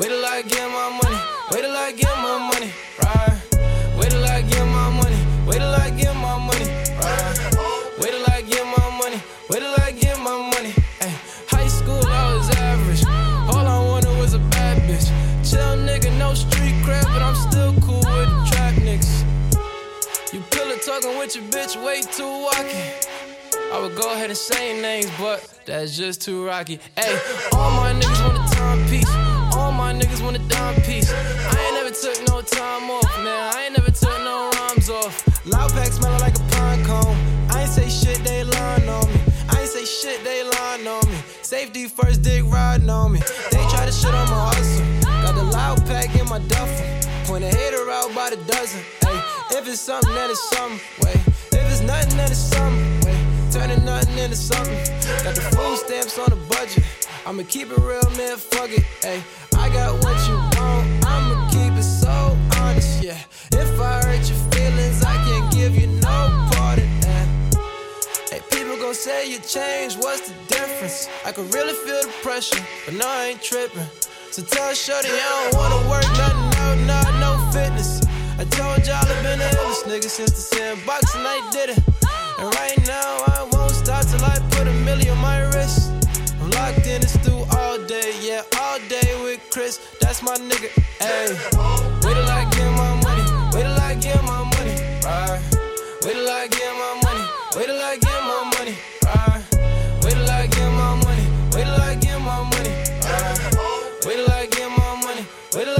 Wait 0.00 0.08
till 0.08 0.24
I 0.24 0.40
get 0.40 0.66
my 0.70 0.88
money. 1.02 1.20
Wait 1.52 1.60
till 1.60 1.76
I 1.76 1.92
get 1.92 2.16
my 2.16 2.38
money. 2.38 2.72
Right. 3.04 3.98
Wait 3.98 4.08
till 4.08 4.24
I 4.24 4.40
get 4.40 4.64
my 4.64 4.88
money. 4.88 5.26
Wait 5.46 5.58
till 5.58 5.74
I 5.74 5.90
get 5.90 6.16
my 6.16 6.38
money. 6.38 6.68
Right. 7.04 7.98
Wait 8.00 8.10
till 8.10 8.24
I 8.32 8.40
get 8.40 8.64
my 8.64 8.98
money. 8.98 9.20
Wait 9.50 9.58
till 9.58 9.74
I 9.76 9.92
get 9.92 10.18
my 10.20 10.38
money. 10.54 10.72
Hey, 11.00 11.12
high 11.48 11.68
school 11.68 12.00
I 12.06 12.34
was 12.34 12.48
average. 12.56 13.04
All 13.52 13.66
I 13.66 13.78
wanted 13.90 14.16
was 14.18 14.32
a 14.32 14.38
bad 14.38 14.80
bitch. 14.88 15.04
Chill 15.44 15.76
nigga, 15.76 16.18
no 16.18 16.32
street 16.32 16.82
crap, 16.82 17.04
but 17.04 17.20
I'm 17.20 17.34
still 17.34 17.74
cool 17.82 17.96
with 17.98 18.30
the 18.30 18.48
trap 18.50 18.74
niggas. 18.76 20.32
You 20.32 20.40
pillow 20.50 20.78
talking 20.78 21.18
with 21.18 21.36
your 21.36 21.44
bitch, 21.52 21.76
way 21.84 22.00
too 22.00 22.24
walking. 22.24 22.88
I 23.70 23.78
would 23.78 23.96
go 23.96 24.14
ahead 24.14 24.30
and 24.30 24.38
say 24.38 24.80
names, 24.80 25.10
but 25.18 25.60
that's 25.66 25.94
just 25.94 26.22
too 26.22 26.46
rocky. 26.46 26.80
Hey, 26.96 27.20
all 27.52 27.70
my 27.72 27.92
niggas 27.92 28.24
want 28.24 28.50
a 28.50 28.56
timepiece. 28.56 29.29
My 29.80 29.94
niggas 29.94 30.22
want 30.22 30.36
a 30.36 30.40
dime 30.40 30.74
piece. 30.82 31.10
I 31.10 31.56
ain't 31.64 31.74
never 31.74 31.88
took 31.88 32.18
no 32.28 32.42
time 32.42 32.90
off, 32.90 33.10
man. 33.24 33.54
I 33.54 33.64
ain't 33.64 33.78
never 33.78 33.90
took 33.90 34.18
no 34.28 34.50
rhymes 34.52 34.90
off. 34.90 35.14
Loud 35.46 35.72
pack 35.72 35.88
smelling 35.88 36.20
like 36.20 36.36
a 36.36 36.44
pine 36.52 36.84
cone. 36.84 37.16
I 37.48 37.62
ain't 37.62 37.70
say 37.70 37.88
shit, 37.88 38.22
they 38.22 38.44
lying 38.44 38.86
on 38.90 39.06
me. 39.08 39.20
I 39.48 39.60
ain't 39.62 39.70
say 39.70 39.86
shit, 39.86 40.22
they 40.22 40.44
lying 40.44 40.86
on 40.86 41.00
me. 41.08 41.16
Safety 41.40 41.86
first, 41.88 42.20
dick 42.20 42.44
riding 42.44 42.90
on 42.90 43.12
me. 43.12 43.20
They 43.50 43.64
try 43.72 43.86
to 43.86 43.90
shit 43.90 44.12
on 44.12 44.28
my 44.28 44.52
hustle. 44.52 44.84
Got 45.24 45.34
the 45.34 45.44
loud 45.44 45.78
pack 45.86 46.14
in 46.14 46.28
my 46.28 46.40
duffel. 46.40 46.86
Point 47.24 47.44
a 47.44 47.48
hater 47.48 47.90
out 47.90 48.14
by 48.14 48.28
the 48.28 48.36
dozen. 48.52 48.82
Hey, 49.00 49.18
if 49.56 49.66
it's 49.66 49.80
something, 49.80 50.12
then 50.12 50.28
it's 50.28 50.44
something. 50.50 50.78
Wait, 51.02 51.16
if 51.56 51.72
it's 51.72 51.80
nothing, 51.80 52.18
then 52.18 52.30
it's 52.30 52.38
something. 52.52 53.00
Wait, 53.06 53.18
turning 53.50 53.82
nothing 53.86 54.18
into 54.18 54.36
something. 54.36 54.76
Got 55.24 55.34
the 55.36 55.44
food 55.56 55.78
stamps 55.78 56.18
on 56.18 56.28
the 56.28 56.40
budget. 56.52 56.84
I'ma 57.26 57.42
keep 57.48 57.70
it 57.70 57.78
real, 57.78 58.10
man. 58.16 58.36
Fuck 58.36 58.70
it. 58.70 58.82
Hey, 59.02 59.22
I 59.56 59.68
got 59.68 60.02
what 60.02 60.16
you 60.26 60.36
want. 60.58 61.04
I'ma 61.04 61.48
keep 61.50 61.72
it 61.74 61.82
so 61.82 62.36
honest. 62.56 63.02
Yeah, 63.02 63.18
if 63.52 63.80
I 63.80 64.00
hurt 64.04 64.28
your 64.28 64.38
feelings, 64.50 65.04
I 65.04 65.16
can't 65.24 65.52
give 65.52 65.76
you 65.76 65.86
no 66.00 66.48
part 66.52 66.78
of 66.78 66.88
that. 67.02 67.28
Hey, 68.30 68.40
people 68.50 68.76
gon' 68.76 68.94
say 68.94 69.30
you 69.30 69.38
changed, 69.38 69.98
what's 69.98 70.30
the 70.30 70.34
difference? 70.48 71.08
I 71.26 71.32
can 71.32 71.48
really 71.50 71.74
feel 71.74 72.02
the 72.02 72.12
pressure, 72.22 72.64
but 72.86 72.94
no, 72.94 73.06
I 73.06 73.26
ain't 73.32 73.42
tripping. 73.42 73.86
So 74.30 74.42
tell 74.42 74.72
Shorty 74.72 75.08
I 75.10 75.50
don't 75.50 75.58
wanna 75.58 75.90
work 75.90 76.06
nothing, 76.16 76.86
no, 76.86 77.00
no, 77.02 77.20
no 77.20 77.50
fitness. 77.52 78.00
I 78.38 78.44
told 78.44 78.86
y'all 78.86 78.96
I've 78.96 79.22
been 79.22 79.38
the 79.40 79.44
illest 79.44 79.84
nigga 79.84 80.08
since 80.08 80.30
the 80.30 80.56
sandbox 80.56 81.14
and 81.14 81.26
I 81.26 81.50
did 81.52 81.70
it. 81.70 81.84
And 82.38 82.54
right 82.54 82.78
now 82.86 83.24
I 83.26 83.48
won't 83.52 83.72
stop 83.72 84.06
till 84.06 84.24
I 84.24 84.38
put 84.52 84.66
a 84.66 84.72
million 84.84 85.10
on 85.10 85.18
my 85.18 85.40
wrist. 85.50 85.99
Locked 86.54 86.86
in 86.86 87.00
this 87.00 87.16
through 87.18 87.44
all 87.56 87.78
day, 87.86 88.12
yeah, 88.20 88.42
all 88.60 88.78
day 88.88 89.08
with 89.22 89.40
Chris. 89.50 89.78
That's 90.00 90.22
my 90.22 90.34
nigga. 90.36 90.68
Hey, 90.98 91.28
wait 92.04 92.14
till 92.14 92.28
I 92.28 92.44
get 92.50 92.70
my 92.76 92.94
money. 93.04 93.24
Wait 93.54 93.62
till 93.62 93.80
I 93.80 93.94
get 93.94 94.22
my 94.24 94.44
money. 94.44 94.76
Right. 95.04 95.40
Wait 96.02 96.14
till 96.14 96.28
I 96.28 96.46
get 96.48 96.72
my 96.82 97.00
money. 97.04 97.24
Wait 97.56 97.66
till 97.66 97.80
I 97.80 97.96
get 97.96 98.20
my 98.30 98.38
money. 98.54 98.74
Right. 99.04 99.42
Wait 100.02 100.14
till 100.14 100.30
I 100.30 100.46
get 100.46 100.70
my 100.72 100.94
money. 101.04 101.26
Wait 101.54 101.64
till 101.64 101.80
I 101.80 101.94
get 101.94 102.18
my 102.20 102.42
money. 102.52 102.74
Right. 103.04 103.38
Wait 104.06 104.16
till 104.16 104.30
I 104.30 104.46
get 104.46 104.68
my 104.70 104.94
money. 105.04 105.24
Wait 105.54 105.64
till 105.64 105.79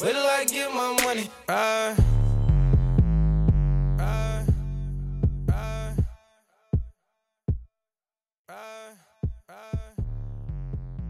money. 0.00 0.02
Wait 0.02 0.12
till 0.12 0.26
I 0.26 0.44
get 0.44 0.72
my 0.74 1.02
money. 1.04 1.30
Right. 1.48 1.96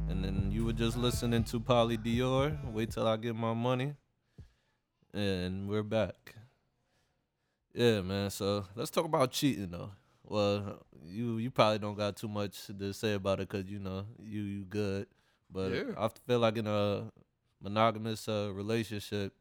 And 0.08 0.24
then 0.24 0.50
you 0.50 0.64
were 0.64 0.72
just 0.72 0.96
listening 0.96 1.44
to 1.44 1.60
Polly 1.60 1.98
Dior. 1.98 2.56
Wait 2.72 2.90
till 2.90 3.06
I 3.06 3.16
get 3.16 3.34
my 3.34 3.54
money. 3.54 3.94
And 5.12 5.68
we're 5.68 5.82
back. 5.82 6.34
Yeah, 7.74 8.00
man. 8.02 8.30
So 8.30 8.64
let's 8.74 8.90
talk 8.90 9.04
about 9.04 9.32
cheating 9.32 9.70
though. 9.70 9.90
Well, 10.24 10.84
you 11.04 11.38
you 11.38 11.50
probably 11.50 11.78
don't 11.78 11.96
got 11.96 12.16
too 12.16 12.28
much 12.28 12.66
to 12.66 12.92
say 12.92 13.14
about 13.14 13.40
it 13.40 13.48
because 13.48 13.70
you 13.70 13.78
know 13.78 14.06
you 14.22 14.42
you 14.42 14.64
good. 14.64 15.06
But 15.50 15.72
Yeah. 15.72 15.82
I 15.98 16.08
feel 16.26 16.38
like 16.38 16.56
in 16.56 16.66
a 16.66 17.10
monogamous 17.60 18.28
uh, 18.28 18.50
relationship, 18.52 19.32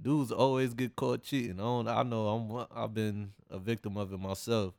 dudes 0.00 0.30
always 0.32 0.74
get 0.74 0.96
caught 0.96 1.22
cheating. 1.22 1.60
I 1.60 1.62
don't. 1.64 1.88
I 1.88 2.02
know 2.02 2.28
I'm 2.28 2.66
I've 2.74 2.94
been 2.94 3.32
a 3.50 3.58
victim 3.58 3.96
of 3.96 4.12
it 4.12 4.18
myself, 4.20 4.74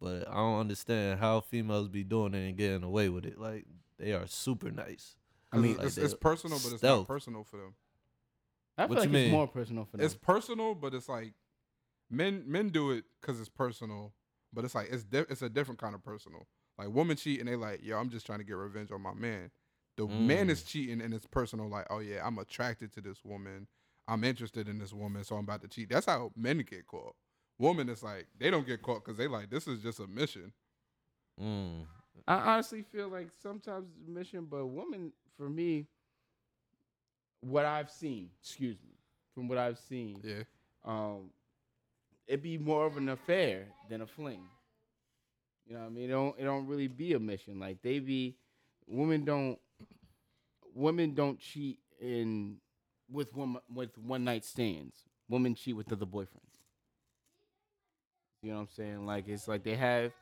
but 0.00 0.28
I 0.28 0.34
don't 0.34 0.60
understand 0.60 1.20
how 1.20 1.40
females 1.40 1.88
be 1.88 2.04
doing 2.04 2.34
it 2.34 2.48
and 2.48 2.56
getting 2.56 2.82
away 2.82 3.08
with 3.08 3.24
it. 3.24 3.38
Like 3.38 3.66
they 3.98 4.12
are 4.12 4.26
super 4.26 4.70
nice. 4.70 5.16
I 5.52 5.56
mean, 5.56 5.76
like 5.76 5.86
it's, 5.86 5.96
they- 5.96 6.02
it's 6.02 6.14
personal, 6.14 6.58
but 6.58 6.68
it's 6.72 6.78
stealth. 6.78 7.08
not 7.08 7.14
personal 7.14 7.44
for 7.44 7.56
them. 7.56 7.74
I 8.76 8.82
feel 8.82 8.88
What 8.90 8.98
like 8.98 9.08
you 9.10 9.16
it's 9.16 9.24
mean? 9.24 9.32
more 9.32 9.48
personal 9.48 9.84
for 9.86 9.96
them. 9.96 10.06
It's 10.06 10.14
personal, 10.14 10.74
but 10.74 10.94
it's 10.94 11.08
like 11.08 11.32
men 12.10 12.44
men 12.46 12.68
do 12.68 12.90
it 12.92 13.04
because 13.20 13.40
it's 13.40 13.48
personal, 13.48 14.12
but 14.52 14.64
it's 14.64 14.74
like 14.74 14.88
it's 14.90 15.04
di- 15.04 15.24
it's 15.28 15.42
a 15.42 15.48
different 15.48 15.80
kind 15.80 15.94
of 15.94 16.02
personal. 16.04 16.46
Like 16.78 16.88
women 16.90 17.16
cheat 17.16 17.40
and 17.40 17.48
they 17.48 17.56
like, 17.56 17.82
yo, 17.84 17.98
I'm 17.98 18.08
just 18.08 18.24
trying 18.24 18.38
to 18.38 18.44
get 18.44 18.52
revenge 18.56 18.92
on 18.92 19.02
my 19.02 19.12
man. 19.14 19.50
The 19.98 20.08
man 20.08 20.48
Mm. 20.48 20.50
is 20.50 20.64
cheating 20.64 21.02
and 21.02 21.14
it's 21.14 21.26
personal. 21.26 21.68
Like, 21.68 21.86
oh 21.90 22.00
yeah, 22.00 22.26
I'm 22.26 22.38
attracted 22.38 22.92
to 22.94 23.02
this 23.02 23.24
woman. 23.24 23.68
I'm 24.08 24.24
interested 24.24 24.68
in 24.68 24.78
this 24.78 24.94
woman, 24.94 25.24
so 25.24 25.36
I'm 25.36 25.44
about 25.44 25.62
to 25.62 25.68
cheat. 25.68 25.90
That's 25.90 26.06
how 26.06 26.32
men 26.36 26.58
get 26.58 26.86
caught. 26.86 27.16
Woman 27.58 27.90
is 27.90 28.02
like 28.02 28.28
they 28.38 28.50
don't 28.50 28.66
get 28.66 28.82
caught 28.82 29.04
because 29.04 29.18
they 29.18 29.28
like 29.28 29.50
this 29.50 29.68
is 29.68 29.82
just 29.82 30.00
a 30.00 30.06
mission. 30.06 30.52
Mm. 31.40 31.86
I 32.26 32.34
honestly 32.54 32.82
feel 32.82 33.08
like 33.08 33.28
sometimes 33.42 33.88
it's 33.90 34.08
a 34.08 34.10
mission, 34.10 34.46
but 34.50 34.66
women, 34.66 35.12
for 35.36 35.50
me, 35.50 35.86
what 37.40 37.64
I've 37.64 37.90
seen, 37.90 38.30
excuse 38.42 38.76
me, 38.82 38.94
from 39.34 39.48
what 39.48 39.58
I've 39.58 39.78
seen, 39.78 40.20
Yeah, 40.24 40.42
um, 40.84 41.30
it'd 42.26 42.42
be 42.42 42.58
more 42.58 42.86
of 42.86 42.96
an 42.96 43.08
affair 43.08 43.68
than 43.88 44.00
a 44.02 44.06
fling. 44.06 44.42
You 45.66 45.74
know 45.74 45.80
what 45.80 45.86
I 45.86 45.90
mean? 45.90 46.04
It 46.04 46.12
don't 46.12 46.38
it 46.38 46.44
don't 46.44 46.66
really 46.66 46.88
be 46.88 47.12
a 47.14 47.20
mission. 47.20 47.60
Like 47.60 47.82
they 47.82 47.98
be 47.98 48.36
women 48.86 49.24
don't 49.24 49.58
women 50.78 51.12
don't 51.12 51.40
cheat 51.40 51.80
in 52.00 52.56
with 53.10 53.34
one 53.34 53.56
with 53.74 53.96
one 53.98 54.24
night 54.24 54.44
stands. 54.44 54.96
Women 55.28 55.54
cheat 55.54 55.76
with 55.76 55.92
other 55.92 56.06
boyfriends. 56.06 56.28
You 58.42 58.50
know 58.50 58.56
what 58.56 58.62
I'm 58.62 58.68
saying? 58.68 59.06
Like 59.06 59.28
it's 59.28 59.48
like 59.48 59.64
they 59.64 59.76
have 59.76 60.12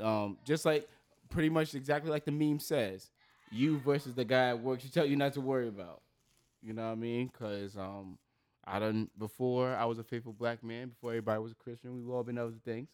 um 0.00 0.38
just 0.44 0.64
like 0.64 0.88
pretty 1.28 1.50
much 1.50 1.74
exactly 1.74 2.10
like 2.10 2.24
the 2.24 2.32
meme 2.32 2.58
says, 2.58 3.10
you 3.50 3.78
versus 3.80 4.14
the 4.14 4.24
guy 4.24 4.48
at 4.48 4.60
work. 4.60 4.80
She 4.80 4.88
tell 4.88 5.04
you 5.04 5.16
not 5.16 5.34
to 5.34 5.40
worry 5.40 5.68
about. 5.68 6.00
You 6.62 6.72
know 6.72 6.86
what 6.86 6.92
I 6.92 6.96
mean? 6.96 7.28
Cause 7.28 7.76
um 7.76 8.18
I 8.64 8.78
done 8.78 9.10
before 9.18 9.74
I 9.74 9.84
was 9.84 9.98
a 9.98 10.04
faithful 10.04 10.32
black 10.32 10.64
man. 10.64 10.88
Before 10.88 11.10
everybody 11.10 11.40
was 11.40 11.52
a 11.52 11.56
Christian, 11.56 11.94
we've 11.94 12.08
all 12.08 12.22
been 12.22 12.38
other 12.38 12.54
things. 12.64 12.88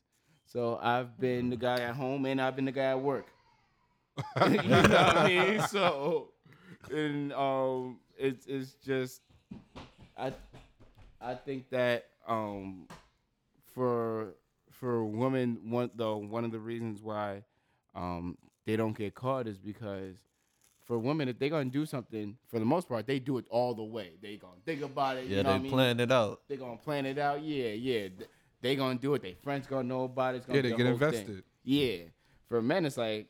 So 0.46 0.78
I've 0.82 1.18
been 1.18 1.48
the 1.48 1.56
guy 1.56 1.78
at 1.80 1.94
home 1.94 2.26
and 2.26 2.40
I've 2.40 2.56
been 2.56 2.66
the 2.66 2.72
guy 2.72 2.90
at 2.90 3.00
work. 3.00 3.26
you 4.50 4.62
know 4.62 4.82
what 4.82 5.16
I 5.16 5.28
mean? 5.28 5.60
So, 5.68 6.33
and 6.90 7.32
um, 7.32 7.98
it's 8.18 8.46
it's 8.46 8.74
just, 8.84 9.22
I, 10.16 10.32
I 11.20 11.34
think 11.34 11.70
that 11.70 12.06
um, 12.26 12.86
for 13.74 14.34
for 14.70 15.04
women, 15.04 15.58
one 15.70 15.90
though 15.94 16.16
one 16.16 16.44
of 16.44 16.52
the 16.52 16.58
reasons 16.58 17.02
why 17.02 17.42
um 17.94 18.36
they 18.66 18.76
don't 18.76 18.96
get 18.96 19.14
caught 19.14 19.46
is 19.46 19.58
because 19.58 20.16
for 20.84 20.98
women, 20.98 21.28
if 21.28 21.38
they're 21.38 21.48
gonna 21.48 21.64
do 21.66 21.86
something, 21.86 22.36
for 22.48 22.58
the 22.58 22.64
most 22.64 22.88
part, 22.88 23.06
they 23.06 23.18
do 23.18 23.38
it 23.38 23.46
all 23.50 23.74
the 23.74 23.82
way. 23.82 24.12
They 24.20 24.36
gonna 24.36 24.54
think 24.66 24.82
about 24.82 25.16
it. 25.16 25.24
Yeah, 25.26 25.38
you 25.38 25.42
know 25.42 25.48
they 25.50 25.54
what 25.54 25.58
I 25.60 25.62
mean? 25.62 25.72
planned 25.72 26.00
it 26.00 26.12
out. 26.12 26.40
They 26.48 26.56
gonna 26.56 26.76
plan 26.76 27.06
it 27.06 27.18
out. 27.18 27.42
Yeah, 27.42 27.68
yeah. 27.70 28.08
They 28.60 28.76
gonna 28.76 28.98
do 28.98 29.14
it. 29.14 29.22
Their 29.22 29.34
friends 29.42 29.66
gonna 29.66 29.88
know 29.88 30.04
about 30.04 30.34
it. 30.34 30.38
It's 30.38 30.46
gonna 30.46 30.58
Yeah, 30.58 30.62
be 30.62 30.68
they 30.70 30.76
get 30.76 30.86
whole 30.86 30.96
thing. 30.98 31.08
invested. 31.08 31.44
Yeah. 31.62 31.96
For 32.48 32.60
men, 32.60 32.84
it's 32.84 32.96
like, 32.98 33.28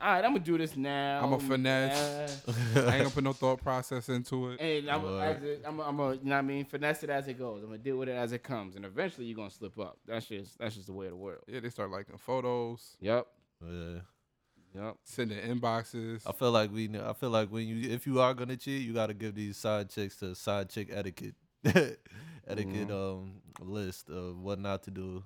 all 0.00 0.08
right, 0.12 0.24
I'm 0.24 0.32
gonna 0.32 0.40
do 0.44 0.58
this 0.58 0.76
now. 0.76 1.22
I'm 1.24 1.32
a 1.32 1.38
finesse. 1.38 2.42
I 2.76 2.80
ain't 2.80 2.86
gonna 2.98 3.10
put 3.10 3.24
no 3.24 3.32
thought 3.32 3.62
process 3.62 4.08
into 4.08 4.50
it. 4.50 4.60
and 4.60 4.90
I'm, 4.90 5.04
Right. 5.04 5.36
as 5.36 5.42
it, 5.42 5.62
I'm, 5.66 5.78
a, 5.80 5.82
I'm 5.82 6.00
a, 6.00 6.14
you 6.14 6.20
know 6.24 6.30
what 6.32 6.36
I 6.38 6.42
mean, 6.42 6.64
finesse 6.64 7.02
it 7.02 7.10
as 7.10 7.28
it 7.28 7.38
goes. 7.38 7.62
I'm 7.62 7.68
gonna 7.68 7.78
deal 7.78 7.96
with 7.96 8.08
it 8.08 8.12
as 8.16 8.32
it 8.32 8.42
comes, 8.42 8.76
and 8.76 8.84
eventually 8.84 9.26
you're 9.26 9.36
gonna 9.36 9.50
slip 9.50 9.78
up. 9.78 9.98
That's 10.06 10.26
just 10.26 10.58
that's 10.58 10.74
just 10.74 10.86
the 10.86 10.92
way 10.92 11.06
of 11.06 11.12
the 11.12 11.16
world. 11.16 11.42
Yeah, 11.46 11.60
they 11.60 11.70
start 11.70 11.90
liking 11.90 12.18
photos, 12.18 12.96
Yep. 13.00 13.26
Yeah. 13.66 13.98
Yep. 14.74 14.96
sending 15.04 15.38
inboxes. 15.38 16.22
I 16.26 16.32
feel 16.32 16.50
like 16.50 16.70
we. 16.72 16.90
I 16.98 17.14
feel 17.14 17.30
like 17.30 17.48
when 17.50 17.66
you, 17.66 17.90
if 17.90 18.06
you 18.06 18.20
are 18.20 18.34
gonna 18.34 18.56
cheat, 18.58 18.82
you 18.82 18.92
got 18.92 19.06
to 19.06 19.14
give 19.14 19.34
these 19.34 19.56
side 19.56 19.88
chicks 19.88 20.16
the 20.16 20.34
side 20.34 20.68
chick 20.68 20.88
etiquette, 20.92 21.34
etiquette 22.46 22.90
um 22.90 23.40
list 23.60 24.10
of 24.10 24.38
what 24.38 24.58
not 24.58 24.82
to 24.82 24.90
do. 24.90 25.22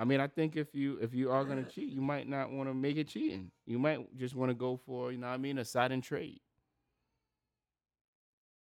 I 0.00 0.04
mean, 0.04 0.18
I 0.18 0.28
think 0.28 0.56
if 0.56 0.74
you 0.74 0.96
if 1.02 1.12
you 1.14 1.30
are 1.30 1.44
gonna 1.44 1.62
cheat, 1.62 1.90
you 1.90 2.00
might 2.00 2.26
not 2.26 2.50
want 2.50 2.70
to 2.70 2.74
make 2.74 2.96
it 2.96 3.08
cheating. 3.08 3.50
You 3.66 3.78
might 3.78 4.16
just 4.16 4.34
want 4.34 4.48
to 4.48 4.54
go 4.54 4.80
for, 4.86 5.12
you 5.12 5.18
know 5.18 5.26
what 5.26 5.34
I 5.34 5.36
mean, 5.36 5.58
a 5.58 5.64
side 5.64 5.92
and 5.92 6.02
trade. 6.02 6.40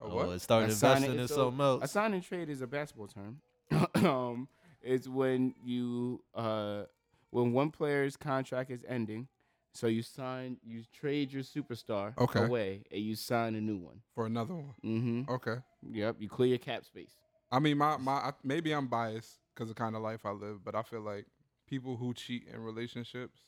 A 0.00 0.06
Oh, 0.06 0.14
what? 0.14 0.28
and 0.30 0.40
start 0.40 0.64
investing 0.64 1.18
in 1.18 1.28
so, 1.28 1.34
something 1.34 1.60
else. 1.60 1.84
A 1.84 1.88
sign 1.88 2.14
and 2.14 2.22
trade 2.22 2.48
is 2.48 2.62
a 2.62 2.66
basketball 2.66 3.08
term. 3.08 3.42
um, 3.96 4.48
it's 4.80 5.06
when 5.06 5.54
you 5.62 6.24
uh 6.34 6.84
when 7.28 7.52
one 7.52 7.70
player's 7.70 8.16
contract 8.16 8.70
is 8.70 8.82
ending, 8.88 9.28
so 9.74 9.88
you 9.88 10.00
sign 10.00 10.56
you 10.64 10.84
trade 10.90 11.34
your 11.34 11.42
superstar 11.42 12.16
Okay. 12.16 12.44
away 12.46 12.84
and 12.90 13.02
you 13.02 13.14
sign 13.14 13.54
a 13.56 13.60
new 13.60 13.76
one. 13.76 14.00
For 14.14 14.24
another 14.24 14.54
one. 14.54 14.74
Mm-hmm. 14.82 15.30
Okay. 15.30 15.56
Yep. 15.82 16.16
You 16.18 16.30
clear 16.30 16.48
your 16.48 16.58
cap 16.58 16.86
space. 16.86 17.14
I 17.52 17.58
mean, 17.58 17.76
my 17.76 17.98
my 17.98 18.12
I- 18.12 18.32
maybe 18.42 18.72
I'm 18.72 18.86
biased 18.86 19.39
because 19.55 19.68
the 19.68 19.74
kind 19.74 19.96
of 19.96 20.03
life 20.03 20.24
I 20.24 20.30
live, 20.30 20.64
but 20.64 20.74
I 20.74 20.82
feel 20.82 21.01
like 21.01 21.26
people 21.66 21.96
who 21.96 22.14
cheat 22.14 22.46
in 22.53 22.61
relationships, 22.61 23.40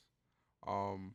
um, 0.67 1.15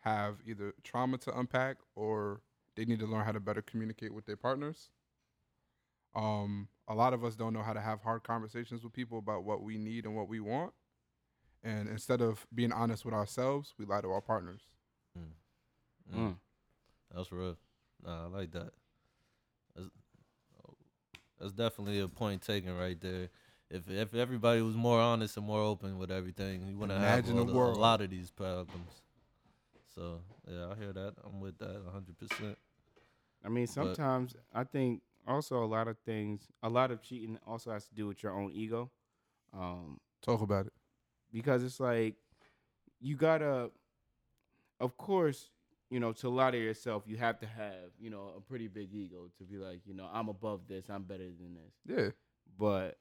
have 0.00 0.36
either 0.46 0.72
trauma 0.84 1.18
to 1.18 1.36
unpack 1.38 1.76
or 1.94 2.40
they 2.76 2.84
need 2.84 3.00
to 3.00 3.06
learn 3.06 3.24
how 3.24 3.32
to 3.32 3.40
better 3.40 3.62
communicate 3.62 4.14
with 4.14 4.24
their 4.26 4.36
partners. 4.36 4.90
Um, 6.14 6.68
a 6.88 6.94
lot 6.94 7.12
of 7.12 7.24
us 7.24 7.34
don't 7.34 7.52
know 7.52 7.62
how 7.62 7.72
to 7.72 7.80
have 7.80 8.00
hard 8.02 8.22
conversations 8.22 8.84
with 8.84 8.92
people 8.92 9.18
about 9.18 9.44
what 9.44 9.62
we 9.62 9.76
need 9.76 10.06
and 10.06 10.16
what 10.16 10.28
we 10.28 10.40
want, 10.40 10.72
and 11.62 11.88
instead 11.88 12.20
of 12.20 12.46
being 12.54 12.72
honest 12.72 13.04
with 13.04 13.12
ourselves, 13.12 13.74
we 13.78 13.84
lie 13.84 14.00
to 14.00 14.10
our 14.10 14.20
partners. 14.20 14.62
Mm. 15.18 16.16
Mm. 16.16 16.36
That's 17.14 17.32
real. 17.32 17.56
Nah, 18.04 18.24
I 18.24 18.28
like 18.28 18.52
that. 18.52 18.70
That's, 19.74 19.88
oh, 20.62 20.74
that's 21.40 21.52
definitely 21.52 22.00
a 22.00 22.08
point 22.08 22.42
taken 22.42 22.76
right 22.76 23.00
there. 23.00 23.28
If 23.70 23.90
if 23.90 24.14
everybody 24.14 24.62
was 24.62 24.74
more 24.76 25.00
honest 25.00 25.36
and 25.36 25.46
more 25.46 25.60
open 25.62 25.98
with 25.98 26.10
everything, 26.10 26.66
you 26.68 26.78
wouldn't 26.78 26.98
Imagine 26.98 27.36
have 27.38 27.46
the 27.48 27.52
a, 27.52 27.72
a 27.72 27.74
lot 27.74 28.00
of 28.00 28.10
these 28.10 28.30
problems. 28.30 29.02
So 29.94 30.20
yeah, 30.48 30.68
I 30.70 30.74
hear 30.78 30.92
that. 30.92 31.14
I'm 31.24 31.40
with 31.40 31.58
that 31.58 31.82
100. 31.84 32.18
percent 32.18 32.58
I 33.44 33.48
mean, 33.48 33.66
sometimes 33.66 34.34
I 34.54 34.64
think 34.64 35.02
also 35.26 35.62
a 35.62 35.66
lot 35.66 35.88
of 35.88 35.98
things, 36.04 36.48
a 36.62 36.68
lot 36.68 36.90
of 36.90 37.02
cheating 37.02 37.38
also 37.46 37.72
has 37.72 37.86
to 37.88 37.94
do 37.94 38.06
with 38.06 38.22
your 38.22 38.32
own 38.32 38.50
ego. 38.52 38.90
Um, 39.52 40.00
Talk 40.22 40.42
about 40.42 40.66
it. 40.66 40.72
because 41.32 41.62
it's 41.64 41.80
like 41.80 42.14
you 43.00 43.16
gotta 43.16 43.70
of 44.80 44.96
course 44.96 45.50
you 45.90 46.00
know 46.00 46.12
to 46.12 46.28
lie 46.28 46.50
to 46.50 46.58
yourself 46.58 47.04
you 47.06 47.16
have 47.16 47.38
to 47.38 47.46
have 47.46 47.90
you 47.98 48.10
know 48.10 48.32
a 48.36 48.40
pretty 48.40 48.68
big 48.68 48.92
ego 48.92 49.28
to 49.38 49.44
be 49.44 49.56
like 49.56 49.80
you 49.86 49.94
know 49.94 50.08
i'm 50.12 50.28
above 50.28 50.66
this 50.66 50.84
i'm 50.90 51.02
better 51.04 51.24
than 51.24 51.54
this 51.54 51.72
Yeah. 51.98 52.10
but 52.58 52.98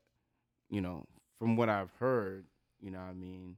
you 0.76 0.82
know 0.82 1.06
from 1.40 1.56
what 1.56 1.70
i've 1.70 1.92
heard 2.00 2.46
you 2.82 2.92
know 2.92 3.00
what 3.00 3.10
i 3.10 3.14
mean 3.14 3.56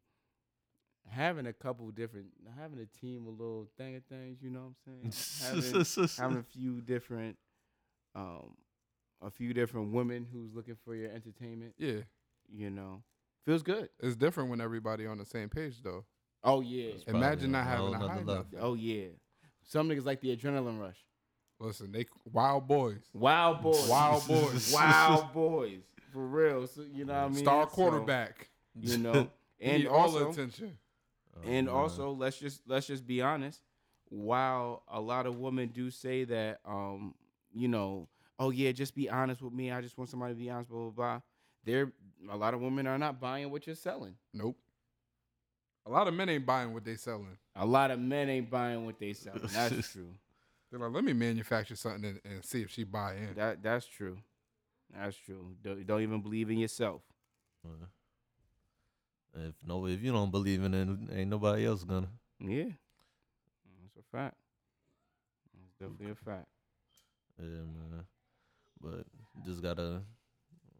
having 1.09 1.47
a 1.47 1.53
couple 1.53 1.89
different 1.91 2.27
having 2.59 2.79
a 2.79 2.85
team 2.99 3.25
of 3.27 3.33
little 3.39 3.67
thing 3.77 3.95
of 3.95 4.03
things 4.05 4.37
you 4.41 4.49
know 4.49 4.71
what 4.85 5.03
i'm 5.03 5.11
saying 5.11 5.63
having, 5.87 6.07
having 6.17 6.37
a 6.37 6.43
few 6.43 6.81
different 6.81 7.37
um 8.15 8.53
a 9.21 9.31
few 9.31 9.53
different 9.53 9.91
women 9.93 10.27
who's 10.31 10.53
looking 10.53 10.75
for 10.85 10.95
your 10.95 11.09
entertainment 11.11 11.73
Yeah. 11.77 12.01
you 12.53 12.69
know 12.69 13.01
feels 13.45 13.63
good 13.63 13.89
It's 14.01 14.15
different 14.15 14.49
when 14.49 14.61
everybody 14.61 15.07
on 15.07 15.17
the 15.17 15.25
same 15.25 15.49
page 15.49 15.81
though. 15.81 16.03
oh 16.43 16.61
yeah 16.61 16.91
Probably 17.07 17.21
Imagine 17.27 17.51
not 17.51 17.63
having 17.65 17.85
whole 17.85 17.93
to 17.93 17.99
nother 17.99 18.11
hide 18.13 18.25
level. 18.25 18.35
nothing. 18.43 18.59
Oh 18.61 18.73
yeah. 18.75 19.05
Some 19.63 19.89
niggas 19.89 20.05
like 20.05 20.21
the 20.21 20.35
adrenaline 20.35 20.79
rush. 20.79 20.97
Listen, 21.59 21.91
they 21.91 22.05
wild 22.31 22.67
boys. 22.67 22.99
Wild 23.13 23.61
boys. 23.61 23.87
Wild 23.89 24.27
boys. 24.27 24.71
Wild 24.73 25.33
boys. 25.33 25.81
For 26.11 26.25
real. 26.25 26.67
So 26.67 26.81
you 26.91 27.05
know 27.05 27.13
what 27.13 27.19
I 27.23 27.27
mean? 27.29 27.37
Star 27.43 27.63
So, 27.63 27.69
quarterback. 27.69 28.49
you 28.75 28.97
know. 28.97 29.29
And 29.59 29.79
need 29.79 29.87
all 29.87 30.01
also, 30.01 30.19
the 30.25 30.29
attention. 30.29 30.77
and 31.43 31.67
Oh, 31.67 31.73
also 31.77 32.11
let's 32.11 32.37
just 32.37 32.61
let's 32.67 32.85
just 32.85 33.07
be 33.07 33.23
honest. 33.23 33.63
While 34.09 34.83
a 34.87 35.01
lot 35.01 35.25
of 35.25 35.39
women 35.39 35.69
do 35.69 35.89
say 35.89 36.25
that 36.25 36.59
um, 36.63 37.15
you 37.51 37.67
know, 37.67 38.07
oh 38.37 38.51
yeah, 38.51 38.71
just 38.71 38.93
be 38.93 39.09
honest 39.09 39.41
with 39.41 39.53
me. 39.53 39.71
I 39.71 39.81
just 39.81 39.97
want 39.97 40.11
somebody 40.11 40.35
to 40.35 40.39
be 40.39 40.49
honest, 40.51 40.69
blah 40.69 40.79
blah 40.81 40.89
blah. 40.91 41.21
There 41.65 41.91
a 42.31 42.37
lot 42.37 42.53
of 42.53 42.61
women 42.61 42.85
are 42.85 42.99
not 42.99 43.19
buying 43.19 43.49
what 43.49 43.65
you're 43.65 43.75
selling. 43.75 44.13
Nope. 44.31 44.57
A 45.87 45.89
lot 45.89 46.07
of 46.07 46.13
men 46.13 46.29
ain't 46.29 46.45
buying 46.45 46.71
what 46.71 46.85
they 46.85 46.95
selling. 46.95 47.37
A 47.55 47.65
lot 47.65 47.89
of 47.89 47.99
men 47.99 48.29
ain't 48.29 48.51
buying 48.51 48.85
what 48.85 48.99
they 48.99 49.13
selling. 49.13 49.41
That's 49.51 49.91
true. 49.91 50.09
They're 50.69 50.79
like, 50.79 50.91
let 50.93 51.03
me 51.03 51.13
manufacture 51.13 51.75
something 51.75 52.05
and, 52.05 52.21
and 52.31 52.45
see 52.45 52.61
if 52.61 52.69
she 52.69 52.83
buy 52.83 53.15
in. 53.15 53.33
That 53.35 53.63
that's 53.63 53.87
true. 53.87 54.17
That's 54.95 55.15
true. 55.17 55.55
Don't, 55.61 55.85
don't 55.85 56.01
even 56.01 56.21
believe 56.21 56.49
in 56.49 56.57
yourself. 56.57 57.01
Uh, 57.65 57.85
If 59.35 59.53
no, 59.65 59.85
if 59.85 60.01
you 60.01 60.11
don't 60.11 60.31
believe 60.31 60.63
in 60.63 60.73
it, 60.73 60.87
ain't 61.15 61.29
nobody 61.29 61.65
else 61.65 61.83
gonna. 61.83 62.07
Yeah, 62.39 62.63
that's 63.83 63.97
a 63.99 64.03
fact. 64.11 64.35
That's 65.53 65.73
definitely 65.79 66.11
a 66.11 66.15
fact. 66.15 66.47
Yeah, 67.39 67.45
man. 67.45 68.05
But 68.81 69.05
just 69.45 69.61
gotta 69.61 70.01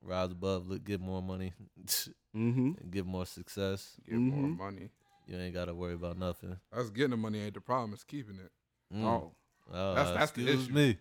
rise 0.01 0.32
above, 0.32 0.68
look, 0.68 0.84
get 0.84 1.01
more 1.01 1.22
money, 1.22 1.53
Mm-hmm. 2.36 2.72
and 2.82 2.91
get 2.91 3.05
more 3.05 3.26
success. 3.26 3.95
Get 4.08 4.16
more 4.18 4.47
Mhm. 4.49 4.58
money. 4.58 4.89
You 5.28 5.38
ain't 5.38 5.53
gotta 5.53 5.74
worry 5.76 5.93
about 5.93 6.18
nothing. 6.18 6.58
Us 6.72 6.89
getting 6.89 7.12
the 7.12 7.18
money 7.18 7.41
ain't 7.41 7.53
the 7.55 7.62
problem. 7.62 7.93
It's 7.93 8.03
keeping 8.03 8.38
it. 8.39 8.51
Mm. 8.95 9.03
Oh, 9.03 9.34
Oh, 9.70 9.93
That's- 9.95 10.16
that's 10.18 10.32
the 10.32 10.41
excuse 10.43 10.64
issue. 10.66 10.74
me. 10.74 10.97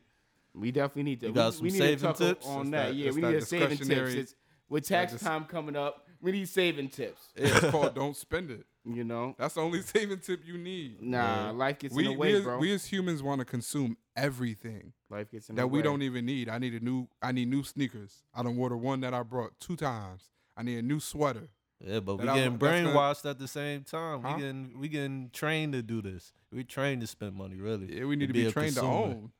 We 0.56 0.70
definitely 0.72 1.02
need 1.04 1.20
to. 1.20 1.26
You 1.28 1.32
got 1.32 1.46
we, 1.46 1.52
some 1.52 1.62
we 1.64 1.70
need 1.70 1.78
saving 1.78 1.98
to 1.98 2.04
talk 2.06 2.16
tips? 2.16 2.46
on 2.46 2.70
that. 2.70 2.86
that- 2.88 2.94
Yeah, 2.94 3.10
we 3.12 3.20
that 3.20 3.30
need 3.30 3.36
a 3.36 3.46
saving 3.46 3.78
tips. 3.78 4.14
It's, 4.14 4.34
with 4.68 4.86
tax 4.88 5.12
dis- 5.12 5.22
time 5.22 5.44
coming 5.44 5.76
up, 5.76 6.06
we 6.20 6.32
need 6.32 6.48
saving 6.48 6.88
tips. 6.88 7.28
Yeah, 7.36 7.46
it's 7.56 7.70
called 7.70 7.94
don't 7.94 8.16
spend 8.16 8.50
it. 8.50 8.64
You 8.88 9.02
know, 9.02 9.34
That's 9.36 9.54
the 9.54 9.62
only 9.62 9.82
saving 9.82 10.20
tip 10.20 10.42
you 10.46 10.56
need. 10.56 11.02
nah, 11.02 11.50
life 11.50 11.80
gets 11.80 11.92
We, 11.92 12.04
in 12.06 12.12
the 12.12 12.16
way, 12.18 12.32
we, 12.34 12.38
as, 12.38 12.44
bro. 12.44 12.58
we 12.58 12.72
as 12.72 12.84
humans 12.86 13.20
want 13.20 13.40
to 13.40 13.44
consume 13.44 13.96
everything 14.14 14.92
life 15.10 15.28
gets 15.30 15.48
in 15.48 15.56
the 15.56 15.62
that 15.62 15.66
way. 15.66 15.78
we 15.78 15.82
don't 15.82 16.02
even 16.02 16.24
need. 16.24 16.48
I 16.48 16.58
need 16.58 16.72
a 16.74 16.78
new 16.78 17.08
I 17.20 17.32
need 17.32 17.48
new 17.48 17.64
sneakers. 17.64 18.22
I 18.32 18.44
don't 18.44 18.56
wear 18.56 18.70
the 18.70 18.76
one 18.76 19.00
that 19.00 19.12
I 19.12 19.24
brought 19.24 19.58
two 19.58 19.74
times. 19.74 20.30
I 20.56 20.62
need 20.62 20.78
a 20.78 20.82
new 20.82 21.00
sweater. 21.00 21.48
Yeah, 21.84 21.98
but 21.98 22.16
we 22.18 22.26
That 22.26 22.30
I- 22.30 22.36
getting 22.36 22.58
that's 22.58 22.82
gonna- 22.84 22.96
brainwashed 22.96 23.28
at 23.28 23.38
the 23.40 23.48
same 23.48 23.82
time. 23.82 24.22
Huh? 24.22 24.34
We 24.36 24.40
getting 24.42 24.78
we 24.78 24.88
getting 24.88 25.30
trained 25.32 25.72
to 25.72 25.82
do 25.82 26.00
this. 26.00 26.32
We 26.52 26.62
trained 26.62 27.00
to 27.00 27.08
spend 27.08 27.34
money, 27.34 27.56
really. 27.56 27.98
Yeah, 27.98 28.04
we 28.04 28.14
need 28.14 28.28
to 28.28 28.32
be, 28.32 28.46
a 28.46 28.52
trained 28.52 28.74
to 28.76 28.82
own. 28.82 29.32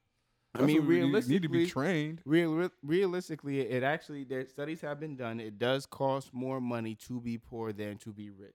I 0.59 0.67
mean, 0.67 0.87
we 0.87 1.01
need- 1.29 1.43
to 1.43 1.49
be 1.49 1.67
trained. 1.67 2.23
Real, 2.25 2.53
real, 2.55 2.71
realistically, 2.83 3.61
it 3.61 3.83
actually 3.83 4.25
there 4.25 4.47
studies 4.47 4.81
have 4.83 5.01
been 5.01 5.17
done. 5.17 5.41
It 5.41 5.59
does 5.59 5.87
cost 5.87 6.33
more 6.33 6.61
money 6.61 6.95
to 7.07 7.21
be 7.21 7.39
poor 7.39 7.73
than 7.73 7.99
to 7.99 8.13
be 8.13 8.31
rich. 8.31 8.55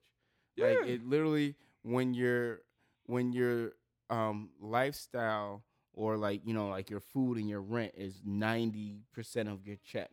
Yeah. 0.55 0.67
Like 0.67 0.87
it 0.87 1.05
literally 1.05 1.55
when 1.83 2.13
your 2.13 2.61
when 3.05 3.31
your 3.33 3.73
um 4.09 4.49
lifestyle 4.59 5.63
or 5.93 6.17
like 6.17 6.41
you 6.45 6.53
know 6.53 6.69
like 6.69 6.89
your 6.89 6.99
food 6.99 7.37
and 7.37 7.47
your 7.49 7.61
rent 7.61 7.93
is 7.95 8.21
ninety 8.25 9.01
percent 9.13 9.49
of 9.49 9.65
your 9.65 9.77
check. 9.83 10.09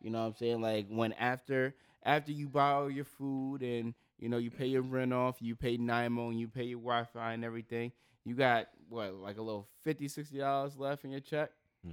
You 0.00 0.10
know 0.10 0.20
what 0.20 0.28
I'm 0.28 0.34
saying? 0.36 0.60
Like 0.60 0.86
when 0.88 1.12
after 1.14 1.74
after 2.04 2.32
you 2.32 2.48
buy 2.48 2.70
all 2.72 2.90
your 2.90 3.04
food 3.04 3.62
and 3.62 3.94
you 4.18 4.28
know 4.28 4.38
you 4.38 4.50
pay 4.50 4.66
your 4.66 4.82
rent 4.82 5.12
off, 5.12 5.36
you 5.40 5.54
pay 5.56 5.76
NIMO 5.76 6.28
and 6.30 6.40
you 6.40 6.48
pay 6.48 6.64
your 6.64 6.78
Wi-Fi 6.80 7.32
and 7.32 7.44
everything, 7.44 7.92
you 8.24 8.34
got 8.34 8.68
what 8.90 9.14
like 9.14 9.38
a 9.38 9.42
little 9.42 9.66
50 9.84 10.08
60 10.08 10.36
dollars 10.38 10.76
left 10.76 11.04
in 11.04 11.10
your 11.12 11.20
check 11.20 11.50
Yeah. 11.82 11.92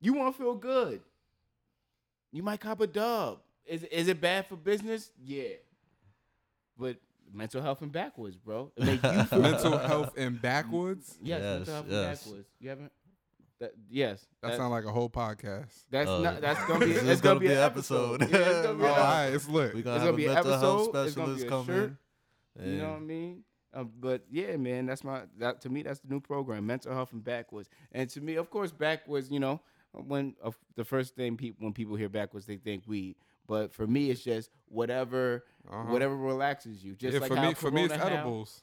you 0.00 0.14
want 0.14 0.34
to 0.34 0.42
feel 0.42 0.54
good. 0.56 1.00
You 2.32 2.42
might 2.42 2.58
cop 2.60 2.80
a 2.80 2.86
dub. 2.88 3.38
Is 3.66 3.84
is 3.84 4.08
it 4.08 4.20
bad 4.20 4.46
for 4.46 4.56
business? 4.56 5.10
Yeah. 5.22 5.50
But 6.76 6.96
mental 7.32 7.62
health 7.62 7.80
and 7.82 7.92
backwoods, 7.92 8.36
bro. 8.36 8.72
It 8.76 9.00
you 9.32 9.38
Mental 9.40 9.78
health 9.78 10.14
and 10.16 10.40
backwoods. 10.42 11.16
Yes, 11.22 11.40
mental 11.40 11.58
Yes, 11.58 11.68
health 11.68 11.86
yes. 11.88 11.94
and 11.94 12.16
backwoods. 12.18 12.48
You 12.60 12.68
haven't. 12.70 12.92
That, 13.60 13.72
yes. 13.88 14.26
That 14.42 14.48
that- 14.48 14.56
sounds 14.56 14.72
like 14.72 14.84
a 14.84 14.90
whole 14.90 15.08
podcast. 15.08 15.84
That's 15.90 16.10
Oh, 16.10 16.22
not. 16.22 16.40
That's 16.40 16.64
gonna 16.66 16.84
be. 16.86 16.92
this 16.94 17.02
It's 17.04 17.20
gonna 17.20 17.34
gonna 17.34 17.40
be 17.40 17.46
be 17.46 17.52
an 17.52 17.58
an 17.58 17.64
episode. 17.64 18.22
episode. 18.22 18.40
Yeah, 18.40 18.50
it's 18.50 18.66
gonna 18.66 18.78
be 18.78 18.84
Oh, 18.84 18.86
an 18.86 18.90
all 18.90 18.96
episode. 18.96 19.04
right, 19.04 19.26
it's 19.34 19.48
lit. 19.48 19.74
We 19.74 19.80
It's 19.80 19.84
gonna 19.84 19.98
gonna 19.98 20.06
have 20.06 20.16
be 20.16 20.24
a 20.24 20.28
an 20.30 20.34
mental 20.34 20.58
health 20.58 20.88
episode. 20.88 21.04
It's 21.04 21.12
specialist 21.12 21.48
coming. 21.48 21.96
come 22.56 22.66
You 22.66 22.78
know 22.78 22.88
what 22.90 22.96
I 22.96 23.00
mean? 23.00 23.44
Um, 23.74 23.90
but 24.00 24.22
yeah, 24.30 24.56
man, 24.56 24.86
that's 24.86 25.02
my 25.04 25.22
that 25.38 25.60
to 25.62 25.68
me 25.68 25.82
that's 25.82 26.00
the 26.00 26.08
new 26.08 26.20
program, 26.20 26.66
mental 26.66 26.92
health 26.92 27.12
and 27.12 27.22
backwoods. 27.24 27.68
And 27.92 28.08
to 28.10 28.20
me, 28.20 28.36
of 28.36 28.50
course, 28.50 28.70
backwoods. 28.70 29.30
You 29.30 29.40
know, 29.40 29.60
when 29.92 30.34
uh, 30.42 30.52
the 30.76 30.84
first 30.84 31.16
thing 31.16 31.36
people 31.36 31.64
when 31.64 31.72
people 31.72 31.96
hear 31.96 32.08
backwoods, 32.08 32.46
they 32.46 32.56
think 32.56 32.84
weed. 32.86 33.16
But 33.46 33.74
for 33.74 33.86
me, 33.86 34.10
it's 34.10 34.22
just 34.24 34.50
whatever 34.68 35.44
Uh-huh. 35.70 35.92
whatever 35.92 36.16
relaxes 36.16 36.82
you. 36.84 36.94
Just 36.94 37.14
yeah, 37.14 37.20
like 37.20 37.28
for 37.30 37.40
me, 37.40 37.54
for 37.54 37.70
me, 37.70 37.84
it's 37.84 37.92
Corona 37.94 38.10
have- 38.10 38.18
edibles. 38.20 38.62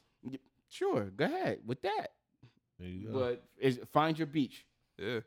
Sure, 0.68 1.04
go 1.10 1.26
ahead 1.26 1.58
with 1.66 1.82
that. 1.82 2.08
There 2.78 2.88
you 2.88 3.08
go. 3.08 3.12
But 3.18 3.44
is 3.58 3.78
find 3.92 4.18
your 4.18 4.26
beach. 4.26 4.64
Yeah. 4.98 5.20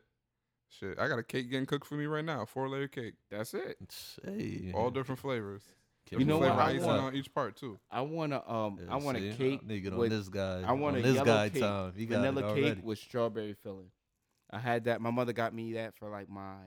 Shit, 0.68 0.98
I 0.98 1.06
got 1.06 1.18
a 1.20 1.22
cake 1.22 1.48
getting 1.48 1.64
cooked 1.64 1.86
for 1.86 1.94
me 1.94 2.06
right 2.06 2.24
now. 2.24 2.44
Four 2.44 2.68
layer 2.68 2.88
cake, 2.88 3.14
That's 3.30 3.54
it. 3.54 3.78
Hey, 4.24 4.72
all 4.74 4.90
different 4.90 5.20
flavors. 5.20 5.62
Can 6.06 6.20
You 6.20 6.24
know 6.26 6.38
what? 6.38 6.50
I 6.52 6.78
want- 6.78 7.00
on 7.02 7.14
each 7.16 7.32
part 7.34 7.56
too. 7.56 7.78
I 7.90 8.00
want 8.02 8.32
to 8.32 8.48
um 8.50 8.78
Yeah, 8.80 8.92
I 8.92 8.96
want 8.96 9.18
see? 9.18 9.28
a 9.30 9.34
cake 9.34 9.60
I 9.64 9.66
need 9.66 9.86
on 9.88 9.96
with 9.98 10.10
this 10.10 10.28
guy. 10.28 10.62
I 10.62 10.72
want 10.72 10.96
on 10.96 11.00
a 11.00 11.02
this 11.02 11.14
yellow 11.16 11.26
guy 11.26 11.48
cake, 11.48 11.62
time. 11.62 11.92
He 11.96 12.06
got 12.06 12.20
vanilla 12.20 12.54
cake 12.54 12.78
with 12.82 12.98
strawberry 12.98 13.54
filling. 13.54 13.90
I 14.50 14.60
had 14.60 14.84
that. 14.84 15.00
My 15.00 15.10
mother 15.10 15.32
got 15.32 15.52
me 15.52 15.72
that 15.74 15.96
for 15.96 16.08
like 16.08 16.28
my 16.28 16.58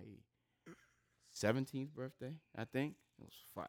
17th 1.34 1.94
birthday, 1.94 2.34
I 2.56 2.66
think. 2.66 2.96
It 3.18 3.24
was 3.24 3.34
fire. 3.56 3.68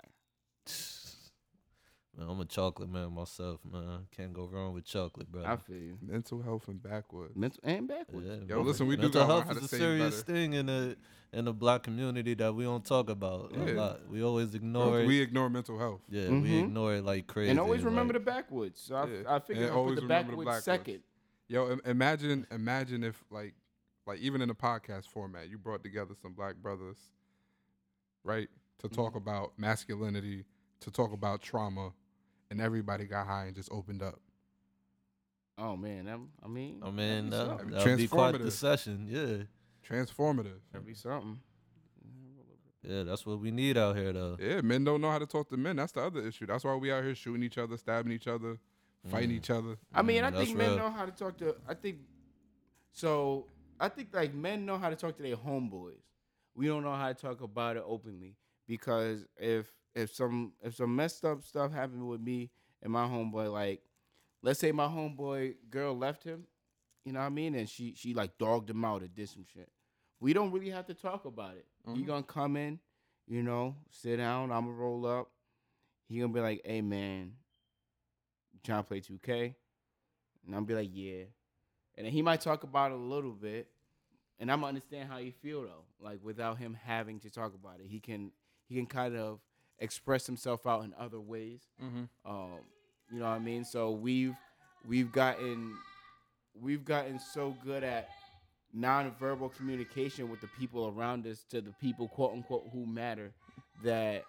Man, 2.16 2.28
I'm 2.28 2.40
a 2.40 2.44
chocolate 2.44 2.90
man 2.90 3.12
myself, 3.14 3.60
man. 3.70 4.06
Can't 4.10 4.32
go 4.32 4.46
wrong 4.46 4.74
with 4.74 4.84
chocolate, 4.84 5.30
bro. 5.30 5.44
I 5.44 5.56
feel 5.56 5.76
you. 5.76 5.98
Mental 6.02 6.42
health 6.42 6.66
and 6.68 6.82
backwoods. 6.82 7.36
Mental 7.36 7.60
and 7.62 7.86
backwoods. 7.86 8.26
Yeah, 8.26 8.56
Yo, 8.56 8.62
listen, 8.62 8.86
we 8.88 8.96
do 8.96 9.02
mental 9.02 9.26
health 9.26 9.44
how 9.46 9.52
is 9.52 9.62
a 9.64 9.68
serious 9.68 10.22
better. 10.22 10.32
thing 10.40 10.52
in 10.54 10.66
the 10.66 10.96
in 11.32 11.44
the 11.44 11.52
black 11.52 11.84
community 11.84 12.34
that 12.34 12.52
we 12.52 12.64
don't 12.64 12.84
talk 12.84 13.08
about 13.08 13.54
a 13.54 13.58
lot. 13.74 14.08
We 14.08 14.24
always 14.24 14.52
ignore 14.54 15.00
it. 15.02 15.06
We 15.06 15.20
ignore 15.20 15.48
mental 15.48 15.78
health. 15.78 16.00
yeah, 16.08 16.28
we 16.28 16.34
Mhm. 16.50 16.64
ignore 16.64 16.94
it 16.96 17.04
like 17.04 17.28
crazy. 17.28 17.50
And 17.52 17.60
always 17.60 17.84
remember 17.84 18.14
like, 18.14 18.24
the 18.24 18.30
backwoods. 18.30 18.80
So 18.80 18.96
I, 18.96 19.06
Yeah. 19.06 19.22
I 19.36 19.38
figured 19.38 19.66
And 19.68 19.76
I'll 19.76 19.84
put 19.84 19.94
the 19.94 20.02
remember 20.02 20.32
the 20.32 20.36
backwoods, 20.38 20.46
backwoods. 20.46 20.64
second. 20.64 21.02
Yo, 21.46 21.78
imagine, 21.84 22.46
imagine 22.50 23.04
if 23.04 23.24
like, 23.30 23.54
like 24.06 24.18
even 24.18 24.42
in 24.42 24.50
a 24.50 24.54
podcast 24.54 25.06
format, 25.08 25.48
you 25.48 25.56
brought 25.58 25.84
together 25.84 26.14
some 26.20 26.32
black 26.32 26.56
brothers, 26.56 26.98
right, 28.24 28.48
to 28.78 28.88
talk 28.88 29.12
Mhm. 29.12 29.18
about 29.18 29.56
masculinity, 29.56 30.44
to 30.80 30.90
talk 30.90 31.12
about 31.12 31.42
trauma, 31.42 31.92
and 32.50 32.60
everybody 32.60 33.04
got 33.06 33.26
high 33.26 33.44
and 33.46 33.54
just 33.54 33.70
opened 33.72 34.02
up. 34.02 34.18
Oh 35.58 35.76
man, 35.76 36.08
I'm, 36.08 36.28
I 36.42 36.48
mean, 36.48 36.80
I 36.82 36.90
mean, 36.90 36.96
that'd 36.96 37.24
be 37.30 37.30
that, 37.30 37.46
something. 37.46 37.70
that'd 37.70 37.98
be 37.98 38.08
quite 38.08 38.38
the 38.38 38.50
session. 38.50 39.06
Yeah, 39.08 39.44
Transformative. 39.88 40.60
That'd 40.72 40.86
be 40.86 40.94
something. 40.94 41.38
yeah, 42.82 43.02
that's 43.02 43.26
what 43.26 43.40
we 43.40 43.50
need 43.50 43.76
out 43.76 43.96
here, 43.96 44.12
though. 44.12 44.36
Yeah, 44.40 44.62
men 44.62 44.84
don't 44.84 45.00
know 45.02 45.10
how 45.10 45.18
to 45.18 45.26
talk 45.26 45.50
to 45.50 45.56
men. 45.58 45.76
That's 45.76 45.92
the 45.92 46.00
other 46.02 46.20
issue. 46.26 46.46
That's 46.46 46.64
why 46.64 46.74
we 46.76 46.90
out 46.90 47.04
here 47.04 47.14
shooting 47.14 47.42
each 47.42 47.58
other, 47.58 47.76
stabbing 47.76 48.12
each 48.12 48.26
other, 48.26 48.56
fighting 49.10 49.30
Mm. 49.30 49.34
each 49.36 49.50
other. 49.50 49.76
I 49.92 50.00
mean, 50.02 50.22
Mm, 50.22 50.26
I 50.34 50.44
think 50.44 50.56
men 50.56 50.68
real. 50.70 50.78
know 50.78 50.90
how 50.90 51.04
to 51.04 51.12
talk 51.12 51.36
to. 51.38 51.56
I 51.68 51.74
think 51.74 51.98
so. 52.92 53.46
I 53.78 53.88
think 53.90 54.08
like 54.14 54.32
men 54.34 54.64
know 54.64 54.78
how 54.78 54.88
to 54.90 54.96
talk 54.96 55.16
to 55.16 55.22
their 55.22 55.36
homeboys. 55.36 56.00
We 56.54 56.66
don't 56.66 56.82
know 56.82 56.94
how 56.94 57.08
to 57.08 57.14
talk 57.14 57.40
about 57.42 57.76
it 57.76 57.82
openly 57.86 58.36
because 58.66 59.26
if 59.36 59.66
if 59.94 60.12
some 60.14 60.52
if 60.62 60.74
some 60.76 60.94
messed 60.94 61.24
up 61.24 61.42
stuff 61.42 61.72
happened 61.72 62.06
with 62.08 62.20
me 62.20 62.50
and 62.82 62.92
my 62.92 63.06
homeboy, 63.06 63.52
like 63.52 63.82
let's 64.42 64.60
say 64.60 64.72
my 64.72 64.86
homeboy 64.86 65.54
girl 65.70 65.96
left 65.96 66.24
him, 66.24 66.46
you 67.04 67.12
know 67.12 67.20
what 67.20 67.26
I 67.26 67.30
mean, 67.30 67.54
and 67.54 67.68
she 67.68 67.94
she 67.94 68.14
like 68.14 68.38
dogged 68.38 68.70
him 68.70 68.84
out 68.84 69.02
or 69.02 69.08
did 69.08 69.28
some 69.28 69.44
shit. 69.52 69.70
We 70.20 70.32
don't 70.32 70.52
really 70.52 70.70
have 70.70 70.86
to 70.86 70.94
talk 70.94 71.24
about 71.24 71.56
it. 71.56 71.66
He 71.94 72.02
Mhm. 72.02 72.06
gonna 72.06 72.22
come 72.22 72.56
in, 72.56 72.78
you 73.26 73.42
know, 73.42 73.76
sit 73.90 74.16
down. 74.16 74.52
I'm 74.52 74.64
gonna 74.66 74.72
roll 74.76 75.06
up. 75.06 75.30
He 76.08 76.18
gonna 76.20 76.32
be 76.32 76.40
like, 76.40 76.60
"Hey 76.64 76.82
man, 76.82 77.36
you 78.52 78.60
trying 78.62 78.82
to 78.82 78.88
play 78.88 79.00
2K?" 79.00 79.54
And 80.46 80.54
I'm 80.54 80.64
be 80.64 80.74
like, 80.74 80.90
"Yeah," 80.92 81.24
and 81.96 82.06
then 82.06 82.12
he 82.12 82.22
might 82.22 82.40
talk 82.40 82.62
about 82.64 82.92
it 82.92 82.94
a 82.94 82.98
little 82.98 83.32
bit, 83.32 83.70
and 84.38 84.50
I'm 84.50 84.64
understand 84.64 85.08
how 85.10 85.18
you 85.18 85.32
feel 85.32 85.62
though. 85.62 85.84
Like 85.98 86.20
without 86.22 86.58
him 86.58 86.74
having 86.74 87.20
to 87.20 87.30
talk 87.30 87.54
about 87.54 87.80
it, 87.80 87.86
he 87.86 88.00
can 88.00 88.32
he 88.66 88.74
can 88.76 88.86
kind 88.86 89.16
of 89.16 89.40
express 89.80 90.26
himself 90.26 90.66
out 90.66 90.84
in 90.84 90.94
other 90.98 91.20
ways. 91.20 91.62
Mm-hmm. 91.82 92.04
Um, 92.30 92.60
you 93.10 93.18
know 93.18 93.24
what 93.24 93.36
I 93.36 93.38
mean? 93.38 93.64
So 93.64 93.90
we've 93.90 94.36
we've 94.86 95.10
gotten 95.10 95.74
we've 96.60 96.84
gotten 96.84 97.18
so 97.18 97.56
good 97.64 97.82
at 97.82 98.08
nonverbal 98.76 99.54
communication 99.54 100.30
with 100.30 100.40
the 100.40 100.48
people 100.58 100.94
around 100.96 101.26
us 101.26 101.44
to 101.50 101.60
the 101.60 101.72
people 101.80 102.08
quote 102.08 102.32
unquote 102.32 102.68
who 102.72 102.86
matter 102.86 103.32
that 103.82 104.24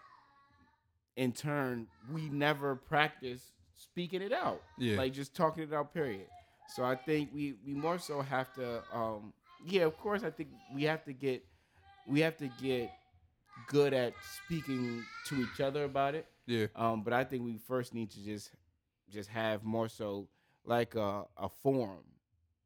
in 1.16 1.32
turn 1.32 1.86
we 2.12 2.28
never 2.30 2.76
practice 2.76 3.52
speaking 3.76 4.22
it 4.22 4.34
out. 4.34 4.62
Yeah. 4.78 4.97
Like 4.97 5.14
just 5.14 5.36
talking 5.36 5.64
it 5.64 5.74
out, 5.74 5.93
period. 5.93 6.28
So 6.76 6.84
I 6.84 6.95
think 6.95 7.30
we 7.34 7.56
we 7.66 7.74
more 7.74 7.99
so 7.99 8.22
have 8.22 8.54
to 8.54 8.82
um 8.93 9.34
yeah, 9.66 9.84
of 9.84 9.97
course 9.97 10.24
I 10.24 10.32
think 10.32 10.49
we 10.74 10.84
have 10.84 11.04
to 11.06 11.14
get 11.14 11.43
we 12.08 12.22
have 12.22 12.38
to 12.38 12.49
get 12.62 12.89
good 13.68 13.93
at 13.93 14.14
speaking 14.45 15.03
to 15.28 15.41
each 15.41 15.59
other 15.62 15.84
about 15.86 16.16
it. 16.16 16.26
Yeah. 16.45 16.68
Um, 16.76 17.03
but 17.03 17.14
I 17.14 17.24
think 17.24 17.43
we 17.43 17.57
first 17.57 17.93
need 17.93 18.09
to 18.12 18.24
just 18.24 18.51
just 19.09 19.30
have 19.30 19.64
more 19.64 19.89
so 19.89 20.28
like 20.66 20.95
a, 20.95 21.24
a 21.38 21.49
forum 21.49 22.03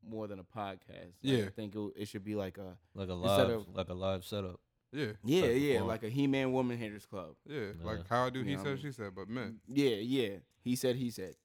more 0.08 0.28
than 0.28 0.38
a 0.40 0.44
podcast. 0.44 0.90
Like, 0.90 1.14
Yeah. 1.22 1.46
I 1.46 1.50
think 1.50 1.76
it, 1.76 1.92
it 1.96 2.08
should 2.08 2.24
be 2.24 2.36
like 2.36 2.58
a 2.58 2.78
Like 2.94 3.10
a 3.10 3.14
live, 3.14 3.50
of- 3.50 3.68
like 3.76 3.90
a 3.90 3.94
live 3.94 4.24
setup. 4.24 4.60
Yeah. 4.92 5.08
yeah 5.24 5.42
Type 5.42 5.50
of 5.52 5.58
yeah 5.58 5.82
like 5.82 6.04
a 6.04 6.10
He 6.10 6.28
Man 6.28 6.54
Woman 6.54 6.78
Haters 6.78 7.06
Club. 7.06 7.36
Yeah. 7.48 7.60
Yeah. 7.60 7.86
Like 7.86 8.08
how 8.08 8.28
I 8.28 8.30
do, 8.30 8.44
he 8.44 8.52
You 8.52 8.58
know 8.58 8.64
what 8.64 8.68
I 8.70 8.76
said, 8.76 8.84
mean? 8.84 8.92
she 8.94 8.96
said, 8.96 9.12
but 9.16 9.28
men. 9.30 9.60
Yeah 9.68 9.96
yeah. 9.96 10.30
He 10.62 10.76
said 10.76 10.96
he 10.96 11.10
said. 11.10 11.36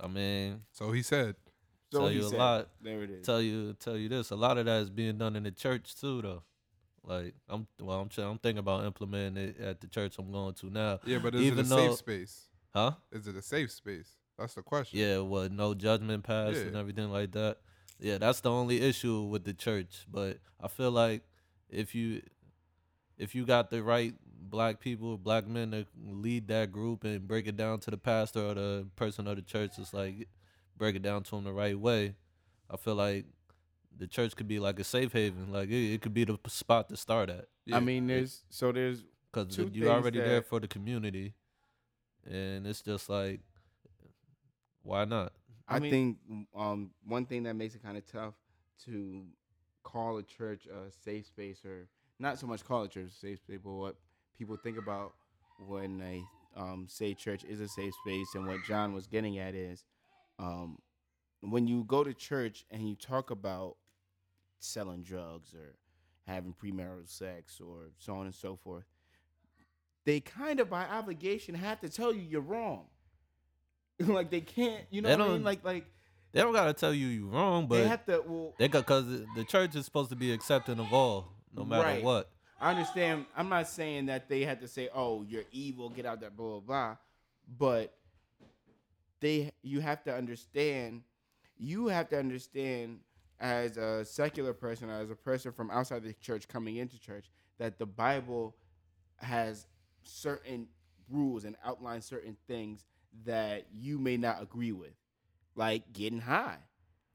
I 0.00 0.08
mean, 0.08 0.62
So 0.72 0.90
he 0.90 1.02
said, 1.02 1.36
So 1.92 2.00
tell 2.00 2.08
he 2.08 2.16
you 2.18 2.26
a 2.26 2.28
said. 2.30 2.38
lot. 2.38 2.68
There 2.82 3.02
it 3.04 3.10
is. 3.10 3.24
Tell 3.26 3.40
you, 3.40 3.74
tell 3.74 3.96
you 3.96 4.08
this. 4.08 4.30
A 4.30 4.36
lot 4.36 4.58
of 4.58 4.66
that 4.66 4.80
is 4.82 4.90
being 4.90 5.16
done 5.18 5.36
in 5.36 5.44
the 5.44 5.52
church 5.52 5.94
too, 6.00 6.20
though. 6.22 6.42
Like 7.04 7.34
I'm, 7.48 7.66
well, 7.80 8.00
I'm, 8.00 8.22
I'm 8.24 8.38
thinking 8.38 8.58
about 8.58 8.84
implementing 8.84 9.42
it 9.48 9.60
at 9.60 9.80
the 9.80 9.88
church 9.88 10.14
I'm 10.18 10.30
going 10.30 10.54
to 10.54 10.70
now. 10.70 11.00
yeah, 11.04 11.18
but 11.18 11.34
is 11.34 11.42
Even 11.42 11.58
it 11.60 11.66
a 11.66 11.68
though- 11.68 11.88
safe 11.90 11.98
space? 11.98 12.42
Huh? 12.74 12.92
Is 13.10 13.26
it 13.26 13.36
a 13.36 13.42
safe 13.42 13.70
space? 13.70 14.08
That's 14.38 14.54
the 14.54 14.62
question. 14.62 14.98
Yeah, 14.98 15.18
what 15.18 15.52
no 15.52 15.74
judgment 15.74 16.24
pass 16.24 16.56
and 16.56 16.74
everything 16.76 17.10
like 17.10 17.32
that. 17.32 17.58
Yeah, 18.00 18.18
that's 18.18 18.40
the 18.40 18.50
only 18.50 18.80
issue 18.80 19.22
with 19.22 19.44
the 19.44 19.52
church. 19.52 20.06
But 20.10 20.38
I 20.60 20.68
feel 20.68 20.90
like 20.90 21.22
if 21.68 21.94
you 21.94 22.22
if 23.18 23.34
you 23.34 23.44
got 23.44 23.70
the 23.70 23.82
right 23.82 24.14
black 24.24 24.80
people, 24.80 25.18
black 25.18 25.46
men 25.46 25.70
to 25.72 25.86
lead 26.08 26.48
that 26.48 26.72
group 26.72 27.04
and 27.04 27.28
break 27.28 27.46
it 27.46 27.56
down 27.56 27.78
to 27.80 27.90
the 27.90 27.98
pastor 27.98 28.40
or 28.40 28.54
the 28.54 28.86
person 28.96 29.26
of 29.28 29.36
the 29.36 29.42
church, 29.42 29.72
it's 29.78 29.92
like 29.92 30.28
break 30.76 30.96
it 30.96 31.02
down 31.02 31.22
to 31.24 31.30
them 31.32 31.44
the 31.44 31.52
right 31.52 31.78
way. 31.78 32.14
I 32.70 32.76
feel 32.78 32.94
like 32.94 33.26
the 33.98 34.06
church 34.06 34.34
could 34.36 34.48
be 34.48 34.58
like 34.58 34.78
a 34.78 34.84
safe 34.84 35.12
haven. 35.12 35.52
Like 35.52 35.68
it, 35.68 35.94
it 35.94 36.02
could 36.02 36.14
be 36.14 36.24
the 36.24 36.38
spot 36.48 36.88
to 36.88 36.96
start 36.96 37.30
at 37.30 37.46
Yeah. 37.66 37.76
I 37.76 37.80
mean, 37.80 38.06
there's 38.06 38.44
so 38.50 38.72
there's 38.72 39.04
because 39.32 39.56
you're 39.72 39.90
already 39.90 40.18
things 40.18 40.28
there 40.28 40.42
for 40.42 40.60
the 40.60 40.68
community, 40.68 41.34
and 42.28 42.66
it's 42.66 42.82
just 42.82 43.08
like, 43.08 43.40
why 44.82 45.04
not? 45.04 45.32
I, 45.68 45.76
I 45.76 45.78
mean- 45.78 45.90
think 45.90 46.18
um, 46.56 46.90
one 47.06 47.26
thing 47.26 47.44
that 47.44 47.54
makes 47.54 47.74
it 47.74 47.82
kind 47.82 47.96
of 47.96 48.06
tough 48.10 48.34
to 48.84 49.24
call 49.82 50.18
a 50.18 50.22
church 50.22 50.66
a 50.66 50.90
safe 51.04 51.26
space, 51.26 51.64
or 51.64 51.88
not 52.18 52.38
so 52.38 52.46
much 52.46 52.64
call 52.64 52.82
a 52.82 52.88
church 52.88 53.08
a 53.08 53.14
safe 53.14 53.38
space, 53.38 53.60
but 53.62 53.72
what 53.72 53.96
people 54.36 54.56
think 54.56 54.78
about 54.78 55.12
when 55.58 55.98
they 55.98 56.22
um, 56.56 56.86
say 56.88 57.14
church 57.14 57.44
is 57.44 57.60
a 57.60 57.68
safe 57.68 57.94
space, 58.04 58.34
and 58.34 58.46
what 58.46 58.58
John 58.66 58.92
was 58.92 59.06
getting 59.06 59.38
at 59.38 59.54
is 59.54 59.84
um, 60.38 60.78
when 61.40 61.66
you 61.66 61.84
go 61.84 62.04
to 62.04 62.12
church 62.14 62.64
and 62.70 62.88
you 62.88 62.96
talk 62.96 63.30
about 63.30 63.76
selling 64.62 65.02
drugs 65.02 65.54
or 65.54 65.74
having 66.26 66.54
premarital 66.54 67.08
sex 67.08 67.60
or 67.60 67.90
so 67.98 68.14
on 68.14 68.26
and 68.26 68.34
so 68.34 68.56
forth, 68.56 68.84
they 70.04 70.20
kind 70.20 70.60
of 70.60 70.70
by 70.70 70.84
obligation 70.84 71.54
have 71.54 71.80
to 71.80 71.88
tell 71.88 72.12
you 72.12 72.22
you're 72.22 72.40
wrong. 72.40 72.86
like 73.98 74.30
they 74.30 74.40
can't, 74.40 74.84
you 74.90 75.02
know 75.02 75.08
They 75.08 75.16
what 75.16 75.28
I 75.28 75.32
mean? 75.32 75.44
Like 75.44 75.64
like 75.64 75.86
They 76.32 76.40
don't 76.40 76.52
gotta 76.52 76.72
tell 76.72 76.94
you 76.94 77.06
you're 77.08 77.28
wrong, 77.30 77.66
but 77.66 77.82
they 77.82 77.88
have 77.88 78.04
to. 78.06 78.22
Well, 78.26 78.54
they 78.58 78.68
got 78.68 78.80
because 78.86 79.06
the 79.06 79.44
church 79.44 79.76
is 79.76 79.84
supposed 79.84 80.10
to 80.10 80.16
be 80.16 80.32
accepting 80.32 80.78
of 80.78 80.92
all, 80.92 81.28
no 81.54 81.64
matter 81.64 81.82
Right. 81.82 82.02
what. 82.04 82.30
I 82.60 82.70
understand. 82.70 83.26
I'm 83.36 83.48
not 83.48 83.68
saying 83.68 84.06
that 84.06 84.28
they 84.28 84.42
had 84.42 84.60
to 84.60 84.68
say, 84.68 84.88
"Oh, 84.94 85.22
you're 85.28 85.42
evil, 85.50 85.88
get 85.88 86.06
out 86.06 86.20
there," 86.20 86.30
blah 86.30 86.60
blah 86.60 86.60
blah. 86.60 86.96
But 87.58 87.92
they, 89.20 89.52
you 89.62 89.80
have 89.80 90.02
to 90.04 90.14
understand. 90.14 91.02
You 91.58 91.88
have 91.88 92.08
to 92.10 92.18
understand 92.18 93.00
as 93.42 93.76
a 93.76 94.04
secular 94.04 94.54
person, 94.54 94.88
as 94.88 95.10
a 95.10 95.16
person 95.16 95.52
from 95.52 95.70
outside 95.70 96.04
the 96.04 96.14
church 96.14 96.46
coming 96.48 96.76
into 96.76 96.98
church, 96.98 97.28
that 97.58 97.78
the 97.78 97.84
Bible 97.86 98.54
has 99.16 99.66
certain 100.02 100.68
rules 101.10 101.44
and 101.44 101.56
outlines 101.64 102.06
certain 102.06 102.36
things 102.46 102.84
that 103.24 103.66
you 103.72 103.98
may 103.98 104.16
not 104.16 104.40
agree 104.40 104.72
with, 104.72 104.94
like 105.56 105.92
getting 105.92 106.20
high, 106.20 106.56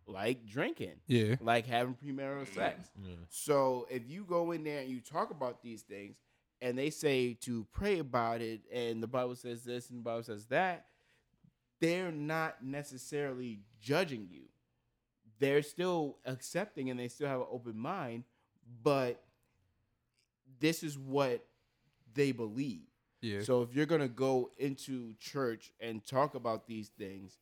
like 0.05 0.45
drinking, 0.45 0.95
Yeah. 1.07 1.36
like 1.41 1.65
having 1.65 1.95
premarital 1.95 2.53
sex. 2.53 2.89
Yeah. 3.01 3.15
So 3.30 3.88
if 3.89 4.03
you 4.07 4.23
go 4.25 4.51
in 4.51 4.63
there 4.65 4.82
and 4.82 4.89
you 4.89 4.99
talk 4.99 5.32
about 5.32 5.63
these 5.63 5.82
things 5.82 6.17
and 6.61 6.78
they 6.78 6.89
say 6.89 7.36
to 7.41 7.65
pray 7.71 7.99
about 7.99 8.41
it 8.41 8.61
and 8.71 9.01
the 9.01 9.07
Bible 9.07 9.36
says 9.36 9.63
this 9.63 9.89
and 9.89 9.99
the 9.99 10.03
Bible 10.03 10.23
says 10.23 10.45
that, 10.47 10.88
they're 11.80 12.11
not 12.11 12.63
necessarily 12.63 13.59
judging 13.80 14.28
you. 14.30 14.43
They're 15.40 15.62
still 15.62 16.18
accepting 16.26 16.90
and 16.90 17.00
they 17.00 17.08
still 17.08 17.28
have 17.28 17.42
an 17.42 17.48
open 17.52 17.78
mind, 17.78 18.24
but 18.84 19.24
this 20.60 20.84
is 20.84 20.98
what 20.98 21.46
they 22.14 22.32
believe. 22.32 22.88
Yeah. 23.22 23.42
So 23.42 23.62
if 23.62 23.74
you're 23.74 23.86
gonna 23.86 24.08
go 24.08 24.52
into 24.58 25.14
church 25.20 25.72
and 25.80 26.06
talk 26.06 26.36
about 26.36 26.68
these 26.68 26.90
things, 26.98 27.38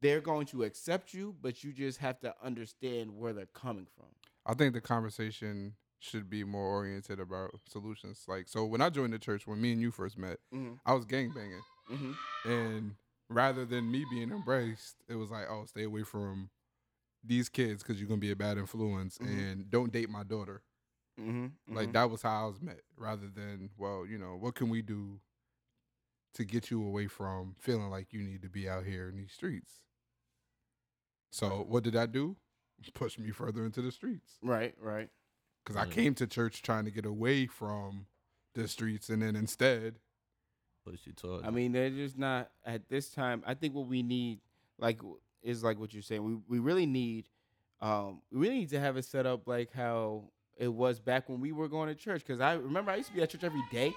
they're 0.00 0.20
going 0.20 0.46
to 0.46 0.64
accept 0.64 1.14
you, 1.14 1.34
but 1.40 1.62
you 1.62 1.72
just 1.72 1.98
have 1.98 2.18
to 2.20 2.34
understand 2.42 3.16
where 3.16 3.32
they're 3.32 3.46
coming 3.46 3.86
from. 3.96 4.08
I 4.44 4.54
think 4.54 4.74
the 4.74 4.80
conversation 4.80 5.74
should 6.00 6.28
be 6.28 6.42
more 6.42 6.66
oriented 6.66 7.20
about 7.20 7.52
solutions. 7.68 8.24
Like, 8.26 8.48
so 8.48 8.64
when 8.64 8.80
I 8.80 8.90
joined 8.90 9.12
the 9.12 9.18
church, 9.20 9.46
when 9.46 9.60
me 9.60 9.70
and 9.72 9.80
you 9.80 9.92
first 9.92 10.18
met, 10.18 10.38
Mhm. 10.52 10.80
I 10.84 10.94
was 10.94 11.06
gangbanging. 11.06 11.60
Mm-hmm. 11.88 12.50
And 12.50 12.96
rather 13.34 13.64
than 13.64 13.90
me 13.90 14.04
being 14.10 14.30
embraced, 14.30 14.96
it 15.08 15.14
was 15.14 15.30
like, 15.30 15.46
oh, 15.48 15.64
stay 15.66 15.84
away 15.84 16.02
from 16.02 16.50
these 17.24 17.48
kids 17.48 17.82
because 17.82 17.98
you're 18.00 18.08
going 18.08 18.20
to 18.20 18.26
be 18.26 18.32
a 18.32 18.36
bad 18.36 18.58
influence 18.58 19.18
Mhm. 19.18 19.26
and 19.52 19.70
don't 19.70 19.92
date 19.92 20.10
my 20.10 20.24
daughter. 20.24 20.62
Mm-hmm. 21.20 21.74
Like, 21.74 21.92
that 21.92 22.10
was 22.10 22.22
how 22.22 22.44
I 22.44 22.46
was 22.48 22.60
met 22.60 22.80
rather 22.96 23.28
than, 23.28 23.70
well, 23.76 24.04
you 24.06 24.18
know, 24.18 24.36
what 24.36 24.54
can 24.54 24.68
we 24.70 24.82
do 24.82 25.20
to 26.34 26.44
get 26.44 26.70
you 26.70 26.82
away 26.84 27.06
from 27.06 27.54
feeling 27.58 27.90
like 27.90 28.12
you 28.12 28.22
need 28.22 28.42
to 28.42 28.48
be 28.48 28.68
out 28.68 28.84
here 28.84 29.08
in 29.08 29.16
these 29.16 29.32
streets? 29.32 29.74
So, 31.30 31.64
what 31.68 31.82
did 31.84 31.96
I 31.96 32.06
do? 32.06 32.36
Push 32.94 33.18
me 33.18 33.30
further 33.30 33.64
into 33.64 33.80
the 33.80 33.92
streets 33.92 34.38
right, 34.42 34.74
right. 34.80 35.08
because 35.64 35.76
I 35.80 35.86
came 35.86 36.14
to 36.16 36.26
church 36.26 36.62
trying 36.62 36.84
to 36.86 36.90
get 36.90 37.06
away 37.06 37.46
from 37.46 38.06
the 38.54 38.66
streets, 38.66 39.08
and 39.08 39.22
then 39.22 39.36
instead, 39.36 40.00
Push 40.84 41.06
you 41.06 41.12
toward. 41.12 41.44
I 41.44 41.50
mean, 41.50 41.72
they're 41.72 41.90
just 41.90 42.18
not 42.18 42.50
at 42.64 42.88
this 42.88 43.10
time. 43.10 43.42
I 43.46 43.54
think 43.54 43.74
what 43.74 43.86
we 43.86 44.02
need, 44.02 44.40
like, 44.78 45.00
is 45.42 45.62
like 45.62 45.78
what 45.78 45.92
you're 45.92 46.02
saying. 46.02 46.24
We 46.24 46.34
we 46.48 46.58
really 46.58 46.86
need, 46.86 47.28
um, 47.80 48.20
we 48.32 48.40
really 48.40 48.58
need 48.60 48.70
to 48.70 48.80
have 48.80 48.96
it 48.96 49.04
set 49.04 49.26
up 49.26 49.46
like 49.46 49.72
how 49.72 50.24
it 50.56 50.68
was 50.68 50.98
back 51.00 51.28
when 51.28 51.40
we 51.40 51.52
were 51.52 51.68
going 51.68 51.88
to 51.88 51.94
church. 51.94 52.24
Because 52.26 52.40
I 52.40 52.54
remember 52.54 52.90
I 52.90 52.96
used 52.96 53.10
to 53.10 53.14
be 53.14 53.22
at 53.22 53.30
church 53.30 53.44
every 53.44 53.62
day, 53.70 53.92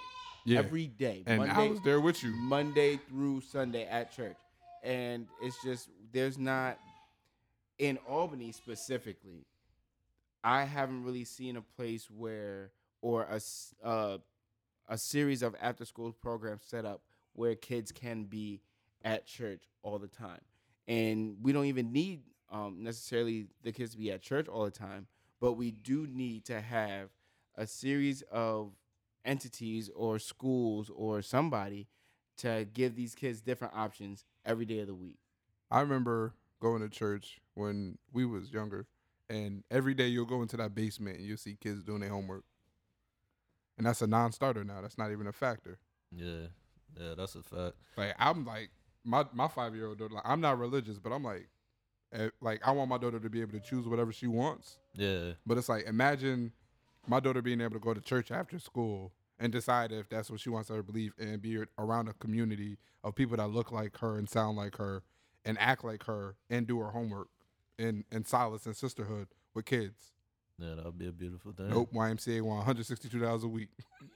yeah, 0.46 0.60
every 0.60 0.88
day, 0.88 1.24
and 1.26 1.42
I 1.42 1.48
Monday, 1.48 1.70
was 1.70 1.82
there 1.82 2.00
with 2.00 2.24
you. 2.24 2.32
Monday 2.36 3.00
through 3.10 3.42
Sunday 3.42 3.86
at 3.88 4.12
church, 4.16 4.38
and 4.84 5.28
it's 5.42 5.58
just 5.64 5.90
there's 6.12 6.38
not 6.38 6.78
in 7.80 7.98
Albany 8.08 8.52
specifically. 8.52 9.46
I 10.44 10.66
haven't 10.66 11.04
really 11.04 11.26
seen 11.26 11.58
a 11.58 11.62
place 11.62 12.10
where 12.12 12.72
or 13.02 13.24
a 13.24 13.40
uh, 13.84 14.18
a 14.88 14.98
series 14.98 15.42
of 15.42 15.56
after 15.62 15.86
school 15.86 16.12
programs 16.12 16.64
set 16.66 16.86
up 16.86 17.02
where 17.34 17.56
kids 17.56 17.92
can 17.92 18.24
be 18.24 18.62
at 19.04 19.26
church 19.26 19.64
all 19.84 20.00
the 20.00 20.08
time, 20.08 20.42
and 20.88 21.38
we 21.42 21.52
don't 21.52 21.66
even 21.66 21.92
need 21.92 22.22
um, 22.52 22.78
necessarily 22.84 23.48
the 23.64 23.72
kids 23.72 23.92
to 23.92 23.98
be 23.98 24.12
at 24.12 24.22
church 24.22 24.48
all 24.48 24.66
the 24.66 24.72
time, 24.72 25.08
but 25.40 25.54
we 25.54 25.72
do 25.72 26.08
need 26.08 26.46
to 26.46 26.62
have 26.62 27.10
a 27.56 27.68
series 27.68 28.22
of 28.32 28.72
entities 29.24 29.90
or 29.96 30.20
schools 30.20 30.92
or 30.96 31.22
somebody 31.22 31.88
to 32.38 32.68
give 32.74 32.96
these 32.96 33.16
kids 33.16 33.42
different 33.42 33.74
options 33.76 34.26
every 34.46 34.66
day 34.66 34.80
of 34.80 34.88
the 34.88 34.94
week. 34.96 35.18
I 35.72 35.82
remember 35.82 36.34
going 36.62 36.82
to 36.82 36.90
church 36.90 37.42
when 37.54 37.98
we 38.14 38.26
was 38.26 38.52
younger, 38.52 38.88
and 39.30 39.64
every 39.72 39.94
day 39.94 40.08
you'll 40.08 40.26
go 40.26 40.42
into 40.42 40.58
that 40.58 40.76
basement 40.76 41.18
and 41.18 41.26
you'll 41.26 41.38
see 41.38 41.58
kids 41.60 41.84
doing 41.84 42.02
their 42.02 42.10
homework, 42.10 42.44
and 43.78 43.86
that's 43.86 44.02
a 44.02 44.08
non-starter 44.08 44.64
now. 44.64 44.82
That's 44.82 44.98
not 44.98 45.12
even 45.12 45.28
a 45.28 45.32
factor. 45.34 45.78
yeah, 46.12 46.48
yeah, 47.00 47.14
that's 47.18 47.36
a 47.36 47.44
fact. 47.44 47.76
Like 47.98 48.16
I'm 48.20 48.46
like 48.46 48.70
my 49.04 49.26
my 49.34 49.48
five 49.48 49.76
year 49.76 49.88
old 49.88 50.00
daughter. 50.00 50.14
Like 50.16 50.24
I'm 50.26 50.42
not 50.42 50.58
religious, 50.60 50.98
but 51.00 51.12
I'm 51.12 51.24
like, 51.24 51.48
eh, 52.14 52.30
like 52.42 52.62
I 52.66 52.72
want 52.72 52.90
my 52.90 52.98
daughter 52.98 53.20
to 53.20 53.30
be 53.30 53.42
able 53.42 53.54
to 53.54 53.60
choose 53.60 53.88
whatever 53.88 54.12
she 54.12 54.28
wants. 54.28 54.78
Yeah, 54.96 55.32
But 55.46 55.58
it's 55.58 55.70
like 55.70 55.86
imagine 55.86 56.54
my 57.08 57.20
daughter 57.20 57.42
being 57.42 57.62
able 57.62 57.74
to 57.74 57.80
go 57.80 57.94
to 57.94 58.02
church 58.02 58.32
after 58.32 58.58
school 58.60 59.12
and 59.40 59.52
decide 59.52 59.92
if 59.92 60.10
that's 60.10 60.32
what 60.32 60.40
she 60.40 60.50
wants 60.50 60.70
to 60.70 60.82
believe 60.82 61.14
and 61.20 61.42
be 61.42 61.62
around 61.78 62.08
a 62.08 62.14
community 62.14 62.78
of 63.04 63.14
people 63.14 63.36
that 63.38 63.48
look 63.50 63.72
like 63.72 63.98
her 63.98 64.18
and 64.18 64.28
sound 64.30 64.58
like 64.58 64.78
her 64.78 65.04
and 65.44 65.58
act 65.60 65.84
like 65.84 66.04
her 66.06 66.36
and 66.50 66.66
do 66.66 66.80
her 66.80 66.92
homework 66.92 67.28
in 67.78 68.06
in 68.12 68.24
solace 68.24 68.66
and 68.66 68.76
sisterhood 68.76 69.28
with 69.54 69.66
kids. 69.66 70.14
Yeah, 70.58 70.76
that 70.76 70.86
would 70.86 70.98
be 70.98 71.08
a 71.08 71.12
beautiful 71.12 71.52
thing. 71.52 71.70
Nope, 71.70 71.90
YMCA 71.94 72.42
want 72.42 72.60
162 72.60 73.20
dollars 73.20 73.44
a 73.44 73.48
week. 73.48 73.70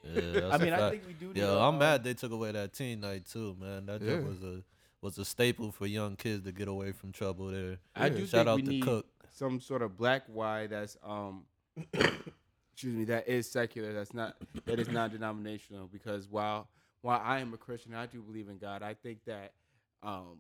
Yeah, 0.04 0.22
that's 0.40 0.54
I 0.54 0.58
mean, 0.58 0.74
a 0.74 0.76
I 0.76 0.80
fact. 0.80 0.92
think 0.92 1.08
we 1.08 1.14
do. 1.14 1.28
Need 1.34 1.38
Yo, 1.38 1.58
a, 1.58 1.68
I'm 1.68 1.76
uh, 1.76 1.80
mad 1.80 2.04
they 2.04 2.14
took 2.14 2.32
away 2.32 2.52
that 2.54 2.74
teen 2.74 3.02
night 3.02 3.26
too, 3.26 3.56
man. 3.60 3.86
That 3.88 4.02
Yeah. 4.02 4.20
was 4.22 4.42
a 4.44 4.64
was 5.02 5.18
a 5.18 5.26
staple 5.26 5.72
for 5.72 5.86
young 5.88 6.16
kids 6.16 6.44
to 6.46 6.52
get 6.52 6.68
away 6.68 6.92
from 6.94 7.12
trouble 7.12 7.48
there. 7.48 7.80
I 7.96 8.08
Yeah. 8.08 8.10
do 8.14 8.20
Shout 8.26 8.30
think 8.32 8.48
out 8.48 8.56
we 8.58 8.62
to 8.64 8.70
need 8.70 8.84
Cook. 8.84 9.06
some 9.34 9.60
sort 9.60 9.82
of 9.82 9.98
black 9.98 10.24
Y 10.30 10.68
that's 10.68 10.98
um, 11.04 11.44
excuse 11.94 12.96
me, 12.96 13.04
that 13.06 13.28
is 13.28 13.50
secular. 13.50 13.94
That's 13.94 14.14
not 14.14 14.36
that 14.66 14.80
is 14.80 14.88
non-denominational. 14.90 15.88
Because 15.88 16.28
while 16.28 16.70
while 17.02 17.22
I 17.24 17.40
am 17.40 17.54
a 17.54 17.58
Christian, 17.58 17.94
I 17.94 18.06
do 18.06 18.22
believe 18.22 18.50
in 18.50 18.58
God. 18.58 18.82
I 18.82 18.94
think 18.94 19.20
that 19.26 19.54
um, 20.04 20.40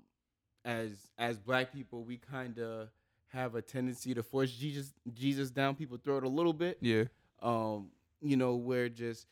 as 0.66 0.92
as 1.18 1.38
black 1.38 1.74
people, 1.74 2.04
we 2.04 2.18
kind 2.18 2.60
of 2.60 2.90
have 3.32 3.56
a 3.56 3.62
tendency 3.62 4.14
to 4.14 4.24
force 4.24 4.52
Jesus 4.52 4.94
Jesus 5.14 5.50
down 5.52 5.76
people's 5.76 6.02
throat 6.02 6.24
a 6.24 6.28
little 6.30 6.54
bit. 6.54 6.78
Yeah, 6.82 7.06
um, 7.42 7.90
you 8.22 8.38
know, 8.38 8.56
where 8.56 8.90
just 8.90 9.28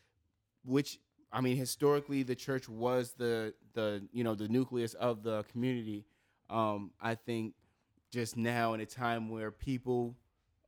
which 0.64 0.98
I 1.32 1.40
mean, 1.40 1.56
historically, 1.56 2.22
the 2.22 2.34
church 2.34 2.68
was 2.68 3.12
the 3.18 3.54
the 3.74 4.02
you 4.12 4.24
know 4.24 4.34
the 4.34 4.48
nucleus 4.48 4.94
of 4.94 5.22
the 5.22 5.44
community. 5.52 6.04
Um, 6.50 6.92
I 7.00 7.14
think 7.14 7.54
just 8.10 8.36
now 8.36 8.72
in 8.74 8.80
a 8.80 8.86
time 8.86 9.28
where 9.28 9.50
people 9.50 10.14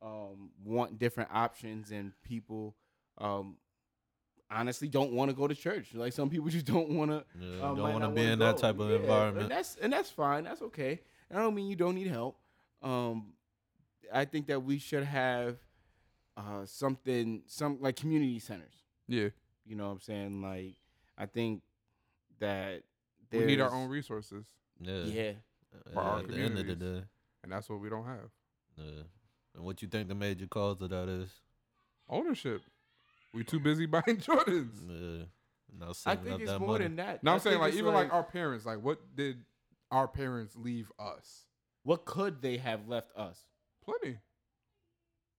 um, 0.01 0.51
want 0.63 0.99
different 0.99 1.29
options 1.33 1.91
and 1.91 2.11
people 2.23 2.75
um, 3.17 3.55
honestly 4.49 4.87
don't 4.87 5.11
want 5.13 5.29
to 5.31 5.35
go 5.35 5.47
to 5.47 5.55
church. 5.55 5.93
Like 5.93 6.13
some 6.13 6.29
people 6.29 6.49
just 6.57 6.65
don't 6.65 6.89
want 6.89 7.11
to. 7.11 7.23
Yeah, 7.39 7.57
uh, 7.63 7.73
don't 7.75 7.79
want 7.93 8.03
to 8.03 8.09
be 8.09 8.23
in 8.23 8.39
that 8.39 8.57
type 8.57 8.79
of 8.79 8.89
Yeah, 8.89 8.97
environment. 8.97 9.43
and 9.43 9.51
that's 9.51 9.77
and 9.81 9.91
that's 9.93 10.09
fine. 10.09 10.43
That's 10.43 10.61
okay. 10.61 10.99
And 11.29 11.39
I 11.39 11.43
don't 11.43 11.55
mean 11.55 11.67
you 11.67 11.75
don't 11.75 11.95
need 11.95 12.07
help. 12.07 12.37
Um, 12.81 13.33
I 14.13 14.25
think 14.25 14.47
that 14.47 14.61
we 14.63 14.77
should 14.79 15.03
have 15.03 15.57
uh, 16.37 16.65
something, 16.65 17.43
some 17.47 17.77
like 17.81 17.95
community 17.95 18.39
centers. 18.39 18.73
yeah. 19.07 19.29
You 19.65 19.75
know 19.75 19.85
what 19.85 19.91
I'm 19.93 19.99
saying? 20.01 20.41
Like, 20.41 20.75
I 21.17 21.27
think 21.27 21.61
that 22.39 22.81
We 23.31 23.45
need 23.45 23.61
our 23.61 23.71
own 23.71 23.89
resources, 23.89 24.45
Yeah, 24.79 25.03
Yeah, 25.03 25.13
yeah, 25.13 25.31
for 25.93 25.99
our 26.01 26.19
at 26.19 26.27
the 26.27 26.33
end 26.33 26.57
of 26.57 26.65
the 26.65 26.73
communities. 26.73 27.01
day. 27.01 27.07
and 27.43 27.51
that's 27.51 27.69
what 27.69 27.79
we 27.79 27.87
don't 27.89 28.05
have. 28.05 28.31
Yeah. 28.77 29.03
And 29.55 29.63
what 29.63 29.81
you 29.83 29.87
think 29.87 30.07
the 30.07 30.15
major 30.15 30.47
cause 30.47 30.81
of 30.81 30.89
that 30.89 31.07
is? 31.07 31.29
Ownership. 32.09 32.63
We 33.33 33.43
too 33.43 33.59
busy 33.59 33.85
buying 33.95 34.17
Jordans. 34.17 34.81
Yeah. 34.87 35.25
Not 35.77 35.97
I 36.05 36.15
think 36.17 36.41
it's 36.41 36.59
more 36.59 36.69
money. 36.69 36.83
than 36.85 36.95
that. 36.97 37.23
No, 37.23 37.31
I 37.31 37.33
I'm 37.35 37.39
saying 37.39 37.59
like 37.59 37.69
it's 37.69 37.77
even 37.77 37.93
like, 37.93 38.11
our 38.11 38.23
parents, 38.23 38.65
like 38.65 38.81
what 38.81 38.99
did 39.15 39.45
our 39.91 40.07
parents 40.07 40.55
leave 40.57 40.91
us? 40.99 41.45
What 41.83 42.05
could 42.05 42.41
they 42.41 42.57
have 42.57 42.87
left 42.87 43.15
us? 43.17 43.39
Plenty. 43.83 44.17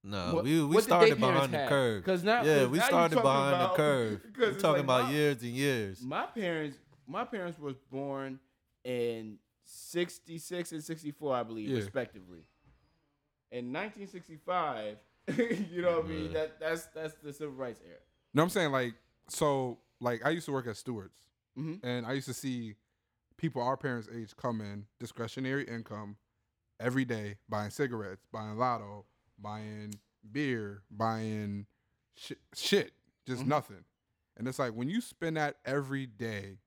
No, 0.05 0.35
What- 0.35 0.45
we 0.45 0.65
we 0.65 0.77
did 0.77 0.85
started 0.85 1.21
behind 1.21 1.53
the 1.55 1.59
have? 1.59 1.69
curve. 1.69 2.05
'Cause 2.05 2.25
now- 2.25 2.43
yeah, 2.43 2.59
'cause 2.63 2.69
we 2.71 2.79
now 2.79 2.87
started 2.87 3.23
behind 3.23 3.55
about- 3.55 3.71
the 3.71 3.77
curve. 3.77 4.21
We're 4.37 4.53
talking 4.55 4.63
like 4.71 4.81
about 4.81 5.05
my- 5.05 5.13
years 5.13 5.43
and 5.43 5.53
years. 5.53 6.03
My 6.03 6.27
parents, 6.27 6.79
my 7.07 7.25
parents 7.25 7.59
was 7.59 7.77
born 7.91 8.41
in 8.85 9.39
66 9.65 10.73
and 10.73 10.83
64, 10.83 11.37
I 11.37 11.43
believe, 11.45 11.69
Yeah. 11.69 11.77
respectively. 11.79 12.45
In 13.53 13.71
1965, 13.71 14.99
you 15.71 15.83
know 15.83 15.99
what 15.99 16.07
I 16.07 16.09
mean? 16.09 16.33
That 16.33 16.59
that's 16.59 16.87
that's 16.87 17.15
the 17.23 17.33
civil 17.33 17.55
rights 17.55 17.81
era. 17.87 17.99
No, 18.35 18.43
I'm 18.43 18.49
saying 18.51 18.73
like 18.73 18.95
so 19.29 19.79
like 20.01 20.25
I 20.27 20.31
used 20.31 20.47
to 20.47 20.53
work 20.53 20.67
at 20.67 20.77
Stewart's 20.77 21.21
Mhm. 21.57 21.79
and 21.85 22.05
I 22.07 22.15
used 22.15 22.27
to 22.27 22.35
see 22.35 22.75
people 23.37 23.63
our 23.63 23.77
parents' 23.77 24.09
age 24.13 24.35
come 24.37 24.61
in 24.61 24.87
discretionary 24.99 25.65
income 25.65 26.17
every 26.83 27.05
day 27.05 27.37
buying 27.49 27.71
cigarettes, 27.71 28.27
buying 28.33 28.57
lotto, 28.59 29.07
buying 29.39 29.95
beer, 30.33 30.83
buying 30.91 31.67
sh- 32.17 32.33
shit, 32.55 32.93
just 33.27 33.43
Mhm. 33.43 33.47
nothing. 33.49 33.85
And 34.37 34.49
it's 34.49 34.59
like 34.59 34.73
when 34.75 34.89
you 34.89 35.01
spend 35.01 35.37
that 35.37 35.59
every 35.65 36.07
day 36.07 36.59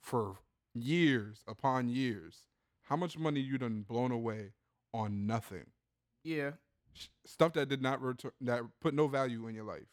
for 0.00 0.38
years 0.74 1.42
upon 1.46 1.88
years, 1.88 2.46
how 2.82 2.96
much 2.96 3.18
money 3.18 3.40
you 3.40 3.58
done 3.58 3.82
blown 3.82 4.12
away 4.12 4.52
on 4.92 5.26
nothing? 5.26 5.72
Yeah. 6.22 6.52
Stuff 7.24 7.52
that 7.54 7.68
did 7.68 7.80
not 7.82 8.00
return 8.02 8.32
that 8.40 8.62
put 8.80 8.94
no 8.94 9.08
value 9.08 9.46
in 9.46 9.54
your 9.54 9.64
life. 9.64 9.86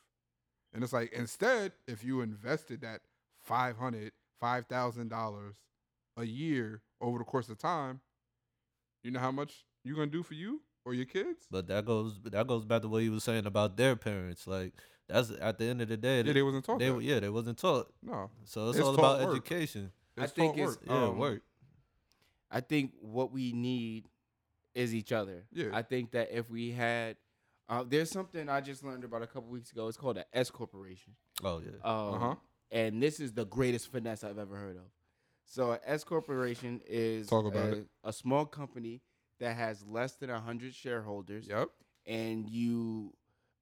And 0.74 0.84
it's 0.84 0.94
like 0.94 1.12
instead, 1.14 1.74
if 1.88 2.04
you 2.04 2.22
invested 2.22 2.82
that 2.82 3.02
five 3.40 3.78
hundred, 3.78 4.14
five 4.40 4.66
thousand 4.68 5.10
dollars 5.10 5.56
a 6.18 6.26
year 6.26 6.82
over 7.00 7.20
the 7.20 7.24
course 7.24 7.50
of 7.50 7.58
time, 7.58 8.02
you 9.04 9.12
know 9.12 9.20
how 9.20 9.32
much 9.32 9.66
you're 9.84 9.96
gonna 9.96 10.08
do 10.08 10.24
for 10.24 10.34
you 10.34 10.62
or 10.86 10.94
your 10.94 11.06
kids? 11.06 11.48
But 11.52 11.68
that 11.68 11.86
goes 11.86 12.20
that 12.26 12.48
goes 12.48 12.66
back 12.66 12.82
to 12.84 12.88
what 12.88 13.04
you 13.04 13.12
was 13.12 13.24
saying 13.24 13.46
about 13.46 13.78
their 13.78 13.96
parents. 13.96 14.48
Like 14.48 14.74
that's 15.08 15.32
at 15.40 15.58
the 15.58 15.66
end 15.66 15.82
of 15.82 15.88
the 15.90 15.98
day. 15.98 16.22
Yeah, 16.22 16.34
they 16.34 16.42
wasn't 16.44 16.66
taught 16.66 16.80
they 16.80 16.90
that. 16.90 17.02
yeah 17.02 17.20
they 17.20 17.30
wasn't 17.30 17.58
taught. 17.58 17.92
No, 18.02 18.30
So 18.46 18.70
it's, 18.70 18.78
It's 18.78 18.88
all 18.88 18.94
about 18.96 19.20
work. 19.22 19.30
education. 19.32 19.92
I 20.18 20.28
think 20.28 20.54
it's- 20.58 20.70
work. 20.70 20.80
Yeah, 20.86 21.04
Um, 21.06 21.18
work. 21.18 21.42
I 22.50 22.62
think 22.62 22.94
what 23.02 23.32
we 23.32 23.52
need 23.52 24.08
is 24.74 24.94
each 24.94 25.12
other. 25.12 25.44
Yeah. 25.52 25.70
I 25.74 25.82
think 25.82 26.12
that 26.12 26.30
if 26.32 26.50
we 26.50 26.72
had, 26.72 27.18
uh, 27.68 27.84
there's 27.88 28.10
something 28.10 28.48
I 28.48 28.62
just 28.62 28.84
learned 28.84 29.04
about 29.04 29.22
a 29.22 29.28
couple 29.28 29.50
weeks 29.50 29.72
ago. 29.72 29.88
It's 29.88 29.98
called 29.98 30.18
an 30.18 30.24
S 30.34 30.50
corporation. 30.50 31.14
Oh 31.44 31.60
yeah. 31.60 31.72
Um, 31.84 32.14
Uh-huh. 32.16 32.36
And 32.72 33.02
this 33.02 33.20
is 33.22 33.32
the 33.34 33.46
greatest 33.46 33.90
finesse 33.92 34.24
I've 34.26 34.38
ever 34.38 34.56
heard 34.58 34.76
of. 34.78 34.84
So, 35.50 35.72
an 35.72 35.80
S 35.86 36.04
corporation 36.04 36.82
is 36.86 37.28
Talk 37.28 37.46
about 37.46 37.70
a, 37.70 37.78
it. 37.78 37.88
a 38.04 38.12
small 38.14 38.46
company 38.46 39.02
that 39.40 39.56
has 39.56 39.84
less 39.88 40.16
than 40.16 40.30
hundred 40.30 40.76
shareholders, 40.76 41.48
Yep. 41.48 41.70
and 42.06 42.50
you 42.50 43.14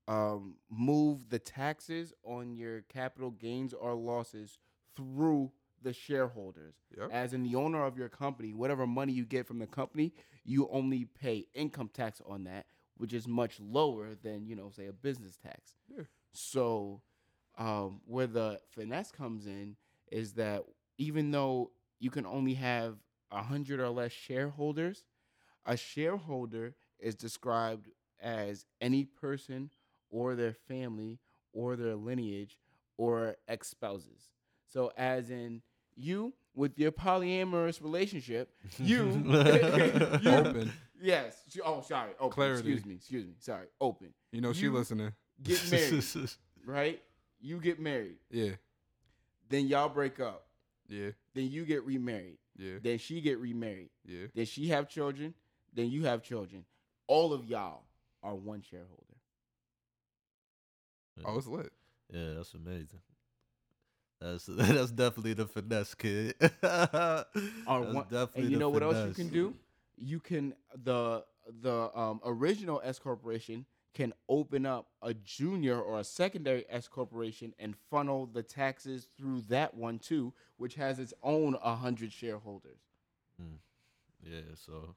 um, 0.07 0.55
move 0.69 1.29
the 1.29 1.39
taxes 1.39 2.11
on 2.23 2.55
your 2.55 2.81
capital 2.81 3.31
gains 3.31 3.73
or 3.73 3.93
losses 3.93 4.57
through 4.95 5.51
the 5.81 5.93
shareholders. 5.93 6.75
Yep. 6.97 7.09
As 7.11 7.33
in 7.33 7.43
the 7.43 7.55
owner 7.55 7.83
of 7.85 7.97
your 7.97 8.09
company, 8.09 8.53
whatever 8.53 8.87
money 8.87 9.13
you 9.13 9.25
get 9.25 9.45
from 9.45 9.59
the 9.59 9.67
company, 9.67 10.13
you 10.43 10.67
only 10.71 11.05
pay 11.05 11.45
income 11.53 11.89
tax 11.93 12.21
on 12.27 12.45
that, 12.45 12.65
which 12.97 13.13
is 13.13 13.27
much 13.27 13.59
lower 13.59 14.15
than 14.15 14.45
you 14.47 14.55
know, 14.55 14.69
say 14.69 14.87
a 14.87 14.93
business 14.93 15.37
tax. 15.37 15.75
Yeah. 15.95 16.03
So, 16.33 17.01
um, 17.57 18.01
where 18.05 18.27
the 18.27 18.59
finesse 18.69 19.11
comes 19.11 19.45
in 19.45 19.75
is 20.11 20.33
that 20.33 20.63
even 20.97 21.31
though 21.31 21.71
you 21.99 22.09
can 22.09 22.25
only 22.25 22.53
have 22.55 22.95
a 23.31 23.41
hundred 23.43 23.79
or 23.79 23.89
less 23.89 24.11
shareholders, 24.11 25.03
a 25.65 25.75
shareholder 25.77 26.75
is 26.99 27.15
described 27.15 27.89
as 28.21 28.65
any 28.81 29.03
person 29.05 29.69
or 30.09 30.35
their 30.35 30.53
family 30.53 31.19
or 31.53 31.75
their 31.75 31.95
lineage 31.95 32.57
or 32.97 33.35
ex 33.47 33.69
spouses. 33.69 34.31
So, 34.67 34.91
as 34.97 35.29
in 35.29 35.61
you 35.95 36.33
with 36.53 36.77
your 36.79 36.91
polyamorous 36.91 37.81
relationship, 37.81 38.51
you, 38.79 39.05
you- 40.21 40.29
Open. 40.31 40.71
Yes. 41.01 41.37
Oh, 41.63 41.81
sorry. 41.81 42.11
Open. 42.19 42.31
Clarity. 42.33 42.59
Excuse 42.71 42.85
me. 42.85 42.95
Excuse 42.95 43.25
me. 43.25 43.33
Sorry. 43.39 43.67
Open. 43.81 44.13
You 44.31 44.41
know 44.41 44.53
she 44.53 44.63
You- 44.63 44.73
listening. 44.73 45.11
Get 45.43 45.69
married, 45.69 46.03
right? 46.65 47.01
You 47.41 47.59
get 47.59 47.77
married. 47.81 48.15
Yeah. 48.31 48.51
Then 49.49 49.67
y'all 49.67 49.89
break 49.89 50.21
up. 50.21 50.44
Yeah. 50.87 51.09
Then 51.33 51.49
you 51.49 51.65
get 51.65 51.83
remarried. 51.83 52.37
Yeah. 52.57 52.75
Then 52.81 52.97
she 52.97 53.21
get 53.21 53.39
remarried. 53.39 53.89
Yeah. 54.05 54.27
Then 54.33 54.45
she 54.45 54.67
have 54.69 54.87
children. 54.87 55.33
Then 55.73 55.89
you 55.89 56.05
have 56.05 56.23
children. 56.23 56.65
All 57.07 57.33
of 57.33 57.45
y'all 57.45 57.83
are 58.23 58.35
one 58.35 58.61
shareholder. 58.61 59.01
Oh, 61.23 61.37
it's 61.37 61.47
lit. 61.47 61.71
Yeah, 62.11 62.33
that's 62.35 62.53
amazing. 62.53 62.99
That's 64.19 64.45
that's 64.49 64.91
definitely 64.91 65.33
the 65.33 65.45
finesse, 65.45 65.93
kid. 65.93 66.35
that's 66.39 67.25
one, 67.65 68.05
definitely 68.09 68.41
and 68.41 68.51
you 68.51 68.57
the 68.57 68.59
know 68.59 68.69
what 68.69 68.83
else 68.83 69.07
you 69.07 69.13
can 69.13 69.29
do? 69.29 69.53
You 69.97 70.19
can 70.19 70.53
the 70.83 71.23
the 71.61 71.97
um, 71.97 72.19
original 72.25 72.81
S 72.83 72.99
corporation 72.99 73.65
can 73.95 74.13
open 74.29 74.65
up 74.65 74.89
a 75.01 75.13
junior 75.15 75.79
or 75.79 75.99
a 75.99 76.03
secondary 76.03 76.65
S 76.69 76.87
corporation 76.87 77.55
and 77.57 77.75
funnel 77.89 78.27
the 78.27 78.43
taxes 78.43 79.07
through 79.17 79.41
that 79.49 79.73
one 79.73 79.97
too, 79.97 80.33
which 80.57 80.75
has 80.75 80.99
its 80.99 81.13
own 81.23 81.53
hundred 81.63 82.11
shareholders. 82.13 82.79
Hmm. 83.39 83.55
Yeah, 84.21 84.41
so 84.55 84.95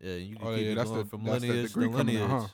yeah, 0.00 0.14
you 0.14 0.36
can 0.36 0.46
Oh, 0.46 0.54
keep 0.54 0.64
yeah, 0.66 0.72
it 0.72 0.74
that's 0.76 0.90
going 0.90 1.02
the- 1.02 1.08
from 1.08 1.24
that's 1.24 1.40
that 1.42 1.48
lineage 1.48 1.72
to 1.72 1.80
degree 1.80 1.96
coming 1.96 2.14
lineage. 2.14 2.30
out, 2.30 2.40
huh? 2.42 2.48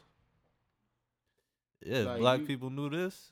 Yeah, 1.84 1.98
Like, 2.01 2.18
black 2.20 2.40
you- 2.40 2.47
people 2.47 2.70
knew 2.70 2.88
this. 2.88 3.30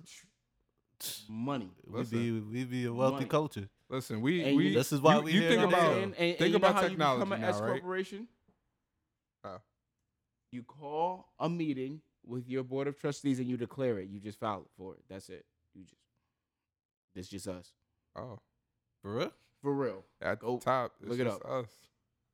Money. 1.28 1.70
We 1.86 1.98
Listen. 1.98 2.18
be 2.18 2.30
we 2.40 2.64
be 2.64 2.84
a 2.86 2.92
wealthy 2.92 3.14
Money. 3.16 3.26
culture. 3.26 3.68
Listen, 3.88 4.20
we 4.22 4.42
And 4.42 4.56
we 4.56 4.68
you- 4.68 4.74
This 4.74 4.92
is 4.92 5.00
why 5.00 5.16
you, 5.16 5.22
we 5.22 5.32
you 5.32 5.48
think 5.48 5.62
about 5.62 5.92
And, 5.98 6.14
and 6.14 6.38
think 6.38 6.50
you 6.50 6.56
about 6.56 6.74
how 6.74 6.80
technology 6.82 7.18
you 7.20 7.24
become 7.24 7.32
an 7.32 7.40
now, 7.42 7.48
S 7.48 7.60
right? 7.60 7.70
corporation? 7.72 8.28
How? 9.42 9.60
You 10.50 10.62
call 10.62 11.32
a 11.38 11.48
meeting 11.50 12.00
with 12.26 12.48
your 12.48 12.62
board 12.62 12.86
of 12.88 12.98
trustees 12.98 13.38
and 13.38 13.48
you 13.48 13.56
declare 13.56 13.98
it. 13.98 14.08
You 14.08 14.18
just 14.20 14.38
file 14.38 14.66
for 14.76 14.94
it. 14.94 15.00
That's 15.08 15.28
it. 15.30 15.44
You 15.74 15.82
just 15.84 15.96
this 17.14 17.28
just 17.28 17.46
us. 17.48 17.72
Oh, 18.16 18.38
For 19.02 19.14
real? 19.16 19.32
For 19.62 19.72
real. 19.74 20.04
at 20.20 20.40
Go 20.40 20.56
the 20.58 20.64
top, 20.64 20.92
it's 21.00 21.10
look 21.10 21.20
it 21.20 21.26
up. 21.26 21.44
us. 21.44 21.66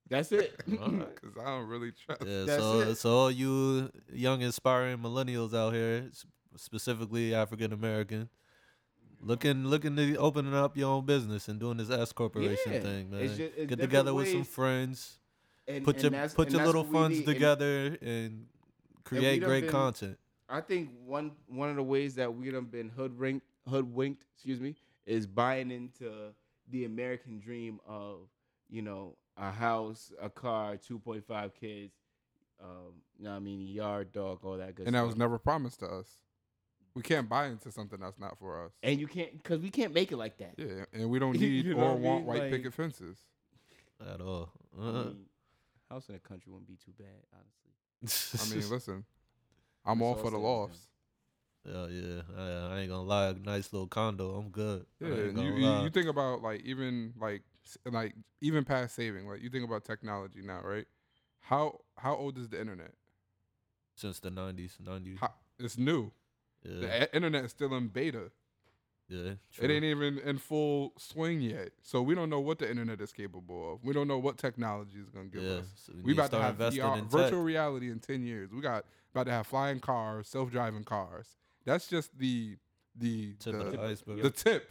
That's 0.09 0.33
it. 0.33 0.57
Cause 0.67 1.33
I 1.41 1.45
don't 1.45 1.69
really 1.69 1.93
trust. 1.93 2.23
Yeah, 2.27 2.43
That's 2.45 2.63
so 2.63 2.81
it. 2.81 2.95
so 2.97 3.11
all 3.11 3.31
you 3.31 3.91
young 4.13 4.43
aspiring 4.43 4.99
millennials 4.99 5.55
out 5.55 5.73
here, 5.75 6.11
specifically 6.57 7.35
African 7.35 7.73
American, 7.73 8.29
looking 9.21 9.67
looking 9.67 9.95
to 9.97 10.17
opening 10.17 10.55
up 10.55 10.77
your 10.77 10.89
own 10.91 11.05
business 11.07 11.49
and 11.49 11.61
doing 11.61 11.77
this 11.77 11.91
S 11.91 12.13
corporation 12.13 12.73
Yeah, 12.73 12.81
thing, 12.81 13.11
man. 13.11 13.21
it's 13.21 13.37
ju- 13.37 13.45
it's 13.45 13.55
Get 13.57 13.69
different 13.69 13.81
together 13.83 14.15
with 14.15 14.29
some 14.33 14.45
friends, 14.45 15.19
And- 15.69 15.85
put 15.85 16.03
and 16.03 16.15
your 16.15 16.29
put 16.31 16.51
your 16.51 16.65
little 16.67 16.83
what 16.85 16.93
funds 16.93 17.19
need. 17.19 17.27
And 17.29 17.35
together 17.35 17.99
and 18.03 18.47
create 19.05 19.43
great 19.43 19.63
been- 19.63 19.71
content. 19.71 20.19
I 20.49 20.61
think 20.61 20.91
one 21.07 21.33
one 21.47 21.71
of 21.71 21.77
the 21.77 21.83
ways 21.83 22.17
that 22.17 22.35
we 22.35 22.51
done 22.51 22.65
been 22.65 22.89
hoodwinked, 22.89 23.47
hoodwinked, 23.69 24.25
excuse 24.35 24.61
me, 24.61 24.75
is 25.07 25.27
buying 25.27 25.71
into 25.71 26.35
the 26.69 26.85
American 26.85 27.39
dream 27.39 27.79
of 27.87 28.29
you 28.69 28.83
know 28.83 29.17
a 29.37 29.51
house, 29.53 30.13
a 30.21 30.29
car, 30.29 30.77
two 30.77 30.99
point 30.99 31.25
five 31.25 31.55
kids, 31.55 31.95
um, 32.61 32.95
you 33.17 33.25
know 33.25 33.31
what 33.31 33.37
I 33.37 33.41
mean, 33.41 33.61
yard, 33.61 34.13
dog, 34.13 34.41
all 34.45 34.57
that 34.59 34.75
good 34.75 34.87
And 34.87 34.97
that 34.97 35.03
was 35.07 35.17
never 35.17 35.39
promised 35.39 35.79
to 35.81 35.87
us. 35.87 36.19
We 36.95 37.03
can't 37.03 37.29
buy 37.29 37.47
into 37.47 37.71
something 37.71 38.01
that's 38.01 38.19
not 38.19 38.37
for 38.37 38.65
us. 38.65 38.73
and 38.83 38.99
you 38.99 39.07
can't 39.07 39.33
because 39.41 39.61
we 39.61 39.71
can't 39.71 39.95
make 39.95 40.11
it 40.11 40.17
like 40.17 40.39
that. 40.39 40.55
Yeah, 40.59 40.85
and 40.93 41.09
we 41.09 41.21
don't 41.21 41.35
You 41.41 41.63
need 41.63 41.67
know 41.67 41.77
or 41.77 41.77
what 41.77 41.87
I 41.91 41.95
want 41.95 42.03
mean? 42.19 42.25
white 42.27 42.43
Like- 42.43 42.51
picket 42.51 42.75
fences. 42.75 43.19
At 44.13 44.21
all. 44.21 44.51
I 44.77 44.83
Uh-uh. 44.83 44.93
mean, 45.05 45.27
house 45.89 46.09
in 46.09 46.15
the 46.15 46.21
country 46.21 46.51
wouldn't 46.51 46.67
be 46.69 46.77
too 46.85 46.93
bad, 46.99 47.23
honestly. 47.33 47.70
I 48.03 48.55
mean, 48.55 48.71
listen, 48.71 49.05
I'm 49.85 49.99
It's 49.99 50.03
all 50.03 50.09
all 50.09 50.15
for 50.15 50.23
the 50.25 50.31
said 50.31 50.35
and 50.35 50.43
lofts. 50.43 50.81
Yeah, 51.65 51.87
yeah. 51.89 52.23
I, 52.39 52.75
I 52.75 52.79
ain't 52.81 52.91
gonna 52.91 53.03
lie. 53.03 53.35
Nice 53.45 53.73
little 53.73 53.87
condo. 53.87 54.35
I'm 54.35 54.49
good. 54.49 54.87
Yeah, 55.01 55.09
and 55.09 55.39
you, 55.39 55.53
you 55.55 55.83
you 55.83 55.91
think 55.91 56.09
about 56.09 56.43
like 56.43 56.63
even 56.63 57.13
like 57.21 57.43
like 57.85 58.15
even 58.41 58.65
past 58.65 58.95
saving, 58.95 59.29
like 59.29 59.43
you 59.43 59.51
think 59.51 59.65
about 59.65 59.85
technology 59.85 60.41
now, 60.43 60.61
right? 60.63 60.87
How 61.41 61.81
how 61.97 62.15
old 62.17 62.39
is 62.39 62.49
the 62.49 62.61
internet? 62.61 62.93
since 63.95 64.19
the 64.21 64.31
nineties, 64.31 64.79
nineties. 64.85 65.19
It's 65.59 65.77
new. 65.77 66.11
Yeah, 66.65 66.81
The 66.81 67.15
internet 67.15 67.45
is 67.45 67.51
still 67.51 67.75
in 67.75 67.89
beta. 67.89 68.31
Yeah. 69.11 69.33
It 69.61 69.71
ain't 69.71 69.85
even 69.85 70.19
in 70.21 70.39
full 70.39 70.93
swing 70.97 71.41
yet. 71.41 71.71
So 71.83 72.01
we 72.01 72.15
don't 72.15 72.31
know 72.31 72.41
what 72.41 72.59
the 72.61 72.71
internet 72.71 73.01
is 73.01 73.13
capable 73.13 73.75
of. 73.75 73.85
We 73.85 73.93
don't 73.93 74.09
know 74.09 74.19
what 74.19 74.39
technology 74.39 74.99
is 74.99 75.11
gonna 75.11 75.27
give 75.29 75.43
Yeah, 75.43 75.51
us. 75.59 75.67
so 75.75 75.93
we 75.97 76.03
we 76.03 76.13
about 76.13 76.31
to 76.31 76.41
have 76.41 76.57
VR, 76.57 76.99
in 76.99 77.09
virtual 77.09 77.43
reality 77.43 77.91
in 77.91 77.99
ten 77.99 78.23
years. 78.25 78.51
We 78.53 78.61
got 78.61 78.85
about 79.13 79.25
to 79.27 79.33
have 79.33 79.47
flying 79.47 79.81
cars, 79.81 80.29
self 80.29 80.51
driving 80.51 80.85
cars. 80.85 81.27
That's 81.65 81.89
just 81.89 82.17
the 82.19 82.57
the 82.97 83.35
Tip 83.41 83.53
the, 83.59 83.65
the 83.77 83.81
iceberg. 83.83 84.23
the 84.23 84.31
tip. 84.31 84.71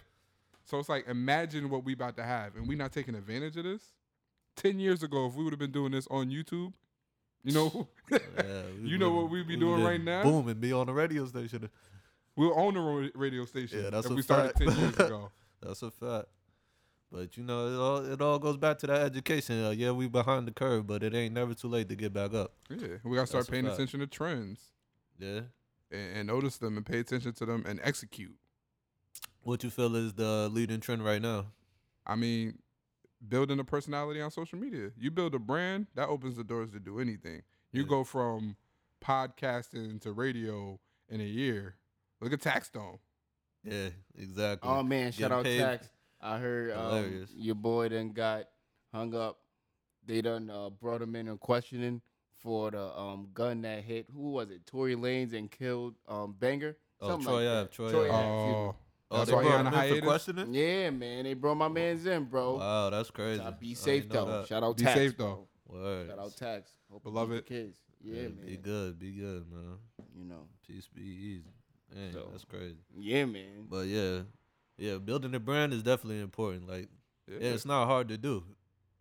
So 0.65 0.79
it's 0.79 0.89
like 0.89 1.07
imagine 1.07 1.69
what 1.69 1.83
we 1.83 1.93
about 1.93 2.15
to 2.17 2.23
have, 2.23 2.55
and 2.55 2.67
we 2.67 2.75
not 2.75 2.91
taking 2.91 3.15
advantage 3.15 3.57
of 3.57 3.63
this. 3.65 3.81
Ten 4.55 4.79
years 4.79 5.03
ago, 5.03 5.25
if 5.27 5.35
we 5.35 5.43
would 5.43 5.53
have 5.53 5.59
been 5.59 5.71
doing 5.71 5.91
this 5.91 6.05
on 6.11 6.29
YouTube, 6.29 6.73
you 7.43 7.53
know, 7.53 7.87
Yeah, 8.11 8.17
you 8.81 8.97
know 8.97 9.07
been- 9.09 9.15
what 9.15 9.29
we'd 9.31 9.47
be 9.47 9.55
we 9.55 9.59
doing 9.59 9.83
right 9.83 10.01
now. 10.03 10.23
Boom 10.23 10.47
and 10.49 10.59
be 10.59 10.71
on 10.73 10.87
the 10.87 10.93
radio 10.93 11.25
station. 11.25 11.69
We'll 12.35 12.57
own 12.59 12.75
a 12.77 12.81
ro- 12.81 13.09
radio 13.15 13.45
station. 13.45 13.83
Yeah, 13.83 13.89
that's 13.89 14.07
a 14.09 14.13
we 14.13 14.21
started 14.21 14.53
fact. 14.53 14.57
ten 14.59 14.77
years 14.77 14.95
ago. 14.99 15.31
That's 15.61 15.81
a 15.81 15.91
fact. 15.91 16.27
But 17.11 17.35
you 17.35 17.43
know, 17.43 17.67
it 17.67 17.75
all 17.77 18.13
it 18.13 18.21
all 18.21 18.39
goes 18.39 18.55
back 18.55 18.77
to 18.79 18.87
that 18.87 19.01
education. 19.01 19.61
Uh, 19.65 19.71
yeah, 19.71 19.91
we 19.91 20.07
behind 20.07 20.47
the 20.47 20.51
curve, 20.53 20.87
but 20.87 21.03
it 21.03 21.13
ain't 21.13 21.33
never 21.33 21.53
too 21.53 21.67
late 21.67 21.89
to 21.89 21.95
get 21.95 22.13
back 22.13 22.33
up. 22.33 22.53
Yeah, 22.69 22.87
we 23.03 23.15
gotta 23.15 23.27
start 23.27 23.41
That's 23.45 23.49
paying 23.49 23.65
attention 23.67 23.99
to 23.99 24.07
trends 24.07 24.61
Yeah. 25.17 25.41
and, 25.91 26.17
and 26.17 26.27
notice 26.27 26.57
them 26.59 26.77
and 26.77 26.85
pay 26.85 26.99
attention 26.99 27.33
to 27.33 27.45
them 27.45 27.65
and 27.67 27.81
execute. 27.83 28.35
What 29.41 29.63
you 29.65 29.69
feel 29.69 29.95
is 29.97 30.13
the 30.13 30.47
leading 30.49 30.79
trend 30.79 31.03
right 31.03 31.21
now? 31.21 31.47
I 32.07 32.15
mean, 32.15 32.59
building 33.27 33.59
a 33.59 33.63
personality 33.65 34.21
on 34.21 34.31
social 34.31 34.57
media. 34.59 34.91
You 34.97 35.11
build 35.11 35.35
a 35.35 35.39
brand 35.39 35.87
that 35.95 36.07
opens 36.07 36.37
the 36.37 36.43
doors 36.45 36.71
to 36.71 36.79
do 36.79 36.99
anything. 36.99 37.41
You 37.73 37.81
Yeah. 37.81 37.87
go 37.89 38.03
from 38.05 38.55
podcasting 39.03 39.99
to 40.01 40.13
radio 40.13 40.79
in 41.09 41.19
a 41.21 41.25
year. 41.25 41.75
Look 42.21 42.33
at 42.33 42.41
Taxstone. 42.41 42.99
Yeah, 43.63 43.89
exactly. 44.17 44.69
Oh 44.69 44.83
man, 44.83 45.11
shout 45.11 45.29
Getting 45.29 45.37
out 45.37 45.43
paid. 45.45 45.59
Tax. 45.59 45.89
I 46.21 46.37
heard 46.37 46.71
um, 46.73 47.27
your 47.35 47.55
boy 47.55 47.89
done 47.89 48.09
got 48.11 48.45
hung 48.93 49.15
up. 49.15 49.39
They 50.05 50.21
done 50.21 50.49
uh, 50.49 50.69
brought 50.69 51.01
him 51.01 51.15
in 51.15 51.27
and 51.27 51.39
questioning 51.39 52.01
for 52.37 52.71
the 52.71 52.97
um, 52.97 53.29
gun 53.33 53.61
that 53.61 53.83
hit. 53.83 54.07
Who 54.13 54.31
was 54.31 54.49
it? 54.49 54.65
Tory 54.65 54.95
Lanez 54.95 55.33
and 55.33 55.49
killed 55.51 55.95
um, 56.07 56.35
Banga. 56.39 56.75
Oh, 57.01 57.09
Something 57.09 57.27
Troy 57.27 57.35
like 57.45 57.47
Ave, 57.47 57.61
that. 57.61 57.71
Troy 57.71 57.91
Troy 57.91 58.11
Ave. 58.11 58.13
Ave, 58.13 58.27
excuse 58.27 58.47
me. 58.47 58.55
Oh, 58.55 58.75
Oh, 59.11 59.17
That's 59.17 59.29
they 59.31 59.35
why 59.37 59.41
he 59.43 59.49
brought 59.49 59.59
on 59.59 59.61
him 59.61 59.67
in 59.67 59.73
for 59.73 59.79
hiatus? 59.87 60.03
questioning. 60.03 60.53
Yeah, 60.53 60.89
man, 60.91 61.23
they 61.23 61.33
brought 61.33 61.55
my 61.55 61.67
man's 61.67 62.05
in, 62.05 62.25
bro. 62.25 62.57
Wow, 62.57 62.91
that's 62.91 63.09
crazy. 63.09 63.41
So 63.41 63.55
be 63.59 63.73
safe 63.73 64.07
though. 64.07 64.25
that. 64.25 64.47
Shout 64.47 64.61
out 64.63 64.77
Tax. 64.77 64.81
Be 64.81 64.85
Tax, 64.85 64.99
safe, 64.99 65.17
though. 65.17 65.47
Word. 65.67 66.07
Shout 66.09 66.19
out 66.19 66.37
Tax. 66.37 66.71
Hope 66.91 67.01
he 67.03 67.09
Beloved. 67.09 67.45
kids. 67.47 67.77
Yeah, 68.01 68.15
Yeah, 68.15 68.21
man. 68.27 68.45
Be 68.45 68.57
good. 68.57 68.99
Be 68.99 69.11
good, 69.13 69.51
man. 69.51 69.77
You 70.15 70.25
know. 70.25 70.43
Peace 70.67 70.87
be 70.93 71.01
easy. 71.01 71.49
Man, 71.93 72.13
So- 72.13 72.29
that's 72.31 72.45
crazy. 72.45 72.77
Yeah, 72.97 73.25
man. 73.25 73.67
But 73.69 73.87
yeah, 73.87 74.21
yeah, 74.77 74.97
building 74.97 75.33
a 75.35 75.39
brand 75.39 75.73
is 75.73 75.83
definitely 75.83 76.21
important. 76.21 76.67
Like, 76.67 76.89
yeah. 77.27 77.37
yeah, 77.41 77.49
it's 77.51 77.65
not 77.65 77.85
hard 77.87 78.09
to 78.09 78.17
do. 78.17 78.43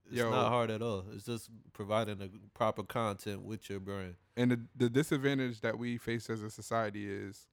It's 0.06 0.16
Yo. 0.16 0.31
not 0.31 0.48
hard 0.48 0.70
at 0.70 0.81
all. 0.81 1.05
It's 1.12 1.24
just 1.27 1.51
providing 1.74 2.19
the 2.19 2.31
proper 2.55 2.82
content 2.82 3.43
with 3.43 3.69
your 3.69 3.78
brand. 3.78 4.15
And 4.36 4.51
the, 4.52 4.60
the 4.74 4.89
disadvantage 4.89 5.60
that 5.60 5.78
we 5.78 5.98
face 5.98 6.31
as 6.31 6.43
a 6.43 6.48
society 6.48 7.06
is 7.10 7.47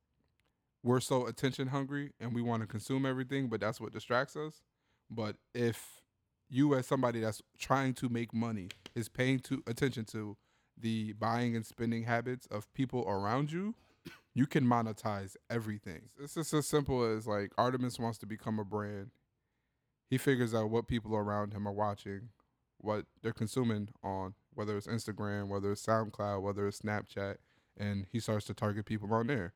we're 0.82 1.02
so 1.02 1.26
attention 1.28 1.68
hungry 1.68 2.14
and 2.20 2.34
we 2.34 2.42
want 2.42 2.62
to 2.62 2.68
consume 2.68 3.06
everything, 3.06 3.48
but 3.50 3.60
that's 3.60 3.82
what 3.82 3.92
distracts 3.92 4.38
us. 4.38 4.62
But 5.10 5.36
if 5.54 6.02
you, 6.50 6.76
as 6.76 6.88
somebody 6.88 7.20
that's 7.20 7.42
trying 7.58 7.94
to 7.96 8.08
make 8.08 8.34
money, 8.34 8.70
is 8.94 9.10
paying 9.10 9.40
to 9.40 9.62
attention 9.68 10.06
to 10.06 10.38
the 10.78 11.14
buying 11.14 11.56
and 11.56 11.66
spending 11.66 12.04
habits 12.04 12.48
of 12.48 12.72
people 12.74 13.04
around 13.08 13.52
you, 13.52 13.76
you 14.36 14.46
can 14.46 14.66
monetize 14.66 15.38
everything. 15.50 16.10
It's 16.22 16.36
just 16.36 16.54
as 16.54 16.68
simple 16.68 17.04
as 17.04 17.26
like 17.26 17.52
Artemis 17.58 17.98
wants 17.98 18.18
to 18.20 18.26
become 18.26 18.60
a 18.60 18.66
brand. 18.66 19.12
He 20.10 20.18
figures 20.18 20.54
out 20.54 20.70
what 20.70 20.88
people 20.88 21.16
around 21.16 21.54
him 21.54 21.68
are 21.68 21.72
watching, 21.72 22.30
what 22.78 23.06
they're 23.24 23.34
consuming 23.34 23.90
on, 24.04 24.36
whether 24.54 24.78
it's 24.78 24.88
Instagram, 24.88 25.48
whether 25.48 25.72
it's 25.72 25.86
SoundCloud, 25.86 26.42
whether 26.42 26.68
it's 26.68 26.80
Snapchat, 26.80 27.38
and 27.78 28.06
he 28.12 28.20
starts 28.20 28.46
to 28.48 28.54
target 28.54 28.86
people 28.86 29.12
on 29.14 29.28
there. 29.28 29.54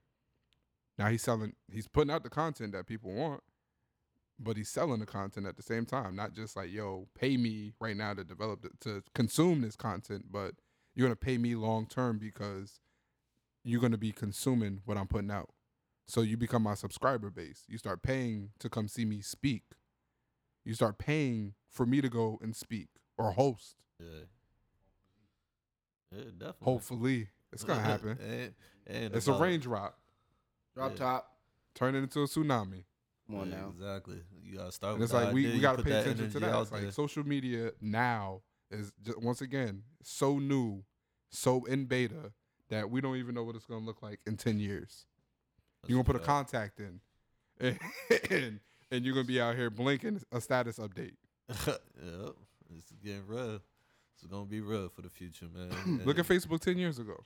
Now 0.97 1.09
he's 1.09 1.21
selling, 1.21 1.53
he's 1.71 1.87
putting 1.87 2.11
out 2.11 2.23
the 2.23 2.29
content 2.29 2.71
that 2.71 2.87
people 2.87 3.13
want, 3.13 3.41
but 4.39 4.55
he's 4.55 4.69
selling 4.69 5.01
the 5.01 5.05
content 5.05 5.45
at 5.45 5.57
the 5.57 5.63
same 5.63 5.85
time. 5.85 6.15
Not 6.15 6.33
just 6.33 6.55
like, 6.55 6.71
yo, 6.71 7.07
pay 7.19 7.35
me 7.35 7.73
right 7.81 7.95
now 7.95 8.13
to 8.13 8.23
develop, 8.23 8.65
to 8.81 9.03
consume 9.13 9.61
this 9.61 9.75
content, 9.75 10.25
but 10.31 10.55
you're 10.95 11.07
gonna 11.07 11.17
pay 11.17 11.37
me 11.37 11.55
long 11.55 11.85
term 11.85 12.17
because 12.17 12.79
you're 13.69 13.81
gonna 13.81 13.97
be 13.97 14.11
consuming 14.11 14.81
what 14.85 14.97
I'm 14.97 15.07
putting 15.07 15.31
out. 15.31 15.49
So 16.07 16.21
you 16.21 16.37
become 16.37 16.63
my 16.63 16.73
subscriber 16.73 17.29
base. 17.29 17.63
You 17.67 17.77
start 17.77 18.01
paying 18.01 18.49
to 18.59 18.69
come 18.69 18.87
see 18.87 19.05
me 19.05 19.21
speak. 19.21 19.63
You 20.65 20.73
start 20.73 20.97
paying 20.97 21.53
for 21.69 21.85
me 21.85 22.01
to 22.01 22.09
go 22.09 22.39
and 22.41 22.55
speak 22.55 22.89
or 23.17 23.31
host. 23.31 23.75
Yeah. 23.99 24.07
Yeah, 26.11 26.23
definitely. 26.37 26.55
Hopefully, 26.65 27.27
it's 27.53 27.63
gonna 27.63 27.81
happen. 27.93 28.17
Ain't- 28.21 28.53
ain't 28.89 29.15
It's 29.15 29.27
a 29.27 29.31
about- 29.31 29.41
raindrop. 29.41 29.99
Drop 30.75 30.91
Yeah. 30.91 30.97
top. 30.97 31.37
Turn 31.75 31.95
it 31.95 31.99
into 31.99 32.21
a 32.21 32.25
tsunami. 32.25 32.85
Come 33.27 33.39
on 33.39 33.49
Yeah, 33.51 33.57
now. 33.57 33.69
Exactly. 33.69 34.21
You 34.41 34.57
gotta 34.57 34.71
start 34.71 34.93
And 34.93 35.01
with 35.01 35.09
it's 35.11 35.13
like 35.13 35.33
we, 35.33 35.45
we 35.51 35.59
got 35.59 35.77
to 35.77 35.83
pay 35.83 35.99
attention 36.01 36.31
to 36.31 36.39
that. 36.39 36.61
It's 36.61 36.71
like 36.71 36.81
there. 36.81 36.91
social 36.91 37.23
media 37.23 37.71
now 37.79 38.41
is 38.71 38.91
just, 39.03 39.21
once 39.21 39.41
again 39.41 39.83
so 40.01 40.39
new, 40.39 40.83
so 41.29 41.65
in 41.65 41.85
beta 41.85 42.33
that 42.69 42.89
we 42.89 43.01
don't 43.01 43.17
even 43.17 43.35
know 43.35 43.43
what 43.43 43.55
it's 43.55 43.65
going 43.65 43.81
to 43.81 43.85
look 43.85 44.01
like 44.01 44.19
in 44.25 44.37
10 44.37 44.59
years. 44.59 45.05
That's 45.81 45.89
You're 45.89 45.97
going 45.97 46.05
to 46.05 46.13
put 46.13 46.21
a 46.21 46.25
contact 46.25 46.79
in 46.79 46.99
and, 48.29 48.59
and 48.91 49.05
you're 49.05 49.13
going 49.13 49.25
to 49.25 49.31
be 49.31 49.41
out 49.41 49.55
here 49.55 49.69
blinking 49.69 50.21
a 50.31 50.39
status 50.39 50.79
update. 50.79 51.15
yep. 51.67 52.35
It's 52.77 52.91
getting 53.03 53.25
real. 53.27 53.59
It's 54.21 54.29
gonna 54.29 54.45
be 54.45 54.59
real 54.59 54.89
for 54.89 55.01
the 55.01 55.09
future, 55.09 55.45
man. 55.53 56.01
Look 56.05 56.19
at 56.19 56.25
Facebook 56.27 56.59
10 56.59 56.77
years 56.77 56.99
ago. 56.99 57.23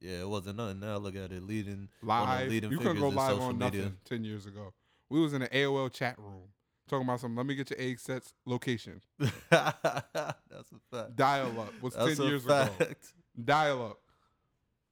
Yeah, 0.00 0.20
it 0.20 0.28
wasn't 0.28 0.56
nothing. 0.56 0.80
Now 0.80 0.96
look 0.96 1.16
at 1.16 1.32
it 1.32 1.42
leading 1.42 1.88
Live. 2.02 2.48
leading 2.48 2.70
You 2.70 2.78
couldn't 2.78 3.00
go 3.00 3.08
live 3.08 3.38
on 3.40 3.58
media. 3.58 3.82
nothing 3.82 3.96
10 4.04 4.24
years 4.24 4.46
ago. 4.46 4.72
We 5.10 5.20
was 5.20 5.32
in 5.34 5.42
an 5.42 5.48
AOL 5.48 5.92
chat 5.92 6.16
room 6.18 6.44
talking 6.88 7.04
about 7.06 7.20
something. 7.20 7.36
Let 7.36 7.46
me 7.46 7.56
get 7.56 7.70
your 7.70 7.80
egg 7.80 7.98
sets 7.98 8.32
location. 8.46 9.00
That's 9.18 9.42
a 9.50 10.80
fact. 10.90 11.16
Dial 11.16 11.60
up 11.60 11.82
was 11.82 11.94
10 11.94 12.06
That's 12.06 12.20
a 12.20 12.24
years 12.24 12.44
ago. 12.44 12.64
fact. 12.78 13.12
Dial 13.44 13.84
up. 13.86 13.98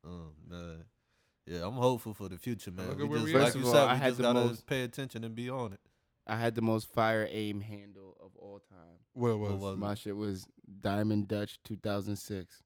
Oh 0.06 0.32
man. 0.48 0.84
Yeah, 1.46 1.64
I'm 1.66 1.74
hopeful 1.74 2.12
for 2.14 2.28
the 2.28 2.38
future, 2.38 2.70
man. 2.72 2.88
Look 2.88 3.00
at 3.00 3.02
We 3.02 3.08
where 3.08 3.18
just, 3.20 3.26
we 3.26 3.34
like. 3.34 3.42
First 3.44 3.56
you 3.56 3.60
of 3.62 3.66
all, 3.68 3.72
said, 3.74 3.82
I 3.88 3.92
we 3.94 3.98
had 4.00 4.06
just 4.08 4.16
the 4.18 4.22
gotta 4.22 4.40
most- 4.46 4.66
pay 4.66 4.82
attention 4.82 5.24
and 5.24 5.34
be 5.34 5.48
on 5.50 5.72
it. 5.72 5.80
I 6.26 6.36
had 6.36 6.54
the 6.56 6.62
most 6.62 6.92
fire 6.92 7.28
AIM 7.30 7.60
handle 7.60 8.16
of 8.20 8.30
all 8.36 8.58
time. 8.68 8.98
What 9.12 9.28
it 9.30 9.36
was? 9.36 9.52
What 9.52 9.60
was 9.60 9.78
My 9.78 9.92
it? 9.92 9.98
shit 9.98 10.16
was 10.16 10.46
Diamond 10.80 11.28
Dutch 11.28 11.60
2006. 11.64 12.62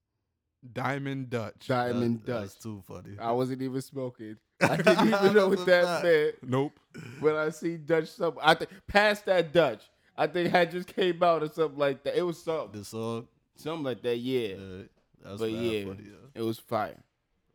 Diamond 0.73 1.31
Dutch. 1.31 1.67
Diamond 1.69 2.21
That- 2.21 2.27
Dutch. 2.27 2.41
That's 2.43 2.55
too 2.57 2.83
funny. 2.87 3.17
I 3.19 3.33
wasn't 3.33 3.63
even 3.63 3.81
smoking. 3.83 4.37
I 4.63 4.77
didn't 4.77 5.09
even 5.09 5.35
know 5.35 5.49
what 5.49 5.65
that 5.67 5.85
fact. 5.85 6.05
meant. 6.05 6.35
Nope. 6.43 6.79
When 7.21 7.35
I 7.35 7.49
see 7.51 7.77
Dutch 7.79 8.09
something, 8.09 8.43
I 8.45 8.55
think 8.55 8.71
past 8.87 9.25
that 9.27 9.53
Dutch, 9.53 9.83
I 10.17 10.27
think 10.27 10.51
had 10.51 10.71
just 10.71 10.89
came 10.95 11.23
out 11.23 11.43
or 11.43 11.49
something 11.49 11.79
like 11.79 12.03
that. 12.05 12.17
It 12.17 12.23
was 12.23 12.43
something, 12.43 12.79
The 12.79 12.85
song, 12.85 13.29
something 13.57 13.85
like 13.85 14.03
that. 14.03 14.17
Yeah, 14.19 14.49
yeah, 14.49 14.83
that's 15.25 15.41
but 15.41 15.51
yeah, 15.51 15.85
funny. 15.87 16.05
Yeah. 16.07 16.17
it 16.35 16.43
was 16.43 16.59
fire. 16.59 17.03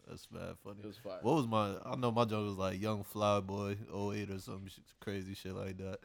That's 0.07 0.27
mad 0.31 0.55
funny. 0.63 0.77
It 0.83 0.87
was 0.87 0.97
fire. 0.97 1.17
What 1.21 1.35
was 1.35 1.47
my? 1.47 1.75
I 1.83 1.95
know 1.95 2.11
my 2.11 2.25
joke 2.25 2.45
was 2.45 2.57
like 2.57 2.79
Young 2.81 3.03
Fly 3.03 3.39
Boy 3.39 3.75
08 3.93 4.29
or 4.29 4.39
some 4.39 4.67
sh- 4.67 4.79
crazy 4.99 5.33
shit 5.33 5.53
like 5.53 5.77
that. 5.77 5.97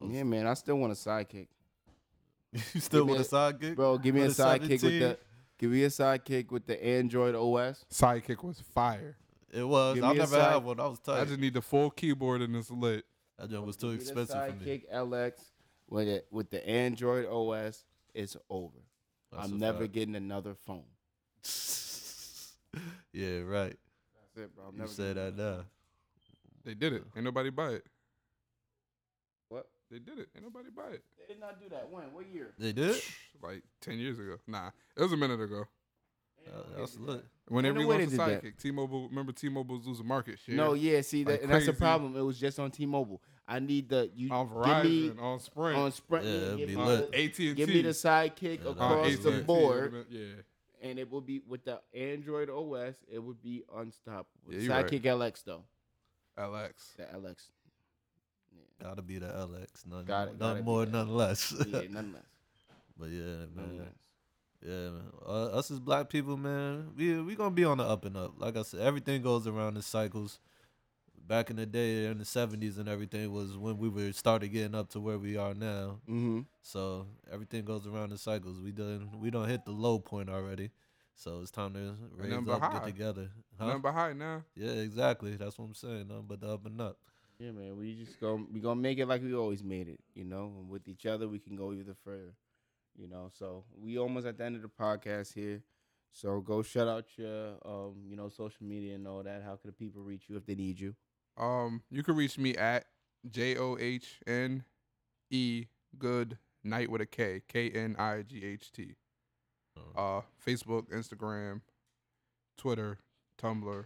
Was- 0.00 0.10
Yeah, 0.10 0.22
man, 0.22 0.46
I 0.46 0.54
still 0.54 0.76
want 0.78 0.92
a 0.92 0.96
sidekick, 0.96 1.48
you 2.52 2.80
still 2.80 3.04
Give 3.04 3.14
want 3.16 3.20
a 3.20 3.28
sidekick, 3.30 3.76
bro. 3.76 3.98
Give 3.98 4.14
me 4.14 4.22
a 4.22 4.26
With 4.28 4.38
a 4.38 4.42
sidekick 4.42 4.70
with 4.82 4.82
the, 5.00 5.18
give 5.58 5.70
me 5.70 5.84
a 5.84 5.88
sidekick 5.88 6.50
with 6.50 6.66
the 6.66 6.82
Android 6.84 7.34
OS. 7.34 7.84
Sidekick 7.92 8.42
was 8.42 8.60
fire. 8.74 9.16
It 9.52 9.64
was. 9.64 9.96
Give 9.96 10.04
I 10.04 10.12
never 10.14 10.26
side- 10.26 10.52
had 10.52 10.64
one. 10.64 10.80
I 10.80 10.86
was 10.86 10.98
tight. 11.00 11.20
I 11.20 11.24
just 11.26 11.38
need 11.38 11.52
the 11.54 11.60
full 11.62 11.90
keyboard 11.90 12.40
and 12.40 12.56
it's 12.56 12.70
lit. 12.70 13.04
That 13.38 13.50
joke 13.50 13.66
was 13.66 13.76
too 13.76 13.96
Give 13.96 13.98
me 13.98 14.04
the 14.14 14.20
expensive 14.22 14.46
for 14.58 14.64
me. 14.64 14.66
Sidekick 14.88 14.92
LX 14.94 15.32
with 15.90 16.08
it 16.08 16.26
with 16.30 16.48
the 16.50 16.66
Android 16.66 17.26
OS. 17.26 17.84
It's 18.14 18.36
over. 18.48 18.78
That's 19.30 19.44
I'm 19.44 19.58
never 19.58 19.80
fact. 19.80 19.92
getting 19.92 20.16
another 20.16 20.54
phone. 20.54 20.84
yeah, 23.12 23.40
right. 23.40 23.76
That's 24.34 24.46
it, 24.46 24.54
bro. 24.54 24.64
I'm 24.68 24.74
You 24.74 24.80
never 24.80 24.92
say 24.92 25.14
getting 25.14 25.36
that 25.36 25.36
now. 25.36 25.64
They 26.64 26.74
did 26.74 26.92
it. 26.92 27.04
Ain't 27.16 27.24
nobody 27.24 27.50
buy 27.50 27.70
it. 27.70 27.86
What? 29.48 29.66
They 29.90 29.98
did 29.98 30.18
it. 30.18 30.28
Ain't 30.34 30.44
nobody 30.44 30.70
buy 30.74 30.92
it. 30.94 31.04
They 31.18 31.34
did 31.34 31.40
not 31.40 31.60
do 31.60 31.68
that. 31.70 31.90
When? 31.90 32.04
What 32.12 32.26
year? 32.32 32.52
They 32.58 32.72
did. 32.72 32.96
Like 33.42 33.62
ten 33.80 33.98
years 33.98 34.18
ago. 34.18 34.36
Nah, 34.46 34.70
it 34.96 35.02
was 35.02 35.12
a 35.12 35.16
minute 35.16 35.40
ago. 35.40 35.64
Uh, 36.46 36.62
that's 36.78 36.98
lit. 36.98 37.24
When 37.48 37.62
they 37.62 37.68
Ain't 37.70 37.78
no 37.78 37.86
relaunched 37.86 38.10
the 38.10 38.16
they 38.16 38.24
did 38.32 38.42
that. 38.42 38.44
Sidekick, 38.44 38.62
T-Mobile. 38.62 39.08
Remember, 39.08 39.32
T-Mobile 39.32 39.76
was 39.76 39.86
losing 39.86 40.06
market 40.06 40.38
share. 40.38 40.56
No, 40.56 40.74
yeah. 40.74 41.00
See, 41.00 41.22
that, 41.24 41.30
Like 41.32 41.42
and 41.42 41.52
that's 41.52 41.66
the 41.66 41.72
problem. 41.72 42.16
It 42.16 42.22
was 42.22 42.38
just 42.38 42.58
on 42.58 42.70
T-Mobile. 42.70 43.22
I 43.46 43.58
need 43.58 43.88
the 43.88 44.10
you 44.14 44.32
on 44.32 44.46
give 44.46 44.56
Verizon, 44.56 44.84
me 44.84 45.12
on 45.20 45.40
Sprint, 45.40 45.78
on 45.78 45.92
Sprint. 45.92 46.24
Yeah, 46.24 46.32
yeah, 46.32 46.38
it'd 46.38 46.58
give, 46.58 46.68
be 46.68 46.76
me 46.76 46.82
lit. 46.82 47.12
the, 47.12 47.24
AT 47.24 47.38
and 47.38 47.56
give 47.56 47.68
me 47.68 47.82
the 47.82 47.88
sidekick 47.90 48.64
Yeah, 48.64 48.70
across 48.70 49.04
that'd 49.04 49.24
be 49.24 49.30
the 49.30 49.44
board, 49.44 50.06
Yeah, 50.08 50.20
and 50.82 50.98
it 50.98 51.10
will 51.10 51.20
be 51.20 51.40
with 51.48 51.64
the 51.64 51.80
Android 51.94 52.50
OS. 52.50 52.96
It 53.10 53.20
would 53.20 53.42
be 53.42 53.62
unstoppable. 53.74 54.26
Yeah, 54.50 54.58
you 54.58 54.70
right. 54.70 54.86
sidekick 54.86 55.02
LX 55.02 55.44
though. 55.44 55.62
LX. 56.38 56.96
The 56.96 57.04
LX. 57.04 57.36
Gotta 58.82 59.02
be 59.02 59.18
the 59.18 59.26
LX. 59.26 59.86
Nothing, 59.86 60.06
Got 60.06 60.28
it, 60.28 60.38
gotta 60.38 60.62
more, 60.62 60.84
none 60.86 61.08
less. 61.08 61.54
Yeah, 61.66 61.82
none 61.88 62.12
less. 62.12 62.22
but 62.98 63.10
yeah, 63.10 63.46
None 63.54 63.78
less. 63.78 63.88
Yeah, 64.64 64.90
man. 64.90 65.02
Uh, 65.26 65.46
us 65.46 65.70
as 65.70 65.80
black 65.80 66.08
people, 66.08 66.36
man, 66.36 66.90
we 66.96 67.20
we 67.20 67.34
gonna 67.34 67.50
be 67.50 67.64
on 67.64 67.78
the 67.78 67.84
up 67.84 68.04
and 68.04 68.16
up. 68.16 68.34
Like 68.38 68.56
I 68.56 68.62
said, 68.62 68.80
everything 68.80 69.22
goes 69.22 69.46
around 69.46 69.76
in 69.76 69.82
cycles. 69.82 70.40
Back 71.26 71.50
in 71.50 71.56
the 71.56 71.66
day, 71.66 72.06
in 72.06 72.18
the 72.18 72.24
seventies 72.24 72.78
and 72.78 72.88
everything, 72.88 73.32
was 73.32 73.56
when 73.56 73.78
we 73.78 73.88
were 73.88 74.12
started 74.12 74.48
getting 74.48 74.74
up 74.74 74.90
to 74.90 75.00
where 75.00 75.18
we 75.18 75.36
are 75.36 75.54
now. 75.54 76.00
Mm-hmm. 76.08 76.40
So 76.62 77.06
everything 77.32 77.64
goes 77.64 77.86
around 77.86 78.10
in 78.10 78.18
cycles. 78.18 78.60
We 78.60 78.72
done 78.72 79.10
we 79.18 79.30
don't 79.30 79.48
hit 79.48 79.64
the 79.64 79.70
low 79.70 79.98
point 79.98 80.28
already. 80.28 80.70
So 81.14 81.40
it's 81.40 81.50
time 81.50 81.74
to 81.74 81.94
raise 82.16 82.30
number 82.30 82.52
up, 82.52 82.62
high. 82.62 82.72
get 82.72 82.84
together. 82.84 83.30
Huh? 83.58 83.66
Number 83.66 83.92
high 83.92 84.12
now. 84.12 84.42
Yeah, 84.56 84.72
exactly. 84.72 85.36
That's 85.36 85.58
what 85.58 85.66
I'm 85.66 85.74
saying. 85.74 86.08
Nothing 86.08 86.24
but 86.26 86.40
the 86.40 86.48
up 86.52 86.66
and 86.66 86.80
up. 86.80 86.98
Yeah, 87.38 87.52
man. 87.52 87.76
We 87.76 87.94
just 87.94 88.20
go. 88.20 88.44
We 88.52 88.60
gonna 88.60 88.80
make 88.80 88.98
it 88.98 89.06
like 89.06 89.22
we 89.22 89.34
always 89.34 89.62
made 89.62 89.88
it. 89.88 90.00
You 90.14 90.24
know, 90.24 90.52
and 90.58 90.68
with 90.68 90.88
each 90.88 91.06
other, 91.06 91.28
we 91.28 91.38
can 91.38 91.56
go 91.56 91.72
even 91.72 91.94
further. 92.04 92.34
You 92.96 93.08
know, 93.08 93.30
so 93.38 93.64
we 93.80 93.98
almost 93.98 94.26
at 94.26 94.38
the 94.38 94.44
end 94.44 94.56
of 94.56 94.62
the 94.62 94.68
podcast 94.68 95.34
here. 95.34 95.62
So 96.12 96.40
go 96.40 96.62
shout 96.62 96.88
out 96.88 97.06
your, 97.16 97.54
um, 97.64 97.94
you 98.06 98.16
know, 98.16 98.28
social 98.28 98.66
media 98.66 98.96
and 98.96 99.08
all 99.08 99.22
that. 99.22 99.42
How 99.42 99.56
can 99.56 99.68
the 99.68 99.72
people 99.72 100.02
reach 100.02 100.24
you 100.28 100.36
if 100.36 100.44
they 100.44 100.54
need 100.54 100.78
you? 100.78 100.94
Um, 101.36 101.82
you 101.90 102.02
can 102.02 102.16
reach 102.16 102.38
me 102.38 102.54
at 102.56 102.86
J 103.30 103.56
O 103.56 103.76
H 103.78 104.20
N 104.26 104.64
E 105.30 105.66
Good 105.98 106.38
Night 106.64 106.90
with 106.90 107.00
a 107.00 107.06
K 107.06 107.42
K 107.48 107.70
N 107.70 107.96
I 107.98 108.22
G 108.22 108.44
H 108.44 108.70
T. 108.72 108.94
Uh, 109.76 110.00
Uh, 110.18 110.22
Facebook, 110.46 110.90
Instagram, 110.90 111.62
Twitter, 112.58 112.98
Tumblr, 113.38 113.84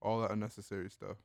all 0.00 0.20
that 0.20 0.30
unnecessary 0.30 0.88
stuff. 0.90 1.18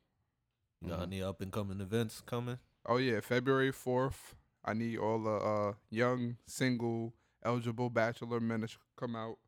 you 0.80 0.88
got 0.90 1.00
Mhm. 1.00 1.02
any 1.04 1.22
up 1.22 1.40
and 1.40 1.50
coming 1.52 1.80
events 1.80 2.20
coming? 2.20 2.58
Oh 2.86 2.98
yeah, 2.98 3.20
February 3.20 3.72
fourth. 3.72 4.36
I 4.64 4.74
need 4.74 4.98
all 4.98 5.20
the 5.22 5.30
uh 5.32 5.74
young 5.90 6.36
single 6.46 7.14
eligible 7.42 7.90
bachelor 7.90 8.38
men 8.40 8.60
to 8.60 8.68
come 8.96 9.16
out. 9.16 9.38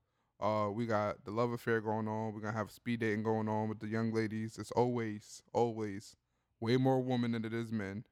Uh, 0.40 0.70
we 0.72 0.86
got 0.86 1.22
the 1.24 1.30
love 1.30 1.52
affair 1.52 1.80
going 1.80 2.08
on. 2.08 2.32
We're 2.32 2.40
gonna 2.40 2.56
have 2.56 2.70
speed 2.70 3.00
dating 3.00 3.22
going 3.24 3.48
on 3.48 3.68
with 3.68 3.78
the 3.80 3.88
young 3.88 4.12
ladies. 4.12 4.56
It's 4.58 4.70
always, 4.72 5.42
always 5.52 6.16
way 6.60 6.76
more 6.76 7.00
women 7.00 7.32
than 7.32 7.44
it 7.44 7.52
is 7.52 7.70
men. 7.70 8.04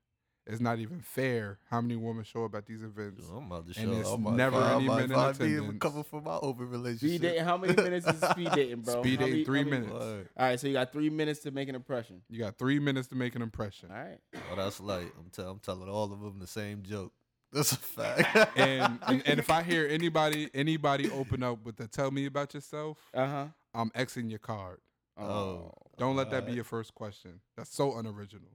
It's 0.50 0.60
not 0.62 0.78
even 0.78 1.00
fair 1.02 1.58
how 1.70 1.82
many 1.82 1.96
women 1.96 2.24
show 2.24 2.46
up 2.46 2.54
at 2.54 2.64
these 2.64 2.82
events. 2.82 3.22
I'm 3.30 3.44
about 3.52 3.66
to 3.66 3.74
show. 3.74 3.82
And 3.82 3.92
it's 4.00 4.08
I'm 4.08 4.20
about 4.22 4.30
to 4.30 4.36
never 4.36 4.60
find- 4.60 4.74
any 4.82 4.88
I'm 4.90 4.96
men 4.96 5.04
in 5.04 5.10
about 5.12 5.34
to 5.34 5.38
find 5.40 5.50
me 5.50 5.56
attendance. 5.58 5.78
Coming 5.82 6.04
from 6.04 6.24
my 6.24 6.36
open 6.36 6.96
Speed 6.96 7.20
dating. 7.20 7.44
How 7.44 7.56
many 7.58 7.74
minutes 7.74 8.06
is 8.06 8.20
speed 8.30 8.50
dating, 8.54 8.80
bro? 8.80 9.02
Speed 9.02 9.18
dating, 9.18 9.32
many- 9.32 9.44
three 9.44 9.64
many- 9.64 9.86
minutes. 9.86 9.92
Word. 9.92 10.28
All 10.38 10.46
right, 10.46 10.58
so 10.60 10.66
you 10.66 10.72
got 10.72 10.90
three 10.90 11.10
minutes 11.10 11.40
to 11.40 11.50
make 11.50 11.68
an 11.68 11.74
impression. 11.74 12.22
You 12.30 12.38
got 12.38 12.56
three 12.56 12.78
minutes 12.78 13.08
to 13.08 13.14
make 13.14 13.36
an 13.36 13.42
impression. 13.42 13.90
All 13.90 13.98
right. 13.98 14.18
Oh, 14.50 14.56
that's 14.56 14.80
like 14.80 15.12
I'm, 15.18 15.28
tell, 15.30 15.50
I'm 15.50 15.58
telling 15.58 15.86
all 15.88 16.04
of 16.04 16.18
them 16.20 16.38
the 16.38 16.46
same 16.46 16.82
joke. 16.82 17.12
That's 17.52 17.72
a 17.72 17.76
fact. 17.76 18.56
And, 18.58 18.98
and 19.06 19.22
and 19.26 19.38
if 19.38 19.50
I 19.50 19.62
hear 19.62 19.86
anybody 19.88 20.50
anybody 20.54 21.10
open 21.10 21.42
up 21.42 21.64
with 21.64 21.76
the 21.76 21.86
tell 21.88 22.10
me 22.10 22.26
about 22.26 22.52
yourself, 22.54 22.98
Uh 23.14 23.26
huh. 23.26 23.46
I'm 23.74 23.90
Xing 23.90 24.28
your 24.30 24.38
card. 24.38 24.80
oh, 25.16 25.72
Don't 25.98 26.16
let 26.16 26.30
that 26.30 26.46
be 26.46 26.52
your 26.52 26.64
first 26.64 26.94
question. 26.94 27.40
That's 27.56 27.74
so 27.74 27.96
unoriginal. 27.98 28.50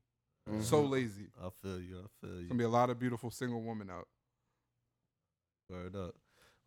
So 0.62 0.82
lazy. 0.82 1.28
I 1.42 1.50
feel 1.62 1.80
you. 1.80 1.96
I 1.98 2.08
feel 2.22 2.32
There's 2.32 2.42
you. 2.44 2.48
gonna 2.50 2.58
be 2.60 2.64
a 2.66 2.70
lot 2.70 2.90
of 2.90 3.00
beautiful 3.00 3.32
single 3.32 3.62
women 3.64 3.90
out. 3.90 4.08
Word 5.70 5.96
up. 5.96 6.16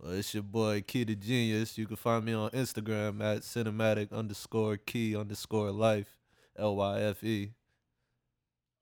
Well, 0.00 0.12
it's 0.12 0.32
your 0.34 0.42
boy 0.42 0.82
Key 0.86 1.04
the 1.04 1.14
Genius. 1.14 1.78
You 1.78 1.86
can 1.86 1.96
find 1.96 2.24
me 2.24 2.32
on 2.32 2.50
Instagram 2.50 3.22
at 3.22 3.42
cinematic 3.42 4.12
underscore 4.12 4.76
key 4.78 5.14
underscore 5.16 5.70
life. 5.70 6.18
L 6.58 6.76
Y 6.76 7.00
F 7.02 7.22
E. 7.22 7.52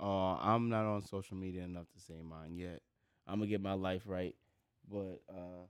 Uh, 0.01 0.35
I'm 0.37 0.69
not 0.69 0.85
on 0.87 1.05
social 1.05 1.37
media 1.37 1.63
enough 1.63 1.87
to 1.95 2.01
say 2.01 2.21
mine 2.23 2.57
yet. 2.57 2.81
I'm 3.27 3.39
gonna 3.39 3.51
get 3.51 3.61
my 3.61 3.75
life 3.75 4.03
right, 4.07 4.35
but 4.91 5.21
uh, 5.31 5.67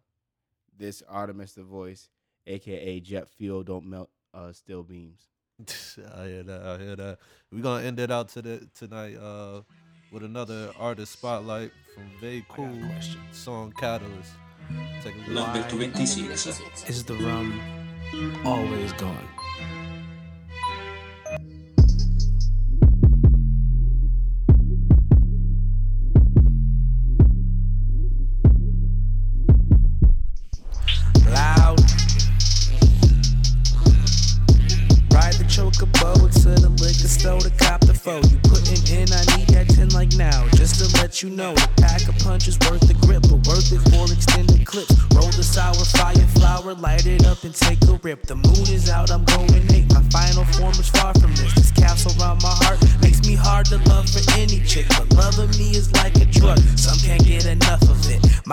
this 0.77 1.03
Artemis 1.09 1.53
the 1.53 1.63
voice, 1.63 2.09
aka 2.47 3.01
Jet 3.01 3.29
Fuel, 3.29 3.63
don't 3.63 3.87
melt 3.87 4.11
uh 4.33 4.53
steel 4.53 4.83
beams. 4.83 5.21
I 6.17 6.27
hear 6.27 6.43
that. 6.43 6.63
I 6.63 6.79
hear 6.79 6.97
that. 6.97 7.19
We're 7.53 7.63
gonna 7.63 7.85
end 7.85 8.01
it 8.01 8.11
out 8.11 8.29
to 8.31 8.43
the, 8.43 8.69
tonight 8.77 9.17
uh, 9.17 9.63
with 10.11 10.25
another 10.25 10.73
artist 10.79 11.13
spotlight 11.13 11.71
from 11.95 12.11
Vay 12.21 12.45
Cool 12.49 12.77
song 13.33 13.73
Catalyst. 13.79 14.33
Take 15.03 15.15
a 15.15 15.31
look. 15.31 15.47
Number 15.55 15.69
26. 15.69 16.61
Is 16.89 17.05
the 17.05 17.15
rum 17.15 17.61
always 18.45 18.93
gone? 18.95 19.29
Rip. 48.05 48.27
The 48.27 48.37
moon 48.37 48.69
is 48.69 48.91
out, 48.91 49.11
I'm 49.11 49.25
going 49.25 49.65
eight. 49.73 49.91
My 49.95 50.03
final 50.11 50.45
form 50.45 50.73
is 50.73 50.91
far 50.91 51.14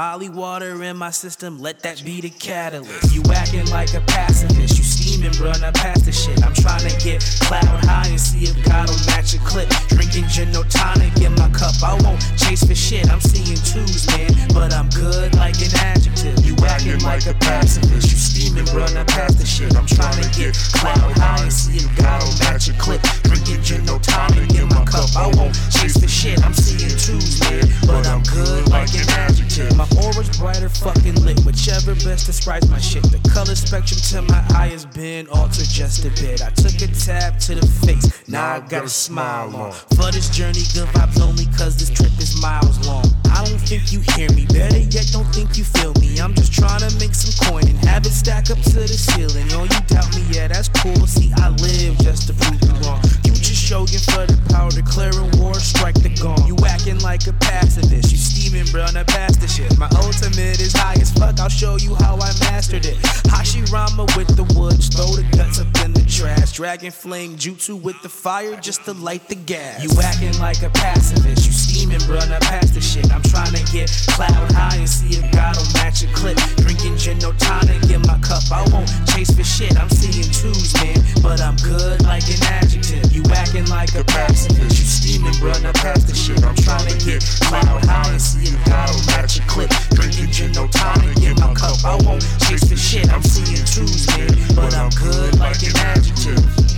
Molly 0.02 0.30
water 0.30 0.82
in 0.82 0.98
my 0.98 1.12
system, 1.12 1.60
let 1.62 1.84
that 1.84 2.04
be 2.04 2.22
the 2.22 2.32
catalyst. 2.32 3.14
You 3.14 3.22
acting 3.32 3.68
like 3.68 3.94
a 3.94 4.02
pacifist, 4.02 4.76
you 4.76 4.84
steaming, 4.84 5.30
bro, 5.38 5.54
not 5.62 5.76
past 5.76 6.06
the 6.06 6.12
shit. 6.12 6.42
I'm 6.42 6.56
trying 6.56 6.90
to 6.90 6.94
get 7.06 7.22
cloud 7.46 7.86
high 7.86 8.10
and 8.10 8.20
see 8.20 8.50
if 8.50 8.58
God 8.66 8.90
will 8.90 8.98
match 9.06 9.36
a 9.36 9.40
clip. 9.46 9.70
Drinking 9.94 10.26
gin 10.26 10.52
no 10.52 10.64
tonic 10.64 11.14
in 11.22 11.38
my 11.38 11.54
cup, 11.54 11.78
I 11.86 11.94
won't 12.02 12.18
chase 12.34 12.66
for 12.66 12.74
shit. 12.74 13.14
I'm 13.14 13.22
seeing 13.22 13.62
twos, 13.62 14.10
man, 14.18 14.34
but 14.58 14.74
I'm 14.74 14.90
good 14.90 15.38
like 15.38 15.62
an 15.62 15.70
adjective. 15.78 16.42
You 16.42 16.58
acting 16.66 16.98
like 17.06 17.30
a 17.30 17.38
pacifist, 17.38 18.10
you 18.10 18.18
steaming, 18.18 18.66
bro, 18.74 18.90
not 18.98 19.06
past 19.06 19.38
the 19.38 19.46
shit. 19.46 19.78
I'm 19.78 19.86
trying 19.86 20.18
to 20.18 20.26
get 20.34 20.58
cloud 20.74 21.14
high 21.22 21.46
and 21.46 21.54
see 21.54 21.78
if 21.78 21.86
God 22.02 22.26
will 22.26 22.34
match 22.42 22.66
a 22.70 22.74
clip. 22.82 23.06
Drinking 23.30 23.62
gin 23.62 23.86
no 23.86 24.02
tonic 24.02 24.50
in 24.58 24.66
my 24.74 24.82
cup, 24.82 25.14
I 25.14 25.30
won't 25.38 25.54
chase 25.70 25.94
for 25.94 26.10
shit. 26.10 26.42
I'm 26.42 26.58
seeing 26.58 26.90
twos, 26.98 27.38
man, 27.46 27.70
but 27.86 28.10
I'm 28.10 28.26
good 28.26 28.66
like 28.74 28.90
an 28.98 29.06
adjective. 29.14 29.78
My 29.78 29.91
aura's 29.98 30.30
brighter, 30.38 30.70
fucking 30.70 31.16
lit, 31.24 31.40
whichever 31.46 31.96
best 31.96 32.26
describes 32.26 32.70
my 32.70 32.80
shit. 32.80 33.04
The 33.04 33.20
color 33.30 33.56
spectrum 33.56 34.00
to 34.12 34.22
my 34.32 34.44
eye 34.56 34.70
has 34.70 34.86
been 34.86 35.28
altered 35.30 35.68
just 35.68 36.06
a 36.06 36.10
bit. 36.22 36.42
I 36.42 36.50
took 36.52 36.76
a 36.82 36.88
tab 36.94 37.40
to 37.48 37.56
the 37.56 37.68
face, 37.86 38.28
now 38.28 38.56
I 38.56 38.60
got 38.60 38.86
a 38.86 38.90
smile 38.90 39.56
on. 39.56 39.72
For 39.96 40.12
this 40.12 40.30
journey, 40.30 40.64
good 40.74 40.88
vibes 40.96 41.22
only, 41.22 41.46
cause 41.58 41.78
this 41.78 41.90
trip 41.90 42.12
is 42.20 42.42
miles 42.42 42.86
long. 42.88 43.06
I 43.32 43.46
don't 43.46 43.60
think 43.60 43.92
you 43.92 44.02
hear 44.16 44.30
me, 44.32 44.46
better 44.46 44.78
yet, 44.78 45.08
don't 45.12 45.28
think 45.34 45.58
you 45.58 45.64
feel 45.64 45.94
me. 46.00 46.20
I'm 46.20 46.34
just 46.34 46.54
trying 46.54 46.82
to 46.82 46.92
make 47.00 47.16
some 47.16 47.34
coin 47.48 47.68
and 47.68 47.78
have 47.86 48.06
it 48.06 48.12
stack 48.12 48.52
up 48.52 48.60
to 48.60 48.80
the 48.86 48.88
ceiling. 48.88 49.48
Oh, 49.52 49.64
you 49.64 49.80
doubt 49.88 50.14
me, 50.16 50.24
yeah, 50.30 50.48
that's 50.48 50.70
cool. 50.70 51.08
See, 51.08 51.32
I 51.38 51.50
live 51.50 51.98
just 52.00 52.28
to 52.28 52.34
prove 52.34 52.62
you 52.62 52.74
wrong. 52.86 53.02
You 53.24 53.34
just 53.34 53.58
shogun 53.58 54.00
for 54.12 54.28
the 54.28 54.38
power, 54.54 54.70
declaring 54.70 55.32
war, 55.40 55.56
strike 55.56 55.96
the 55.96 56.10
gong. 56.22 56.46
You 56.46 56.56
acting 56.68 57.00
like 57.00 57.26
a 57.28 57.34
pacifist, 57.34 58.12
you 58.12 58.18
steaming, 58.18 58.70
bro, 58.72 58.86
not 58.92 59.08
past 59.08 59.42
the 59.42 59.48
shit. 59.48 59.74
My 59.82 59.90
ultimate 59.98 60.62
is 60.62 60.74
high 60.74 60.94
as 61.02 61.10
fuck, 61.10 61.40
I'll 61.40 61.50
show 61.50 61.76
you 61.76 61.96
how 61.96 62.14
I 62.14 62.30
mastered 62.38 62.86
it. 62.86 62.98
Hashirama 63.34 64.16
with 64.16 64.30
the 64.38 64.46
woods, 64.54 64.94
throw 64.94 65.10
the 65.10 65.26
guts 65.36 65.58
up 65.58 65.74
in 65.84 65.92
the 65.92 66.06
trash. 66.06 66.52
Dragon 66.52 66.92
flame 66.92 67.36
jutsu 67.36 67.82
with 67.82 68.00
the 68.04 68.10
fire 68.10 68.56
just 68.58 68.86
to 68.86 68.94
light 68.94 69.28
the 69.28 69.34
gas. 69.34 69.82
You 69.82 69.90
acting 70.00 70.38
like 70.38 70.62
a 70.62 70.70
pacifist, 70.70 71.48
you 71.48 71.52
steaming, 71.52 71.98
bro, 72.06 72.22
not 72.30 72.42
past 72.42 72.76
the 72.76 72.82
shit. 72.82 73.10
I'm 73.10 73.24
trying 73.24 73.58
to 73.58 73.64
get 73.74 73.90
cloud 74.14 74.52
high 74.54 74.78
and 74.78 74.88
see 74.88 75.18
if 75.18 75.26
God 75.34 75.58
will 75.58 75.74
match 75.74 76.04
a 76.04 76.08
clip. 76.14 76.38
Drinking 76.62 76.98
gin 76.98 77.18
no 77.18 77.34
tonic 77.42 77.82
in 77.90 78.06
my 78.06 78.22
cup, 78.22 78.46
I 78.54 78.62
won't 78.70 78.86
chase 79.10 79.34
for 79.34 79.44
shit. 79.44 79.74
I'm 79.82 79.90
seeing 79.90 80.30
twos, 80.30 80.78
man, 80.78 81.02
but 81.26 81.42
I'm 81.42 81.58
good 81.58 82.06
like 82.06 82.30
an 82.30 82.38
adjective. 82.54 83.10
You 83.10 83.26
acting 83.34 83.66
like 83.66 83.96
a 83.96 84.04
pacifist, 84.04 84.78
you 84.78 84.86
steaming, 84.86 85.34
bro, 85.42 85.58
not 85.66 85.74
past 85.82 86.06
the 86.06 86.14
shit. 86.14 86.38
I'm 86.46 86.54
trying 86.62 86.86
to 86.86 86.98
get 87.02 87.26
cloud 87.50 87.82
high 87.90 88.14
and 88.14 88.22
see 88.22 88.46
if 88.46 88.62
God 88.70 88.94
will 88.94 89.06
match 89.18 89.40
a 89.40 89.44
clip. 89.50 89.61
Drinking 89.92 90.32
gin 90.32 90.52
no 90.54 90.68
tonic 90.68 91.18
in 91.24 91.36
my 91.36 91.54
cup, 91.54 91.84
I 91.86 91.98
won't 92.06 92.22
chase 92.48 92.68
for 92.70 92.78
shit. 92.78 93.12
I'm 93.12 93.22
seeing 93.22 93.66
twos, 93.66 94.08
man, 94.08 94.56
but 94.56 94.74
I'm 94.76 94.90
good 94.92 95.40
like 95.40 95.62
an 95.64 95.78
adjective. 95.78 96.72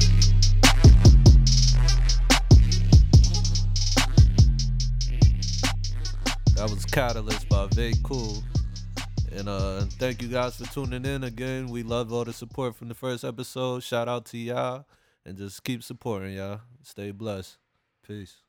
That 6.56 6.70
was 6.70 6.86
Catalyst 6.86 7.50
by 7.50 7.68
Vay 7.72 7.94
Cool. 8.04 8.44
And 9.36 9.50
uh 9.50 9.82
thank 9.98 10.22
you 10.22 10.28
guys 10.28 10.58
for 10.58 10.66
tuning 10.72 11.06
in 11.06 11.24
again. 11.24 11.68
We 11.68 11.84
love 11.84 12.14
all 12.14 12.24
the 12.24 12.34
support 12.34 12.76
from 12.76 12.88
the 12.88 12.94
first 12.94 13.24
episode. 13.24 13.84
Shout 13.84 14.08
out 14.08 14.26
to 14.28 14.38
y'all. 14.38 14.86
And 15.26 15.38
just 15.38 15.64
keep 15.64 15.84
supporting 15.84 16.36
y'all. 16.36 16.62
Stay 16.84 17.12
blessed. 17.12 17.58
Peace. 18.06 18.43